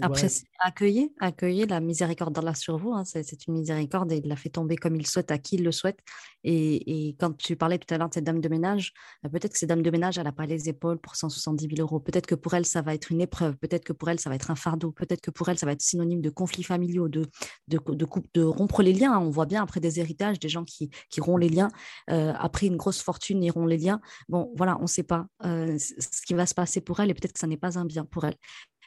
Après, 0.02 0.28
accueillez, 0.60 1.14
accueillez 1.20 1.68
la 1.68 1.80
miséricorde 1.80 2.34
d'Allah 2.34 2.56
sur 2.56 2.78
vous. 2.78 2.94
Hein. 2.94 3.04
C'est 3.06 3.48
une 3.48 3.54
miséricorde 3.54 4.12
et 4.12 4.18
il 4.18 4.28
la 4.28 4.36
fait 4.36 4.50
tomber 4.50 4.76
comme 4.76 4.96
il 4.96 5.06
souhaite, 5.06 5.30
à 5.30 5.38
qui 5.38 5.56
il 5.56 5.64
le 5.64 5.72
souhaite. 5.72 6.00
Et, 6.44 7.16
quand 7.20 7.38
tu 7.38 7.56
parlais 7.56 7.78
tout 7.78 7.94
à 7.94 7.98
l'heure 7.98 8.10
de 8.10 8.14
cette 8.16 8.24
dame 8.24 8.42
de 8.42 8.50
ménage, 8.50 8.94
bah, 9.22 9.30
peut-être 9.30 9.54
que 9.54 9.60
cette 9.60 9.70
dame 9.70 9.84
de 9.84 9.92
ménage, 9.92 10.18
elle 10.18 10.24
n'a 10.24 10.32
pas 10.32 10.48
les 10.48 10.70
épaules 10.70 10.98
pour 10.98 11.16
170 11.16 11.68
000 11.76 11.82
euros. 11.82 12.00
Peut-être 12.00 12.26
que 12.26 12.36
pour 12.36 12.56
elle, 12.56 12.66
ça 12.66 12.82
va 12.82 12.96
être 12.96 13.12
une 13.12 13.22
épreuve. 13.22 13.56
Peut-être 13.58 13.84
que 13.84 13.94
pour 13.94 14.10
elle, 14.10 14.20
ça 14.20 14.30
va 14.30 14.36
être 14.36 14.50
un 14.50 14.56
fardeau. 14.56 14.92
Peut-être 14.92 15.22
que 15.22 15.32
pour 15.32 15.50
elle, 15.50 15.60
ça 15.60 15.68
va 15.68 15.74
être 15.74 15.82
synonyme 15.82 16.22
de 16.22 16.32
conflits 16.32 16.64
familiaux, 16.64 17.10
de, 17.10 17.28
de, 17.68 17.80
de, 17.88 18.08
de 18.34 18.44
rompre 18.44 18.82
les 18.82 18.94
liens. 18.94 19.20
On 19.20 19.30
voit 19.30 19.46
bien 19.46 19.62
après 19.62 19.80
des 19.80 20.00
héritages, 20.00 20.40
des 20.40 20.50
gens 20.50 20.64
qui, 20.64 20.90
qui 21.12 21.22
rompent 21.22 21.42
les 21.42 21.50
liens. 21.50 21.70
Euh, 22.10 22.34
après 22.38 22.66
une 22.66 22.78
grosse 22.78 23.02
fortune, 23.04 23.44
ils 23.44 23.52
rompent 23.52 23.69
les 23.70 23.78
liens. 23.78 24.02
Bon, 24.28 24.52
voilà, 24.56 24.78
on 24.80 24.84
ne 24.84 24.88
sait 24.88 25.04
pas 25.04 25.28
euh, 25.46 25.78
ce 25.78 26.22
qui 26.26 26.34
va 26.34 26.46
se 26.46 26.54
passer 26.54 26.82
pour 26.82 27.00
elle 27.00 27.10
et 27.10 27.14
peut-être 27.14 27.34
que 27.34 27.40
ça 27.40 27.48
n'est 27.48 27.58
pas 27.58 27.80
un 27.80 27.86
bien 27.86 28.06
pour 28.06 28.26
elle. 28.26 28.36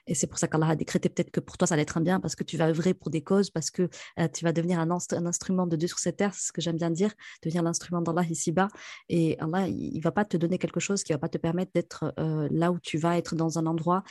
Et 0.07 0.15
c'est 0.15 0.27
pour 0.27 0.39
ça 0.39 0.49
qu'Allah 0.49 0.69
a 0.69 0.77
décrété 0.77 1.09
peut-être 1.09 1.31
que 1.31 1.41
pour 1.41 1.57
toi, 1.57 1.67
ça 1.67 1.75
allait 1.75 1.83
être 1.83 1.97
un 1.97 2.01
bien 2.01 2.19
parce 2.21 2.35
que 2.35 2.43
tu 2.45 2.57
vas 2.57 2.69
œuvrer 2.69 2.95
pour 2.95 3.11
des 3.11 3.23
causes, 3.23 3.51
parce 3.51 3.71
que 3.71 3.89
euh, 4.19 4.29
tu 4.33 4.45
vas 4.45 4.53
devenir 4.53 4.81
un, 4.81 4.91
instrument 4.91 5.67
de 5.67 5.77
Dieu 5.77 5.89
sur 5.89 5.99
cette 5.99 6.17
terre, 6.17 6.35
c'est 6.35 6.49
ce 6.49 6.53
que 6.53 6.61
j'aime 6.61 6.77
bien 6.77 6.91
dire, 6.91 7.13
devenir 7.43 7.63
l'instrument 7.63 8.03
d'Allah 8.03 8.25
ici-bas. 8.29 8.69
Et 9.09 9.39
Allah, 9.39 9.69
il 9.69 9.97
ne 9.97 10.03
va 10.03 10.11
pas 10.11 10.25
te 10.25 10.37
donner 10.37 10.59
quelque 10.59 10.81
chose 10.81 11.05
qui 11.05 11.13
ne 11.13 11.17
va 11.17 11.21
pas 11.21 11.29
te 11.29 11.39
permettre 11.39 11.73
d'être 11.75 12.13
euh, 12.19 12.49
là 12.51 12.73
où 12.73 12.79
tu 12.81 12.99
vas, 12.99 13.17
être 13.17 13.37
dans 13.37 13.59
un 13.59 13.67
endroit 13.67 14.03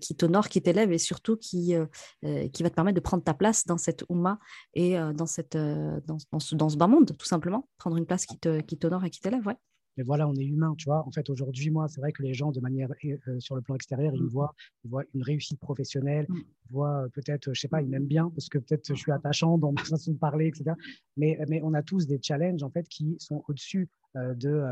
qui 0.00 0.16
t'honore, 0.16 0.48
qui 0.48 0.62
t'élève 0.62 0.92
et 0.92 0.98
surtout 0.98 1.36
qui, 1.36 1.74
qui 2.22 2.62
va 2.62 2.70
te 2.70 2.74
permettre 2.74 2.96
de 2.96 3.00
prendre 3.00 3.22
ta 3.22 3.34
place 3.34 3.66
dans 3.66 3.78
cette 3.78 4.04
Ummah 4.10 4.38
et 4.74 4.96
dans, 5.14 5.26
cette, 5.26 5.56
dans, 5.56 6.16
dans, 6.32 6.40
ce, 6.40 6.54
dans 6.54 6.68
ce 6.68 6.76
bas 6.76 6.86
monde, 6.86 7.16
tout 7.16 7.26
simplement. 7.26 7.68
Prendre 7.78 7.96
une 7.96 8.06
place 8.06 8.26
qui 8.26 8.38
t'honore 8.38 9.02
qui 9.02 9.06
et 9.06 9.10
qui 9.10 9.20
t'élève, 9.20 9.46
ouais 9.46 9.56
mais 9.98 10.04
voilà, 10.04 10.28
on 10.28 10.34
est 10.36 10.44
humain, 10.44 10.76
tu 10.78 10.84
vois. 10.84 11.04
En 11.08 11.10
fait, 11.10 11.28
aujourd'hui, 11.28 11.70
moi, 11.70 11.88
c'est 11.88 12.00
vrai 12.00 12.12
que 12.12 12.22
les 12.22 12.32
gens, 12.32 12.52
de 12.52 12.60
manière 12.60 12.88
euh, 13.04 13.40
sur 13.40 13.56
le 13.56 13.62
plan 13.62 13.74
extérieur, 13.74 14.14
ils 14.14 14.22
me 14.22 14.26
mmh. 14.26 14.30
voient, 14.30 14.54
ils 14.84 14.90
voient 14.90 15.02
une 15.12 15.24
réussite 15.24 15.58
professionnelle, 15.58 16.24
mmh. 16.28 16.36
ils 16.36 16.72
voient 16.72 17.02
euh, 17.02 17.08
peut-être, 17.08 17.52
je 17.52 17.60
sais 17.60 17.66
pas, 17.66 17.82
ils 17.82 17.88
m'aiment 17.88 18.06
bien 18.06 18.30
parce 18.30 18.48
que 18.48 18.58
peut-être 18.58 18.94
je 18.94 18.94
suis 18.94 19.10
attachant 19.10 19.58
dans 19.58 19.72
ma 19.72 19.82
façon 19.82 20.12
de 20.12 20.16
parler, 20.18 20.46
etc. 20.46 20.70
Mais, 21.16 21.36
mais 21.48 21.60
on 21.64 21.74
a 21.74 21.82
tous 21.82 22.06
des 22.06 22.20
challenges 22.22 22.62
en 22.62 22.70
fait 22.70 22.88
qui 22.88 23.16
sont 23.18 23.42
au-dessus 23.48 23.88
euh, 24.14 24.34
de, 24.34 24.62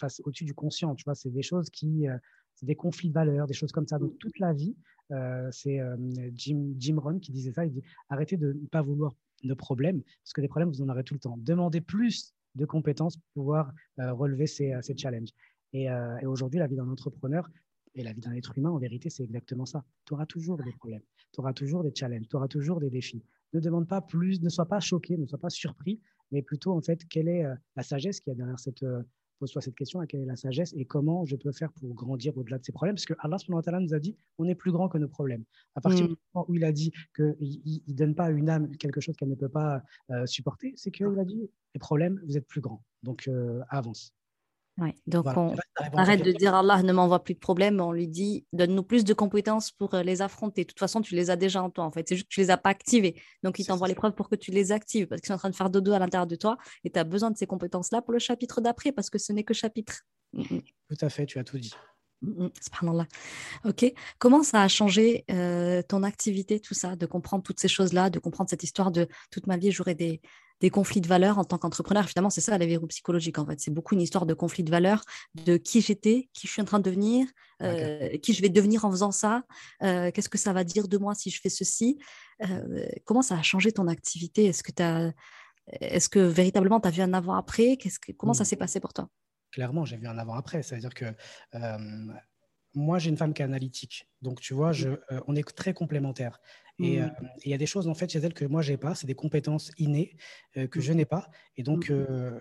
face, 0.00 0.22
au-dessus 0.24 0.46
du 0.46 0.54
conscient, 0.54 0.94
tu 0.94 1.04
vois. 1.04 1.14
C'est 1.14 1.30
des 1.30 1.42
choses 1.42 1.68
qui, 1.68 2.06
c'est 2.54 2.64
des 2.64 2.74
conflits 2.74 3.10
de 3.10 3.14
valeurs, 3.14 3.46
des 3.46 3.52
choses 3.52 3.72
comme 3.72 3.86
ça. 3.86 3.98
Donc 3.98 4.18
toute 4.18 4.38
la 4.38 4.54
vie, 4.54 4.74
c'est 5.50 5.78
Jim, 6.34 6.72
Jim 6.78 6.96
Rohn 6.98 7.20
qui 7.20 7.32
disait 7.32 7.52
ça. 7.52 7.66
Il 7.66 7.72
dit 7.72 7.82
arrêtez 8.08 8.38
de 8.38 8.54
ne 8.54 8.66
pas 8.66 8.80
vouloir 8.80 9.12
de 9.44 9.54
problèmes 9.54 10.02
parce 10.22 10.32
que 10.32 10.40
des 10.40 10.48
problèmes 10.48 10.70
vous 10.70 10.80
en 10.80 10.88
aurez 10.88 11.04
tout 11.04 11.14
le 11.14 11.20
temps. 11.20 11.36
Demandez 11.38 11.82
plus 11.82 12.34
de 12.54 12.64
compétences 12.64 13.16
pour 13.16 13.32
pouvoir 13.34 13.72
euh, 13.98 14.12
relever 14.12 14.46
ces, 14.46 14.72
euh, 14.72 14.80
challenges. 14.96 15.30
Euh, 15.74 16.16
et, 16.18 16.26
aujourd'hui, 16.26 16.58
la 16.58 16.66
vie 16.66 16.76
d'un 16.76 16.88
entrepreneur 16.88 17.48
et 17.94 18.02
la 18.02 18.12
vie 18.12 18.20
d'un 18.20 18.32
être 18.32 18.56
humain, 18.56 18.70
en 18.70 18.78
vérité, 18.78 19.10
c'est 19.10 19.24
exactement 19.24 19.66
ça. 19.66 19.84
Tu 20.04 20.14
auras 20.14 20.26
toujours 20.26 20.56
des 20.56 20.72
problèmes, 20.72 21.02
tu 21.32 21.40
auras 21.40 21.52
toujours 21.52 21.82
des 21.82 21.92
challenges, 21.94 22.28
tu 22.28 22.36
auras 22.36 22.48
toujours 22.48 22.80
des 22.80 22.90
défis. 22.90 23.22
Ne 23.52 23.60
demande 23.60 23.88
pas 23.88 24.00
plus, 24.00 24.40
ne 24.42 24.48
sois 24.48 24.66
pas 24.66 24.80
choqué, 24.80 25.16
ne 25.16 25.26
sois 25.26 25.40
pas 25.40 25.50
surpris, 25.50 26.00
mais 26.30 26.42
plutôt, 26.42 26.72
en 26.72 26.80
fait, 26.80 27.04
quelle 27.08 27.28
est 27.28 27.44
la 27.74 27.82
sagesse 27.82 28.20
qu'il 28.20 28.30
y 28.30 28.34
a 28.34 28.36
derrière 28.36 28.60
cette, 28.60 28.84
pose-toi 29.40 29.62
cette 29.62 29.74
question, 29.74 30.00
quelle 30.06 30.20
est 30.20 30.26
la 30.26 30.36
sagesse 30.36 30.72
et 30.76 30.84
comment 30.84 31.24
je 31.24 31.34
peux 31.34 31.50
faire 31.50 31.72
pour 31.72 31.92
grandir 31.94 32.36
au-delà 32.36 32.58
de 32.58 32.64
ces 32.64 32.72
problèmes? 32.72 32.94
Parce 32.94 33.06
que 33.06 33.14
Allah 33.18 33.38
nous 33.80 33.94
a 33.94 33.98
dit, 33.98 34.16
on 34.38 34.44
est 34.44 34.54
plus 34.54 34.70
grand 34.70 34.88
que 34.88 34.98
nos 34.98 35.08
problèmes. 35.08 35.44
À 35.74 35.80
partir 35.80 36.04
mm. 36.04 36.08
du 36.08 36.16
moment 36.34 36.46
où 36.48 36.54
il 36.54 36.64
a 36.64 36.72
dit 36.72 36.92
qu'il 37.16 37.36
ne 37.88 37.94
donne 37.94 38.14
pas 38.14 38.26
à 38.26 38.30
une 38.30 38.50
âme 38.50 38.70
quelque 38.76 39.00
chose 39.00 39.16
qu'elle 39.16 39.30
ne 39.30 39.34
peut 39.34 39.48
pas 39.48 39.82
euh, 40.10 40.26
supporter, 40.26 40.74
c'est 40.76 40.90
qu'il 40.90 41.18
a 41.18 41.24
dit, 41.24 41.50
les 41.74 41.78
problèmes, 41.80 42.20
vous 42.26 42.36
êtes 42.36 42.46
plus 42.46 42.60
grands. 42.60 42.84
Donc, 43.02 43.26
euh, 43.28 43.60
avance. 43.70 44.14
Ouais, 44.80 44.94
donc 45.06 45.26
on 45.36 45.54
arrête 45.92 46.22
de 46.22 46.32
dire 46.32 46.54
Allah 46.54 46.82
ne 46.82 46.92
m'envoie 46.94 47.22
plus 47.22 47.34
de 47.34 47.38
problèmes, 47.38 47.80
on 47.80 47.92
lui 47.92 48.08
dit 48.08 48.46
donne-nous 48.54 48.82
plus 48.82 49.04
de 49.04 49.12
compétences 49.12 49.72
pour 49.72 49.92
euh, 49.92 50.02
les 50.02 50.22
affronter. 50.22 50.62
De 50.62 50.68
toute 50.68 50.78
façon, 50.78 51.02
tu 51.02 51.14
les 51.14 51.28
as 51.28 51.36
déjà 51.36 51.62
en 51.62 51.68
toi 51.68 51.84
en 51.84 51.90
fait, 51.90 52.08
c'est 52.08 52.14
juste 52.16 52.28
que 52.28 52.34
tu 52.34 52.40
les 52.40 52.50
as 52.50 52.56
pas 52.56 52.70
activés. 52.70 53.20
Donc 53.42 53.58
il 53.58 53.66
t'envoie 53.66 53.88
les 53.88 53.94
preuves 53.94 54.14
pour 54.14 54.30
que 54.30 54.36
tu 54.36 54.50
les 54.50 54.72
actives 54.72 55.06
parce 55.06 55.20
qu'ils 55.20 55.28
sont 55.28 55.34
en 55.34 55.38
train 55.38 55.50
de 55.50 55.56
faire 55.56 55.68
dodo 55.68 55.92
à 55.92 55.98
l'intérieur 55.98 56.26
de 56.26 56.36
toi 56.36 56.56
et 56.84 56.90
tu 56.90 56.98
as 56.98 57.04
besoin 57.04 57.30
de 57.30 57.36
ces 57.36 57.46
compétences-là 57.46 58.00
pour 58.00 58.14
le 58.14 58.18
chapitre 58.18 58.62
d'après 58.62 58.90
parce 58.90 59.10
que 59.10 59.18
ce 59.18 59.34
n'est 59.34 59.44
que 59.44 59.52
chapitre. 59.52 60.00
Mm, 60.32 60.42
mm. 60.50 60.60
Tout 60.88 61.04
à 61.04 61.10
fait, 61.10 61.26
tu 61.26 61.38
as 61.38 61.44
tout 61.44 61.58
dit. 61.58 61.74
Mm, 62.22 62.48
subhanallah. 62.62 63.06
Ok. 63.66 63.92
Comment 64.18 64.42
ça 64.42 64.62
a 64.62 64.68
changé 64.68 65.24
euh, 65.30 65.82
ton 65.82 66.02
activité, 66.04 66.58
tout 66.58 66.74
ça, 66.74 66.96
de 66.96 67.04
comprendre 67.04 67.42
toutes 67.42 67.60
ces 67.60 67.68
choses-là, 67.68 68.08
de 68.08 68.18
comprendre 68.18 68.48
cette 68.48 68.62
histoire 68.62 68.90
de 68.90 69.08
toute 69.30 69.46
ma 69.46 69.58
vie, 69.58 69.72
j'aurais 69.72 69.94
des, 69.94 70.22
des 70.60 70.70
conflits 70.70 71.00
de 71.00 71.08
valeurs 71.08 71.38
en 71.38 71.44
tant 71.44 71.58
qu'entrepreneur. 71.58 72.08
Finalement, 72.08 72.30
c'est 72.30 72.40
ça 72.40 72.56
la 72.56 72.66
verrou 72.66 72.86
psychologique 72.86 73.38
en 73.38 73.46
fait. 73.46 73.60
C'est 73.60 73.70
beaucoup 73.70 73.94
une 73.94 74.00
histoire 74.00 74.26
de 74.26 74.34
conflits 74.34 74.64
de 74.64 74.70
valeurs, 74.70 75.04
de 75.34 75.56
qui 75.56 75.80
j'étais, 75.80 76.28
qui 76.32 76.46
je 76.46 76.52
suis 76.52 76.62
en 76.62 76.66
train 76.66 76.78
de 76.78 76.84
devenir, 76.84 77.26
euh, 77.62 78.16
qui 78.18 78.32
je 78.32 78.42
vais 78.42 78.48
devenir 78.48 78.84
en 78.84 78.90
faisant 78.90 79.10
ça, 79.10 79.44
euh, 79.82 80.10
qu'est-ce 80.10 80.28
que 80.28 80.38
ça 80.38 80.52
va 80.52 80.64
dire 80.64 80.88
de 80.88 80.98
moi 80.98 81.14
si 81.14 81.30
je 81.30 81.40
fais 81.40 81.48
ceci. 81.48 81.98
Euh, 82.42 82.86
comment 83.04 83.22
ça 83.22 83.38
a 83.38 83.42
changé 83.42 83.72
ton 83.72 83.88
activité? 83.88 84.46
Est-ce 84.46 84.62
que, 84.62 84.82
as, 84.82 85.12
est-ce 85.80 86.08
que 86.08 86.20
véritablement 86.20 86.80
tu 86.80 86.88
as 86.88 86.90
vu 86.90 87.02
un 87.02 87.12
avant-après? 87.12 87.76
Que, 87.76 88.12
Comment 88.12 88.34
ça 88.34 88.42
mmh. 88.42 88.46
s'est 88.46 88.56
passé 88.56 88.80
pour 88.80 88.92
toi? 88.92 89.08
Clairement, 89.52 89.84
j'ai 89.84 89.96
vu 89.96 90.06
un 90.06 90.16
avant-après. 90.18 90.62
C'est-à-dire 90.62 90.94
que 90.94 91.06
moi, 92.74 92.98
j'ai 92.98 93.10
une 93.10 93.16
femme 93.16 93.34
qui 93.34 93.42
est 93.42 93.44
analytique. 93.44 94.08
Donc, 94.22 94.40
tu 94.40 94.54
vois, 94.54 94.72
je, 94.72 94.90
on 95.26 95.36
est 95.36 95.46
très 95.54 95.74
complémentaires. 95.74 96.40
Et 96.82 96.98
mmh. 96.98 97.12
il 97.44 97.50
y 97.50 97.54
a 97.54 97.58
des 97.58 97.66
choses 97.66 97.88
en 97.88 97.94
fait 97.94 98.10
chez 98.10 98.20
elle 98.20 98.32
que 98.32 98.46
moi 98.46 98.62
j'ai 98.62 98.78
pas, 98.78 98.94
c'est 98.94 99.06
des 99.06 99.14
compétences 99.14 99.70
innées 99.76 100.16
que 100.54 100.78
mmh. 100.78 100.82
je 100.82 100.92
n'ai 100.94 101.04
pas 101.04 101.28
et 101.56 101.62
donc 101.62 101.92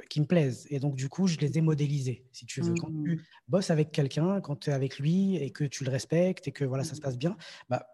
qui 0.09 0.21
me 0.21 0.25
plaisent. 0.25 0.65
Et 0.69 0.79
donc 0.79 0.95
du 0.95 1.09
coup, 1.09 1.27
je 1.27 1.37
les 1.39 1.57
ai 1.57 1.61
modélisées, 1.61 2.25
si 2.31 2.45
tu 2.45 2.61
veux. 2.61 2.73
Quand 2.75 2.91
tu 3.03 3.21
bosses 3.47 3.69
avec 3.69 3.91
quelqu'un, 3.91 4.39
quand 4.39 4.55
tu 4.55 4.69
es 4.69 4.73
avec 4.73 4.97
lui 4.97 5.35
et 5.35 5.51
que 5.51 5.65
tu 5.65 5.83
le 5.83 5.91
respectes 5.91 6.47
et 6.47 6.51
que 6.51 6.63
voilà, 6.63 6.83
ça 6.85 6.95
se 6.95 7.01
passe 7.01 7.17
bien, 7.17 7.35
bah, 7.69 7.85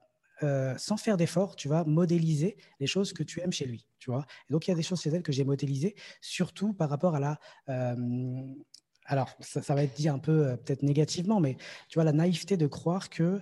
sans 0.77 0.97
faire 0.97 1.17
d'effort, 1.17 1.55
tu 1.55 1.67
vas 1.67 1.83
modéliser 1.83 2.57
les 2.79 2.87
choses 2.87 3.11
que 3.11 3.23
tu 3.23 3.41
aimes 3.41 3.53
chez 3.53 3.65
lui, 3.65 3.87
tu 3.97 4.11
vois. 4.11 4.25
Et 4.47 4.53
donc 4.53 4.67
il 4.67 4.69
y 4.69 4.73
a 4.73 4.75
des 4.75 4.83
choses 4.83 5.01
chez 5.01 5.09
elle 5.09 5.23
que 5.23 5.31
j'ai 5.31 5.45
modélisées, 5.45 5.95
surtout 6.21 6.73
par 6.73 6.89
rapport 6.91 7.15
à 7.15 7.19
la 7.19 7.39
alors, 9.05 9.29
ça, 9.39 9.75
va 9.75 9.83
être 9.83 9.95
dit 9.95 10.09
un 10.09 10.19
peu 10.19 10.57
peut-être 10.65 10.83
négativement, 10.83 11.39
mais 11.39 11.57
tu 11.89 11.95
vois, 11.95 12.03
la 12.03 12.11
naïveté 12.11 12.57
de 12.57 12.67
croire 12.67 13.09
que 13.09 13.41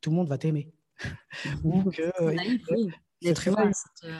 tout 0.00 0.10
le 0.10 0.16
monde 0.16 0.28
va 0.28 0.38
t'aimer. 0.38 0.72
Ou 1.64 1.90
que. 1.90 2.12
L'être 3.22 3.46
humain, 3.46 3.70
euh, 4.04 4.14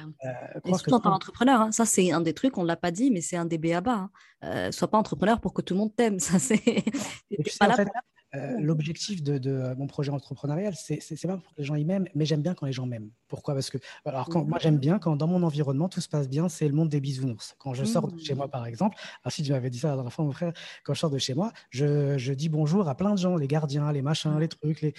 surtout 0.65 0.95
en 0.95 1.01
tant 1.01 1.11
qu'entrepreneur, 1.11 1.61
hein. 1.61 1.73
ça 1.73 1.85
c'est 1.85 2.13
un 2.13 2.21
des 2.21 2.35
trucs, 2.35 2.57
on 2.57 2.63
ne 2.63 2.69
l'a 2.69 2.77
pas 2.77 2.93
dit, 2.93 3.11
mais 3.11 3.21
c'est 3.21 3.37
un 3.37 3.45
des 3.45 3.59
béabas. 3.59 3.93
Hein. 3.93 4.11
Euh, 4.45 4.71
sois 4.71 4.89
pas 4.89 4.99
entrepreneur 4.99 5.41
pour 5.41 5.53
que 5.55 5.63
tout 5.63 5.75
le 5.75 5.81
monde 5.81 5.97
t'aime. 5.97 6.21
Ça, 6.21 6.39
c'est. 6.39 6.63
Euh, 8.35 8.59
l'objectif 8.61 9.23
de, 9.23 9.75
mon 9.75 9.87
projet 9.87 10.11
entrepreneurial, 10.11 10.75
c'est 10.75 11.01
pas 11.27 11.37
pour 11.37 11.53
que 11.55 11.59
les 11.59 11.65
gens 11.65 11.75
y 11.75 11.85
m'aiment, 11.85 12.07
mais 12.15 12.25
j'aime 12.25 12.43
bien 12.43 12.55
quand 12.55 12.67
les 12.67 12.73
gens 12.73 12.87
m'aiment. 12.87 13.11
Pourquoi? 13.29 13.55
Parce 13.55 13.71
que 13.71 13.79
alors 14.05 14.29
quand, 14.29 14.45
moi 14.45 14.59
j'aime 14.61 14.79
bien 14.79 14.99
quand 14.99 15.17
dans 15.17 15.27
mon 15.27 15.43
environnement 15.43 15.89
tout 15.89 16.01
se 16.01 16.09
passe 16.09 16.29
bien, 16.29 16.49
c'est 16.49 16.67
le 16.67 16.75
monde 16.75 16.89
des 16.89 17.01
bisounours. 17.01 17.55
Quand 17.59 17.75
je 17.75 17.85
sors 17.85 18.09
de 18.09 18.19
chez 18.19 18.35
moi, 18.35 18.47
mmh. 18.47 18.51
par 18.51 18.67
exemple, 18.67 18.97
si 19.29 19.43
tu 19.43 19.53
m'avais 19.53 19.71
dit 19.71 19.79
ça 19.79 19.89
la 19.89 19.95
dernière 19.97 20.13
fois, 20.13 20.25
mon 20.25 20.33
frère, 20.33 20.53
quand 20.85 20.95
je 20.95 21.01
sors 21.01 21.11
de 21.11 21.19
chez 21.19 21.35
moi, 21.35 21.53
je, 21.71 22.17
je, 22.17 22.33
dis 22.33 22.49
bonjour 22.49 22.89
à 22.89 22.95
plein 22.95 23.13
de 23.13 23.19
gens, 23.19 23.37
les 23.37 23.49
gardiens, 23.49 23.93
les 23.93 24.03
machins, 24.03 24.39
les 24.39 24.49
trucs, 24.49 24.81
les, 24.81 24.95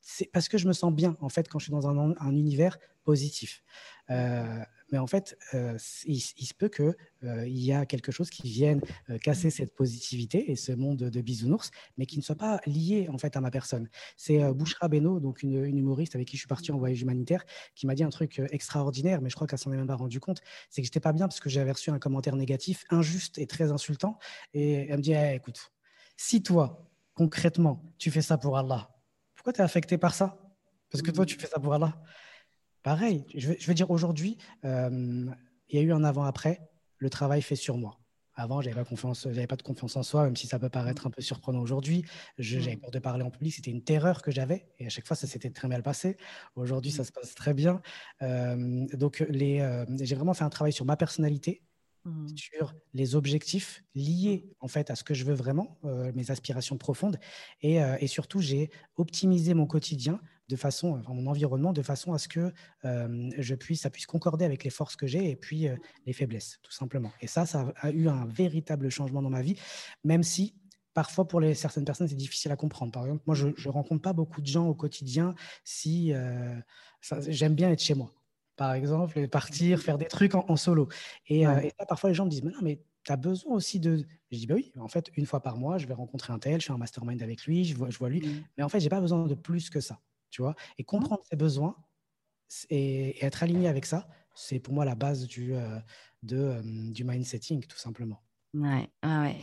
c'est 0.00 0.30
parce 0.32 0.48
que 0.48 0.58
je 0.58 0.68
me 0.68 0.72
sens 0.72 0.92
bien, 0.92 1.16
en 1.20 1.30
fait, 1.30 1.48
quand 1.48 1.58
je 1.58 1.64
suis 1.64 1.72
dans 1.72 1.88
un, 1.88 2.14
un 2.20 2.32
univers 2.32 2.78
positif. 3.04 3.62
Euh, 4.10 4.62
mais 4.92 4.98
en 4.98 5.06
fait, 5.06 5.36
euh, 5.54 5.78
il, 6.04 6.20
se 6.20 6.54
peut 6.54 6.68
qu'il 6.68 6.94
euh, 7.24 7.46
y 7.46 7.72
a 7.72 7.86
quelque 7.86 8.12
chose 8.12 8.30
qui 8.30 8.48
vienne 8.48 8.80
casser 9.22 9.50
cette 9.50 9.74
positivité 9.74 10.50
et 10.50 10.56
ce 10.56 10.72
monde 10.72 10.98
de, 10.98 11.20
bisounours, 11.20 11.70
mais 11.96 12.06
qui 12.06 12.18
ne 12.18 12.22
soit 12.22 12.36
pas 12.36 12.60
lié 12.66 13.08
en 13.10 13.18
fait 13.18 13.36
à 13.36 13.40
ma 13.40 13.50
personne. 13.50 13.88
C'est 14.16 14.52
Bouchra 14.52 14.88
Beno, 14.88 15.20
donc 15.20 15.42
une, 15.42 15.64
humoriste 15.64 16.14
avec 16.14 16.28
qui 16.28 16.36
je 16.36 16.42
suis 16.42 16.48
parti 16.48 16.72
en 16.72 16.78
voyage 16.78 17.00
humanitaire, 17.00 17.44
qui 17.74 17.86
m'a 17.86 17.94
dit 17.94 18.04
un 18.04 18.10
truc 18.10 18.40
extraordinaire, 18.50 19.20
mais 19.20 19.30
je 19.30 19.34
crois 19.34 19.46
qu'elle 19.46 19.58
s'en 19.58 19.72
est 19.72 19.76
même 19.76 19.86
pas 19.86 19.96
rendu 19.96 20.20
compte, 20.20 20.40
c'est 20.70 20.82
que 20.82 20.86
j'étais 20.86 21.00
pas 21.00 21.12
bien 21.12 21.28
parce 21.28 21.40
que 21.40 21.48
j'avais 21.48 21.72
reçu 21.72 21.90
un 21.90 21.98
commentaire 21.98 22.36
négatif, 22.36 22.84
injuste 22.90 23.38
et 23.38 23.46
très 23.46 23.72
insultant, 23.72 24.18
et 24.52 24.88
elle 24.88 24.98
me 24.98 25.02
dit, 25.02 25.12
eh, 25.12 25.34
écoute, 25.34 25.72
si 26.16 26.42
toi 26.42 26.90
concrètement 27.14 27.82
tu 27.98 28.10
fais 28.10 28.22
ça 28.22 28.38
pour 28.38 28.58
Allah, 28.58 28.94
pourquoi 29.34 29.52
tu 29.52 29.60
es 29.60 29.64
affecté 29.64 29.98
par 29.98 30.14
ça? 30.14 30.38
Parce 30.94 31.02
que 31.02 31.10
toi, 31.10 31.26
tu 31.26 31.36
fais 31.36 31.48
ça 31.48 31.58
pour 31.58 31.74
Allah. 31.74 31.92
Pareil, 32.84 33.24
je 33.34 33.66
veux, 33.66 33.74
dire, 33.74 33.90
aujourd'hui, 33.90 34.36
euh, 34.66 35.26
il 35.70 35.76
y 35.76 35.78
a 35.78 35.82
eu 35.82 35.90
un 35.90 36.04
avant-après, 36.04 36.60
le 36.98 37.08
travail 37.08 37.40
fait 37.40 37.56
sur 37.56 37.78
moi. 37.78 37.98
Avant, 38.34 38.60
je 38.60 38.68
n'avais 38.68 38.78
pas, 38.78 38.84
confiance, 38.84 39.26
pas 39.48 39.56
de 39.56 39.62
confiance 39.62 39.96
en 39.96 40.02
soi, 40.02 40.24
même 40.24 40.36
si 40.36 40.46
ça 40.46 40.58
peut 40.58 40.68
paraître 40.68 41.06
un 41.06 41.10
peu 41.10 41.22
surprenant 41.22 41.60
aujourd'hui. 41.60 42.04
J'avais 42.36 42.76
peur 42.76 42.90
de 42.90 42.98
parler 42.98 43.24
en 43.24 43.30
public, 43.30 43.54
c'était 43.54 43.70
une 43.70 43.82
terreur 43.82 44.20
que 44.20 44.30
j'avais. 44.30 44.68
Et 44.78 44.84
à 44.84 44.90
chaque 44.90 45.06
fois, 45.06 45.16
ça 45.16 45.26
s'était 45.26 45.48
très 45.48 45.66
mal 45.66 45.82
passé. 45.82 46.18
Aujourd'hui, 46.56 46.90
ça 46.90 47.04
se 47.04 47.12
passe 47.12 47.34
très 47.34 47.54
bien. 47.54 47.80
Euh, 48.20 48.86
donc, 48.92 49.22
euh, 49.22 49.86
j'ai 50.02 50.14
vraiment 50.14 50.34
fait 50.34 50.44
un 50.44 50.50
travail 50.50 50.74
sur 50.74 50.84
ma 50.84 50.98
personnalité, 50.98 51.62
Mmh. 52.06 52.36
sur 52.36 52.74
les 52.92 53.14
objectifs 53.14 53.82
liés 53.94 54.50
en 54.60 54.68
fait 54.68 54.90
à 54.90 54.94
ce 54.94 55.02
que 55.04 55.14
je 55.14 55.24
veux 55.24 55.32
vraiment, 55.32 55.78
euh, 55.86 56.12
mes 56.14 56.30
aspirations 56.30 56.76
profondes, 56.76 57.18
et, 57.62 57.82
euh, 57.82 57.96
et 57.98 58.08
surtout 58.08 58.40
j'ai 58.40 58.68
optimisé 58.96 59.54
mon 59.54 59.66
quotidien 59.66 60.20
de 60.48 60.56
façon, 60.56 60.98
enfin, 60.98 61.14
mon 61.14 61.26
environnement 61.26 61.72
de 61.72 61.82
façon 61.82 62.12
à 62.12 62.18
ce 62.18 62.28
que 62.28 62.52
euh, 62.84 63.30
je 63.38 63.54
puisse, 63.54 63.82
ça 63.82 63.90
puisse 63.90 64.06
concorder 64.06 64.44
avec 64.44 64.64
les 64.64 64.70
forces 64.70 64.96
que 64.96 65.06
j'ai 65.06 65.30
et 65.30 65.36
puis 65.36 65.68
les 66.06 66.12
faiblesses, 66.12 66.58
tout 66.62 66.72
simplement. 66.72 67.12
Et 67.20 67.26
ça, 67.26 67.46
ça 67.46 67.72
a 67.76 67.90
eu 67.90 68.08
un 68.08 68.26
véritable 68.26 68.90
changement 68.90 69.22
dans 69.22 69.30
ma 69.30 69.42
vie, 69.42 69.56
même 70.02 70.22
si 70.22 70.54
parfois 70.92 71.26
pour 71.26 71.40
les, 71.40 71.54
certaines 71.54 71.84
personnes 71.84 72.08
c'est 72.08 72.14
difficile 72.14 72.52
à 72.52 72.56
comprendre. 72.56 72.92
Par 72.92 73.04
exemple, 73.04 73.22
moi 73.26 73.34
je, 73.34 73.48
ne 73.48 73.68
rencontre 73.70 74.02
pas 74.02 74.12
beaucoup 74.12 74.40
de 74.40 74.46
gens 74.46 74.66
au 74.66 74.74
quotidien 74.74 75.34
si 75.64 76.12
j'aime 77.28 77.54
bien 77.54 77.70
être 77.70 77.82
chez 77.82 77.94
moi 77.94 78.12
par 78.56 78.72
exemple, 78.74 79.26
partir, 79.28 79.80
faire 79.80 79.98
des 79.98 80.06
trucs 80.06 80.34
en, 80.34 80.56
solo. 80.56 80.88
Et, 81.26 81.46
euh, 81.46 81.60
et, 81.60 81.72
parfois, 81.88 82.10
les 82.10 82.14
gens 82.14 82.24
me 82.24 82.30
disent, 82.30 82.42
mais 82.42 82.52
non, 82.52 82.60
mais 82.62 82.80
tu 83.04 83.12
as 83.12 83.16
besoin 83.16 83.54
aussi 83.54 83.80
de... 83.80 84.04
Je 84.30 84.38
dis, 84.38 84.46
bah 84.46 84.54
oui, 84.54 84.72
en 84.78 84.88
fait, 84.88 85.10
une 85.16 85.26
fois 85.26 85.40
par 85.40 85.56
mois, 85.56 85.78
je 85.78 85.86
vais 85.86 85.94
rencontrer 85.94 86.32
un 86.32 86.38
tel, 86.38 86.60
je 86.60 86.66
fais 86.66 86.72
un 86.72 86.78
mastermind 86.78 87.22
avec 87.22 87.44
lui, 87.46 87.64
je 87.64 87.76
vois, 87.76 87.90
je 87.90 87.98
vois 87.98 88.08
lui. 88.08 88.20
Mmh. 88.20 88.44
Mais 88.56 88.64
en 88.64 88.68
fait, 88.68 88.80
j'ai 88.80 88.88
pas 88.88 89.00
besoin 89.00 89.26
de 89.26 89.34
plus 89.34 89.70
que 89.70 89.80
ça, 89.80 90.00
tu 90.34 90.42
vois. 90.42 90.56
Et 90.78 90.82
mmh. 90.82 90.86
comprendre 90.86 91.22
ses 91.30 91.36
besoins 91.36 91.76
et, 92.68 93.24
être 93.24 93.44
aligné 93.44 93.68
avec 93.68 93.86
ça, 93.86 94.08
c'est 94.34 94.58
pour 94.58 94.74
moi 94.74 94.84
la 94.84 94.96
base 94.96 95.28
du, 95.28 95.54
euh, 95.54 95.78
de, 96.24 96.36
euh, 96.36 96.62
du 96.90 97.04
mindsetting, 97.04 97.64
tout 97.66 97.78
simplement. 97.78 98.20
Ouais, 98.54 98.88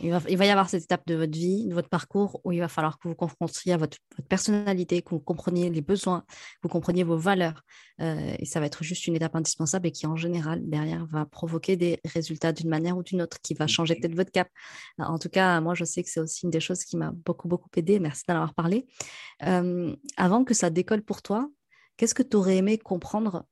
Il, 0.02 0.10
va, 0.10 0.22
il, 0.26 0.38
va, 0.38 0.46
y 0.46 0.48
avoir 0.48 0.70
cette 0.70 0.84
étape 0.84 1.06
de 1.06 1.14
votre 1.14 1.32
vie, 1.32 1.66
de 1.68 1.74
votre 1.74 1.90
parcours, 1.90 2.40
où 2.44 2.52
il 2.52 2.60
va 2.60 2.68
falloir 2.68 2.98
que 2.98 3.08
vous 3.08 3.14
confrontiez 3.14 3.74
à 3.74 3.76
votre, 3.76 3.98
votre 4.16 4.26
personnalité, 4.26 5.02
que 5.02 5.10
vous 5.10 5.20
compreniez 5.20 5.68
les 5.68 5.82
besoins, 5.82 6.22
que 6.30 6.60
vous 6.62 6.70
compreniez 6.70 7.04
vos 7.04 7.18
valeurs. 7.18 7.62
Euh, 8.00 8.34
et 8.38 8.46
ça 8.46 8.58
va 8.58 8.64
être 8.64 8.82
juste 8.82 9.06
une 9.06 9.14
étape 9.14 9.36
indispensable 9.36 9.88
et 9.88 9.90
qui, 9.90 10.06
en 10.06 10.16
général, 10.16 10.62
derrière, 10.66 11.04
va 11.04 11.26
provoquer 11.26 11.76
des 11.76 12.00
résultats 12.06 12.52
d'une 12.52 12.70
manière 12.70 12.96
ou 12.96 13.02
d'une 13.02 13.20
autre, 13.20 13.36
qui 13.42 13.52
va 13.52 13.66
changer 13.66 13.96
peut-être 13.96 14.14
votre 14.14 14.32
cap. 14.32 14.48
En 14.96 15.18
tout 15.18 15.28
cas, 15.28 15.60
moi, 15.60 15.74
je 15.74 15.84
sais 15.84 16.02
que 16.02 16.08
c'est 16.08 16.20
aussi 16.20 16.46
une 16.46 16.50
des 16.50 16.60
choses 16.60 16.82
qui 16.82 16.96
m'a 16.96 17.10
beaucoup, 17.12 17.48
beaucoup 17.48 17.68
aidé. 17.76 18.00
Merci 18.00 18.22
d'en 18.26 18.36
avoir 18.36 18.54
parlé. 18.54 18.86
Euh, 19.42 19.94
avant 20.16 20.42
que 20.42 20.54
ça 20.54 20.70
décolle 20.70 21.02
pour 21.02 21.20
toi, 21.20 21.50
qu'est-ce 21.98 22.14
que 22.14 22.22
tu 22.22 22.34
aurais 22.38 22.56
aimé 22.56 22.78
comprendre, 22.78 23.44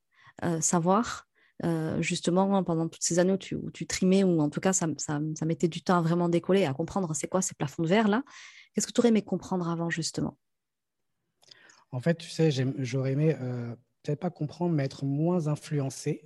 euh, 0.43 0.59
savoir 0.59 1.27
euh, 1.63 2.01
justement 2.01 2.63
pendant 2.63 2.87
toutes 2.87 3.03
ces 3.03 3.19
années 3.19 3.33
où 3.33 3.37
tu, 3.71 3.87
trimais, 3.87 4.23
ou 4.23 4.39
en 4.41 4.49
tout 4.49 4.59
cas 4.59 4.73
ça, 4.73 4.87
mettait 5.45 5.67
du 5.67 5.81
temps 5.81 5.97
à 5.97 6.01
vraiment 6.01 6.29
décoller, 6.29 6.65
à 6.65 6.73
comprendre 6.73 7.13
c'est 7.13 7.27
quoi 7.27 7.41
ces 7.41 7.55
plafonds 7.55 7.83
de 7.83 7.87
verre 7.87 8.07
là. 8.07 8.23
Qu'est-ce 8.73 8.87
que 8.87 8.91
tu 8.91 9.01
aurais 9.01 9.09
aimé 9.09 9.21
comprendre 9.21 9.69
avant 9.69 9.89
justement? 9.89 10.37
En 11.91 11.99
fait, 11.99 12.15
tu 12.15 12.29
sais, 12.29 12.49
j'aurais 12.77 13.11
aimé 13.11 13.35
euh, 13.41 13.75
peut-être 14.01 14.19
pas 14.19 14.29
comprendre, 14.29 14.73
mais 14.73 14.85
être 14.85 15.05
moins 15.05 15.47
influencé 15.47 16.23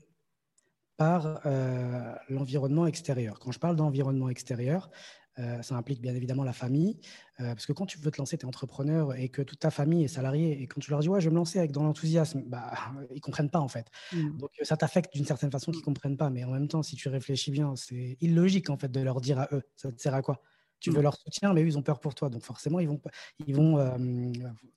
par 0.98 1.46
euh, 1.46 2.14
l'environnement 2.30 2.88
extérieur. 2.88 3.40
Quand 3.40 3.52
je 3.52 3.60
parle 3.60 3.76
d'environnement 3.76 4.30
extérieur, 4.30 4.90
euh, 5.38 5.62
ça 5.62 5.76
implique 5.76 6.02
bien 6.02 6.16
évidemment 6.16 6.44
la 6.44 6.54
famille. 6.54 6.98
Euh, 7.42 7.54
parce 7.54 7.66
que 7.66 7.74
quand 7.74 7.86
tu 7.86 7.98
veux 8.00 8.10
te 8.12 8.18
lancer, 8.18 8.38
tu 8.38 8.46
es 8.46 8.48
entrepreneur 8.48 9.14
et 9.16 9.28
que 9.28 9.42
toute 9.42 9.60
ta 9.60 9.70
famille 9.70 10.06
est 10.06 10.08
salariée, 10.08 10.62
et 10.62 10.68
quand 10.68 10.80
tu 10.80 10.92
leur 10.92 11.02
dis, 11.02 11.10
ouais, 11.10 11.20
je 11.20 11.28
vais 11.28 11.34
me 11.34 11.38
lancer 11.38 11.60
avec 11.60 11.72
dans 11.72 11.84
l'enthousiasme, 11.84 12.44
bah, 12.46 12.72
ils 13.14 13.22
comprennent 13.22 13.50
pas 13.50 13.60
en 13.60 13.68
fait. 13.68 13.88
Mmh. 14.14 14.38
Donc 14.38 14.52
ça 14.64 14.78
t'affecte 14.78 15.14
d'une 15.14 15.26
certaine 15.26 15.52
façon 15.52 15.72
qu'ils 15.72 15.84
comprennent 15.84 16.18
pas. 16.18 16.30
Mais 16.30 16.44
en 16.46 16.52
même 16.52 16.68
temps, 16.68 16.84
si 16.84 16.96
tu 16.96 17.10
réfléchis 17.10 17.52
bien, 17.52 17.76
c'est 17.76 18.18
illogique 18.22 18.70
en 18.70 18.78
fait 18.78 18.90
de 18.90 19.02
leur 19.02 19.20
dire 19.20 19.40
à 19.40 19.50
eux, 19.52 19.64
ça 19.76 19.92
te 19.92 20.02
sert 20.02 20.14
à 20.14 20.22
quoi? 20.22 20.42
Tu 20.80 20.92
veux 20.92 21.00
mmh. 21.00 21.04
leur 21.04 21.16
soutien, 21.16 21.54
mais 21.54 21.64
eux, 21.64 21.68
ils 21.68 21.78
ont 21.78 21.84
peur 21.84 22.00
pour 22.00 22.16
toi. 22.16 22.30
Donc, 22.30 22.44
forcément, 22.44 22.80
ils 22.80 22.88
vont, 22.88 23.02
ils 23.48 23.56
vont 23.56 23.80
euh, 23.80 23.98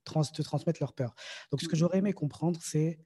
te 0.04 0.42
transmettre 0.42 0.80
leur 0.80 0.92
peur. 0.92 1.14
Donc, 1.50 1.60
ce 1.60 1.68
que 1.68 1.76
j'aurais 1.76 1.98
aimé 1.98 2.12
comprendre, 2.12 2.58
c'est 2.62 3.00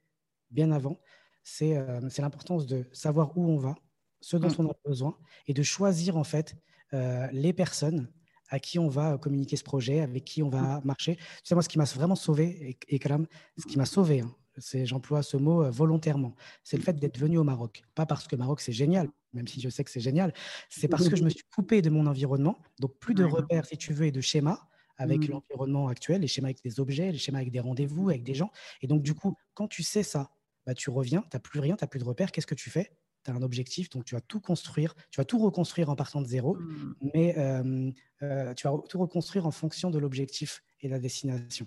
bien 0.51 0.71
avant, 0.71 1.01
c'est 1.43 1.75
l'importance 2.19 2.67
de 2.67 2.87
savoir 2.93 3.37
où 3.37 3.49
on 3.49 3.57
va, 3.57 3.75
ce 4.21 4.37
dont 4.37 4.53
on 4.59 4.69
a 4.71 4.75
besoin, 4.85 5.17
et 5.47 5.55
de 5.55 5.63
choisir, 5.63 6.19
en 6.19 6.25
fait, 6.25 6.55
euh, 6.55 6.57
les 6.93 7.53
personnes 7.53 8.09
à 8.53 8.61
qui 8.61 8.79
on 8.79 8.89
va 8.89 9.17
communiquer 9.17 9.57
ce 9.57 9.65
projet, 9.65 10.01
avec 10.01 10.25
qui 10.25 10.43
on 10.43 10.51
va 10.51 10.81
mm. 10.81 10.85
marcher. 10.85 11.17
Tu 11.17 11.23
sais, 11.45 11.55
moi, 11.55 11.63
ce 11.63 11.71
qui 11.71 11.79
m'a 11.79 11.85
vraiment 11.85 12.15
sauvé, 12.15 12.79
et, 12.89 12.97
et 12.97 13.01
ce 13.01 13.67
qui 13.67 13.79
m'a 13.79 13.87
sauvé, 13.87 14.21
hein, 14.21 14.35
c'est, 14.59 14.85
j'emploie 14.85 15.23
ce 15.23 15.39
mot 15.39 15.65
euh, 15.65 15.71
volontairement, 15.71 16.35
c'est 16.63 16.77
le 16.77 16.83
fait 16.83 16.93
d'être 16.93 17.19
venu 17.19 17.39
au 17.39 17.45
Maroc. 17.45 17.83
Pas 17.95 18.05
parce 18.05 18.29
que 18.29 18.37
Maroc, 18.37 18.61
c'est 18.61 18.73
génial, 18.73 19.09
même 19.33 19.49
si 19.49 19.61
je 19.61 19.71
sais 19.71 19.85
que 19.85 19.91
c'est 19.91 20.01
génial, 20.01 20.35
c'est 20.69 20.89
parce 20.89 21.09
que 21.09 21.17
je 21.17 21.25
me 21.25 21.31
suis 21.31 21.45
coupé 21.55 21.81
de 21.81 21.89
mon 21.89 22.07
environnement, 22.07 22.59
donc 22.79 22.99
plus 22.99 23.15
de 23.15 23.25
repères, 23.25 23.65
si 23.65 23.79
tu 23.79 23.95
veux, 23.95 24.07
et 24.07 24.13
de 24.13 24.21
schémas 24.21 24.61
avec 24.99 25.27
mm. 25.27 25.33
l'environnement 25.33 25.89
actuel, 25.89 26.21
les 26.21 26.29
schémas 26.29 26.49
avec 26.49 26.63
des 26.63 26.79
objets, 26.79 27.11
les 27.11 27.19
schémas 27.19 27.39
avec 27.39 27.51
des 27.51 27.61
rendez-vous, 27.61 28.11
avec 28.11 28.23
des 28.23 28.35
gens. 28.35 28.51
Et 28.83 28.87
donc, 28.87 29.03
du 29.03 29.15
coup, 29.15 29.35
quand 29.55 29.67
tu 29.67 29.83
sais 29.83 30.03
ça, 30.03 30.31
bah, 30.67 30.75
tu 30.75 30.91
reviens, 30.91 31.23
tu 31.23 31.37
n'as 31.37 31.41
plus 31.41 31.59
rien, 31.59 31.75
tu 31.77 31.85
n'as 31.85 31.89
plus 31.89 31.99
de 31.99 32.05
repères, 32.05 32.31
qu'est-ce 32.31 32.47
que 32.47 32.55
tu 32.55 32.69
fais? 32.69 32.93
Tu 33.25 33.31
as 33.31 33.35
un 33.35 33.43
objectif, 33.43 33.91
donc 33.91 34.05
tu 34.05 34.15
vas 34.15 34.21
tout 34.21 34.41
construire, 34.41 34.95
tu 35.11 35.21
vas 35.21 35.25
tout 35.25 35.39
reconstruire 35.39 35.91
en 35.91 35.97
partant 35.97 36.21
de 36.21 36.27
zéro, 36.27 36.55
mmh. 36.55 36.95
mais 37.15 37.39
euh, 37.39 37.91
euh, 38.23 38.55
tu 38.55 38.67
vas 38.67 38.75
tout 38.89 38.99
reconstruire 38.99 39.47
en 39.47 39.51
fonction 39.51 39.91
de 39.91 39.99
l'objectif 39.99 40.63
et 40.81 40.89
de 40.89 40.93
la 40.93 40.99
destination. 40.99 41.67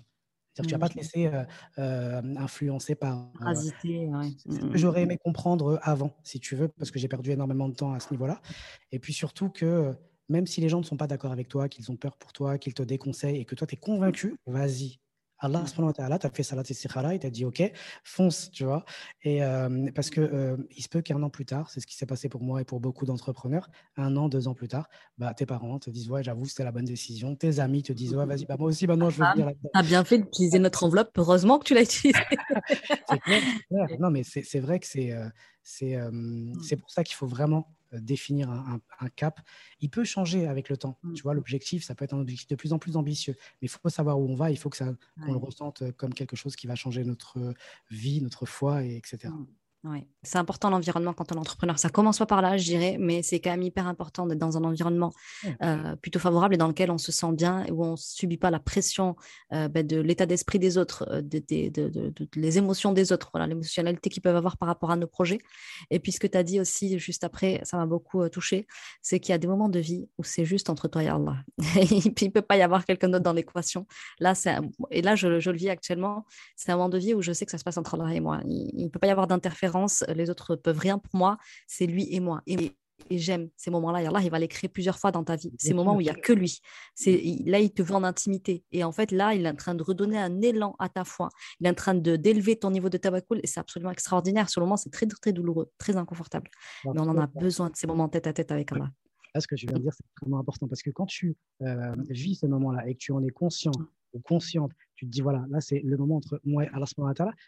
Tu 0.54 0.62
ne 0.62 0.70
vas 0.70 0.78
pas 0.78 0.88
te 0.88 0.94
mmh. 0.94 1.00
laisser 1.00 1.30
euh, 1.78 2.22
influencer 2.36 2.94
par. 2.94 3.30
Mmh, 4.46 4.74
j'aurais 4.74 5.02
aimé 5.02 5.18
comprendre 5.18 5.78
avant, 5.82 6.16
si 6.22 6.40
tu 6.40 6.56
veux, 6.56 6.68
parce 6.68 6.90
que 6.90 6.98
j'ai 6.98 7.08
perdu 7.08 7.30
énormément 7.30 7.68
de 7.68 7.74
temps 7.74 7.92
à 7.92 8.00
ce 8.00 8.10
niveau-là. 8.10 8.40
Et 8.90 8.98
puis 8.98 9.12
surtout 9.12 9.50
que 9.50 9.94
même 10.28 10.46
si 10.46 10.60
les 10.60 10.68
gens 10.68 10.78
ne 10.78 10.84
sont 10.84 10.96
pas 10.96 11.06
d'accord 11.06 11.32
avec 11.32 11.48
toi, 11.48 11.68
qu'ils 11.68 11.90
ont 11.90 11.96
peur 11.96 12.16
pour 12.16 12.32
toi, 12.32 12.58
qu'ils 12.58 12.74
te 12.74 12.82
déconseillent 12.82 13.38
et 13.38 13.44
que 13.44 13.54
toi, 13.54 13.66
tu 13.66 13.74
es 13.74 13.78
convaincu, 13.78 14.36
vas-y, 14.46 14.98
Allah 15.38 15.66
subhanahu 15.66 15.88
wa 15.88 15.92
ta'ala 15.92 16.18
t'a 16.18 16.30
fait 16.30 16.42
salat 16.42 16.62
istikhara, 16.68 17.14
il 17.14 17.18
t'a 17.18 17.30
dit 17.30 17.44
ok, 17.44 17.62
fonce, 18.04 18.50
tu 18.50 18.64
vois. 18.64 18.84
Et 19.22 19.42
euh, 19.42 19.90
parce 19.94 20.10
que 20.10 20.20
euh, 20.20 20.56
il 20.76 20.82
se 20.82 20.88
peut 20.88 21.02
qu'un 21.02 21.22
an 21.22 21.30
plus 21.30 21.44
tard, 21.44 21.70
c'est 21.70 21.80
ce 21.80 21.86
qui 21.86 21.94
s'est 21.94 22.06
passé 22.06 22.28
pour 22.28 22.42
moi 22.42 22.60
et 22.60 22.64
pour 22.64 22.80
beaucoup 22.80 23.04
d'entrepreneurs, 23.04 23.68
un 23.96 24.16
an, 24.16 24.28
deux 24.28 24.48
ans 24.48 24.54
plus 24.54 24.68
tard, 24.68 24.88
bah, 25.18 25.34
tes 25.34 25.46
parents 25.46 25.78
te 25.78 25.90
disent 25.90 26.08
ouais, 26.10 26.22
j'avoue, 26.22 26.46
c'était 26.46 26.64
la 26.64 26.72
bonne 26.72 26.84
décision. 26.84 27.36
Tes 27.36 27.60
amis 27.60 27.82
te 27.82 27.92
disent 27.92 28.14
ouais, 28.14 28.26
vas-y, 28.26 28.46
bah, 28.46 28.56
moi 28.58 28.68
aussi, 28.68 28.86
maintenant, 28.86 29.10
je 29.10 29.22
veux 29.22 29.30
venir 29.32 29.46
là-dedans. 29.46 29.88
Bien 29.88 30.04
fait 30.04 30.18
d'utiliser 30.18 30.58
notre 30.58 30.84
enveloppe, 30.84 31.10
heureusement 31.16 31.58
que 31.58 31.64
tu 31.64 31.74
l'as 31.74 31.82
utilisée. 31.82 32.18
c'est 33.08 33.20
clair, 33.20 33.42
Non, 34.00 34.10
mais 34.10 34.22
c'est 34.24 34.60
vrai 34.60 34.78
que 34.80 34.86
c'est 34.86 35.12
euh, 35.12 36.52
c'est 36.62 36.76
pour 36.76 36.90
ça 36.90 37.04
qu'il 37.04 37.16
faut 37.16 37.26
vraiment 37.26 37.68
euh, 37.68 37.75
définir 37.92 38.50
un, 38.50 38.80
cap. 39.14 39.40
Il 39.80 39.90
peut 39.90 40.04
changer 40.04 40.46
avec 40.46 40.68
le 40.68 40.76
temps. 40.76 40.98
Tu 41.14 41.22
vois, 41.22 41.32
mmh. 41.32 41.36
l'objectif, 41.36 41.84
ça 41.84 41.94
peut 41.94 42.04
être 42.04 42.14
un 42.14 42.20
objectif 42.20 42.48
de 42.48 42.56
plus 42.56 42.72
en 42.72 42.78
plus 42.78 42.96
ambitieux, 42.96 43.34
mais 43.60 43.66
il 43.66 43.68
faut 43.68 43.88
savoir 43.88 44.18
où 44.18 44.28
on 44.28 44.34
va. 44.34 44.50
Il 44.50 44.58
faut 44.58 44.70
que 44.70 44.76
ça, 44.76 44.92
qu'on 45.24 45.32
le 45.32 45.38
ressente 45.38 45.90
comme 45.92 46.14
quelque 46.14 46.36
chose 46.36 46.56
qui 46.56 46.66
va 46.66 46.74
changer 46.74 47.04
notre 47.04 47.54
vie, 47.90 48.20
notre 48.20 48.46
foi, 48.46 48.84
et 48.84 48.96
etc. 48.96 49.32
C'est 50.22 50.38
important 50.38 50.70
l'environnement 50.70 51.12
quand 51.12 51.30
on 51.32 51.36
est 51.36 51.38
entrepreneur. 51.38 51.78
Ça 51.78 51.88
commence 51.88 52.18
pas 52.18 52.26
par 52.26 52.42
là, 52.42 52.56
je 52.56 52.64
dirais, 52.64 52.96
mais 52.98 53.22
c'est 53.22 53.38
quand 53.40 53.50
même 53.50 53.62
hyper 53.62 53.86
important 53.86 54.26
d'être 54.26 54.38
dans 54.38 54.56
un 54.56 54.64
environnement 54.64 55.12
euh, 55.62 55.94
plutôt 55.96 56.18
favorable 56.18 56.54
et 56.54 56.58
dans 56.58 56.66
lequel 56.66 56.90
on 56.90 56.98
se 56.98 57.12
sent 57.12 57.32
bien 57.32 57.64
et 57.64 57.70
où 57.70 57.84
on 57.84 57.92
ne 57.92 57.96
subit 57.96 58.36
pas 58.36 58.50
la 58.50 58.58
pression 58.58 59.14
euh, 59.52 59.68
ben, 59.68 59.86
de 59.86 59.98
l'état 59.98 60.26
d'esprit 60.26 60.58
des 60.58 60.78
autres, 60.78 61.06
euh, 61.10 61.22
de, 61.22 62.12
les 62.34 62.58
émotions 62.58 62.92
des 62.92 63.12
autres, 63.12 63.30
voilà, 63.32 63.46
l'émotionnalité 63.46 64.10
qu'ils 64.10 64.22
peuvent 64.22 64.36
avoir 64.36 64.56
par 64.56 64.66
rapport 64.66 64.90
à 64.90 64.96
nos 64.96 65.06
projets. 65.06 65.38
Et 65.90 66.00
puis 66.00 66.12
ce 66.12 66.18
que 66.18 66.26
tu 66.26 66.36
as 66.36 66.42
dit 66.42 66.60
aussi 66.60 66.98
juste 66.98 67.22
après, 67.22 67.60
ça 67.62 67.76
m'a 67.76 67.86
beaucoup 67.86 68.28
touché, 68.28 68.66
c'est 69.02 69.20
qu'il 69.20 69.32
y 69.32 69.34
a 69.34 69.38
des 69.38 69.46
moments 69.46 69.68
de 69.68 69.78
vie 69.78 70.08
où 70.18 70.24
c'est 70.24 70.44
juste 70.44 70.70
entre 70.70 70.88
toi 70.88 71.04
et 71.04 71.08
Allah. 71.08 71.36
il 71.58 72.12
ne 72.26 72.30
peut 72.30 72.42
pas 72.42 72.56
y 72.56 72.62
avoir 72.62 72.84
quelqu'un 72.84 73.08
d'autre 73.08 73.24
dans 73.24 73.32
l'équation. 73.32 73.86
Là, 74.18 74.34
et 74.90 75.02
là, 75.02 75.14
je, 75.14 75.28
le 75.28 75.56
vis 75.56 75.70
actuellement, 75.70 76.24
c'est 76.56 76.72
un 76.72 76.76
moment 76.76 76.88
de 76.88 76.98
vie 76.98 77.14
où 77.14 77.22
je 77.22 77.32
sais 77.32 77.44
que 77.44 77.52
ça 77.52 77.58
se 77.58 77.64
passe 77.64 77.78
entre 77.78 77.94
Allah 77.94 78.12
et 78.12 78.20
moi. 78.20 78.40
Il 78.44 78.84
ne 78.84 78.88
peut 78.88 78.98
pas 78.98 79.06
y 79.06 79.10
avoir 79.10 79.26
d'interférence 79.26 79.75
les 80.14 80.30
autres 80.30 80.56
peuvent 80.56 80.78
rien 80.78 80.98
pour 80.98 81.14
moi, 81.16 81.38
c'est 81.66 81.86
lui 81.86 82.06
et 82.14 82.20
moi. 82.20 82.42
Et, 82.46 82.72
j'aime 83.10 83.50
ces 83.56 83.70
moments-là. 83.70 84.02
Et 84.02 84.06
Allah, 84.06 84.20
il 84.22 84.30
va 84.30 84.38
les 84.38 84.48
créer 84.48 84.68
plusieurs 84.68 84.98
fois 84.98 85.12
dans 85.12 85.22
ta 85.22 85.36
vie. 85.36 85.52
Ces 85.58 85.74
moments 85.74 85.96
où 85.96 86.00
il 86.00 86.04
n'y 86.04 86.10
a 86.10 86.14
que 86.14 86.32
lui. 86.32 86.60
C'est, 86.94 87.22
là, 87.44 87.60
il 87.60 87.70
te 87.70 87.82
veut 87.82 87.94
en 87.94 88.02
intimité. 88.02 88.64
Et 88.72 88.84
en 88.84 88.90
fait, 88.90 89.12
là, 89.12 89.34
il 89.34 89.44
est 89.44 89.50
en 89.50 89.54
train 89.54 89.74
de 89.74 89.82
redonner 89.82 90.18
un 90.18 90.40
élan 90.40 90.74
à 90.78 90.88
ta 90.88 91.04
foi. 91.04 91.28
Il 91.60 91.66
est 91.66 91.70
en 91.70 91.74
train 91.74 91.94
de, 91.94 92.16
d'élever 92.16 92.56
ton 92.56 92.70
niveau 92.70 92.88
de 92.88 92.96
tabakoul. 92.96 93.40
Et 93.42 93.46
c'est 93.46 93.60
absolument 93.60 93.90
extraordinaire. 93.90 94.48
Sur 94.48 94.60
le 94.60 94.66
moment, 94.66 94.78
c'est 94.78 94.90
très, 94.90 95.06
très 95.06 95.32
douloureux, 95.32 95.70
très 95.78 95.96
inconfortable. 95.96 96.50
Mais 96.84 97.00
on 97.00 97.08
en 97.08 97.18
a 97.18 97.26
besoin 97.26 97.68
de 97.68 97.76
ces 97.76 97.86
moments 97.86 98.08
tête 98.08 98.26
à 98.26 98.32
tête 98.32 98.50
avec 98.50 98.72
Allah. 98.72 98.90
ce 99.38 99.46
que 99.46 99.56
je 99.56 99.66
viens 99.66 99.76
de 99.76 99.82
dire, 99.82 99.92
c'est 99.92 100.06
vraiment 100.22 100.40
important 100.40 100.66
parce 100.66 100.82
que 100.82 100.90
quand 100.90 101.06
tu 101.06 101.36
euh, 101.62 101.94
vis 102.08 102.36
ces 102.36 102.48
moments-là 102.48 102.88
et 102.88 102.94
que 102.94 102.98
tu 102.98 103.12
en 103.12 103.22
es 103.22 103.30
conscient 103.30 103.72
consciente, 104.24 104.72
tu 104.96 105.06
te 105.06 105.10
dis, 105.10 105.20
voilà, 105.20 105.44
là, 105.50 105.60
c'est 105.60 105.80
le 105.80 105.96
moment 105.96 106.16
entre 106.16 106.40
moi 106.44 106.64
et 106.64 106.68
Allah, 106.68 106.86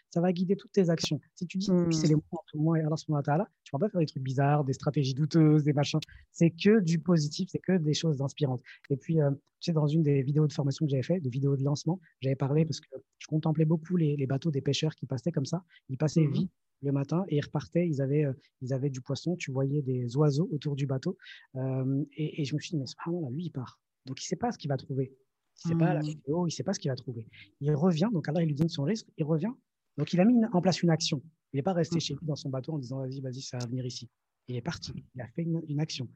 ça 0.09 0.21
va 0.21 0.31
guider 0.31 0.55
toutes 0.55 0.71
tes 0.71 0.89
actions. 0.89 1.19
Si 1.35 1.47
tu 1.47 1.57
dis, 1.57 1.71
c'est 1.91 2.07
les 2.07 2.15
moments 2.15 2.23
entre 2.31 2.57
moi 2.57 2.77
et 2.77 2.81
Allah, 2.81 2.95
tu 2.97 3.11
ne 3.11 3.15
vas 3.17 3.79
pas 3.79 3.89
faire 3.89 3.99
des 3.99 4.05
trucs 4.05 4.23
bizarres, 4.23 4.63
des 4.63 4.73
stratégies 4.73 5.13
douteuses, 5.13 5.63
des 5.63 5.73
machins. 5.73 5.99
C'est 6.31 6.51
que 6.51 6.79
du 6.79 6.99
positif, 6.99 7.49
c'est 7.51 7.59
que 7.59 7.77
des 7.77 7.93
choses 7.93 8.21
inspirantes. 8.21 8.61
Et 8.89 8.97
puis, 8.97 9.19
euh, 9.19 9.31
tu 9.31 9.71
sais, 9.71 9.73
dans 9.73 9.87
une 9.87 10.03
des 10.03 10.21
vidéos 10.21 10.47
de 10.47 10.53
formation 10.53 10.85
que 10.85 10.91
j'avais 10.91 11.03
fait, 11.03 11.19
de 11.19 11.29
vidéos 11.29 11.57
de 11.57 11.63
lancement, 11.63 11.99
j'avais 12.21 12.35
parlé 12.35 12.65
parce 12.65 12.79
que 12.79 12.87
je 13.17 13.27
contemplais 13.27 13.65
beaucoup 13.65 13.97
les, 13.97 14.27
bateaux 14.27 14.51
des 14.51 14.61
pêcheurs 14.61 14.93
qui 14.95 15.05
passaient 15.05 15.31
comme 15.31 15.45
ça. 15.45 15.63
Ils 15.89 15.97
passaient 15.97 16.21
mmh 16.21 16.33
vite 16.33 16.51
le 16.81 16.91
matin 16.91 17.25
et 17.27 17.37
ils 17.37 17.41
repartaient, 17.41 17.87
ils 17.87 18.01
avaient, 18.01 18.25
euh, 18.25 18.33
ils 18.61 18.73
avaient 18.73 18.89
du 18.89 19.01
poisson, 19.01 19.35
tu 19.35 19.51
voyais 19.51 19.81
des 19.81 20.15
oiseaux 20.15 20.47
autour 20.53 20.75
du 20.75 20.85
bateau. 20.85 21.17
Euh, 21.55 22.03
et, 22.15 22.45
je 22.45 22.55
me 22.55 22.59
suis 22.59 22.71
dit, 22.71 22.77
mais 22.77 22.85
là, 22.85 23.29
lui, 23.31 23.45
il 23.45 23.49
part. 23.49 23.79
Donc, 24.05 24.21
il 24.21 24.25
ne 24.25 24.27
sait 24.27 24.35
pas 24.35 24.51
ce 24.51 24.57
qu'il 24.57 24.69
va 24.69 24.77
trouver. 24.77 25.13
Il 25.65 25.71
ne 25.71 25.73
sait 25.73 25.79
pas 25.79 25.93
la 25.93 25.99
mmh. 25.99 26.03
vidéo, 26.03 26.45
il 26.45 26.49
ne 26.49 26.53
sait 26.53 26.63
pas 26.63 26.73
ce 26.73 26.79
qu'il 26.79 26.89
va 26.89 26.95
trouver. 26.95 27.27
Il 27.59 27.73
revient, 27.75 28.09
donc 28.11 28.27
Allah 28.27 28.41
il 28.43 28.47
lui 28.47 28.55
donne 28.55 28.69
son 28.69 28.83
risque, 28.83 29.07
il 29.17 29.25
revient. 29.25 29.51
Donc 29.97 30.13
il 30.13 30.19
a 30.19 30.25
mis 30.25 30.35
en 30.53 30.61
place 30.61 30.81
une 30.81 30.89
action. 30.89 31.21
Il 31.53 31.57
n'est 31.57 31.63
pas 31.63 31.73
resté 31.73 31.97
mmh. 31.97 32.01
chez 32.01 32.13
lui 32.13 32.25
dans 32.25 32.35
son 32.35 32.49
bateau 32.49 32.73
en 32.73 32.79
disant 32.79 32.99
vas-y, 32.99 33.21
vas-y, 33.21 33.41
ça 33.41 33.57
va 33.57 33.65
venir 33.65 33.85
ici. 33.85 34.09
Il 34.47 34.55
est 34.55 34.61
parti, 34.61 34.93
il 35.15 35.21
a 35.21 35.27
fait 35.27 35.43
une, 35.43 35.79
action. 35.79 36.07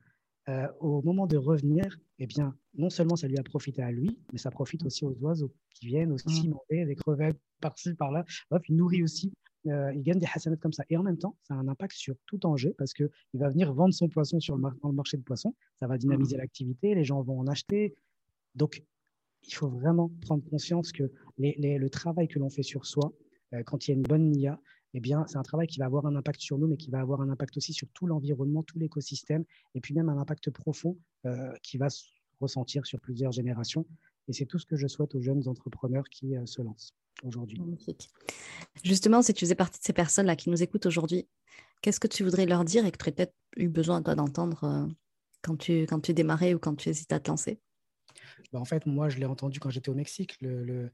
Euh, 0.50 0.68
au 0.80 1.02
moment 1.02 1.28
de 1.28 1.38
revenir, 1.38 1.98
eh 2.20 2.28
bien, 2.28 2.56
non 2.74 2.90
seulement 2.90 3.16
ça 3.16 3.28
lui 3.28 3.38
a 3.38 3.44
profité 3.44 3.82
à 3.82 3.92
lui, 3.92 4.18
mais 4.32 4.40
ça 4.40 4.52
profite 4.52 4.84
aussi 4.86 5.06
aux 5.06 5.16
oiseaux 5.22 5.54
qui 5.76 5.88
viennent 5.88 6.12
aussi 6.12 6.48
mmh. 6.48 6.52
manger 6.52 6.86
des 6.86 6.96
crevettes 6.96 7.40
par-ci, 7.62 7.94
par-là. 7.94 8.26
il 8.68 8.76
nourrit 8.76 9.04
aussi, 9.04 9.32
euh, 9.68 9.94
il 9.94 10.04
gagne 10.04 10.20
des 10.20 10.28
hasanats 10.34 10.58
comme 10.58 10.74
ça. 10.74 10.84
Et 10.90 10.98
en 10.98 11.04
même 11.04 11.18
temps, 11.18 11.38
ça 11.44 11.54
a 11.54 11.58
un 11.58 11.68
impact 11.68 11.96
sur 11.96 12.16
tout 12.26 12.46
Angers 12.46 12.74
parce 12.78 12.94
qu'il 12.94 13.10
va 13.34 13.50
venir 13.50 13.74
vendre 13.74 13.94
son 13.94 14.10
poisson 14.10 14.40
sur 14.40 14.58
le, 14.58 14.62
dans 14.82 14.90
le 14.90 14.96
marché 14.96 15.18
de 15.18 15.24
poissons. 15.24 15.56
Ça 15.80 15.88
va 15.88 15.98
dynamiser 15.98 16.38
l'activité, 16.38 16.96
les 16.96 17.04
gens 17.04 17.22
vont 17.22 17.40
en 17.40 17.48
acheter. 17.48 17.96
Donc, 18.56 18.84
il 19.48 19.54
faut 19.54 19.70
vraiment 19.70 20.10
prendre 20.22 20.44
conscience 20.50 20.92
que 20.92 21.12
le 21.38 21.88
travail 21.90 22.28
que 22.28 22.40
l'on 22.40 22.50
fait 22.50 22.64
sur 22.64 22.86
soi, 22.86 23.14
euh, 23.54 23.64
quand 23.64 23.88
il 23.88 23.92
y 23.92 23.94
a 23.94 23.98
une 23.98 24.04
bonne 24.04 24.30
NIA, 24.32 24.60
eh 24.96 25.00
bien, 25.00 25.26
c'est 25.28 25.38
un 25.38 25.44
travail 25.44 25.68
qui 25.68 25.80
va 25.80 25.86
avoir 25.86 26.06
un 26.06 26.16
impact 26.16 26.40
sur 26.40 26.58
nous, 26.58 26.68
mais 26.68 26.78
qui 26.78 26.92
va 26.92 27.00
avoir 27.00 27.22
un 27.22 27.30
impact 27.30 27.58
aussi 27.58 27.74
sur 27.74 27.88
tout 27.94 28.06
l'environnement, 28.06 28.62
tout 28.64 28.78
l'écosystème, 28.78 29.44
et 29.74 29.82
puis 29.82 29.94
même 29.94 30.10
un 30.10 30.18
impact 30.20 30.52
profond 30.52 30.98
euh, 31.26 31.52
qui 31.64 31.78
va 31.78 31.90
se 31.90 32.04
ressentir 32.40 32.86
sur 32.86 33.00
plusieurs 33.00 33.32
générations. 33.32 33.86
Et 34.28 34.34
c'est 34.34 34.46
tout 34.46 34.60
ce 34.60 34.66
que 34.66 34.76
je 34.76 34.88
souhaite 34.88 35.16
aux 35.16 35.22
jeunes 35.22 35.48
entrepreneurs 35.48 36.08
qui 36.10 36.38
euh, 36.38 36.46
se 36.46 36.62
lancent 36.62 36.94
aujourd'hui. 37.24 37.60
Justement, 38.84 39.22
si 39.22 39.34
tu 39.34 39.46
faisais 39.46 39.56
partie 39.56 39.80
de 39.80 39.86
ces 39.86 39.94
personnes-là 39.94 40.36
qui 40.36 40.50
nous 40.50 40.62
écoutent 40.62 40.86
aujourd'hui, 40.86 41.28
qu'est-ce 41.82 42.00
que 42.00 42.08
tu 42.08 42.24
voudrais 42.24 42.46
leur 42.46 42.64
dire 42.64 42.86
et 42.86 42.92
que 42.92 42.98
tu 42.98 43.04
aurais 43.04 43.12
peut-être 43.12 43.34
eu 43.58 43.70
besoin 43.70 44.02
d'entendre 44.02 44.90
quand 45.42 45.58
tu, 45.58 45.84
quand 45.84 46.00
tu 46.00 46.14
démarrais 46.14 46.54
ou 46.54 46.60
quand 46.60 46.76
tu 46.76 46.90
hésites 46.90 47.14
à 47.14 47.20
te 47.20 47.30
lancer? 47.30 47.60
Bah, 48.52 48.60
En 48.60 48.66
fait, 48.66 48.86
moi, 48.86 49.10
je 49.10 49.18
l'ai 49.18 49.26
entendu 49.26 49.60
quand 49.60 49.70
j'étais 49.70 49.90
au 49.90 49.96
Mexique. 49.96 50.38
Euh, 50.44 50.90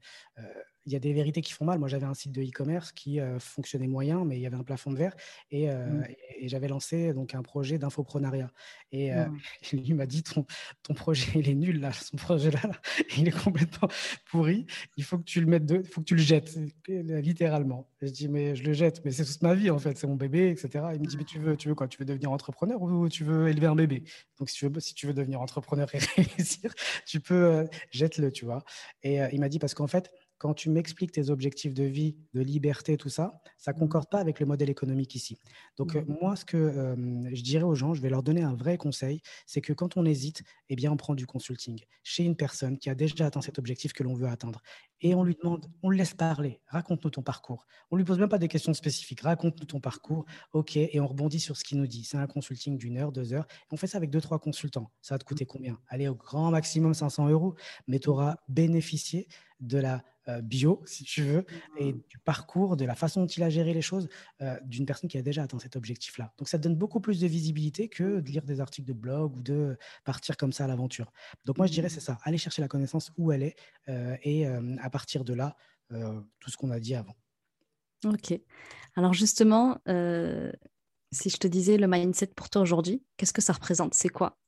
il 0.86 0.92
y 0.92 0.96
a 0.96 0.98
des 0.98 1.12
vérités 1.12 1.42
qui 1.42 1.52
font 1.52 1.64
mal. 1.64 1.78
Moi, 1.78 1.88
j'avais 1.88 2.06
un 2.06 2.14
site 2.14 2.32
de 2.32 2.42
e-commerce 2.42 2.92
qui 2.92 3.20
euh, 3.20 3.38
fonctionnait 3.38 3.86
moyen, 3.86 4.24
mais 4.24 4.36
il 4.36 4.40
y 4.40 4.46
avait 4.46 4.56
un 4.56 4.62
plafond 4.62 4.90
de 4.90 4.96
verre. 4.96 5.14
Et, 5.50 5.70
euh, 5.70 5.86
mmh. 5.86 6.04
j'avais 6.44 6.68
lancé 6.68 7.12
donc 7.12 7.34
un 7.34 7.42
projet 7.42 7.78
d'infoprenariat. 7.78 8.50
Et 8.92 9.12
euh, 9.12 9.26
mmh. 9.26 9.76
lui 9.76 9.94
m'a 9.94 10.06
dit 10.06 10.22
ton, 10.22 10.46
ton 10.82 10.94
projet, 10.94 11.30
il 11.34 11.48
est 11.48 11.54
nul, 11.54 11.80
là. 11.80 11.92
Son 11.92 12.16
projet, 12.16 12.50
là, 12.50 12.62
il 13.18 13.28
est 13.28 13.42
complètement 13.42 13.88
pourri. 14.30 14.66
Il 14.96 15.04
faut 15.04 15.18
que 15.18 15.24
tu 15.24 15.40
le 15.40 15.46
mettes 15.46 15.66
de, 15.66 15.76
il 15.76 15.88
faut 15.88 16.00
que 16.00 16.06
tu 16.06 16.16
le 16.16 16.22
jettes, 16.22 16.58
littéralement. 16.88 17.88
je 18.00 18.08
dis, 18.08 18.28
mais 18.28 18.56
je 18.56 18.64
le 18.64 18.72
jette, 18.72 19.04
mais 19.04 19.12
c'est 19.12 19.24
toute 19.24 19.42
ma 19.42 19.54
vie, 19.54 19.70
en 19.70 19.78
fait. 19.78 19.98
C'est 19.98 20.06
mon 20.06 20.16
bébé, 20.16 20.50
etc. 20.50 20.86
Il 20.94 21.00
me 21.00 21.06
dit, 21.06 21.16
mais 21.16 21.24
tu 21.24 21.38
veux, 21.38 21.56
tu 21.56 21.68
veux 21.68 21.74
quoi? 21.74 21.88
Tu 21.88 21.98
veux 21.98 22.06
devenir 22.06 22.32
entrepreneur 22.32 22.80
ou 22.80 23.08
tu 23.08 23.24
veux 23.24 23.48
élever 23.48 23.66
un 23.66 23.76
bébé? 23.76 24.04
Donc, 24.38 24.48
si 24.48 24.56
tu 24.56 24.66
veux, 24.66 24.80
si 24.80 24.94
tu 24.94 25.06
veux 25.06 25.14
devenir 25.14 25.40
entrepreneur 25.42 25.88
et 25.94 25.98
réussir, 26.16 26.72
tu 27.06 27.20
peux, 27.20 27.66
jette-le, 27.90 28.32
tu 28.32 28.46
vois. 28.46 28.64
Et 29.02 29.18
il 29.32 29.40
m'a 29.40 29.48
dit, 29.48 29.58
parce 29.58 29.74
qu'en 29.74 29.86
fait, 29.86 30.10
quand 30.40 30.54
tu 30.54 30.70
m'expliques 30.70 31.12
tes 31.12 31.28
objectifs 31.28 31.74
de 31.74 31.84
vie, 31.84 32.16
de 32.32 32.40
liberté, 32.40 32.96
tout 32.96 33.10
ça, 33.10 33.42
ça 33.58 33.72
ne 33.72 33.76
mmh. 33.76 33.80
concorde 33.80 34.08
pas 34.10 34.20
avec 34.20 34.40
le 34.40 34.46
modèle 34.46 34.70
économique 34.70 35.14
ici. 35.14 35.36
Donc, 35.76 35.94
euh, 35.94 36.00
mmh. 36.00 36.16
moi, 36.20 36.34
ce 36.34 36.46
que 36.46 36.96
je 37.30 37.42
dirais 37.42 37.62
aux 37.64 37.74
gens, 37.74 37.92
je 37.92 38.00
vais 38.00 38.08
leur 38.08 38.22
donner 38.22 38.42
un 38.42 38.54
vrai 38.54 38.78
conseil, 38.78 39.20
c'est 39.44 39.60
que 39.60 39.74
quand 39.74 39.98
on 39.98 40.06
hésite, 40.06 40.42
eh 40.70 40.76
bien, 40.76 40.90
on 40.90 40.96
prend 40.96 41.14
du 41.14 41.26
consulting 41.26 41.78
chez 42.02 42.24
une 42.24 42.36
personne 42.36 42.78
qui 42.78 42.88
a 42.88 42.94
déjà 42.94 43.26
atteint 43.26 43.42
cet 43.42 43.58
objectif 43.58 43.92
que 43.92 44.02
l'on 44.02 44.14
veut 44.14 44.28
atteindre. 44.28 44.62
Et 45.02 45.14
on 45.14 45.24
lui 45.24 45.34
demande, 45.34 45.66
on 45.82 45.90
le 45.90 45.96
laisse 45.98 46.14
parler, 46.14 46.60
raconte-nous 46.68 47.10
ton 47.10 47.22
parcours. 47.22 47.66
On 47.90 47.96
lui 47.96 48.04
pose 48.04 48.18
même 48.18 48.28
pas 48.28 48.38
des 48.38 48.48
questions 48.48 48.72
spécifiques, 48.72 49.20
raconte-nous 49.20 49.66
ton 49.66 49.80
parcours, 49.80 50.24
ok, 50.54 50.76
et 50.76 51.00
on 51.00 51.06
rebondit 51.06 51.40
sur 51.40 51.56
ce 51.56 51.64
qu'il 51.64 51.78
nous 51.78 51.86
dit. 51.86 52.04
C'est 52.04 52.16
un 52.16 52.26
consulting 52.26 52.78
d'une 52.78 52.96
heure, 52.96 53.12
deux 53.12 53.34
heures. 53.34 53.46
on 53.70 53.76
fait 53.76 53.86
ça 53.86 53.98
avec 53.98 54.10
deux, 54.10 54.20
trois 54.20 54.38
consultants. 54.38 54.90
Ça 55.02 55.14
va 55.14 55.18
te 55.18 55.24
coûter 55.24 55.44
combien? 55.44 55.78
Allez, 55.88 56.08
au 56.08 56.14
grand 56.14 56.50
maximum 56.50 56.94
500 56.94 57.28
euros, 57.28 57.54
mais 57.86 57.98
tu 57.98 58.08
auras 58.08 58.36
bénéficié 58.48 59.26
de 59.60 59.78
la 59.78 60.02
euh, 60.28 60.42
bio, 60.42 60.82
si 60.84 61.04
tu 61.04 61.22
veux, 61.22 61.46
et 61.78 61.92
mmh. 61.92 62.02
du 62.08 62.18
parcours, 62.18 62.76
de 62.76 62.84
la 62.84 62.94
façon 62.94 63.22
dont 63.22 63.26
il 63.26 63.42
a 63.42 63.50
géré 63.50 63.72
les 63.72 63.82
choses 63.82 64.08
euh, 64.42 64.58
d'une 64.64 64.84
personne 64.84 65.08
qui 65.08 65.16
a 65.18 65.22
déjà 65.22 65.42
atteint 65.42 65.58
cet 65.58 65.76
objectif-là. 65.76 66.32
Donc 66.38 66.48
ça 66.48 66.58
donne 66.58 66.76
beaucoup 66.76 67.00
plus 67.00 67.20
de 67.20 67.26
visibilité 67.26 67.88
que 67.88 68.20
de 68.20 68.30
lire 68.30 68.42
des 68.42 68.60
articles 68.60 68.86
de 68.86 68.92
blog 68.92 69.36
ou 69.36 69.42
de 69.42 69.78
partir 70.04 70.36
comme 70.36 70.52
ça 70.52 70.64
à 70.64 70.66
l'aventure. 70.66 71.12
Donc 71.46 71.58
moi, 71.58 71.66
je 71.66 71.72
dirais, 71.72 71.88
c'est 71.88 72.00
ça, 72.00 72.18
aller 72.22 72.38
chercher 72.38 72.60
la 72.62 72.68
connaissance 72.68 73.12
où 73.16 73.32
elle 73.32 73.42
est 73.42 73.56
euh, 73.88 74.16
et 74.22 74.46
à 74.46 74.90
partir 74.90 75.24
de 75.24 75.34
là, 75.34 75.56
tout 76.38 76.50
ce 76.50 76.56
qu'on 76.56 76.70
a 76.70 76.78
dit 76.78 76.94
avant. 76.94 77.16
Ok. 78.04 78.38
Alors 78.94 79.12
justement, 79.12 79.78
si 79.86 81.30
je 81.30 81.36
te 81.36 81.48
disais 81.48 81.78
le 81.78 81.88
mindset 81.88 82.28
pour 82.28 82.50
toi 82.50 82.62
aujourd'hui, 82.62 83.02
qu'est-ce 83.16 83.32
que 83.32 83.42
ça 83.42 83.52
représente? 83.52 83.94
C'est 83.94 84.08
quoi? 84.08 84.38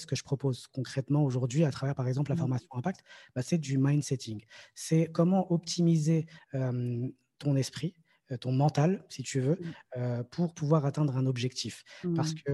Ce 0.00 0.06
que 0.06 0.16
je 0.16 0.24
propose 0.24 0.66
concrètement 0.68 1.22
aujourd'hui 1.24 1.64
à 1.64 1.70
travers, 1.70 1.94
par 1.94 2.08
exemple, 2.08 2.30
la 2.30 2.34
mmh. 2.34 2.38
formation 2.38 2.68
Impact, 2.72 3.00
bah, 3.34 3.42
c'est 3.42 3.58
du 3.58 3.78
mind 3.78 4.02
setting. 4.02 4.44
C'est 4.74 5.10
comment 5.12 5.52
optimiser 5.52 6.26
ton 6.52 7.56
esprit, 7.56 7.94
ton 8.40 8.52
mental, 8.52 9.04
si 9.08 9.22
tu 9.22 9.40
veux, 9.40 9.58
mmh. 9.96 10.22
pour 10.30 10.54
pouvoir 10.54 10.86
atteindre 10.86 11.16
un 11.16 11.26
objectif. 11.26 11.84
Parce 12.14 12.32
mmh. 12.32 12.40
que 12.46 12.52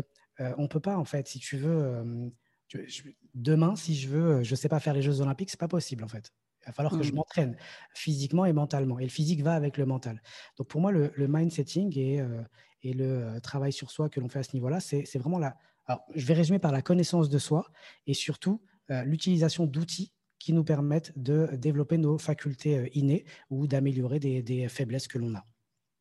on 0.58 0.62
ne 0.62 0.68
peut 0.68 0.80
pas, 0.80 0.98
en 0.98 1.04
fait, 1.04 1.28
si 1.28 1.38
tu 1.38 1.56
veux, 1.56 2.32
demain, 3.34 3.76
si 3.76 3.94
je 3.94 4.08
veux, 4.08 4.42
je 4.42 4.50
ne 4.50 4.56
sais 4.56 4.68
pas 4.68 4.80
faire 4.80 4.94
les 4.94 5.02
Jeux 5.02 5.20
Olympiques, 5.20 5.50
c'est 5.50 5.60
pas 5.60 5.68
possible, 5.68 6.04
en 6.04 6.08
fait. 6.08 6.32
Il 6.62 6.66
va 6.66 6.72
falloir 6.72 6.98
que 6.98 7.04
je 7.04 7.12
m'entraîne 7.12 7.56
physiquement 7.94 8.44
et 8.44 8.52
mentalement. 8.52 8.98
Et 8.98 9.04
le 9.04 9.08
physique 9.08 9.42
va 9.42 9.54
avec 9.54 9.76
le 9.78 9.86
mental. 9.86 10.20
Donc 10.58 10.66
pour 10.66 10.80
moi, 10.80 10.90
le, 10.90 11.12
mind 11.16 11.52
setting 11.52 11.96
et, 11.96 12.20
et 12.82 12.92
le 12.92 13.38
travail 13.40 13.72
sur 13.72 13.90
soi 13.90 14.08
que 14.08 14.20
l'on 14.20 14.28
fait 14.28 14.40
à 14.40 14.42
ce 14.42 14.52
niveau-là, 14.54 14.80
c'est 14.80 15.18
vraiment 15.18 15.38
la, 15.38 15.56
alors, 15.86 16.04
je 16.14 16.26
vais 16.26 16.34
résumer 16.34 16.58
par 16.58 16.72
la 16.72 16.82
connaissance 16.82 17.28
de 17.28 17.38
soi 17.38 17.66
et 18.06 18.14
surtout 18.14 18.62
euh, 18.90 19.02
l'utilisation 19.04 19.66
d'outils 19.66 20.12
qui 20.38 20.52
nous 20.52 20.64
permettent 20.64 21.12
de 21.16 21.48
développer 21.54 21.98
nos 21.98 22.18
facultés 22.18 22.78
euh, 22.78 22.88
innées 22.94 23.24
ou 23.50 23.66
d'améliorer 23.66 24.18
des, 24.18 24.68
faiblesses 24.68 25.08
que 25.08 25.18
l'on 25.18 25.34
a. 25.34 25.44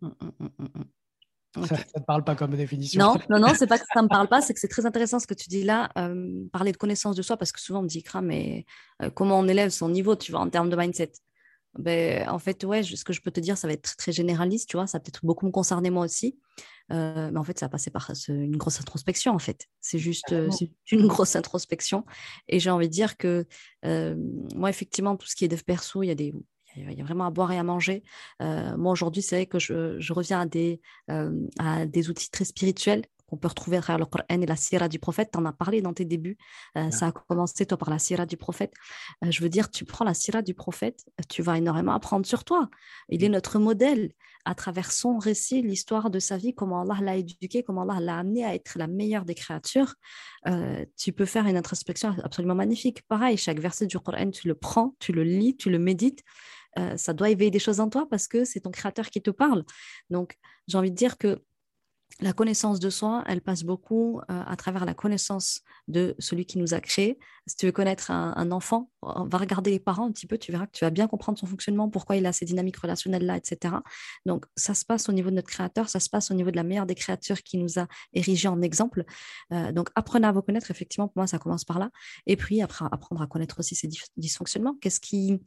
Mmh, 0.01 0.07
mmh, 0.07 0.47
mmh, 0.59 1.65
ça 1.65 1.77
ne 1.77 1.99
te 1.99 2.05
parle 2.05 2.23
pas 2.23 2.35
comme 2.35 2.55
définition. 2.55 2.99
Non, 2.99 3.15
non, 3.29 3.39
non, 3.39 3.53
c'est 3.55 3.67
pas 3.67 3.77
que 3.77 3.85
ça 3.93 4.01
ne 4.01 4.05
me 4.05 4.09
parle 4.09 4.27
pas, 4.27 4.41
c'est 4.41 4.53
que 4.53 4.59
c'est 4.59 4.67
très 4.67 4.85
intéressant 4.85 5.19
ce 5.19 5.27
que 5.27 5.33
tu 5.33 5.47
dis 5.49 5.63
là, 5.63 5.89
euh, 5.97 6.45
parler 6.51 6.71
de 6.71 6.77
connaissance 6.77 7.15
de 7.15 7.21
soi, 7.21 7.37
parce 7.37 7.51
que 7.51 7.61
souvent 7.61 7.79
on 7.79 7.83
me 7.83 7.87
dit, 7.87 8.03
mais 8.21 8.65
comment 9.13 9.39
on 9.39 9.47
élève 9.47 9.69
son 9.69 9.89
niveau, 9.89 10.15
tu 10.15 10.31
vois, 10.31 10.41
en 10.41 10.49
termes 10.49 10.69
de 10.69 10.75
mindset? 10.75 11.13
Ben, 11.77 12.27
en 12.29 12.39
fait, 12.39 12.63
ouais, 12.63 12.83
ce 12.83 13.03
que 13.03 13.13
je 13.13 13.21
peux 13.21 13.31
te 13.31 13.39
dire, 13.39 13.57
ça 13.57 13.67
va 13.67 13.73
être 13.73 13.95
très 13.97 14.11
généraliste, 14.11 14.69
tu 14.69 14.77
vois, 14.77 14.87
ça 14.87 14.97
va 14.97 15.03
peut-être 15.03 15.25
beaucoup 15.25 15.45
me 15.45 15.51
concerner 15.51 15.89
moi 15.89 16.05
aussi. 16.05 16.37
Euh, 16.91 17.29
mais 17.31 17.39
en 17.39 17.43
fait, 17.43 17.57
ça 17.57 17.65
va 17.65 17.71
passer 17.71 17.89
par 17.89 18.11
une 18.27 18.57
grosse 18.57 18.79
introspection, 18.79 19.33
en 19.33 19.39
fait. 19.39 19.67
C'est 19.81 19.99
juste 19.99 20.31
euh, 20.31 20.49
une 20.91 21.07
grosse 21.07 21.35
introspection. 21.35 22.05
Et 22.47 22.59
j'ai 22.59 22.69
envie 22.69 22.87
de 22.87 22.93
dire 22.93 23.17
que 23.17 23.45
euh, 23.85 24.15
moi, 24.55 24.69
effectivement, 24.69 25.15
tout 25.15 25.27
ce 25.27 25.35
qui 25.35 25.45
est 25.45 25.47
dev 25.47 25.63
perso, 25.63 26.03
il 26.03 26.07
y 26.07 26.11
a 26.11 26.15
des. 26.15 26.33
Il 26.77 26.91
y 26.91 27.01
a 27.01 27.05
vraiment 27.05 27.25
à 27.25 27.29
boire 27.29 27.53
et 27.53 27.57
à 27.57 27.63
manger. 27.63 28.03
moi, 28.41 28.91
aujourd'hui, 28.91 29.21
c'est 29.21 29.37
vrai 29.37 29.45
que 29.45 29.59
je, 29.59 29.97
je 29.97 30.11
reviens 30.11 30.41
à 30.41 30.45
des, 30.45 30.81
à 31.07 31.85
des 31.85 32.09
outils 32.09 32.29
très 32.29 32.43
spirituels 32.43 33.05
qu'on 33.27 33.37
peut 33.37 33.47
retrouver 33.47 33.77
à 33.77 33.81
travers 33.81 33.99
le 33.99 34.05
Coran 34.05 34.25
et 34.29 34.45
la 34.45 34.55
sira 34.55 34.87
du 34.87 34.99
prophète. 34.99 35.29
Tu 35.31 35.39
en 35.39 35.45
as 35.45 35.53
parlé 35.53 35.81
dans 35.81 35.93
tes 35.93 36.05
débuts. 36.05 36.37
Euh, 36.77 36.91
ça 36.91 37.07
a 37.07 37.11
commencé, 37.11 37.65
toi, 37.65 37.77
par 37.77 37.89
la 37.89 37.99
sira 37.99 38.25
du 38.25 38.37
prophète. 38.37 38.73
Euh, 39.23 39.31
je 39.31 39.41
veux 39.41 39.49
dire, 39.49 39.69
tu 39.69 39.85
prends 39.85 40.05
la 40.05 40.13
sira 40.13 40.41
du 40.41 40.53
prophète, 40.53 41.05
tu 41.29 41.41
vas 41.41 41.57
énormément 41.57 41.93
apprendre 41.93 42.25
sur 42.25 42.43
toi. 42.43 42.69
Il 43.09 43.23
est 43.23 43.29
notre 43.29 43.59
modèle 43.59 44.11
à 44.45 44.53
travers 44.53 44.91
son 44.91 45.17
récit, 45.17 45.63
l'histoire 45.63 46.11
de 46.11 46.19
sa 46.19 46.37
vie, 46.37 46.53
comment 46.53 46.81
Allah 46.81 46.99
l'a 47.01 47.15
éduqué, 47.15 47.63
comment 47.63 47.81
Allah 47.81 47.99
l'a 47.99 48.17
amené 48.19 48.45
à 48.45 48.53
être 48.53 48.77
la 48.77 48.85
meilleure 48.85 49.25
des 49.25 49.33
créatures. 49.33 49.95
Euh, 50.47 50.85
tu 50.97 51.11
peux 51.11 51.25
faire 51.25 51.47
une 51.47 51.57
introspection 51.57 52.15
absolument 52.23 52.53
magnifique. 52.53 53.01
Pareil, 53.07 53.37
chaque 53.37 53.59
verset 53.59 53.87
du 53.87 53.97
Coran, 53.97 54.29
tu 54.29 54.47
le 54.47 54.53
prends, 54.53 54.95
tu 54.99 55.13
le 55.13 55.23
lis, 55.23 55.57
tu 55.57 55.71
le 55.71 55.79
médites. 55.79 56.21
ça 56.97 57.13
doit 57.13 57.29
éveiller 57.29 57.51
des 57.51 57.59
choses 57.59 57.79
en 57.79 57.89
toi 57.89 58.05
parce 58.07 58.27
que 58.27 58.43
c'est 58.43 58.59
ton 58.59 58.71
créateur 58.71 59.09
qui 59.09 59.21
te 59.21 59.31
parle. 59.31 59.63
Donc, 60.09 60.37
j'ai 60.67 60.77
envie 60.77 60.91
de 60.91 60.95
dire 60.95 61.17
que 61.17 61.41
la 62.21 62.31
connaissance 62.31 62.79
de 62.79 62.89
soi, 62.89 63.23
elle 63.27 63.41
passe 63.41 63.63
beaucoup 63.63 64.19
euh, 64.19 64.43
à 64.45 64.55
travers 64.55 64.85
la 64.85 64.93
connaissance 64.93 65.61
de 65.89 66.15
celui 66.17 66.45
qui 66.45 66.57
nous 66.57 66.73
a 66.73 66.79
créés. 66.79 67.19
Si 67.45 67.57
tu 67.57 67.65
veux 67.65 67.71
connaître 67.73 68.09
un, 68.09 68.51
enfant, 68.51 68.89
va 69.01 69.37
regarder 69.37 69.69
les 69.69 69.79
parents 69.79 70.07
un 70.07 70.11
petit 70.11 70.25
peu, 70.25 70.37
tu 70.37 70.51
verras 70.51 70.65
que 70.65 70.71
tu 70.71 70.85
vas 70.85 70.89
bien 70.89 71.07
comprendre 71.07 71.37
son 71.37 71.45
fonctionnement, 71.45 71.89
pourquoi 71.89 72.15
il 72.15 72.25
a 72.25 72.31
ces 72.31 72.45
dynamiques 72.45 72.77
relationnelles-là, 72.77 73.37
etc. 73.37 73.75
Donc, 74.25 74.45
ça 74.55 74.73
se 74.73 74.85
passe 74.85 75.09
au 75.09 75.11
niveau 75.11 75.29
de 75.29 75.35
notre 75.35 75.49
créateur, 75.49 75.89
ça 75.89 75.99
se 75.99 76.09
passe 76.09 76.31
au 76.31 76.33
niveau 76.33 76.49
de 76.51 76.55
la 76.55 76.63
meilleure 76.63 76.85
des 76.85 76.95
créatures 76.95 77.43
qui 77.43 77.57
nous 77.57 77.77
a 77.79 77.87
érigés 78.13 78.47
en 78.47 78.61
exemple. 78.61 79.03
Euh, 79.51 79.71
donc, 79.71 79.89
apprenez 79.95 80.25
à 80.25 80.31
vous 80.31 80.41
connaître, 80.41 80.71
effectivement, 80.71 81.07
pour 81.07 81.17
moi, 81.17 81.27
ça 81.27 81.37
commence 81.37 81.65
par 81.65 81.77
là. 81.77 81.91
Et 82.25 82.37
puis, 82.37 82.61
après, 82.61 82.85
apprendre 82.91 83.21
à 83.21 83.27
connaître 83.27 83.59
aussi 83.59 83.75
ses 83.75 83.89
dysfonctionnements. 84.17 84.75
Qu'est-ce 84.81 84.99
qui, 84.99 85.39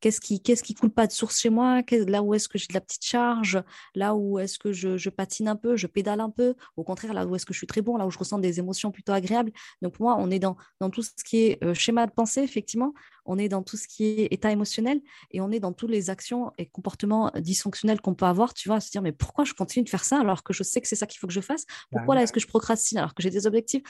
Qu'est-ce 0.00 0.20
qui 0.20 0.40
qu'est-ce 0.42 0.62
qui 0.62 0.74
coule 0.74 0.90
pas 0.90 1.06
de 1.06 1.12
source 1.12 1.40
chez 1.40 1.50
moi? 1.50 1.82
Là 1.90 2.22
où 2.22 2.34
est-ce 2.34 2.48
que 2.48 2.58
j'ai 2.58 2.66
de 2.66 2.74
la 2.74 2.80
petite 2.80 3.04
charge? 3.04 3.62
Là 3.94 4.14
où 4.14 4.38
est-ce 4.38 4.58
que 4.58 4.72
je, 4.72 5.08
patine 5.08 5.48
un 5.48 5.56
peu, 5.56 5.76
je 5.76 5.86
pédale 5.86 6.20
un 6.20 6.30
peu? 6.30 6.54
Au 6.76 6.84
contraire, 6.84 7.14
là 7.14 7.26
où 7.26 7.34
est-ce 7.34 7.46
que 7.46 7.52
je 7.54 7.58
suis 7.58 7.66
très 7.66 7.82
bon 7.82 7.96
Là 7.96 8.06
où 8.06 8.10
je 8.10 8.18
ressens 8.18 8.38
des 8.38 8.58
émotions 8.58 8.90
plutôt 8.90 9.12
agréables. 9.12 9.52
Donc 9.82 9.94
pour 9.94 10.06
moi, 10.06 10.16
on 10.18 10.30
est 10.30 10.38
dans, 10.38 10.56
dans 10.80 10.90
tout 10.90 11.02
ce 11.02 11.12
qui 11.24 11.38
est 11.38 11.64
euh, 11.64 11.74
schéma 11.74 12.06
de 12.06 12.12
pensée, 12.12 12.42
effectivement. 12.42 12.92
On 13.26 13.38
est 13.38 13.48
dans 13.48 13.62
tout 13.62 13.76
ce 13.76 13.88
qui 13.88 14.04
est 14.04 14.32
état 14.32 14.50
émotionnel 14.50 15.00
et 15.30 15.40
on 15.40 15.50
est 15.50 15.60
dans 15.60 15.72
toutes 15.72 15.90
les 15.90 16.10
actions 16.10 16.52
et 16.58 16.66
comportements 16.66 17.32
dysfonctionnels 17.36 18.00
qu'on 18.00 18.14
peut 18.14 18.26
avoir. 18.26 18.52
Tu 18.54 18.68
vois, 18.68 18.76
à 18.76 18.80
se 18.80 18.90
dire 18.90 19.02
mais 19.02 19.12
pourquoi 19.12 19.44
je 19.44 19.54
continue 19.54 19.84
de 19.84 19.88
faire 19.88 20.04
ça 20.04 20.20
alors 20.20 20.42
que 20.42 20.52
je 20.52 20.62
sais 20.62 20.80
que 20.80 20.88
c'est 20.88 20.96
ça 20.96 21.06
qu'il 21.06 21.18
faut 21.18 21.26
que 21.26 21.32
je 21.32 21.40
fasse? 21.40 21.64
Bah 21.66 21.98
Pourquoi 21.98 22.14
là 22.16 22.22
est-ce 22.22 22.32
que 22.32 22.40
je 22.40 22.46
procrastine 22.46 22.98
alors 22.98 23.14
que 23.14 23.22
j'ai 23.22 23.30
des 23.30 23.46
objectifs? 23.46 23.82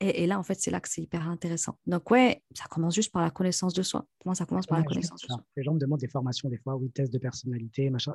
Et, 0.00 0.26
là, 0.26 0.38
en 0.38 0.44
fait, 0.44 0.60
c'est 0.60 0.70
là 0.70 0.80
que 0.80 0.88
c'est 0.88 1.02
hyper 1.02 1.28
intéressant. 1.28 1.76
Donc, 1.86 2.08
ouais, 2.12 2.42
ça 2.54 2.66
commence 2.70 2.94
juste 2.94 3.12
par 3.12 3.22
la 3.22 3.30
connaissance 3.30 3.74
de 3.74 3.82
soi. 3.82 4.06
Pour 4.20 4.28
moi, 4.28 4.34
ça 4.36 4.46
commence 4.46 4.66
par 4.66 4.78
la 4.78 4.84
connaissance 4.84 5.20
de 5.22 5.26
soi. 5.26 5.42
Les 5.56 5.64
gens 5.64 5.74
me 5.74 5.78
demandent 5.80 6.00
des 6.00 6.08
formations, 6.08 6.48
des 6.48 6.58
fois, 6.58 6.76
oui, 6.76 6.90
tests 6.90 7.12
de 7.12 7.18
personnalité, 7.18 7.90
machin. 7.90 8.14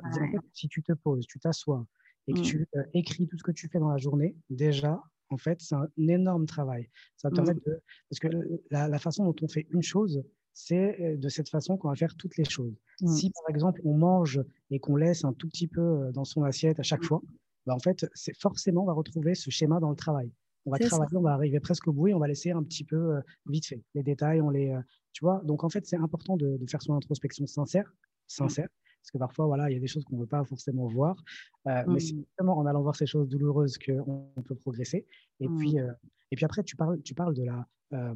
si 0.54 0.68
tu 0.68 0.82
te 0.82 0.92
poses, 0.92 1.26
tu 1.26 1.38
t'assois 1.38 1.86
et 2.26 2.32
que 2.32 2.38
mmh. 2.38 2.42
tu 2.42 2.66
euh, 2.76 2.82
écris 2.94 3.26
tout 3.26 3.36
ce 3.36 3.42
que 3.42 3.52
tu 3.52 3.68
fais 3.68 3.78
dans 3.78 3.90
la 3.90 3.98
journée, 3.98 4.34
déjà, 4.48 5.02
en 5.30 5.36
fait, 5.36 5.60
c'est 5.60 5.74
un 5.74 5.88
énorme 5.98 6.46
travail. 6.46 6.88
Ça 7.16 7.28
va 7.28 7.36
permettre 7.36 7.60
mmh. 7.66 7.70
de. 7.70 7.82
Parce 8.08 8.20
que 8.20 8.28
la, 8.70 8.98
façon 8.98 9.24
dont 9.24 9.36
on 9.42 9.48
fait 9.48 9.66
une 9.70 9.82
chose, 9.82 10.22
c'est 10.52 11.00
euh, 11.00 11.16
de 11.16 11.28
cette 11.28 11.48
façon 11.48 11.76
qu'on 11.76 11.88
va 11.88 11.96
faire 11.96 12.16
toutes 12.16 12.36
les 12.36 12.44
choses. 12.44 12.74
Mmh. 13.00 13.08
Si, 13.08 13.30
par 13.30 13.50
exemple, 13.50 13.80
on 13.84 13.96
mange 13.96 14.42
et 14.70 14.78
qu'on 14.78 14.96
laisse 14.96 15.24
un 15.24 15.32
tout 15.32 15.48
petit 15.48 15.68
peu 15.68 15.82
euh, 15.82 16.12
dans 16.12 16.24
son 16.24 16.44
assiette 16.44 16.80
à 16.80 16.82
chaque 16.82 17.04
fois, 17.04 17.20
bah, 17.66 17.74
en 17.74 17.78
fait, 17.78 18.06
c'est 18.14 18.34
forcément, 18.40 18.82
on 18.82 18.86
va 18.86 18.94
retrouver 18.94 19.34
ce 19.34 19.50
schéma 19.50 19.80
dans 19.80 19.90
le 19.90 19.96
travail 19.96 20.30
on 20.66 20.70
va 20.70 20.78
travailler, 20.78 21.16
on 21.16 21.22
va 21.22 21.32
arriver 21.32 21.60
presque 21.60 21.88
au 21.88 21.92
bout 21.92 22.08
et 22.08 22.14
on 22.14 22.18
va 22.18 22.28
laisser 22.28 22.50
un 22.50 22.62
petit 22.62 22.84
peu 22.84 23.16
euh, 23.16 23.20
vite 23.46 23.66
fait. 23.66 23.82
Les 23.94 24.02
détails, 24.02 24.40
on 24.40 24.50
les, 24.50 24.70
euh, 24.70 24.80
tu 25.12 25.24
vois? 25.24 25.40
Donc 25.44 25.64
en 25.64 25.68
fait, 25.68 25.86
c'est 25.86 25.96
important 25.96 26.36
de, 26.36 26.58
faire 26.68 26.82
son 26.82 26.94
introspection 26.94 27.46
sincère, 27.46 27.92
sincère, 28.26 28.68
parce 29.04 29.10
que 29.10 29.18
parfois, 29.18 29.46
voilà, 29.46 29.70
il 29.70 29.74
y 29.74 29.76
a 29.76 29.80
des 29.80 29.86
choses 29.86 30.04
qu'on 30.04 30.16
ne 30.16 30.22
veut 30.22 30.26
pas 30.26 30.42
forcément 30.44 30.86
voir, 30.86 31.22
euh, 31.68 31.84
mais 31.86 32.00
c'est 32.00 32.14
mmh. 32.14 32.24
justement 32.26 32.56
en 32.56 32.64
allant 32.64 32.80
voir 32.80 32.96
ces 32.96 33.06
choses 33.06 33.28
douloureuses 33.28 33.76
qu'on 33.76 34.42
peut 34.42 34.54
progresser. 34.54 35.06
Et 35.40 35.48
puis, 35.48 35.76
mmh. 35.76 35.94
Et 36.34 36.36
puis 36.36 36.44
après, 36.44 36.64
tu 36.64 36.74
parles, 36.74 37.00
tu 37.02 37.14
parles 37.14 37.34
de 37.34 37.44
la, 37.44 37.64
euh, 37.92 38.12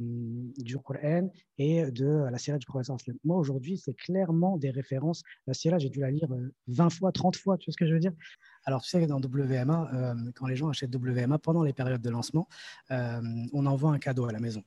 du 0.57 0.77
Coran 0.79 1.31
et 1.57 1.89
de 1.93 2.27
la 2.31 2.37
Sierra 2.37 2.59
du 2.59 2.67
professeur. 2.67 2.97
Moi, 3.23 3.37
aujourd'hui, 3.37 3.77
c'est 3.79 3.95
clairement 3.95 4.57
des 4.57 4.71
références. 4.71 5.23
La 5.47 5.55
Sierra, 5.55 5.79
j'ai 5.79 5.89
dû 5.89 6.01
la 6.01 6.11
lire 6.11 6.29
20 6.67 6.87
euh, 6.87 6.91
fois, 6.91 7.13
30 7.13 7.37
fois, 7.37 7.57
tu 7.59 7.67
vois 7.67 7.73
ce 7.73 7.77
que 7.77 7.87
je 7.87 7.93
veux 7.93 8.01
dire? 8.01 8.13
Alors, 8.65 8.83
tu 8.83 8.89
sais, 8.89 9.07
dans 9.07 9.21
WMA, 9.21 9.91
euh, 9.95 10.33
quand 10.35 10.49
les 10.49 10.57
gens 10.57 10.69
achètent 10.69 10.93
WMA 10.93 11.39
pendant 11.39 11.63
les 11.63 11.73
périodes 11.73 12.03
de 12.03 12.11
lancement, 12.11 12.49
on 12.91 13.67
envoie 13.67 13.93
un 13.93 14.01
cadeau 14.01 14.25
à 14.25 14.33
la 14.33 14.41
maison. 14.41 14.65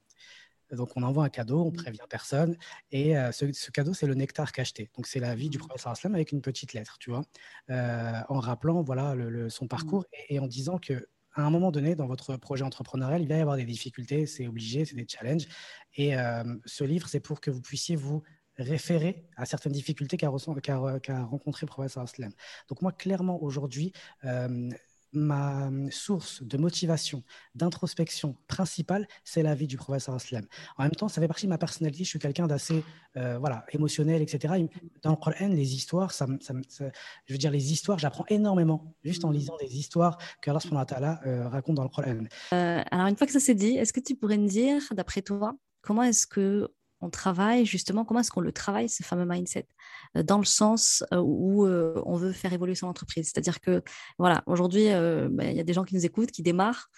Donc, 0.72 0.90
on 0.96 1.04
envoie 1.04 1.26
un 1.26 1.30
cadeau, 1.30 1.64
on 1.64 1.72
mmh. 1.72 1.74
prévient 1.74 2.06
personne. 2.10 2.58
Et 2.92 3.14
ce, 3.32 3.72
cadeau, 3.72 3.94
c'est 3.94 4.08
le 4.08 4.14
nectar 4.14 4.52
cacheté. 4.52 4.90
Donc, 4.96 5.08
c'est 5.08 5.20
la 5.20 5.36
vie 5.36 5.50
du 5.50 5.58
mmh. 5.58 5.62
professeur 5.62 5.92
Aslam 5.92 6.16
avec 6.16 6.32
une 6.32 6.42
petite 6.42 6.74
lettre, 6.74 6.98
tu 7.00 7.12
vois, 7.12 7.24
en 7.70 8.40
rappelant 8.40 8.82
voilà, 8.82 9.16
le, 9.16 9.50
son 9.50 9.68
parcours 9.68 10.02
mmh. 10.02 10.34
et, 10.34 10.40
en 10.40 10.48
disant 10.48 10.78
que 10.78 11.08
à 11.34 11.44
un 11.44 11.50
moment 11.50 11.72
donné, 11.72 11.96
dans 11.96 12.08
votre 12.08 12.36
projet 12.38 12.64
entrepreneurial, 12.64 13.22
il 13.22 13.28
va 13.28 13.38
y 13.38 13.42
avoir 13.42 13.56
des 13.56 13.64
difficultés, 13.64 14.26
c'est 14.26 14.48
obligé, 14.48 14.86
c'est 14.86 14.96
des 14.96 15.08
challenges. 15.08 15.48
Et 15.96 16.18
euh, 16.18 16.44
ce 16.66 16.84
livre, 16.84 17.08
c'est 17.08 17.20
pour 17.20 17.40
que 17.40 17.50
vous 17.52 17.62
puissiez 17.62 17.96
vous 17.96 18.22
référer 18.58 19.26
à 19.38 19.46
certaines 19.46 19.72
difficultés 19.72 20.18
qu'a 20.18 20.28
rencontré 20.30 21.66
le 21.66 21.68
professeur 21.68 22.04
Aslam. 22.04 22.32
Donc 22.68 22.82
moi, 22.82 22.92
clairement, 22.92 23.42
aujourd'hui, 23.42 23.94
euh, 24.26 24.70
ma 25.14 25.70
source 25.90 26.44
de 26.44 26.58
motivation, 26.58 27.24
d'introspection 27.56 28.36
principale, 28.48 29.08
c'est 29.24 29.44
la 29.44 29.56
vie 29.56 29.68
du 29.68 29.78
professeur 29.78 30.16
Aslam. 30.16 30.46
En 30.78 30.84
même 30.84 30.92
temps, 30.92 31.10
ça 31.10 31.22
fait 31.22 31.28
partie 31.28 31.46
de 31.46 31.50
ma 31.50 31.58
personnalité. 31.58 32.04
Je 32.04 32.10
suis 32.10 32.20
quelqu'un 32.20 32.48
d'assez 32.48 32.84
euh, 33.18 33.38
voilà, 33.38 33.66
émotionnel, 33.72 34.22
etc. 34.22 34.66
Dans 35.02 35.12
le 35.12 35.16
Coran, 35.18 35.50
les 35.50 35.76
histoires, 35.76 36.12
je 36.12 37.34
veux 37.34 37.38
dire, 37.38 37.52
les 37.52 37.72
histoires, 37.72 38.00
j'apprends 38.00 38.26
énormément 38.30 38.96
juste 39.04 39.26
en 39.26 39.32
lisant 39.32 39.58
des 39.58 39.78
histoires 39.78 40.18
que 40.42 40.52
Allah 40.52 41.20
euh, 41.26 41.48
raconte 41.48 41.76
dans 41.76 41.84
le 41.84 41.90
Coran. 41.90 42.24
Euh, 42.54 42.82
alors, 42.92 43.08
une 43.08 43.16
fois 43.16 43.28
que 43.28 43.34
ça 43.34 43.40
s'est 43.40 43.56
dit, 43.56 43.78
est-ce 43.78 43.94
que 43.94 44.00
tu 44.00 44.16
pourrais 44.16 44.38
me 44.38 44.48
dire, 44.48 44.82
d'après 44.92 45.22
toi, 45.22 45.56
comment 45.82 46.04
est-ce 46.04 46.28
que 46.28 46.70
on 47.02 47.10
travaille 47.10 47.66
justement, 47.66 48.06
comment 48.06 48.20
est-ce 48.20 48.32
qu'on 48.32 48.42
le 48.42 48.52
travaille, 48.52 48.88
ce 48.88 49.04
fameux 49.04 49.26
mindset, 49.26 49.68
euh, 50.16 50.24
dans 50.24 50.38
le 50.38 50.46
sens 50.46 51.04
euh, 51.12 51.18
où 51.18 51.66
euh, 51.66 52.02
on 52.06 52.16
veut 52.16 52.32
faire 52.32 52.54
évoluer 52.54 52.76
son 52.76 52.88
entreprise? 52.88 53.26
C'est-à-dire 53.26 53.60
que, 53.60 53.84
voilà, 54.20 54.44
aujourd'hui, 54.46 54.86
bah, 54.90 55.46
il 55.46 55.56
y 55.56 55.60
a 55.60 55.64
des 55.64 55.74
gens 55.74 55.84
qui 55.84 55.96
nous 55.96 56.06
écoutent, 56.06 56.32
qui 56.32 56.44
démarrent. 56.44 56.90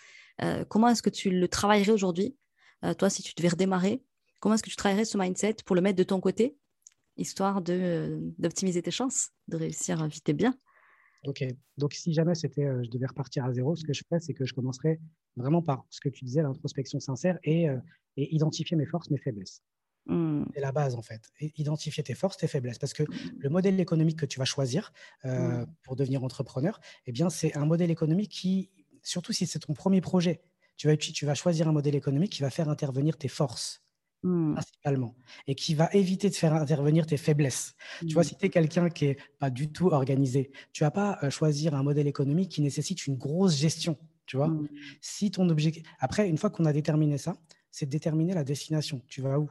comment 0.70 0.90
est-ce 0.90 1.02
que 1.02 1.10
tu 1.10 1.30
le 1.30 1.48
travaillerais 1.48 1.92
aujourd'hui? 1.92 2.36
Toi, 2.98 3.10
si 3.10 3.24
tu 3.24 3.34
devais 3.36 3.50
redémarrer, 3.50 4.04
comment 4.42 4.56
est-ce 4.56 4.64
que 4.64 4.70
tu 4.70 4.76
travaillerais 4.76 5.06
ce 5.06 5.18
mindset 5.18 5.58
pour 5.66 5.76
le 5.76 5.82
mettre 5.82 5.98
de 5.98 6.04
ton 6.04 6.20
côté, 6.20 6.58
histoire 7.16 7.62
d'optimiser 7.62 8.82
tes 8.82 8.92
chances, 8.92 9.30
de 9.48 9.58
réussir 9.58 10.06
vite 10.08 10.28
et 10.28 10.34
bien? 10.34 10.54
Ok, 11.26 11.46
donc 11.78 11.94
si 11.94 12.12
jamais 12.12 12.36
c'était, 12.36 12.68
je 12.84 12.90
devais 12.90 13.06
repartir 13.06 13.46
à 13.46 13.54
zéro, 13.54 13.78
ce 13.78 13.86
que 13.86 13.94
je 13.94 14.04
ferais, 14.04 14.20
c'est 14.20 14.34
que 14.34 14.46
je 14.46 14.54
commencerais 14.54 15.00
vraiment 15.38 15.62
par 15.62 15.86
ce 15.90 16.02
que 16.02 16.10
tu 16.10 16.26
disais, 16.26 16.42
l'introspection 16.42 17.00
sincère 17.00 17.40
et, 17.44 17.68
et 18.18 18.36
identifier 18.36 18.76
mes 18.76 18.86
forces, 18.86 19.10
mes 19.10 19.20
faiblesses. 19.20 19.62
Mmh. 20.06 20.44
C'est 20.54 20.62
la 20.62 20.72
base, 20.72 20.96
en 20.96 21.02
fait. 21.02 21.32
identifier 21.58 22.04
tes 22.04 22.14
forces, 22.14 22.38
tes 22.38 22.48
faiblesses. 22.48 22.80
Parce 22.80 22.94
que 22.94 23.04
le 23.38 23.50
modèle 23.50 23.80
économique 23.80 24.20
que 24.20 24.26
tu 24.26 24.40
vas 24.40 24.46
choisir 24.46 24.92
euh, 25.26 25.62
mmh. 25.62 25.68
pour 25.84 25.96
devenir 25.96 26.24
entrepreneur, 26.24 26.80
eh 27.06 27.12
bien, 27.12 27.30
c'est 27.30 27.56
un 27.56 27.66
modèle 27.66 27.92
économique 27.92 28.32
qui, 28.32 28.70
surtout 29.02 29.34
si 29.34 29.48
c'est 29.48 29.60
ton 29.60 29.74
premier 29.74 30.02
projet, 30.02 30.42
tu 30.76 30.88
vas, 30.88 30.98
tu 30.98 31.26
vas 31.26 31.36
choisir 31.36 31.68
un 31.68 31.72
modèle 31.72 31.96
économique 31.96 32.32
qui 32.32 32.42
va 32.42 32.50
faire 32.50 32.70
intervenir 32.70 33.18
tes 33.18 33.28
forces. 33.28 33.80
Mmh. 34.26 34.54
principalement, 34.54 35.18
et 35.48 35.56
qui 35.56 35.76
va 35.76 35.90
éviter 35.92 36.30
de 36.30 36.36
faire 36.36 36.54
intervenir 36.54 37.06
tes 37.06 37.18
faiblesses. 37.18 37.76
Tu 38.08 38.14
vois, 38.14 38.24
si 38.24 38.38
tu 38.38 38.46
es 38.46 38.50
quelqu'un 38.50 38.88
qui 38.88 39.08
est 39.08 39.18
pas 39.38 39.50
du 39.50 39.70
tout 39.70 39.88
organisé, 39.88 40.54
tu 40.72 40.86
vas 40.86 40.92
pas 40.92 41.20
euh, 41.24 41.30
choisir 41.30 41.76
un 41.76 41.84
modèle 41.84 42.08
économique 42.08 42.50
qui 42.50 42.62
nécessite 42.62 43.06
une 43.06 43.18
grosse 43.18 43.58
gestion. 43.58 43.98
Tu 44.26 44.38
vois, 44.38 44.50
si 45.02 45.30
ton 45.30 45.50
objectif. 45.50 45.84
Après, 46.00 46.30
une 46.30 46.38
fois 46.38 46.50
qu'on 46.50 46.64
a 46.64 46.72
déterminé 46.72 47.18
ça, 47.18 47.36
c'est 47.70 47.86
de 47.86 47.92
déterminer 47.92 48.34
la 48.34 48.46
destination. 48.46 49.02
Tu 49.10 49.22
vas 49.22 49.40
où? 49.40 49.50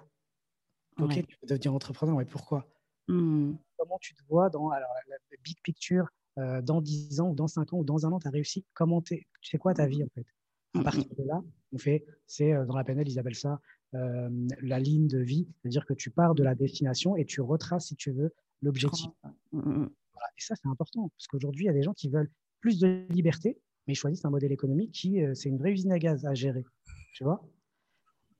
Ok, 0.99 1.27
tu 1.27 1.37
veux 1.41 1.49
devenir 1.49 1.75
entrepreneur, 1.75 2.17
mais 2.17 2.25
pourquoi? 2.25 2.67
Mmh. 3.09 3.55
Comment 3.77 3.99
tu 4.01 4.15
te 4.15 4.23
vois 4.29 4.51
dans 4.51 4.71
alors, 4.71 4.91
la, 5.09 5.17
big 5.43 5.57
picture 5.63 6.09
euh, 6.39 6.63
dans 6.63 6.81
10 6.81 7.21
ans 7.21 7.31
ou 7.31 7.35
dans 7.35 7.49
5 7.49 7.73
ans 7.73 7.79
ou 7.79 7.85
dans 7.85 8.07
un 8.07 8.13
an, 8.13 8.21
tu 8.21 8.29
as 8.29 8.31
réussi? 8.31 8.65
Comment 8.75 9.03
tu 9.03 9.27
sais 9.43 9.59
quoi 9.59 9.75
ta 9.75 9.87
vie 9.87 10.05
en 10.05 10.09
fait? 10.15 10.27
À 10.75 10.79
mmh, 10.79 10.85
partir 10.85 11.15
de 11.19 11.25
là, 11.25 11.43
on 11.73 11.79
fait, 11.79 12.05
c'est 12.27 12.53
euh, 12.53 12.65
dans 12.65 12.77
la 12.77 12.85
PNL, 12.85 13.09
ils 13.09 13.19
appellent 13.19 13.35
ça 13.35 13.61
euh, 13.95 14.31
la 14.63 14.79
ligne 14.79 15.09
de 15.09 15.19
vie, 15.19 15.47
c'est-à-dire 15.61 15.85
que 15.85 15.95
tu 15.95 16.11
pars 16.11 16.35
de 16.35 16.43
la 16.43 16.55
destination 16.55 17.17
et 17.17 17.27
tu 17.27 17.41
retraces, 17.41 17.89
si 17.89 17.97
tu 17.97 18.11
veux, 18.11 18.33
l'objectif. 18.63 19.11
Et 19.53 20.41
ça, 20.41 20.55
c'est 20.57 20.69
important, 20.69 21.11
parce 21.11 21.27
qu'aujourd'hui, 21.27 21.65
il 21.65 21.67
y 21.67 21.71
a 21.71 21.75
des 21.75 21.83
gens 21.83 21.93
qui 21.93 22.09
veulent 22.09 22.31
plus 22.61 22.79
de 22.79 23.05
liberté, 23.11 23.61
mais 23.87 23.93
ils 23.93 23.97
choisissent 23.97 24.25
un 24.25 24.31
modèle 24.31 24.53
économique 24.53 24.93
qui, 24.93 25.21
c'est 25.35 25.51
une 25.51 25.59
vraie 25.59 25.73
usine 25.73 25.93
à 25.93 25.99
gaz 25.99 26.25
à 26.25 26.33
gérer. 26.33 26.65
Tu 27.13 27.25
vois? 27.25 27.45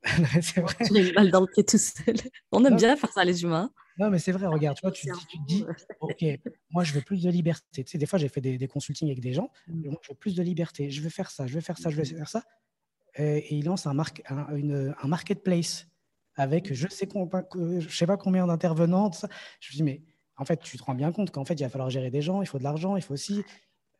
c'est 0.41 0.61
vrai. 0.61 1.13
mal 1.15 1.31
dans 1.31 1.41
le 1.41 1.47
pied 1.47 1.63
tout 1.63 1.77
seul. 1.77 2.15
On 2.51 2.63
aime 2.65 2.75
bien 2.75 2.95
faire 2.95 3.11
ça, 3.11 3.23
les 3.23 3.43
humains. 3.43 3.71
Non, 3.97 4.09
mais 4.09 4.19
c'est 4.19 4.31
vrai, 4.31 4.47
regarde, 4.47 4.77
tu, 4.93 5.07
te 5.07 5.45
dis, 5.47 5.65
OK, 5.99 6.25
moi, 6.71 6.83
je 6.83 6.93
veux 6.93 7.01
plus 7.01 7.21
de 7.21 7.29
liberté. 7.29 7.83
Tu 7.83 7.91
sais, 7.91 7.97
des 7.97 8.05
fois, 8.05 8.17
j'ai 8.17 8.27
fait 8.27 8.41
des, 8.41 8.57
des, 8.57 8.67
consultings 8.67 9.07
avec 9.07 9.19
des 9.19 9.33
gens, 9.33 9.51
mm. 9.67 9.89
moi, 9.89 9.99
je 10.01 10.09
veux 10.09 10.17
plus 10.17 10.35
de 10.35 10.41
liberté, 10.41 10.89
je 10.89 11.01
veux 11.01 11.09
faire 11.09 11.29
ça, 11.29 11.45
je 11.45 11.53
veux 11.53 11.61
faire 11.61 11.77
ça, 11.77 11.89
je 11.89 11.97
veux 11.97 12.03
faire 12.03 12.27
ça. 12.27 12.43
Et, 13.15 13.55
il 13.55 13.65
lance 13.65 13.85
un, 13.85 13.97
un, 13.97 14.55
une, 14.55 14.95
un 14.99 15.07
marketplace 15.07 15.87
avec 16.35 16.73
je 16.73 16.87
sais, 16.87 17.07
je 17.07 17.95
sais 17.95 18.07
pas 18.07 18.17
combien 18.17 18.47
d'intervenants. 18.47 19.11
Je 19.59 19.71
me 19.71 19.75
dis, 19.75 19.83
mais 19.83 20.01
en 20.37 20.45
fait, 20.45 20.57
tu 20.57 20.77
te 20.77 20.83
rends 20.83 20.95
bien 20.95 21.11
compte 21.11 21.31
qu'en 21.31 21.45
fait, 21.45 21.53
il 21.53 21.63
va 21.63 21.69
falloir 21.69 21.89
gérer 21.89 22.09
des 22.09 22.21
gens, 22.21 22.41
il 22.41 22.47
faut 22.47 22.57
de 22.57 22.63
l'argent, 22.63 22.95
il 22.95 23.03
faut 23.03 23.13
aussi. 23.13 23.43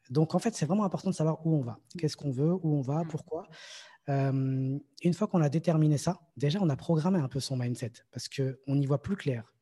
Donc, 0.10 0.36
en 0.36 0.40
fait, 0.40 0.56
c'est 0.56 0.66
vraiment 0.66 0.84
important 0.84 1.12
de 1.12 1.16
savoir 1.16 1.46
où 1.46 1.56
on 1.56 1.62
va, 1.62 1.80
qu'est-ce 1.98 2.18
qu'on 2.18 2.32
veut, 2.32 2.52
où 2.52 2.78
on 2.78 2.82
va, 2.82 3.04
mm. 3.04 3.08
Une 4.08 5.14
fois 5.14 5.28
qu'on 5.28 5.42
a 5.42 5.50
déterminé 5.50 5.98
ça, 5.98 6.20
déjà, 6.38 6.60
on 6.62 6.70
a 6.70 6.76
programmé 6.76 7.20
un 7.20 7.28
peu 7.28 7.40
son 7.40 7.58
mindset 7.58 7.94
parce 8.12 8.28
qu'on 8.30 8.82
y 8.82 8.86
voit 8.86 9.02
plus 9.02 9.16
clair. 9.16 9.54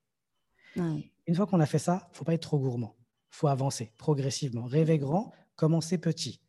Une 0.76 1.36
fois 1.36 1.46
qu'on 1.46 1.60
a 1.60 1.66
fait 1.66 1.80
ça, 1.80 2.10
il 2.12 2.18
faut 2.18 2.26
pas 2.26 2.34
être 2.34 2.42
trop 2.42 2.60
gourmand. 2.60 2.96
Il 3.32 3.36
faut 3.36 3.48
avancer 3.48 3.94
progressivement. 3.98 4.66
Rêver 4.66 4.98
grand, 4.98 5.32
commencer 5.56 5.98
petit. 5.98 6.42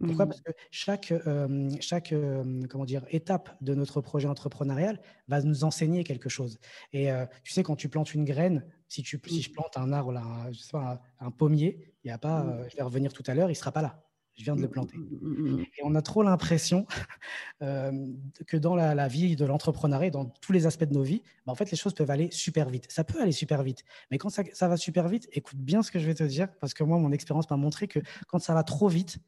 Pourquoi. 0.00 0.26
Parce 0.26 0.40
que 0.40 0.50
chaque, 0.70 1.12
chaque 1.80 2.14
comment 2.68 2.84
dire, 2.84 3.04
étape 3.10 3.56
de 3.60 3.74
notre 3.74 4.00
projet 4.00 4.28
entrepreneurial 4.28 5.00
va 5.28 5.40
nous 5.42 5.64
enseigner 5.64 6.04
quelque 6.04 6.28
chose. 6.28 6.58
Et 6.92 7.10
tu 7.44 7.52
sais, 7.52 7.62
quand 7.62 7.76
tu 7.76 7.88
plantes 7.88 8.14
une 8.14 8.24
graine, 8.24 8.66
si, 8.88 9.02
tu, 9.02 9.20
si 9.26 9.42
je 9.42 9.52
plante 9.52 9.76
un 9.76 9.92
arbre, 9.92 10.12
là, 10.12 10.22
je 10.52 10.58
sais 10.58 10.72
pas, 10.72 11.00
un, 11.20 11.30
pommier, 11.30 11.92
il 12.04 12.08
y 12.08 12.10
a 12.10 12.18
pas, 12.18 12.66
je 12.68 12.76
vais 12.76 12.82
revenir 12.82 13.12
tout 13.12 13.24
à 13.26 13.34
l'heure, 13.34 13.48
il 13.48 13.52
ne 13.52 13.56
sera 13.56 13.72
pas 13.72 13.82
là 13.82 14.05
je 14.36 14.44
viens 14.44 14.54
de 14.54 14.60
le 14.60 14.68
mmh, 14.68 14.70
planter. 14.70 14.98
Mmh, 14.98 15.28
mmh, 15.28 15.60
et 15.60 15.82
on 15.82 15.94
a 15.94 16.02
trop 16.02 16.22
l'impression 16.22 16.86
euh, 17.62 18.06
que 18.46 18.56
dans 18.56 18.76
la, 18.76 19.08
vie 19.08 19.34
de 19.34 19.44
l'entrepreneuriat, 19.44 20.10
dans 20.10 20.26
tous 20.26 20.52
les 20.52 20.66
aspects 20.66 20.84
de 20.84 20.92
nos 20.92 21.02
vies, 21.02 21.22
bah, 21.46 21.52
en 21.52 21.54
fait, 21.54 21.70
les 21.70 21.76
choses 21.76 21.94
peuvent 21.94 22.10
aller 22.10 22.30
super 22.30 22.68
vite. 22.68 22.86
Ça 22.90 23.02
peut 23.02 23.20
aller 23.20 23.32
super 23.32 23.62
vite. 23.62 23.82
Mais 24.10 24.18
quand 24.18 24.28
ça, 24.28 24.68
va 24.68 24.76
super 24.76 25.08
vite, 25.08 25.28
écoute 25.32 25.58
bien 25.58 25.82
ce 25.82 25.90
que 25.90 25.98
je 25.98 26.06
vais 26.06 26.14
te 26.14 26.24
dire, 26.24 26.48
parce 26.60 26.74
que 26.74 26.84
moi, 26.84 26.98
mon 26.98 27.12
expérience 27.12 27.48
m'a 27.50 27.56
montré 27.56 27.88
que 27.88 28.00
quand 28.28 28.38
ça 28.38 28.52
va 28.54 28.62
trop 28.62 28.88
vite, 28.88 29.18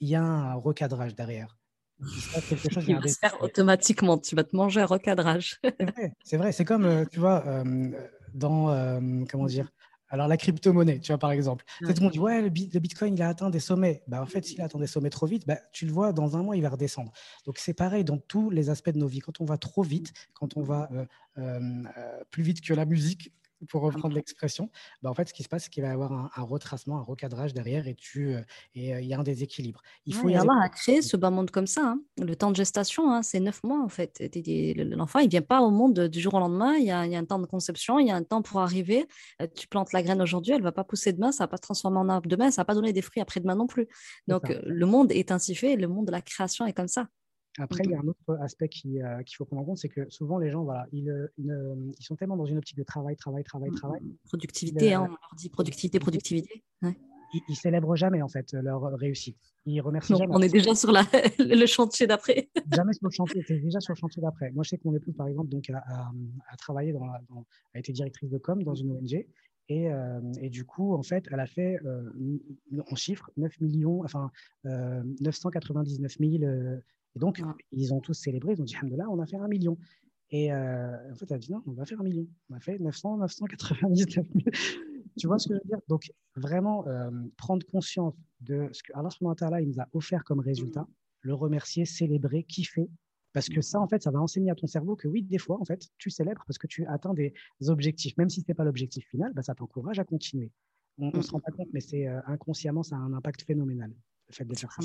il 0.00 0.08
y 0.08 0.14
a 0.14 0.22
un 0.22 0.54
recadrage 0.54 1.14
derrière. 1.14 1.58
quelque 2.48 2.70
chose, 2.72 2.84
il 2.86 2.96
va 2.96 3.08
se 3.08 3.18
faire 3.18 3.36
automatiquement. 3.40 4.18
Tu 4.18 4.36
vas 4.36 4.44
te 4.44 4.54
manger 4.54 4.80
un 4.80 4.86
recadrage. 4.86 5.60
c'est 6.24 6.36
vrai. 6.36 6.52
C'est 6.52 6.64
comme, 6.64 6.84
euh, 6.84 7.04
tu 7.10 7.18
vois, 7.18 7.44
euh, 7.46 7.90
dans, 8.32 8.66
comment 9.28 9.46
dire, 9.46 9.72
alors, 10.12 10.28
la 10.28 10.36
crypto-monnaie, 10.36 11.00
tu 11.00 11.10
vois, 11.10 11.18
par 11.18 11.32
exemple. 11.32 11.64
Tout 11.80 11.86
le 11.86 12.00
monde 12.02 12.12
dit, 12.12 12.18
ouais, 12.18 12.42
le, 12.42 12.50
Bitcoin, 12.50 13.14
il 13.14 13.22
a 13.22 13.28
atteint 13.28 13.48
des 13.48 13.60
sommets. 13.60 14.02
Bah, 14.06 14.20
en 14.20 14.26
fait, 14.26 14.44
s'il 14.44 14.60
atteint 14.60 14.78
des 14.78 14.86
sommets 14.86 15.08
trop 15.08 15.24
vite, 15.24 15.46
bah, 15.46 15.56
tu 15.72 15.86
le 15.86 15.92
vois, 15.92 16.12
dans 16.12 16.36
un 16.36 16.42
mois, 16.42 16.54
il 16.54 16.60
va 16.60 16.68
redescendre. 16.68 17.12
Donc, 17.46 17.56
c'est 17.56 17.72
pareil 17.72 18.04
dans 18.04 18.18
tous 18.18 18.50
les 18.50 18.68
aspects 18.68 18.90
de 18.90 18.98
nos 18.98 19.06
vies. 19.06 19.20
Quand 19.20 19.40
on 19.40 19.46
va 19.46 19.56
trop 19.56 19.82
vite, 19.82 20.12
quand 20.34 20.58
on 20.58 20.62
va 20.62 20.90
euh, 20.92 21.06
euh, 21.38 21.82
euh, 21.96 22.24
plus 22.30 22.42
vite 22.42 22.60
que 22.60 22.74
la 22.74 22.84
musique, 22.84 23.32
pour 23.68 23.82
reprendre 23.82 24.14
l'expression, 24.14 24.70
bah 25.02 25.10
en 25.10 25.14
fait, 25.14 25.28
ce 25.28 25.34
qui 25.34 25.42
se 25.42 25.48
passe, 25.48 25.64
c'est 25.64 25.70
qu'il 25.70 25.82
va 25.82 25.90
y 25.90 25.92
avoir 25.92 26.12
un, 26.12 26.42
retracement, 26.42 26.98
un 26.98 27.02
recadrage 27.02 27.54
derrière 27.54 27.86
et 27.86 27.94
tu 27.94 28.34
euh, 28.34 28.40
et 28.74 28.94
euh, 28.94 29.00
il 29.00 29.06
y 29.06 29.14
a 29.14 29.18
un 29.18 29.22
déséquilibre. 29.22 29.82
Il 30.06 30.14
faut 30.14 30.28
y 30.28 30.36
Allah 30.36 30.52
a 30.62 30.68
créé 30.68 31.02
ce 31.02 31.16
bas 31.16 31.30
monde 31.30 31.50
comme 31.50 31.66
ça. 31.66 31.82
Hein. 31.84 32.00
Le 32.18 32.34
temps 32.36 32.50
de 32.50 32.56
gestation, 32.56 33.12
hein, 33.12 33.22
c'est 33.22 33.40
neuf 33.40 33.62
mois 33.62 33.82
en 33.82 33.88
fait. 33.88 34.22
L'enfant, 34.76 35.20
il 35.20 35.28
vient 35.28 35.42
pas 35.42 35.60
au 35.60 35.70
monde 35.70 36.00
du 36.00 36.20
jour 36.20 36.34
au 36.34 36.38
lendemain. 36.38 36.74
Il 36.76 36.84
y, 36.84 36.90
a, 36.90 37.06
il 37.06 37.12
y, 37.12 37.16
a, 37.16 37.18
un 37.18 37.24
temps 37.24 37.38
de 37.38 37.46
conception, 37.46 37.98
il 37.98 38.08
y 38.08 38.10
a 38.10 38.16
un 38.16 38.22
temps 38.22 38.42
pour 38.42 38.60
arriver. 38.60 39.06
Euh, 39.40 39.46
tu 39.54 39.68
plantes 39.68 39.92
la 39.92 40.02
graine 40.02 40.20
aujourd'hui, 40.20 40.52
elle 40.54 40.62
va 40.62 40.72
pas 40.72 40.84
pousser 40.84 41.12
demain, 41.12 41.32
ça 41.32 41.44
va 41.44 41.48
pas 41.48 41.56
se 41.56 41.62
transformer 41.62 41.98
en 41.98 42.08
arbre 42.08 42.28
demain, 42.28 42.50
ça 42.50 42.62
va 42.62 42.66
pas 42.66 42.74
donner 42.74 42.92
des 42.92 43.02
fruits 43.02 43.22
après-demain 43.22 43.54
non 43.54 43.66
plus. 43.66 43.88
Donc 44.28 44.48
le 44.48 44.86
monde 44.86 45.12
est 45.12 45.30
ainsi 45.30 45.54
fait, 45.54 45.76
le 45.76 45.88
monde 45.88 46.06
de 46.06 46.12
la 46.12 46.22
création 46.22 46.66
est 46.66 46.72
comme 46.72 46.88
ça. 46.88 47.06
Après, 47.58 47.84
il 47.84 47.90
y 47.90 47.94
a 47.94 48.00
un 48.00 48.06
autre 48.08 48.38
aspect 48.40 48.70
euh, 48.86 49.22
qu'il 49.22 49.36
faut 49.36 49.44
prendre 49.44 49.62
en 49.62 49.64
compte, 49.64 49.78
c'est 49.78 49.88
que 49.88 50.08
souvent 50.08 50.38
les 50.38 50.50
gens, 50.50 50.64
voilà, 50.64 50.86
ils, 50.92 51.10
euh, 51.10 51.28
ils, 51.36 52.04
sont 52.04 52.16
tellement 52.16 52.36
dans 52.36 52.46
une 52.46 52.56
optique 52.56 52.78
de 52.78 52.82
travail, 52.82 53.14
travail, 53.16 53.44
travail, 53.44 53.70
mmh, 53.70 53.74
travail. 53.74 54.00
Mmh. 54.00 54.16
Productivité, 54.24 54.94
hein, 54.94 55.02
on 55.02 55.08
leur 55.08 55.34
dit 55.36 55.50
productivité, 55.50 55.98
productivité. 55.98 56.64
Ils, 57.34 57.40
ne 57.48 57.54
célèbrent 57.54 57.96
jamais 57.96 58.20
en 58.20 58.28
fait 58.28 58.52
leur 58.52 58.82
réussite. 58.98 59.38
Ils 59.64 59.80
remercient 59.80 60.16
jamais. 60.16 60.34
On 60.34 60.40
est 60.40 60.52
déjà 60.52 60.74
sur 60.74 60.92
la, 60.92 61.02
le 61.38 61.66
chantier 61.66 62.06
d'après. 62.06 62.50
jamais 62.74 62.92
sur 62.92 63.06
le 63.06 63.12
chantier, 63.12 63.42
c'est 63.46 63.58
déjà 63.58 63.80
sur 63.80 63.92
le 63.94 63.98
chantier 63.98 64.20
d'après. 64.22 64.50
Moi, 64.52 64.64
je 64.64 64.70
sais 64.70 64.78
que 64.78 64.86
mon 64.86 64.94
épouse, 64.94 65.14
par 65.14 65.28
exemple, 65.28 65.48
donc, 65.48 65.68
a, 65.70 65.78
a, 65.78 66.56
travaillé, 66.56 66.92
dans, 66.92 67.06
a 67.06 67.78
été 67.78 67.92
directrice 67.92 68.30
de 68.30 68.38
com 68.38 68.62
dans 68.62 68.74
une 68.74 68.92
ONG. 68.92 69.26
Et, 69.68 69.90
euh, 69.90 70.20
et, 70.42 70.50
du 70.50 70.64
coup, 70.64 70.94
en 70.94 71.02
fait, 71.02 71.26
elle 71.30 71.40
a 71.40 71.46
fait, 71.46 71.78
en 72.90 72.96
chiffres, 72.96 73.30
9 73.36 73.60
millions, 73.60 74.02
enfin, 74.04 74.30
999 74.64 76.16
000 76.18 76.44
Et 77.16 77.18
donc, 77.18 77.42
ils 77.72 77.92
ont 77.92 78.00
tous 78.00 78.14
célébré, 78.14 78.54
ils 78.54 78.60
ont 78.60 78.64
dit, 78.64 78.74
Alhamdulillah, 78.74 79.08
on 79.10 79.20
a 79.20 79.26
fait 79.26 79.36
un 79.36 79.48
million. 79.48 79.76
Et 80.30 80.52
en 80.52 81.14
fait, 81.14 81.26
elle 81.30 81.36
a 81.36 81.38
dit, 81.38 81.52
non, 81.52 81.62
on 81.66 81.72
va 81.72 81.84
faire 81.84 82.00
un 82.00 82.04
million. 82.04 82.26
On 82.50 82.54
a 82.54 82.60
fait 82.60 82.78
900, 82.78 83.18
999 83.18 84.08
000. 84.08 84.26
tu 85.18 85.26
vois 85.26 85.38
ce 85.38 85.48
que 85.48 85.54
je 85.54 85.58
veux 85.58 85.68
dire? 85.68 85.80
Donc, 85.88 86.10
vraiment, 86.36 86.84
prendre 87.36 87.66
conscience 87.66 88.14
de 88.40 88.68
ce 88.72 88.82
que 88.82 88.92
Allah 88.94 89.60
il 89.60 89.68
nous 89.68 89.80
a 89.80 89.88
offert 89.92 90.24
comme 90.24 90.40
résultat, 90.40 90.86
le 91.20 91.34
remercier, 91.34 91.84
célébrer, 91.84 92.44
kiffer, 92.44 92.88
parce 93.32 93.48
que 93.48 93.60
ça, 93.60 93.80
en 93.80 93.88
fait, 93.88 94.02
ça 94.02 94.10
va 94.10 94.20
enseigner 94.20 94.50
à 94.50 94.54
ton 94.54 94.66
cerveau 94.66 94.94
que 94.94 95.08
oui, 95.08 95.22
des 95.22 95.38
fois, 95.38 95.58
en 95.60 95.64
fait, 95.64 95.88
tu 95.98 96.10
célèbres 96.10 96.44
parce 96.46 96.58
que 96.58 96.66
tu 96.66 96.86
atteins 96.86 97.14
des 97.14 97.32
objectifs. 97.68 98.16
Même 98.18 98.28
si 98.28 98.40
ce 98.40 98.44
n'est 98.48 98.54
pas 98.54 98.64
l'objectif 98.64 99.06
final, 99.08 99.32
bah, 99.32 99.42
ça 99.42 99.54
t'encourage 99.54 99.98
à 99.98 100.04
continuer. 100.04 100.50
On 100.98 101.10
ne 101.16 101.22
se 101.22 101.30
rend 101.30 101.40
pas 101.40 101.50
compte, 101.50 101.68
mais 101.72 101.80
c'est 101.80 102.06
euh, 102.06 102.20
inconsciemment, 102.26 102.82
ça 102.82 102.96
a 102.96 102.98
un 102.98 103.14
impact 103.14 103.42
phénoménal, 103.42 103.90
le 104.28 104.34
fait 104.34 104.44
de 104.44 104.54
faire 104.54 104.72
ça. 104.72 104.82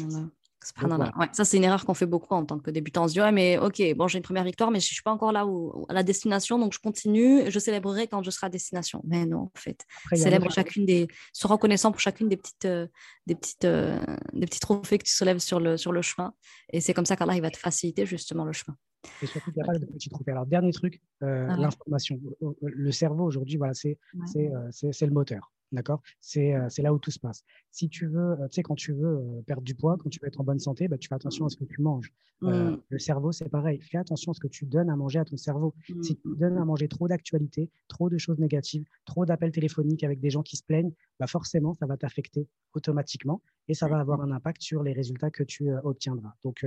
Ouais, 1.18 1.28
ça, 1.32 1.46
c'est 1.46 1.58
une 1.58 1.64
erreur 1.64 1.86
qu'on 1.86 1.94
fait 1.94 2.06
beaucoup 2.06 2.34
en 2.34 2.46
tant 2.46 2.60
que 2.60 2.72
débutant. 2.72 3.06
On 3.06 3.08
se 3.08 3.14
dit, 3.14 3.22
ouais, 3.22 3.32
mais 3.32 3.58
ok, 3.58 3.82
bon, 3.96 4.08
j'ai 4.08 4.18
une 4.18 4.24
première 4.24 4.44
victoire, 4.44 4.72
mais 4.72 4.80
je 4.80 4.86
ne 4.86 4.94
suis 4.94 5.04
pas 5.04 5.12
encore 5.12 5.32
là 5.32 5.46
où, 5.46 5.86
à 5.88 5.94
la 5.94 6.04
destination, 6.04 6.60
donc 6.60 6.74
je 6.74 6.80
continue, 6.80 7.50
je 7.50 7.60
célébrerai 7.60 8.08
quand 8.08 8.24
je 8.24 8.32
serai 8.32 8.48
à 8.48 8.50
destination. 8.50 9.02
Mais 9.06 9.26
non, 9.26 9.44
en 9.44 9.52
fait, 9.56 9.86
célèbre 10.14 10.52
chacune 10.52 10.86
des, 10.86 11.08
sois 11.32 11.52
reconnaissant 11.52 11.92
pour 11.92 12.02
chacune 12.02 12.28
des 12.28 12.38
petites, 12.38 12.66
euh, 12.66 12.88
des 13.28 13.36
petites, 13.36 13.66
euh, 13.66 14.00
des 14.34 14.46
petits 14.46 14.60
trophées 14.60 14.98
que 14.98 15.06
tu 15.06 15.14
soulèves 15.14 15.40
sur 15.40 15.60
le, 15.60 15.78
sur 15.78 15.92
le 15.92 16.02
chemin. 16.02 16.34
Et 16.74 16.82
c'est 16.82 16.94
comme 16.94 17.06
ça 17.06 17.16
qu'Allah, 17.16 17.36
il 17.36 17.42
va 17.42 17.52
te 17.52 17.58
faciliter 17.58 18.06
justement 18.06 18.44
le 18.44 18.54
chemin. 18.54 18.76
Et 19.22 19.28
surtout, 19.28 19.52
il 19.56 19.60
y 19.60 19.62
a 19.62 19.66
pas 19.66 19.78
de 19.78 19.86
petits 19.86 20.10
trophées. 20.10 20.32
Alors, 20.32 20.46
dernier 20.46 20.74
truc, 20.74 21.02
euh, 21.24 21.48
ah 21.50 21.56
l'information. 21.56 22.20
Le 22.62 22.92
cerveau, 22.92 23.24
aujourd'hui, 23.26 23.58
voilà, 23.58 23.74
c'est 23.74 23.98
c'est 24.26 25.06
le 25.06 25.12
moteur. 25.12 25.52
D'accord? 25.72 26.02
Euh, 26.38 26.68
C'est 26.70 26.82
là 26.82 26.94
où 26.94 27.00
tout 27.00 27.12
se 27.12 27.20
passe. 27.20 27.44
Si 27.72 27.90
tu 27.90 28.08
veux, 28.08 28.32
euh, 28.40 28.48
tu 28.48 28.56
sais, 28.56 28.64
quand 28.64 28.76
tu 28.76 28.94
veux 28.94 29.18
euh, 29.18 29.42
perdre 29.46 29.64
du 29.64 29.76
poids, 29.76 29.98
quand 29.98 30.10
tu 30.10 30.20
veux 30.22 30.28
être 30.28 30.40
en 30.40 30.44
bonne 30.44 30.60
santé, 30.60 30.88
bah, 30.88 30.98
tu 30.98 31.10
fais 31.10 31.16
attention 31.16 31.46
à 31.46 31.50
ce 31.50 31.58
que 31.58 31.66
tu 31.66 31.82
manges. 31.82 32.14
Mmh. 32.40 32.76
le 32.90 33.00
cerveau, 33.00 33.32
c'est 33.32 33.50
pareil. 33.50 33.82
Fais 33.82 33.98
attention 33.98 34.32
à 34.32 34.36
ce 34.36 34.40
que 34.40 34.48
tu 34.48 34.68
donnes 34.68 34.92
à 34.92 34.96
manger 34.96 35.18
à 35.18 35.26
ton 35.26 35.38
cerveau. 35.38 35.74
Si 36.04 36.16
tu 36.16 36.28
mmh. 36.28 36.36
donnes 36.38 36.58
à 36.58 36.66
manger 36.66 36.88
trop 36.88 37.08
d'actualités, 37.08 37.72
trop 37.88 38.12
de 38.12 38.20
choses 38.20 38.38
négatives, 38.38 38.86
trop 39.06 39.26
d'appels 39.26 39.52
téléphoniques 39.52 40.04
avec 40.04 40.20
des 40.20 40.30
gens 40.30 40.44
qui 40.44 40.56
se 40.56 40.64
plaignent, 40.64 40.94
bah 41.20 41.26
forcément, 41.26 41.74
ça 41.74 41.88
va 41.88 41.98
t'affecter 41.98 42.48
automatiquement 42.76 43.42
et 43.68 43.74
ça 43.74 43.88
va 43.88 43.98
avoir 43.98 44.22
un 44.22 44.30
impact 44.30 44.62
sur 44.62 44.84
les 44.84 44.94
résultats 44.94 45.32
que 45.32 45.42
tu 45.42 45.72
obtiendras. 45.84 46.36
Donc, 46.44 46.64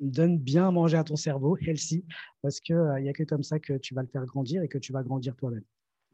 donne 0.00 0.36
bien 0.36 0.66
à 0.66 0.70
manger 0.72 0.96
à 0.96 1.04
ton 1.04 1.14
cerveau, 1.14 1.56
healthy, 1.60 2.04
parce 2.42 2.58
qu'il 2.58 2.76
n'y 3.00 3.08
a 3.08 3.12
que 3.12 3.22
comme 3.22 3.44
ça 3.44 3.60
que 3.60 3.74
tu 3.74 3.94
vas 3.94 4.02
le 4.02 4.08
faire 4.08 4.26
grandir 4.26 4.64
et 4.64 4.68
que 4.68 4.78
tu 4.78 4.92
vas 4.92 5.04
grandir 5.04 5.36
toi-même. 5.36 5.62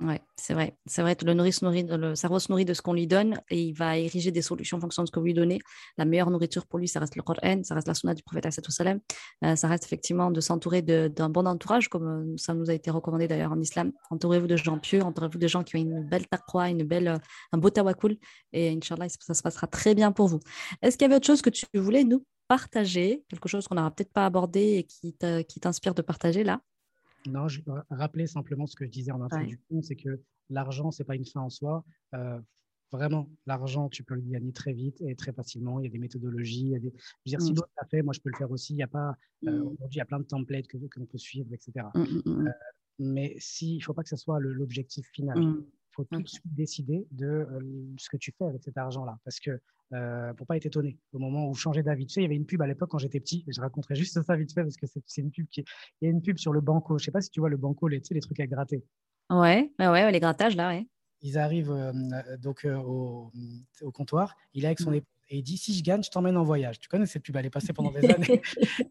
Oui, 0.03 0.15
c'est 0.35 0.55
vrai. 0.55 0.79
C'est 0.87 1.03
vrai, 1.03 1.15
le, 1.23 1.35
le 1.35 2.15
cerveau 2.15 2.39
se 2.39 2.51
nourrit 2.51 2.65
de 2.65 2.73
ce 2.73 2.81
qu'on 2.81 2.95
lui 2.95 3.07
donne 3.07 3.39
et 3.51 3.65
il 3.65 3.75
va 3.75 3.99
ériger 3.99 4.31
des 4.31 4.41
solutions 4.41 4.79
en 4.79 4.81
fonction 4.81 5.03
de 5.03 5.09
ce 5.09 5.13
que 5.13 5.19
vous 5.19 5.27
lui 5.27 5.35
donnez. 5.35 5.61
La 5.99 6.07
meilleure 6.07 6.31
nourriture 6.31 6.67
pour 6.67 6.79
lui, 6.79 6.89
ça 6.89 7.01
reste 7.01 7.17
le 7.17 7.23
Coran, 7.23 7.63
ça 7.65 7.75
reste 7.75 7.87
la 7.87 7.93
sunna 7.93 8.15
du 8.15 8.23
prophète 8.23 8.49
salam. 8.51 9.01
Euh, 9.45 9.57
ça 9.57 9.69
reste 9.69 9.85
effectivement 9.85 10.31
de 10.31 10.41
s'entourer 10.41 10.81
d'un 10.81 11.29
bon 11.29 11.47
entourage, 11.47 11.89
comme 11.91 12.33
euh, 12.33 12.37
ça 12.39 12.55
nous 12.55 12.71
a 12.71 12.73
été 12.73 12.91
recommandé 12.91 13.29
d'ailleurs 13.29 13.53
en 13.53 13.61
islam. 13.61 13.93
Entourez-vous 14.09 14.47
de 14.47 14.57
gens 14.57 14.79
pieux, 14.79 15.03
entourez-vous 15.03 15.39
de 15.39 15.49
gens 15.49 15.63
qui 15.65 15.77
ont 15.77 15.81
une 15.81 16.09
belle 16.09 16.27
taqwa, 16.27 16.71
une 16.71 16.85
belle, 16.85 17.09
euh, 17.09 17.19
un 17.53 17.59
beau 17.59 17.69
tawakul 17.69 18.17
et 18.55 18.71
Inch'Allah, 18.71 19.09
ça 19.11 19.35
se 19.35 19.43
passera 19.43 19.67
très 19.67 19.95
bien 19.95 20.13
pour 20.13 20.29
vous. 20.29 20.41
Est-ce 20.81 20.97
qu'il 20.97 21.05
y 21.05 21.09
avait 21.11 21.17
autre 21.17 21.27
chose 21.27 21.43
que 21.43 21.51
tu 21.51 21.67
voulais 21.75 22.05
nous 22.05 22.25
partager, 22.49 23.23
quelque 23.29 23.51
chose 23.51 23.69
qu'on 23.69 23.75
n'aura 23.75 23.91
peut-être 23.91 24.15
pas 24.15 24.25
abordé 24.25 24.79
et 24.79 25.45
qui 25.45 25.61
t'inspire 25.61 25.95
de 25.95 26.01
partager 26.01 26.43
là? 26.43 26.63
Non, 27.27 27.49
je 27.49 27.61
vais 27.63 27.73
rappeler 27.91 28.27
simplement 28.27 28.67
ce 28.67 28.77
que 28.77 28.85
je 28.85 28.91
disais 28.91 29.13
en 29.13 29.21
introduction, 29.21 29.83
c'est 29.83 29.97
que 29.97 30.21
l'argent, 30.49 30.91
ce 30.91 31.03
n'est 31.03 31.07
pas 31.07 31.17
une 31.17 31.25
fin 31.25 31.41
en 31.41 31.51
soi. 31.51 31.85
Euh, 32.15 32.41
vraiment, 32.93 33.31
l'argent, 33.47 33.89
tu 33.89 34.03
peux 34.05 34.15
le 34.15 34.23
gagner 34.23 34.53
très 34.53 34.73
vite 34.73 35.01
et 35.01 35.15
très 35.15 35.33
facilement. 35.33 35.81
Il 35.81 35.85
y 35.85 35.89
a 35.89 35.91
des 35.91 35.99
méthodologies. 35.99 36.67
Il 36.67 36.71
y 36.71 36.77
a 36.77 36.81
des... 36.81 36.93
Je 36.97 37.33
veux 37.33 37.39
dire, 37.39 37.41
si 37.41 37.53
d'autres 37.53 37.69
mmh. 37.69 37.83
l'ont 37.83 37.89
fait, 37.89 38.03
moi, 38.03 38.13
je 38.15 38.21
peux 38.21 38.31
le 38.31 38.39
faire 38.39 38.51
aussi. 38.51 38.75
Il 38.75 38.79
y 38.79 38.83
a 38.83 38.89
pas, 38.89 39.17
euh, 39.47 39.51
mmh. 39.51 39.63
Aujourd'hui, 39.63 39.97
il 39.97 39.99
y 39.99 40.03
a 40.03 40.07
plein 40.07 40.21
de 40.21 40.25
templates 40.25 40.67
que, 40.67 40.79
que 40.79 41.01
l'on 41.01 41.07
peut 41.07 41.19
suivre, 41.19 41.53
etc. 41.53 41.87
Euh, 41.97 42.49
mais 42.99 43.35
si, 43.39 43.75
il 43.75 43.79
ne 43.79 43.83
faut 43.83 43.95
pas 43.95 44.03
que 44.03 44.09
ce 44.09 44.17
soit 44.17 44.41
l'objectif 44.41 45.07
final. 45.13 45.39
Faut 46.01 46.17
tout 46.17 46.23
de 46.23 46.29
suite 46.29 46.43
décider 46.45 47.07
de 47.11 47.47
ce 47.99 48.09
que 48.09 48.17
tu 48.17 48.33
fais 48.37 48.45
avec 48.45 48.63
cet 48.63 48.77
argent-là. 48.77 49.19
Parce 49.25 49.41
que 49.41 49.61
euh, 49.93 50.33
pour 50.35 50.47
pas 50.47 50.57
être 50.57 50.67
étonné 50.67 50.97
au 51.13 51.19
moment 51.19 51.49
où 51.49 51.55
changer 51.55 51.83
d'avis. 51.83 52.07
Tu 52.07 52.15
sais, 52.15 52.21
il 52.21 52.23
y 52.23 52.27
avait 52.27 52.37
une 52.37 52.47
pub 52.47 52.63
à 52.63 52.67
l'époque 52.67 52.91
quand 52.91 52.99
j'étais 52.99 53.19
petit, 53.19 53.45
et 53.49 53.53
je 53.53 53.61
raconterai 53.61 53.97
juste 53.97 54.23
ça 54.23 54.37
vite 54.37 54.53
fait 54.53 54.63
parce 54.63 54.77
que 54.77 54.87
c'est 54.87 55.21
une 55.21 55.33
pub 55.33 55.49
qui. 55.49 55.65
Il 56.01 56.05
y 56.05 56.09
a 56.09 56.11
une 56.11 56.23
pub 56.23 56.39
sur 56.39 56.53
le 56.53 56.61
banco. 56.61 56.97
Je 56.99 57.05
sais 57.05 57.11
pas 57.11 57.21
si 57.21 57.31
tu 57.31 57.41
vois 57.41 57.49
le 57.49 57.57
banco, 57.57 57.89
les, 57.89 58.01
tu 58.01 58.09
sais, 58.09 58.15
les 58.15 58.21
trucs 58.21 58.39
à 58.39 58.47
gratter. 58.47 58.85
Ouais, 59.31 59.73
ouais, 59.79 59.89
ouais, 59.89 60.13
les 60.13 60.21
grattages 60.21 60.55
là, 60.55 60.69
ouais. 60.69 60.87
Ils 61.23 61.39
arrivent 61.39 61.73
euh, 61.73 61.93
donc 62.39 62.65
euh, 62.65 62.77
au, 62.77 63.33
au, 63.83 63.91
comptoir, 63.91 64.37
il 64.55 64.65
est 64.65 64.69
avec 64.69 64.79
son 64.79 64.93
épouse 64.93 65.11
et 65.31 65.39
il 65.39 65.43
dit 65.43 65.57
si 65.57 65.73
je 65.75 65.83
gagne, 65.85 66.03
je 66.03 66.11
t'emmène 66.11 66.37
en 66.37 66.43
voyage. 66.43 66.81
Tu 66.81 66.89
connais 66.89 67.07
cette 67.07 67.23
pub, 67.23 67.37
elle 67.37 67.47
est 67.47 67.51
passée 67.51 67.73
pendant 67.73 67.93
des 67.93 67.99
années. 68.11 68.43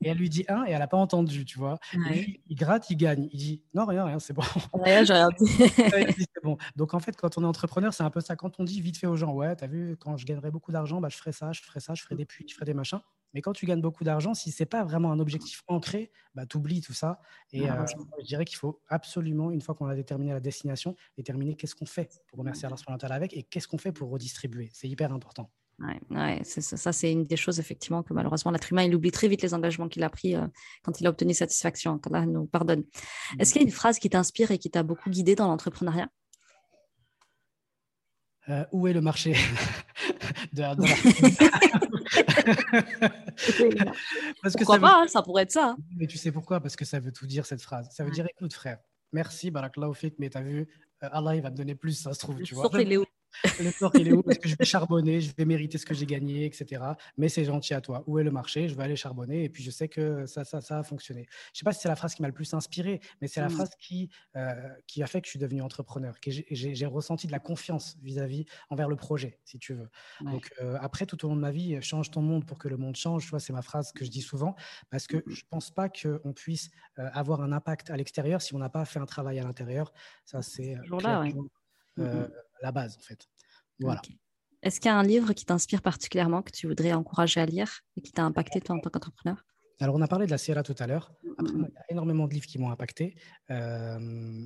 et 0.02 0.10
elle 0.10 0.18
lui 0.18 0.30
dit 0.30 0.46
un 0.48 0.66
et 0.66 0.72
elle 0.72 0.80
n'a 0.80 0.88
pas 0.88 0.98
entendu, 0.98 1.44
tu 1.44 1.60
vois. 1.60 1.78
il 1.94 2.56
gratte, 2.56 2.90
il 2.90 2.96
gagne. 2.96 3.28
Il 3.34 3.38
dit 3.38 3.62
non, 3.74 3.86
rien, 3.86 4.06
rien, 4.06 4.20
c'est 4.20 4.34
bon. 4.34 4.42
Rien, 4.74 5.04
j'ai 5.04 5.14
rien 5.14 5.28
dit. 5.38 5.46
bon. 6.44 6.58
Donc 6.78 6.94
en 6.94 7.00
fait, 7.00 7.18
quand 7.18 7.38
on 7.38 7.44
est 7.44 7.48
entrepreneur, 7.48 7.94
c'est 7.94 8.04
un 8.04 8.10
peu 8.10 8.22
ça. 8.22 8.38
Quand 8.38 8.60
on 8.60 8.64
dit 8.64 8.80
vite 8.80 8.98
fait 8.98 9.08
aux 9.08 9.18
gens, 9.18 9.34
ouais, 9.34 9.54
tu 9.58 9.66
as 9.66 9.68
vu, 9.68 9.98
quand 10.00 10.16
je 10.16 10.26
gagnerai 10.26 10.50
beaucoup 10.50 10.72
d'argent, 10.72 11.02
bah, 11.02 11.10
je 11.10 11.18
ferai 11.18 11.34
ça, 11.34 11.52
je 11.52 11.62
ferai 11.62 11.82
ça, 11.82 11.94
je 11.94 12.04
ferai 12.04 12.16
des 12.16 12.26
puits, 12.26 12.46
je 12.48 12.54
ferai 12.54 12.66
des 12.66 12.74
machins. 12.74 13.02
Mais 13.34 13.42
quand 13.42 13.54
tu 13.54 13.66
gagnes 13.66 13.82
beaucoup 13.82 14.04
d'argent, 14.04 14.34
si 14.34 14.50
c'est 14.50 14.66
pas 14.66 14.84
vraiment 14.84 15.12
un 15.12 15.20
objectif 15.20 15.62
ancré, 15.68 16.10
bah, 16.36 16.46
tu 16.46 16.58
oublies 16.58 16.82
tout 16.82 16.94
ça. 16.94 17.20
Et 17.52 17.70
euh, 17.70 17.86
je 18.20 18.26
dirais 18.26 18.46
qu'il 18.46 18.58
faut 18.58 18.82
absolument, 18.88 19.52
une 19.52 19.62
fois 19.62 19.76
qu'on 19.76 19.88
a 19.88 19.96
déterminé 19.96 20.32
la 20.32 20.40
destination, 20.40 20.96
déterminer 21.18 21.56
qu'est-ce 21.56 21.76
qu'on 21.76 21.86
fait 21.86 22.24
pour 22.28 22.40
remercier 22.40 22.68
Allah 22.68 23.16
avec 23.16 23.36
et 23.36 23.44
qu'est-ce 23.44 23.68
qu'on 23.68 23.78
fait 23.78 23.92
pour 23.92 24.10
redistribuer. 24.10 24.70
C'est 24.74 24.88
hyper 24.88 25.12
important. 25.14 25.52
Ouais, 25.80 26.42
ça, 26.44 26.92
c'est 26.92 27.12
une 27.12 27.26
des 27.26 27.38
choses 27.38 27.60
effectivement 27.60 28.04
que 28.04 28.14
malheureusement 28.14 28.52
l'être 28.52 28.70
humain 28.72 28.84
il 28.84 28.94
oublie 28.94 29.12
très 29.12 29.30
vite 29.30 29.42
les 29.42 29.54
engagements 29.54 29.88
qu'il 29.88 30.04
a 30.04 30.10
pris 30.10 30.36
euh, 30.36 30.46
quand 30.84 31.00
il 31.00 31.08
a 31.08 31.10
obtenu 31.10 31.34
satisfaction. 31.34 31.98
Qu'Allah 32.00 32.26
nous 32.26 32.46
pardonne. 32.46 32.84
Est-ce 33.40 33.54
qu'il 33.54 33.62
y 33.62 33.66
a 33.66 33.68
une 33.68 33.74
phrase 33.74 33.98
qui 33.98 34.10
t'inspire 34.10 34.52
et 34.52 34.58
qui 34.58 34.70
t'a 34.70 34.84
beaucoup 34.84 35.10
guidé 35.10 35.36
dans 35.36 35.48
l'entrepreneuriat? 35.48 36.10
Euh, 38.50 38.66
Où 38.72 38.88
est 38.88 38.94
le 38.94 39.02
marché? 39.02 39.36
De, 40.54 40.64
Parce 44.42 44.56
pourquoi 44.56 44.78
que 44.78 44.82
ça 44.82 44.88
pas, 44.88 45.02
hein, 45.02 45.08
ça 45.08 45.22
pourrait 45.22 45.44
être 45.44 45.52
ça. 45.52 45.70
Hein. 45.70 45.78
Mais 45.96 46.08
tu 46.08 46.18
sais 46.18 46.32
pourquoi? 46.32 46.60
Parce 46.60 46.76
que 46.76 46.84
ça 46.84 47.00
veut 47.00 47.12
tout 47.12 47.28
dire 47.28 47.46
cette 47.46 47.62
phrase. 47.62 47.88
Ça 47.92 48.04
veut 48.04 48.12
dire 48.12 48.28
écoute 48.28 48.54
frère, 48.54 48.80
merci 49.12 49.52
Barakallahu 49.52 49.94
mais 50.18 50.30
tu 50.30 50.38
as 50.38 50.42
vu, 50.42 50.68
euh, 51.04 51.10
Allah 51.12 51.36
il 51.36 51.42
va 51.42 51.52
te 51.52 51.56
donner 51.56 51.76
plus, 51.76 51.94
ça 51.94 52.14
se 52.14 52.20
trouve. 52.20 52.42
Tu 52.42 52.56
vois. 52.56 52.70
Le 53.60 53.72
sort, 53.72 53.92
il 53.96 54.08
est 54.08 54.12
où? 54.12 54.22
Parce 54.22 54.38
que 54.38 54.50
je 54.50 54.56
vais 54.56 54.66
charbonner, 54.66 55.22
je 55.22 55.32
vais 55.36 55.46
mériter 55.46 55.78
ce 55.78 55.86
que 55.86 55.94
j'ai 55.94 56.06
gagné, 56.06 56.46
etc. 56.46 56.84
Mais 57.18 57.30
c'est 57.30 57.46
gentil 57.46 57.74
à 57.74 57.82
toi. 57.82 58.04
Où 58.08 58.20
est 58.20 58.24
le 58.24 58.32
marché? 58.32 58.68
Je 58.68 58.76
vais 58.76 58.84
aller 58.84 58.96
charbonner 58.96 59.44
et 59.44 59.50
puis 59.50 59.64
je 59.64 59.72
sais 59.72 59.88
que 59.88 60.26
ça, 60.26 60.44
ça, 60.44 60.62
ça 60.62 60.80
a 60.80 60.84
fonctionné. 60.84 61.28
Je 61.30 61.58
ne 61.58 61.58
sais 61.60 61.64
pas 61.64 61.74
si 61.74 61.82
c'est 61.82 61.88
la 61.88 61.96
phrase 61.96 62.16
qui 62.16 62.22
m'a 62.22 62.28
le 62.28 62.34
plus 62.34 62.54
inspiré, 62.54 63.00
mais 63.22 63.28
c'est 63.28 63.42
la 63.42 63.48
mmh. 63.48 63.52
phrase 63.52 63.72
qui, 63.80 64.10
euh, 64.36 64.54
qui 64.88 65.04
a 65.04 65.08
fait 65.08 65.22
que 65.22 65.28
je 65.28 65.32
suis 65.32 65.40
devenu 65.40 65.62
entrepreneur, 65.62 66.20
que 66.20 66.32
j'ai 66.32 66.86
ressenti 66.86 67.28
de 67.28 67.32
la 67.32 67.40
confiance 67.40 67.98
vis-à-vis 68.02 68.46
envers 68.70 68.90
le 68.90 68.96
projet, 68.96 69.40
si 69.46 69.60
tu 69.60 69.74
veux. 69.74 69.90
Donc 70.22 70.52
euh, 70.62 70.78
après, 70.82 71.06
tout 71.06 71.24
au 71.26 71.30
long 71.30 71.36
de 71.36 71.42
ma 71.42 71.52
vie, 71.52 71.82
change 71.82 72.12
ton 72.12 72.22
monde 72.22 72.46
pour 72.46 72.58
que 72.58 72.68
le 72.68 72.78
monde 72.78 72.96
change. 72.96 73.24
Tu 73.24 73.30
vois, 73.30 73.40
c'est 73.40 73.54
ma 73.54 73.62
phrase 73.62 73.92
que 73.92 74.06
je 74.06 74.10
dis 74.10 74.22
souvent 74.22 74.56
parce 74.90 75.08
que 75.08 75.18
mmh. 75.18 75.24
je 75.28 75.44
ne 75.44 75.50
pense 75.50 75.72
pas 75.72 75.90
qu'on 75.90 76.34
puisse 76.34 76.70
euh, 76.98 77.10
avoir 77.14 77.42
un 77.42 77.52
impact 77.52 77.90
à 77.90 77.98
l'extérieur 77.98 78.42
si 78.42 78.54
on 78.56 78.60
n'a 78.60 78.70
pas 78.70 78.86
fait 78.86 79.00
un 79.00 79.06
travail 79.06 79.40
à 79.40 79.44
l'intérieur. 79.44 79.94
Ça, 80.26 80.42
c'est 80.42 80.76
là, 81.02 81.24
mmh, 81.98 82.28
la 82.62 82.72
base, 82.72 82.98
en 82.98 83.02
fait. 83.02 83.28
Voilà. 83.80 84.02
Est-ce 84.62 84.80
qu'il 84.80 84.90
y 84.90 84.94
a 84.94 84.98
un 84.98 85.04
livre 85.04 85.34
qui 85.34 85.46
t'inspire 85.46 85.82
particulièrement, 85.82 86.42
que 86.42 86.52
tu 86.52 86.68
voudrais 86.68 86.92
encourager 86.94 87.40
à 87.40 87.46
lire 87.46 87.82
et 87.96 88.02
qui 88.02 88.12
t'a 88.12 88.24
impacté 88.24 88.60
toi 88.60 88.76
en 88.76 88.80
tant 88.80 88.90
qu'entrepreneur? 88.90 89.46
Alors, 89.80 89.96
on 89.96 90.02
a 90.02 90.08
parlé 90.08 90.26
de 90.26 90.32
la 90.32 90.38
Sierra 90.38 90.64
tout 90.64 90.76
à 90.80 90.88
l'heure. 90.88 91.14
Après, 91.38 91.54
il 91.54 91.62
y 91.62 91.66
a 91.66 91.84
énormément 91.90 92.28
de 92.28 92.34
livres 92.34 92.46
qui 92.46 92.60
m'ont 92.60 92.70
impacté. 92.70 93.16
Euh, 93.50 94.46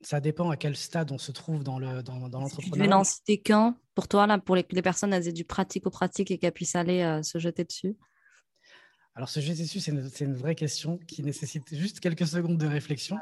ça 0.00 0.20
dépend 0.20 0.48
à 0.48 0.56
quel 0.56 0.76
stade 0.76 1.12
on 1.12 1.18
se 1.18 1.32
trouve 1.32 1.64
dans 1.64 1.78
l'entrepreneuriat. 1.78 2.28
Dans, 2.30 2.48
tu 2.48 2.70
veux 2.70 2.86
n'en 2.86 3.04
citer 3.04 3.40
qu'un 3.40 3.76
pour 3.94 4.08
toi, 4.08 4.26
là, 4.26 4.38
pour 4.38 4.56
les, 4.56 4.64
les 4.70 4.82
personnes 4.82 5.12
elles 5.12 5.28
aient 5.28 5.32
du 5.32 5.44
pratique-pratique 5.44 6.30
et 6.30 6.38
qu'elles 6.38 6.52
puissent 6.52 6.76
aller 6.76 7.02
euh, 7.02 7.22
se 7.22 7.38
jeter 7.38 7.64
dessus? 7.64 7.96
Alors, 9.14 9.28
se 9.28 9.40
jeter 9.40 9.62
dessus, 9.62 9.80
c'est 9.80 9.90
une, 9.90 10.08
une, 10.20 10.34
vraie 10.34 10.54
question 10.54 10.98
qui 10.98 11.22
nécessite 11.22 11.74
juste 11.74 12.00
quelques 12.00 12.26
secondes 12.26 12.56
de 12.56 12.66
réflexion. 12.66 13.18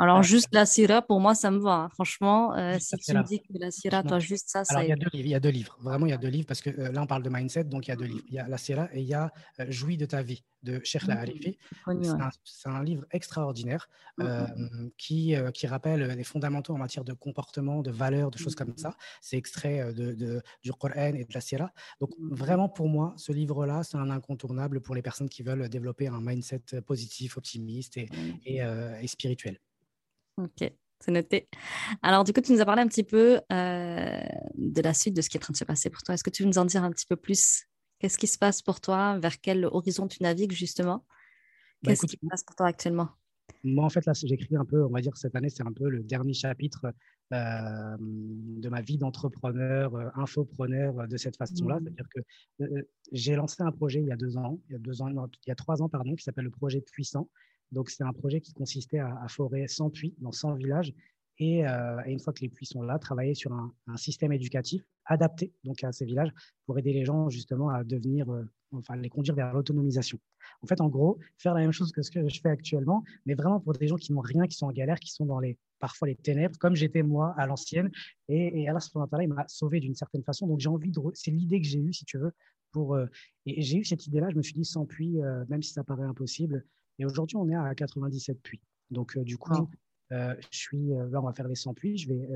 Alors, 0.00 0.22
juste 0.22 0.48
la 0.52 0.64
Syrah, 0.64 1.02
pour 1.02 1.20
moi, 1.20 1.34
ça 1.34 1.50
me 1.50 1.58
va. 1.58 1.74
Hein. 1.74 1.88
Franchement, 1.90 2.56
euh, 2.56 2.78
si 2.80 2.96
tu 2.96 3.12
me 3.12 3.22
dis 3.22 3.38
que 3.38 3.52
la 3.58 3.70
Syrah, 3.70 4.02
toi, 4.02 4.18
juste 4.18 4.48
ça, 4.48 4.62
Alors, 4.70 4.82
il 4.82 4.88
y, 4.88 4.92
a 4.92 4.96
deux 4.96 5.10
livres, 5.12 5.26
il 5.26 5.30
y 5.30 5.34
a 5.34 5.40
deux 5.40 5.50
livres. 5.50 5.76
Vraiment, 5.82 6.06
il 6.06 6.10
y 6.10 6.14
a 6.14 6.16
deux 6.16 6.28
livres 6.28 6.46
parce 6.46 6.62
que 6.62 6.70
euh, 6.70 6.90
là, 6.90 7.02
on 7.02 7.06
parle 7.06 7.22
de 7.22 7.28
mindset, 7.28 7.64
donc 7.64 7.86
il 7.86 7.90
y 7.90 7.92
a 7.92 7.96
deux 7.96 8.06
livres. 8.06 8.24
Il 8.28 8.34
y 8.34 8.38
a 8.38 8.48
la 8.48 8.56
Syrah 8.56 8.88
et 8.94 9.02
il 9.02 9.06
y 9.06 9.12
a 9.12 9.30
euh, 9.60 9.66
Jouis 9.68 9.98
de 9.98 10.06
ta 10.06 10.22
vie 10.22 10.42
de 10.62 10.80
Sheikh 10.84 11.06
mmh, 11.06 11.10
Harifi. 11.10 11.58
C'est 12.44 12.68
un, 12.68 12.82
livre 12.82 13.04
extraordinaire 13.10 13.88
mmh. 14.18 14.88
qui, 14.98 15.34
qui 15.54 15.66
rappelle 15.66 16.02
les 16.02 16.24
fondamentaux 16.24 16.74
en 16.74 16.78
matière 16.78 17.02
de 17.02 17.14
comportement, 17.14 17.80
de 17.80 17.90
valeurs, 17.90 18.30
de 18.30 18.36
choses 18.36 18.54
comme 18.54 18.76
ça. 18.76 18.94
C'est 19.22 19.38
extrait 19.38 19.94
de, 19.94 20.42
du 20.62 20.72
Coran 20.72 21.14
et 21.14 21.24
de 21.24 21.32
la 21.32 21.40
Syrah. 21.40 21.72
Donc, 21.98 22.10
mmh. 22.18 22.34
vraiment, 22.34 22.68
pour 22.68 22.88
moi, 22.88 23.14
ce 23.16 23.32
livre-là, 23.32 23.82
c'est 23.84 23.96
un 23.96 24.10
incontournable 24.10 24.80
pour 24.80 24.94
les 24.94 25.02
personnes 25.02 25.30
qui 25.30 25.42
veulent 25.42 25.66
développer 25.70 26.08
un 26.08 26.20
mindset 26.20 26.82
positif, 26.86 27.38
optimiste 27.38 27.96
et, 27.96 28.08
et 28.44 29.06
spirituel. 29.06 29.58
Ok, 30.44 30.72
c'est 31.00 31.10
noté. 31.12 31.48
Alors, 32.02 32.24
du 32.24 32.32
coup, 32.32 32.40
tu 32.40 32.52
nous 32.52 32.60
as 32.60 32.64
parlé 32.64 32.82
un 32.82 32.88
petit 32.88 33.04
peu 33.04 33.40
euh, 33.52 34.20
de 34.54 34.82
la 34.82 34.94
suite 34.94 35.14
de 35.14 35.20
ce 35.20 35.28
qui 35.28 35.36
est 35.36 35.40
en 35.40 35.42
train 35.42 35.52
de 35.52 35.58
se 35.58 35.64
passer 35.64 35.90
pour 35.90 36.02
toi. 36.02 36.14
Est-ce 36.14 36.24
que 36.24 36.30
tu 36.30 36.42
veux 36.42 36.48
nous 36.48 36.58
en 36.58 36.64
dire 36.64 36.82
un 36.84 36.90
petit 36.90 37.06
peu 37.06 37.16
plus? 37.16 37.66
Qu'est-ce 37.98 38.16
qui 38.18 38.26
se 38.26 38.38
passe 38.38 38.62
pour 38.62 38.80
toi? 38.80 39.18
Vers 39.18 39.40
quel 39.40 39.66
horizon 39.66 40.08
tu 40.08 40.22
navigues 40.22 40.52
justement? 40.52 41.04
Bah, 41.82 41.90
Qu'est-ce 41.90 42.06
qui 42.06 42.18
se 42.22 42.28
passe 42.28 42.44
pour 42.44 42.56
toi 42.56 42.66
actuellement? 42.66 43.10
moi, 43.64 43.84
en 43.84 43.90
fait, 43.90 44.04
là, 44.06 44.12
j'écris 44.14 44.56
un 44.56 44.64
peu, 44.64 44.84
on 44.84 44.90
va 44.90 45.00
dire, 45.00 45.16
cette 45.16 45.34
année, 45.34 45.50
c'est 45.50 45.66
un 45.66 45.72
peu 45.72 45.88
le 45.88 46.02
dernier 46.02 46.32
chapitre 46.32 46.92
euh, 47.32 47.96
de 47.98 48.68
ma 48.68 48.80
vie 48.80 48.98
d'entrepreneur, 48.98 49.94
euh, 49.94 50.08
infopreneur 50.14 51.06
de 51.06 51.16
cette 51.16 51.36
façon-là. 51.36 51.80
Mmh. 51.80 51.84
C'est-à-dire 51.84 52.08
que 52.14 52.86
j'ai 53.12 53.34
lancé 53.36 53.62
un 53.62 53.72
projet 53.72 54.00
il 54.00 54.06
y 54.06 54.12
a 54.12 54.16
deux 54.16 54.36
ans, 54.36 54.60
il 54.68 54.72
y 54.72 54.76
a, 54.76 54.78
deux 54.78 55.02
ans, 55.02 55.08
il 55.08 55.48
y 55.48 55.50
a 55.50 55.54
trois 55.54 55.82
ans, 55.82 55.88
pardon, 55.88 56.14
qui 56.14 56.24
s'appelle 56.24 56.44
le 56.44 56.50
projet 56.50 56.80
Puissant. 56.80 57.28
Donc, 57.72 57.90
c'est 57.90 58.04
un 58.04 58.12
projet 58.12 58.40
qui 58.40 58.52
consistait 58.52 58.98
à, 58.98 59.26
forer 59.28 59.68
100 59.68 59.90
puits 59.90 60.14
dans 60.18 60.32
100 60.32 60.54
villages 60.54 60.92
et, 61.38 61.62
une 62.06 62.20
fois 62.20 62.32
que 62.32 62.40
les 62.40 62.48
puits 62.48 62.66
sont 62.66 62.82
là, 62.82 62.98
travailler 62.98 63.34
sur 63.34 63.52
un, 63.52 63.72
système 63.96 64.32
éducatif 64.32 64.82
adapté 65.06 65.52
donc 65.64 65.82
à 65.82 65.92
ces 65.92 66.04
villages 66.04 66.30
pour 66.66 66.78
aider 66.78 66.92
les 66.92 67.04
gens 67.04 67.30
justement 67.30 67.70
à 67.70 67.82
devenir 67.82 68.26
enfin 68.72 68.96
les 68.96 69.08
conduire 69.08 69.34
vers 69.34 69.52
l'autonomisation. 69.52 70.18
En 70.62 70.66
fait, 70.66 70.80
en 70.80 70.88
gros, 70.88 71.18
faire 71.38 71.54
la 71.54 71.60
même 71.60 71.72
chose 71.72 71.92
que 71.92 72.02
ce 72.02 72.10
que 72.10 72.28
je 72.28 72.40
fais 72.40 72.50
actuellement, 72.50 73.04
mais 73.26 73.34
vraiment 73.34 73.60
pour 73.60 73.72
des 73.72 73.88
gens 73.88 73.96
qui 73.96 74.12
n'ont 74.12 74.20
rien, 74.20 74.46
qui 74.46 74.56
sont 74.56 74.66
en 74.66 74.72
galère, 74.72 74.98
qui 74.98 75.10
sont 75.10 75.26
dans 75.26 75.40
les 75.40 75.58
parfois 75.78 76.08
les 76.08 76.16
ténèbres, 76.16 76.56
comme 76.58 76.76
j'étais 76.76 77.02
moi 77.02 77.34
à 77.38 77.46
l'ancienne. 77.46 77.90
Et, 78.28 78.62
et 78.62 78.68
Allah 78.68 78.80
il 79.20 79.28
m'a 79.28 79.44
sauvé 79.48 79.80
d'une 79.80 79.94
certaine 79.94 80.22
façon. 80.22 80.46
Donc 80.46 80.60
j'ai 80.60 80.68
envie 80.68 80.90
de, 80.90 81.00
c'est 81.14 81.30
l'idée 81.30 81.60
que 81.60 81.66
j'ai 81.66 81.78
eue, 81.78 81.92
si 81.92 82.04
tu 82.04 82.18
veux, 82.18 82.32
pour 82.72 82.94
euh, 82.94 83.06
et 83.46 83.62
j'ai 83.62 83.78
eu 83.78 83.84
cette 83.84 84.06
idée-là. 84.06 84.28
Je 84.30 84.36
me 84.36 84.42
suis 84.42 84.54
dit 84.54 84.64
sans 84.64 84.86
puits, 84.86 85.20
euh, 85.22 85.44
même 85.48 85.62
si 85.62 85.72
ça 85.72 85.84
paraît 85.84 86.04
impossible. 86.04 86.64
Et 87.00 87.04
aujourd'hui, 87.04 87.36
on 87.36 87.48
est 87.48 87.56
à 87.56 87.74
97 87.74 88.40
puits. 88.40 88.60
Donc 88.90 89.16
euh, 89.16 89.24
du 89.24 89.36
coup. 89.36 89.68
je 90.10 90.36
suis, 90.50 90.88
là, 90.88 91.20
on 91.20 91.26
va 91.26 91.32
faire 91.32 91.48
les 91.48 91.54
100 91.54 91.74
puits, 91.74 91.96
je 91.96 92.08
vais, 92.08 92.28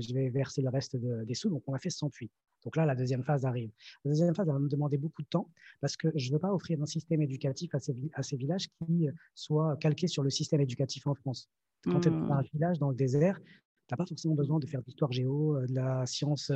je 0.00 0.14
vais 0.14 0.30
verser 0.30 0.62
le 0.62 0.68
reste 0.68 0.96
des 0.96 1.34
sous, 1.34 1.48
donc 1.48 1.62
on 1.66 1.74
a 1.74 1.78
fait 1.78 1.90
100 1.90 2.10
puits. 2.10 2.30
Donc 2.64 2.76
là, 2.76 2.84
la 2.84 2.94
deuxième 2.94 3.22
phase 3.22 3.44
arrive. 3.44 3.70
La 4.04 4.10
deuxième 4.10 4.34
phase 4.34 4.46
va 4.46 4.58
me 4.58 4.68
demander 4.68 4.98
beaucoup 4.98 5.22
de 5.22 5.28
temps 5.28 5.48
parce 5.80 5.96
que 5.96 6.08
je 6.14 6.28
ne 6.28 6.34
veux 6.34 6.38
pas 6.38 6.52
offrir 6.52 6.80
un 6.82 6.86
système 6.86 7.22
éducatif 7.22 7.74
à 7.74 7.80
ces, 7.80 7.94
à 8.14 8.22
ces 8.22 8.36
villages 8.36 8.68
qui 8.68 9.08
euh, 9.08 9.12
soit 9.34 9.76
calqué 9.78 10.06
sur 10.06 10.22
le 10.22 10.30
système 10.30 10.60
éducatif 10.60 11.06
en 11.06 11.14
France. 11.14 11.48
Quand 11.84 12.00
tu 12.00 12.08
es 12.08 12.10
dans 12.10 12.32
un 12.32 12.42
village 12.42 12.78
dans 12.78 12.90
le 12.90 12.96
désert, 12.96 13.40
tu 13.40 13.92
n'as 13.92 13.96
pas 13.96 14.06
forcément 14.06 14.34
besoin 14.34 14.58
de 14.58 14.66
faire 14.66 14.80
de 14.80 14.86
l'histoire 14.86 15.12
géo, 15.12 15.56
euh, 15.56 15.66
de 15.66 15.74
la 15.74 16.04
science. 16.06 16.52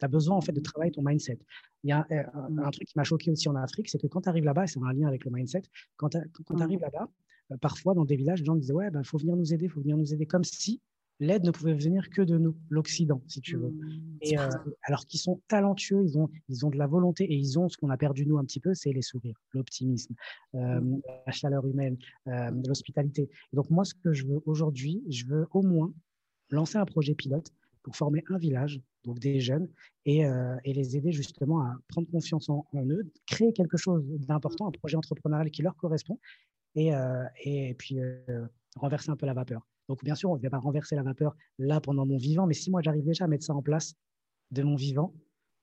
Euh, 0.00 0.06
tu 0.06 0.06
as 0.06 0.08
besoin 0.08 0.36
en 0.36 0.40
fait 0.40 0.52
de 0.52 0.60
travailler 0.60 0.92
ton 0.92 1.02
mindset. 1.02 1.38
Il 1.84 1.90
y 1.90 1.92
a 1.92 2.06
un, 2.10 2.70
truc 2.70 2.86
qui 2.86 2.96
m'a 2.96 3.04
choqué 3.04 3.30
aussi 3.30 3.48
en 3.48 3.56
Afrique, 3.56 3.88
c'est 3.88 3.98
que 3.98 4.06
quand 4.06 4.22
tu 4.22 4.28
arrives 4.28 4.44
là-bas, 4.44 4.64
et 4.64 4.66
c'est 4.66 4.80
un 4.82 4.92
lien 4.92 5.08
avec 5.08 5.24
le 5.24 5.30
mindset, 5.30 5.62
quand 5.96 6.10
tu 6.10 6.18
mmh. 6.18 6.62
arrives 6.62 6.80
là-bas, 6.80 7.08
parfois 7.60 7.94
dans 7.94 8.04
des 8.04 8.16
villages, 8.16 8.40
les 8.40 8.46
gens 8.46 8.54
disaient 8.54 8.72
Ouais, 8.72 8.86
il 8.86 8.92
ben, 8.92 9.04
faut 9.04 9.18
venir 9.18 9.36
nous 9.36 9.52
aider, 9.52 9.66
il 9.66 9.70
faut 9.70 9.80
venir 9.80 9.96
nous 9.96 10.12
aider, 10.12 10.26
comme 10.26 10.44
si 10.44 10.80
l'aide 11.20 11.44
ne 11.44 11.50
pouvait 11.50 11.74
venir 11.74 12.08
que 12.08 12.22
de 12.22 12.38
nous, 12.38 12.56
l'Occident, 12.70 13.22
si 13.26 13.40
tu 13.40 13.56
veux. 13.56 13.70
Mmh, 13.70 14.18
et, 14.22 14.38
euh, 14.38 14.48
alors 14.82 15.06
qu'ils 15.06 15.20
sont 15.20 15.40
talentueux, 15.48 16.02
ils 16.02 16.18
ont, 16.18 16.30
ils 16.48 16.64
ont 16.64 16.70
de 16.70 16.78
la 16.78 16.86
volonté 16.86 17.24
et 17.24 17.34
ils 17.34 17.58
ont 17.58 17.68
ce 17.68 17.76
qu'on 17.76 17.90
a 17.90 17.96
perdu 17.96 18.26
nous 18.26 18.38
un 18.38 18.44
petit 18.44 18.60
peu, 18.60 18.74
c'est 18.74 18.92
les 18.92 19.02
sourires, 19.02 19.38
l'optimisme, 19.52 20.14
euh, 20.54 20.80
la 21.26 21.32
chaleur 21.32 21.66
humaine, 21.66 21.98
euh, 22.28 22.50
l'hospitalité. 22.66 23.28
Donc 23.52 23.68
moi, 23.70 23.84
ce 23.84 23.94
que 23.94 24.12
je 24.12 24.26
veux 24.26 24.40
aujourd'hui, 24.46 25.02
je 25.08 25.26
veux 25.26 25.46
au 25.52 25.62
moins 25.62 25.92
lancer 26.50 26.78
un 26.78 26.86
projet 26.86 27.14
pilote 27.14 27.52
pour 27.82 27.96
former 27.96 28.24
un 28.28 28.38
village, 28.38 28.80
donc 29.04 29.18
des 29.18 29.40
jeunes, 29.40 29.68
et, 30.04 30.20
et 30.64 30.72
les 30.72 30.96
aider 30.96 31.12
justement 31.12 31.60
à 31.60 31.76
prendre 31.88 32.08
confiance 32.10 32.48
en, 32.48 32.64
eux, 32.74 33.10
créer 33.26 33.52
quelque 33.52 33.76
chose 33.76 34.04
d'important, 34.06 34.68
un 34.68 34.72
projet 34.72 34.96
entrepreneurial 34.96 35.50
qui 35.50 35.62
leur 35.62 35.76
correspond, 35.76 36.18
et, 36.74 36.90
et 37.44 37.74
puis 37.74 37.98
renverser 38.76 39.10
un 39.10 39.16
peu 39.16 39.26
la 39.26 39.34
vapeur. 39.34 39.66
Donc, 39.88 40.04
bien 40.04 40.14
sûr, 40.14 40.30
on 40.30 40.36
ne 40.36 40.42
va 40.42 40.50
pas 40.50 40.58
renverser 40.58 40.94
la 40.94 41.02
vapeur 41.02 41.34
là 41.58 41.80
pendant 41.80 42.06
mon 42.06 42.16
vivant, 42.16 42.46
mais 42.46 42.54
si 42.54 42.70
moi 42.70 42.80
j'arrive 42.82 43.04
déjà 43.04 43.24
à 43.24 43.28
mettre 43.28 43.44
ça 43.44 43.54
en 43.54 43.62
place 43.62 43.94
de 44.52 44.62
mon 44.62 44.76
vivant, 44.76 45.12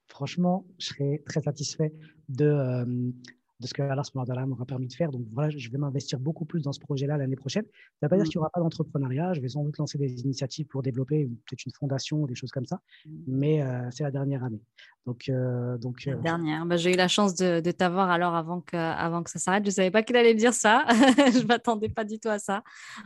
franchement, 0.08 0.66
je 0.80 0.88
serais 0.88 1.24
très 1.26 1.42
satisfait 1.42 1.94
de, 2.30 2.46
euh, 2.46 3.12
de 3.60 3.68
ce 3.68 3.74
que 3.74 3.82
Allah 3.82 4.04
m'aura 4.46 4.66
permis 4.66 4.88
de 4.88 4.94
faire. 4.94 5.12
Donc 5.12 5.26
voilà, 5.32 5.50
je 5.50 5.70
vais 5.70 5.78
m'investir 5.78 6.20
beaucoup 6.20 6.46
plus 6.46 6.62
dans 6.62 6.74
ce 6.74 6.80
projet-là 6.80 7.18
l'année 7.18 7.36
prochaine. 7.36 7.64
Ça 7.64 7.70
ne 8.04 8.08
veut 8.08 8.10
pas 8.10 8.16
dire 8.18 8.26
mm. 8.26 8.30
qu'il 8.30 8.38
n'y 8.38 8.42
aura 8.42 8.50
pas 8.52 8.60
d'entrepreneuriat. 8.60 9.34
Je 9.34 9.42
vais 9.42 9.50
sans 9.50 9.64
doute 9.64 9.78
lancer 9.78 9.98
des 9.98 10.22
initiatives 10.22 10.68
pour 10.68 10.84
développer 10.84 11.26
peut-être 11.26 11.66
une 11.66 11.72
fondation 11.72 12.22
ou 12.22 12.28
des 12.28 12.36
choses 12.36 12.52
comme 12.52 12.66
ça. 12.66 12.80
Mm. 13.06 13.12
Mais 13.28 13.62
euh, 13.62 13.90
c'est 13.92 14.04
la 14.04 14.12
dernière 14.12 14.44
année. 14.44 14.62
Donc, 15.06 15.30
euh, 15.30 15.78
donc, 15.78 16.06
la 16.06 16.16
dernière. 16.16 16.66
Bah, 16.66 16.78
j'ai 16.78 16.94
eu 16.94 16.98
la 16.98 17.08
chance 17.08 17.34
de, 17.34 17.62
de 17.62 17.72
t'avoir 17.72 18.10
alors 18.10 18.36
avant 18.36 18.62
que, 18.62 18.76
avant 18.76 19.24
que 19.24 19.32
ça 19.32 19.40
s'arrête. 19.40 19.64
Je 19.64 19.70
ne 19.70 19.74
savais 19.74 19.92
pas 19.92 20.04
qu'il 20.04 20.18
allait 20.18 20.36
dire 20.36 20.54
ça. 20.54 20.86
je 20.90 21.40
ne 21.40 21.48
m'attendais 21.48 21.90
pas 21.90 22.04
du 22.04 22.20
tout 22.20 22.30
à 22.30 22.40
ça. 22.40 22.64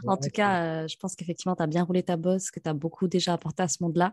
en 0.07 0.17
tout 0.17 0.29
cas, 0.33 0.87
je 0.87 0.95
pense 0.97 1.15
qu'effectivement, 1.15 1.55
tu 1.55 1.63
as 1.63 1.67
bien 1.67 1.83
roulé 1.83 2.03
ta 2.03 2.17
bosse, 2.17 2.51
que 2.51 2.59
tu 2.59 2.67
as 2.67 2.73
beaucoup 2.73 3.07
déjà 3.07 3.33
apporté 3.33 3.63
à 3.63 3.67
ce 3.67 3.83
monde-là. 3.83 4.11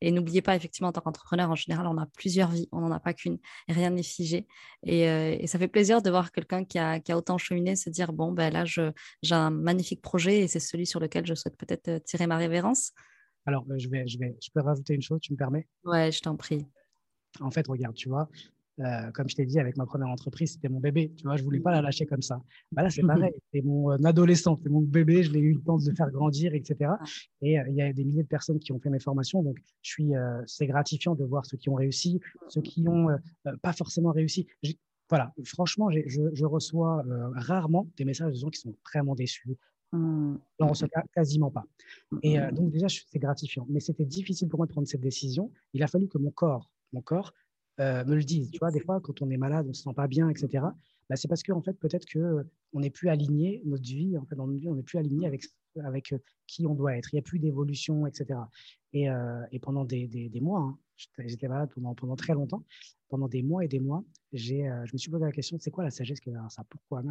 Et 0.00 0.12
n'oubliez 0.12 0.42
pas, 0.42 0.54
effectivement, 0.54 0.90
en 0.90 0.92
tant 0.92 1.00
qu'entrepreneur, 1.00 1.50
en 1.50 1.56
général, 1.56 1.88
on 1.88 1.98
a 1.98 2.06
plusieurs 2.06 2.50
vies. 2.50 2.68
On 2.70 2.80
n'en 2.80 2.92
a 2.92 3.00
pas 3.00 3.12
qu'une. 3.12 3.38
Rien 3.68 3.90
n'est 3.90 4.04
figé. 4.04 4.46
Et, 4.84 5.00
et 5.02 5.46
ça 5.48 5.58
fait 5.58 5.66
plaisir 5.74 6.02
de 6.02 6.08
voir 6.08 6.30
quelqu'un 6.30 6.64
qui 6.64 6.78
a, 6.78 7.00
qui 7.00 7.10
a, 7.10 7.16
autant 7.16 7.36
cheminé 7.36 7.74
se 7.74 7.90
dire 7.90 8.12
bon, 8.12 8.30
ben 8.30 8.52
là, 8.52 8.64
j'ai 8.64 9.34
un 9.34 9.50
magnifique 9.50 10.00
projet 10.00 10.38
et 10.42 10.46
c'est 10.46 10.60
celui 10.60 10.86
sur 10.86 11.00
lequel 11.00 11.26
je 11.26 11.34
souhaite 11.34 11.56
peut-être 11.56 11.88
euh, 11.88 11.98
tirer 11.98 12.28
ma 12.28 12.36
révérence. 12.36 12.92
Alors, 13.44 13.66
euh, 13.70 13.76
je, 13.76 13.88
vais, 13.88 14.06
je, 14.06 14.16
vais, 14.20 14.36
je 14.40 14.50
peux 14.54 14.60
rajouter 14.60 14.94
une 14.94 15.02
chose, 15.02 15.18
tu 15.20 15.32
me 15.32 15.36
permets? 15.36 15.66
Ouais, 15.84 16.12
je 16.12 16.20
t'en 16.20 16.36
prie. 16.36 16.64
En 17.40 17.50
fait, 17.50 17.66
regarde, 17.66 17.96
tu 17.96 18.08
vois, 18.08 18.28
euh, 18.80 19.10
comme 19.12 19.28
je 19.28 19.36
t'ai 19.36 19.46
dit, 19.46 19.60
avec 19.60 19.76
ma 19.76 19.86
première 19.86 20.08
entreprise, 20.08 20.52
c'était 20.52 20.68
mon 20.68 20.80
bébé. 20.80 21.12
Tu 21.16 21.24
vois, 21.24 21.36
je 21.36 21.44
voulais 21.44 21.60
pas 21.60 21.70
la 21.70 21.80
lâcher 21.80 22.06
comme 22.06 22.22
ça. 22.22 22.40
Bah 22.72 22.82
là, 22.82 22.90
c'est 22.90 23.02
pareil. 23.02 23.32
C'est 23.52 23.62
mon 23.62 23.92
euh, 23.92 24.04
adolescent, 24.04 24.58
c'est 24.62 24.68
mon 24.68 24.80
bébé. 24.80 25.22
Je 25.22 25.30
l'ai 25.30 25.38
eu 25.38 25.54
le 25.54 25.60
temps 25.60 25.78
de 25.78 25.92
faire 25.94 26.10
grandir, 26.10 26.54
etc. 26.54 26.90
Et 27.40 27.58
euh, 27.58 27.64
il 27.68 27.76
y 27.76 27.82
a 27.82 27.92
des 27.92 28.04
milliers 28.04 28.24
de 28.24 28.28
personnes 28.28 28.58
qui 28.58 28.72
ont 28.72 28.80
fait 28.80 28.90
mes 28.90 28.98
formations. 28.98 29.42
Donc, 29.42 29.58
je 29.82 29.90
suis, 29.90 30.12
c'est 30.46 30.66
gratifiant 30.66 31.14
de 31.14 31.24
voir 31.24 31.46
ceux 31.46 31.56
qui 31.56 31.68
ont 31.68 31.74
réussi, 31.74 32.20
ceux 32.48 32.62
qui 32.62 32.82
n'ont 32.82 33.08
pas 33.62 33.72
forcément 33.72 34.10
réussi. 34.10 34.46
Voilà, 35.08 35.32
franchement, 35.44 35.90
je, 35.90 36.30
je, 36.32 36.44
reçois 36.46 37.04
rarement 37.34 37.86
des 37.96 38.04
messages 38.04 38.32
de 38.32 38.38
gens 38.38 38.50
qui 38.50 38.60
sont 38.60 38.74
vraiment 38.90 39.14
déçus. 39.14 39.56
Mmh. 39.92 40.36
On 40.60 40.66
reçoit 40.66 40.88
quasiment 41.14 41.50
pas. 41.50 41.64
Et 42.22 42.38
donc, 42.52 42.72
déjà, 42.72 42.86
c'est 42.88 43.18
gratifiant. 43.18 43.66
Mais 43.68 43.80
c'était 43.80 44.06
difficile 44.06 44.48
pour 44.48 44.58
moi 44.58 44.66
de 44.66 44.72
prendre 44.72 44.88
cette 44.88 45.02
décision. 45.02 45.52
Il 45.74 45.82
a 45.82 45.88
fallu 45.88 46.08
que 46.08 46.18
mon 46.18 46.30
corps, 46.30 46.70
mon 46.92 47.02
corps 47.02 47.32
euh, 47.80 48.04
me 48.04 48.14
le 48.14 48.22
disent. 48.22 48.50
Tu 48.50 48.58
vois, 48.58 48.70
des 48.70 48.80
fois, 48.80 49.00
quand 49.00 49.20
on 49.20 49.30
est 49.30 49.36
malade, 49.36 49.66
on 49.68 49.72
se 49.72 49.82
sent 49.82 49.94
pas 49.94 50.06
bien, 50.06 50.28
etc. 50.28 50.64
Bah, 51.10 51.16
c'est 51.16 51.28
parce 51.28 51.42
que 51.42 51.52
en 51.52 51.60
fait, 51.60 51.74
peut-être 51.74 52.06
que 52.06 52.18
euh, 52.18 52.42
on 52.72 52.80
n'est 52.80 52.90
plus 52.90 53.08
aligné 53.08 53.62
notre 53.64 53.82
vie. 53.82 54.16
En 54.16 54.24
fait, 54.26 54.36
dans 54.36 54.46
notre 54.46 54.60
vie, 54.60 54.68
on 54.68 54.76
n'est 54.76 54.82
plus 54.82 54.98
aligné 54.98 55.26
avec 55.26 55.44
avec 55.82 56.12
euh, 56.12 56.18
qui 56.46 56.66
on 56.66 56.74
doit 56.74 56.96
être. 56.96 57.12
Il 57.12 57.16
n'y 57.16 57.20
a 57.20 57.22
plus 57.22 57.40
d'évolution, 57.40 58.06
etc. 58.06 58.38
Et, 58.92 59.08
et 59.50 59.58
pendant 59.58 59.84
des, 59.84 60.06
des, 60.06 60.28
des 60.28 60.40
mois, 60.40 60.60
hein, 60.60 60.78
j'étais 61.18 61.48
malade 61.48 61.68
pendant, 61.74 61.96
pendant 61.96 62.14
très 62.14 62.32
longtemps. 62.32 62.64
Pendant 63.08 63.26
des 63.26 63.42
mois 63.42 63.64
et 63.64 63.68
des 63.68 63.80
mois, 63.80 64.04
j'ai, 64.34 64.70
je 64.84 64.92
me 64.92 64.98
suis 64.98 65.10
posé 65.10 65.24
la 65.24 65.32
question 65.32 65.56
c'est 65.58 65.70
quoi 65.70 65.84
la 65.84 65.90
sagesse 65.90 66.20
qui 66.20 66.28
est 66.28 66.32
derrière 66.32 66.50
ça? 66.50 66.64
Pourquoi? 66.68 67.02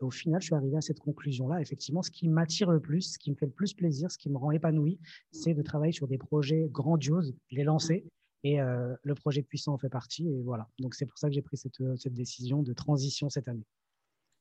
Au 0.00 0.10
final, 0.10 0.40
je 0.40 0.46
suis 0.46 0.54
arrivé 0.54 0.76
à 0.76 0.80
cette 0.80 1.00
conclusion-là. 1.00 1.60
Effectivement, 1.60 2.02
ce 2.02 2.10
qui 2.10 2.28
m'attire 2.28 2.70
le 2.70 2.78
plus, 2.78 3.14
ce 3.14 3.18
qui 3.18 3.30
me 3.32 3.36
fait 3.36 3.46
le 3.46 3.52
plus 3.52 3.74
plaisir, 3.74 4.10
ce 4.12 4.18
qui 4.18 4.30
me 4.30 4.36
rend 4.36 4.52
épanoui, 4.52 5.00
c'est 5.32 5.54
de 5.54 5.62
travailler 5.62 5.92
sur 5.92 6.06
des 6.06 6.18
projets 6.18 6.68
grandioses, 6.70 7.34
les 7.50 7.64
lancer 7.64 8.04
et 8.44 8.60
euh, 8.60 8.94
le 9.02 9.14
projet 9.14 9.42
puissant 9.42 9.74
en 9.74 9.78
fait 9.78 9.88
partie. 9.88 10.28
Et 10.28 10.42
voilà. 10.42 10.68
Donc, 10.78 10.94
c'est 10.94 11.06
pour 11.06 11.18
ça 11.18 11.28
que 11.28 11.34
j'ai 11.34 11.42
pris 11.42 11.56
cette, 11.56 11.82
cette 11.96 12.14
décision 12.14 12.62
de 12.62 12.72
transition 12.72 13.28
cette 13.28 13.48
année. 13.48 13.64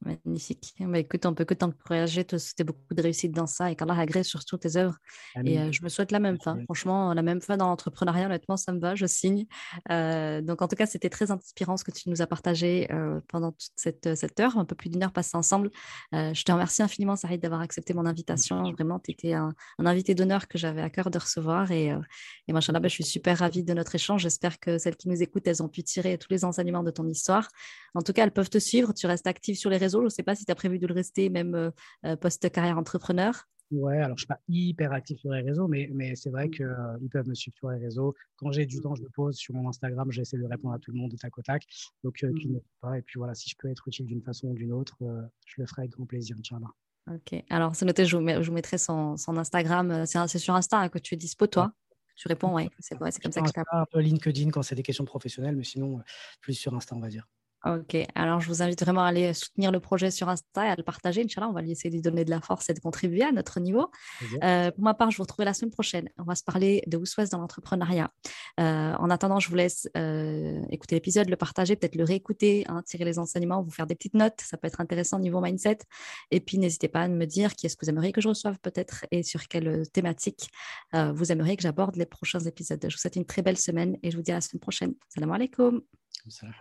Magnifique. 0.06 0.76
Bah, 0.80 1.00
écoute, 1.00 1.26
on 1.26 1.34
peut 1.34 1.44
que 1.44 1.56
t'encourager, 1.56 2.24
te 2.24 2.38
souhaiter 2.38 2.64
beaucoup 2.64 2.94
de 2.94 3.02
réussite 3.02 3.32
dans 3.32 3.48
ça 3.48 3.72
et 3.72 3.76
qu'Allah 3.76 3.98
agrée 4.00 4.24
sur 4.24 4.46
toutes 4.46 4.62
tes 4.62 4.78
œuvres. 4.78 4.96
Et 5.44 5.60
euh, 5.60 5.72
je 5.72 5.84
me 5.84 5.90
souhaite 5.90 6.12
la 6.12 6.20
même 6.20 6.40
fin. 6.40 6.60
Franchement, 6.66 7.16
la 7.16 7.24
même 7.24 7.42
fin 7.42 7.58
dans 7.58 7.68
l'entrepreneuriat, 7.68 8.28
honnêtement, 8.28 8.58
ça 8.58 8.74
me 8.74 8.80
va, 8.80 8.94
je 8.94 9.08
signe. 9.08 9.48
Euh, 9.90 10.42
donc, 10.42 10.62
en 10.62 10.68
tout 10.68 10.76
cas, 10.76 10.86
c'était 10.86 11.10
très 11.10 11.32
inspirant 11.32 11.78
ce 11.78 11.84
que 11.84 11.90
tu 11.90 12.10
nous 12.10 12.22
as 12.22 12.28
partagé 12.28 12.88
euh, 12.92 13.20
pendant 13.28 13.52
toute 13.52 13.72
cette, 13.76 14.16
cette, 14.16 14.40
heure, 14.40 14.58
un 14.60 14.66
peu 14.66 14.76
plus 14.76 14.90
d'une 14.90 15.04
heure 15.04 15.12
passée 15.12 15.36
ensemble. 15.36 15.72
je 16.14 16.44
te 16.44 16.52
remercie 16.52 16.84
infiniment, 16.84 17.16
Sarid, 17.16 17.42
d'avoir 17.42 17.62
accepté 17.62 17.96
mon 17.96 18.06
invitation. 18.06 18.72
Vraiment, 18.74 19.00
tu 19.00 19.12
étais 19.12 19.34
un, 19.34 19.56
invité 19.80 20.14
d'honneur 20.14 20.48
que 20.48 20.60
j'avais 20.60 20.82
à 20.82 20.92
cœur 20.92 21.10
de 21.10 21.18
recevoir. 21.18 21.72
Et, 21.72 21.88
et 22.48 22.54
bah, 22.54 22.60
je 22.62 22.88
suis 22.88 23.04
super 23.04 23.40
ravie 23.40 23.64
de 23.64 23.74
notre 23.74 23.96
échange. 23.96 24.22
J'espère 24.22 24.60
que 24.60 24.78
celles 24.78 24.96
qui 24.96 25.10
nous 25.10 25.24
écoutent, 25.24 25.48
elles 25.48 25.64
ont 25.64 25.70
pu 25.70 25.82
tirer 25.82 26.20
tous 26.20 26.30
les 26.30 26.46
enseignements 26.46 26.84
de 26.84 26.92
ton 26.92 27.08
histoire. 27.08 27.50
En 27.96 28.02
tout 28.02 28.14
cas, 28.14 28.24
elles 28.24 28.32
peuvent 28.32 28.50
te 28.50 28.60
suivre. 28.60 28.94
Tu 28.94 29.08
restes 29.08 29.26
active 29.26 29.56
sur 29.56 29.72
les 29.72 29.78
réseaux. 29.78 29.87
Je 29.90 30.06
ne 30.06 30.10
sais 30.10 30.24
pas 30.24 30.36
si 30.36 30.46
tu 30.46 30.52
as 30.52 30.56
prévu 30.56 30.80
de 30.80 30.88
le 30.88 30.94
rester, 30.94 31.30
même 31.30 31.56
euh, 31.56 31.72
euh, 32.06 32.16
post-carrière 32.16 32.78
entrepreneur. 32.78 33.48
Ouais, 33.70 33.98
alors 33.98 34.10
je 34.10 34.12
ne 34.14 34.18
suis 34.18 34.28
pas 34.28 34.40
hyper 34.48 34.94
actif 34.94 35.20
sur 35.20 35.32
les 35.32 35.42
réseaux, 35.42 35.68
mais, 35.68 35.90
mais 35.92 36.16
c'est 36.16 36.30
vrai 36.30 36.50
qu'ils 36.50 36.66
euh, 36.66 36.98
peuvent 37.12 37.28
me 37.28 37.34
suivre 37.34 37.58
sur 37.58 37.70
les 37.70 37.80
réseaux. 37.80 38.16
Quand 38.38 38.52
j'ai 38.52 38.66
du 38.66 38.80
temps, 38.80 38.96
je 38.96 39.04
me 39.04 39.10
pose 39.10 39.36
sur 39.36 39.54
mon 39.56 39.68
Instagram, 39.68 40.10
j'essaie 40.10 40.38
de 40.38 40.46
répondre 40.46 40.74
à 40.74 40.80
tout 40.80 40.92
le 40.92 40.98
monde 40.98 41.12
de 41.12 41.18
tac 41.18 41.38
au 41.38 41.42
tac. 41.42 41.64
Donc, 42.04 42.24
euh, 42.24 42.32
mmh. 42.32 42.60
pas. 42.80 42.98
Et 42.98 43.02
puis 43.02 43.18
voilà, 43.18 43.36
si 43.36 43.50
je 43.50 43.56
peux 43.58 43.70
être 43.70 43.86
utile 43.88 44.06
d'une 44.06 44.22
façon 44.22 44.48
ou 44.48 44.54
d'une 44.54 44.72
autre, 44.72 44.96
je 45.46 45.62
le 45.62 45.68
ferai 45.68 45.82
avec 45.82 45.92
grand 45.92 46.06
plaisir, 46.06 46.38
Inch'Allah. 46.40 46.72
Ok, 47.12 47.44
alors 47.50 47.76
c'est 47.76 47.86
noté, 47.86 48.06
je 48.06 48.18
vous, 48.18 48.28
je 48.28 48.48
vous 48.48 48.54
mettrai 48.54 48.78
son, 48.78 49.18
son 49.18 49.38
Instagram. 49.38 50.06
C'est 50.06 50.40
sur 50.40 50.56
Insta 50.56 50.80
hein, 50.80 50.90
que 50.90 51.00
tu 51.00 51.16
es 51.16 51.18
dispo, 51.18 51.48
toi? 51.48 51.74
Tu 52.16 52.28
réponds, 52.28 52.54
ouais, 52.54 52.70
c'est 52.80 52.98
comme 52.98 53.12
ça 53.12 53.42
que 53.42 53.48
je 53.48 53.62
Un 53.72 53.86
peu 53.92 54.00
LinkedIn 54.00 54.50
quand 54.50 54.64
c'est 54.64 54.76
des 54.76 54.84
questions 54.84 55.06
professionnelles, 55.06 55.56
mais 55.56 55.64
sinon, 55.64 56.02
plus 56.42 56.54
sur 56.54 56.74
Insta, 56.74 56.96
on 56.96 57.00
va 57.00 57.10
dire. 57.10 57.28
Ok, 57.76 57.98
alors 58.16 58.40
je 58.40 58.48
vous 58.48 58.62
invite 58.62 58.82
vraiment 58.82 59.04
à 59.04 59.08
aller 59.08 59.34
soutenir 59.34 59.72
le 59.72 59.80
projet 59.80 60.10
sur 60.10 60.30
Insta 60.30 60.66
et 60.66 60.70
à 60.70 60.76
le 60.76 60.84
partager. 60.84 61.24
Inch'Allah, 61.24 61.50
on 61.50 61.54
va 61.54 61.62
lui 61.62 61.72
essayer 61.72 61.90
de 61.90 61.96
lui 61.96 62.02
donner 62.02 62.24
de 62.24 62.30
la 62.30 62.40
force 62.40 62.70
et 62.70 62.74
de 62.74 62.80
contribuer 62.80 63.24
à 63.24 63.32
notre 63.32 63.60
niveau. 63.60 63.92
Euh, 64.44 64.72
pour 64.72 64.84
ma 64.84 64.94
part, 64.94 65.12
je 65.12 65.18
vous 65.18 65.24
retrouve 65.24 65.44
la 65.44 65.54
semaine 65.54 65.72
prochaine. 65.72 66.08
On 66.18 66.24
va 66.24 66.36
se 66.36 66.44
parler 66.44 66.82
de 66.88 66.98
Ouswes 66.98 67.30
dans 67.30 67.40
l'entrepreneuriat. 67.40 68.12
Euh, 68.60 68.94
en 68.94 69.10
attendant, 69.10 69.40
je 69.40 69.50
vous 69.50 69.56
laisse 69.56 69.90
euh, 69.98 70.62
écouter 70.70 70.96
l'épisode, 70.96 71.30
le 71.30 71.36
partager, 71.36 71.76
peut-être 71.76 71.96
le 71.96 72.06
réécouter, 72.06 72.64
hein, 72.70 72.84
tirer 72.86 73.04
les 73.04 73.20
enseignements, 73.20 73.62
vous 73.62 73.72
faire 73.72 73.88
des 73.88 73.96
petites 73.96 74.14
notes. 74.14 74.40
Ça 74.40 74.56
peut 74.56 74.68
être 74.68 74.80
intéressant 74.80 75.20
niveau 75.20 75.42
mindset. 75.42 75.80
Et 76.32 76.40
puis, 76.40 76.60
n'hésitez 76.60 76.88
pas 76.88 77.02
à 77.02 77.08
me 77.10 77.26
dire 77.26 77.54
qui 77.56 77.66
est-ce 77.66 77.76
que 77.76 77.86
vous 77.86 77.90
aimeriez 77.90 78.14
que 78.14 78.22
je 78.22 78.30
reçoive 78.30 78.60
peut-être 78.60 79.06
et 79.12 79.24
sur 79.24 79.48
quelle 79.48 79.88
thématique 79.90 80.50
vous 80.94 81.32
aimeriez 81.32 81.58
que 81.58 81.64
j'aborde 81.64 81.96
les 81.98 82.06
prochains 82.06 82.40
épisodes. 82.40 82.80
Je 82.82 82.96
vous 82.96 83.00
souhaite 83.00 83.16
une 83.16 83.26
très 83.26 83.42
belle 83.42 83.58
semaine 83.58 83.98
et 84.04 84.12
je 84.12 84.16
vous 84.16 84.24
dis 84.24 84.32
à 84.32 84.36
la 84.36 84.42
semaine 84.42 84.62
prochaine. 84.62 84.94
Salam 85.10 85.32
alaikum. 85.32 85.82
Salam 86.30 86.54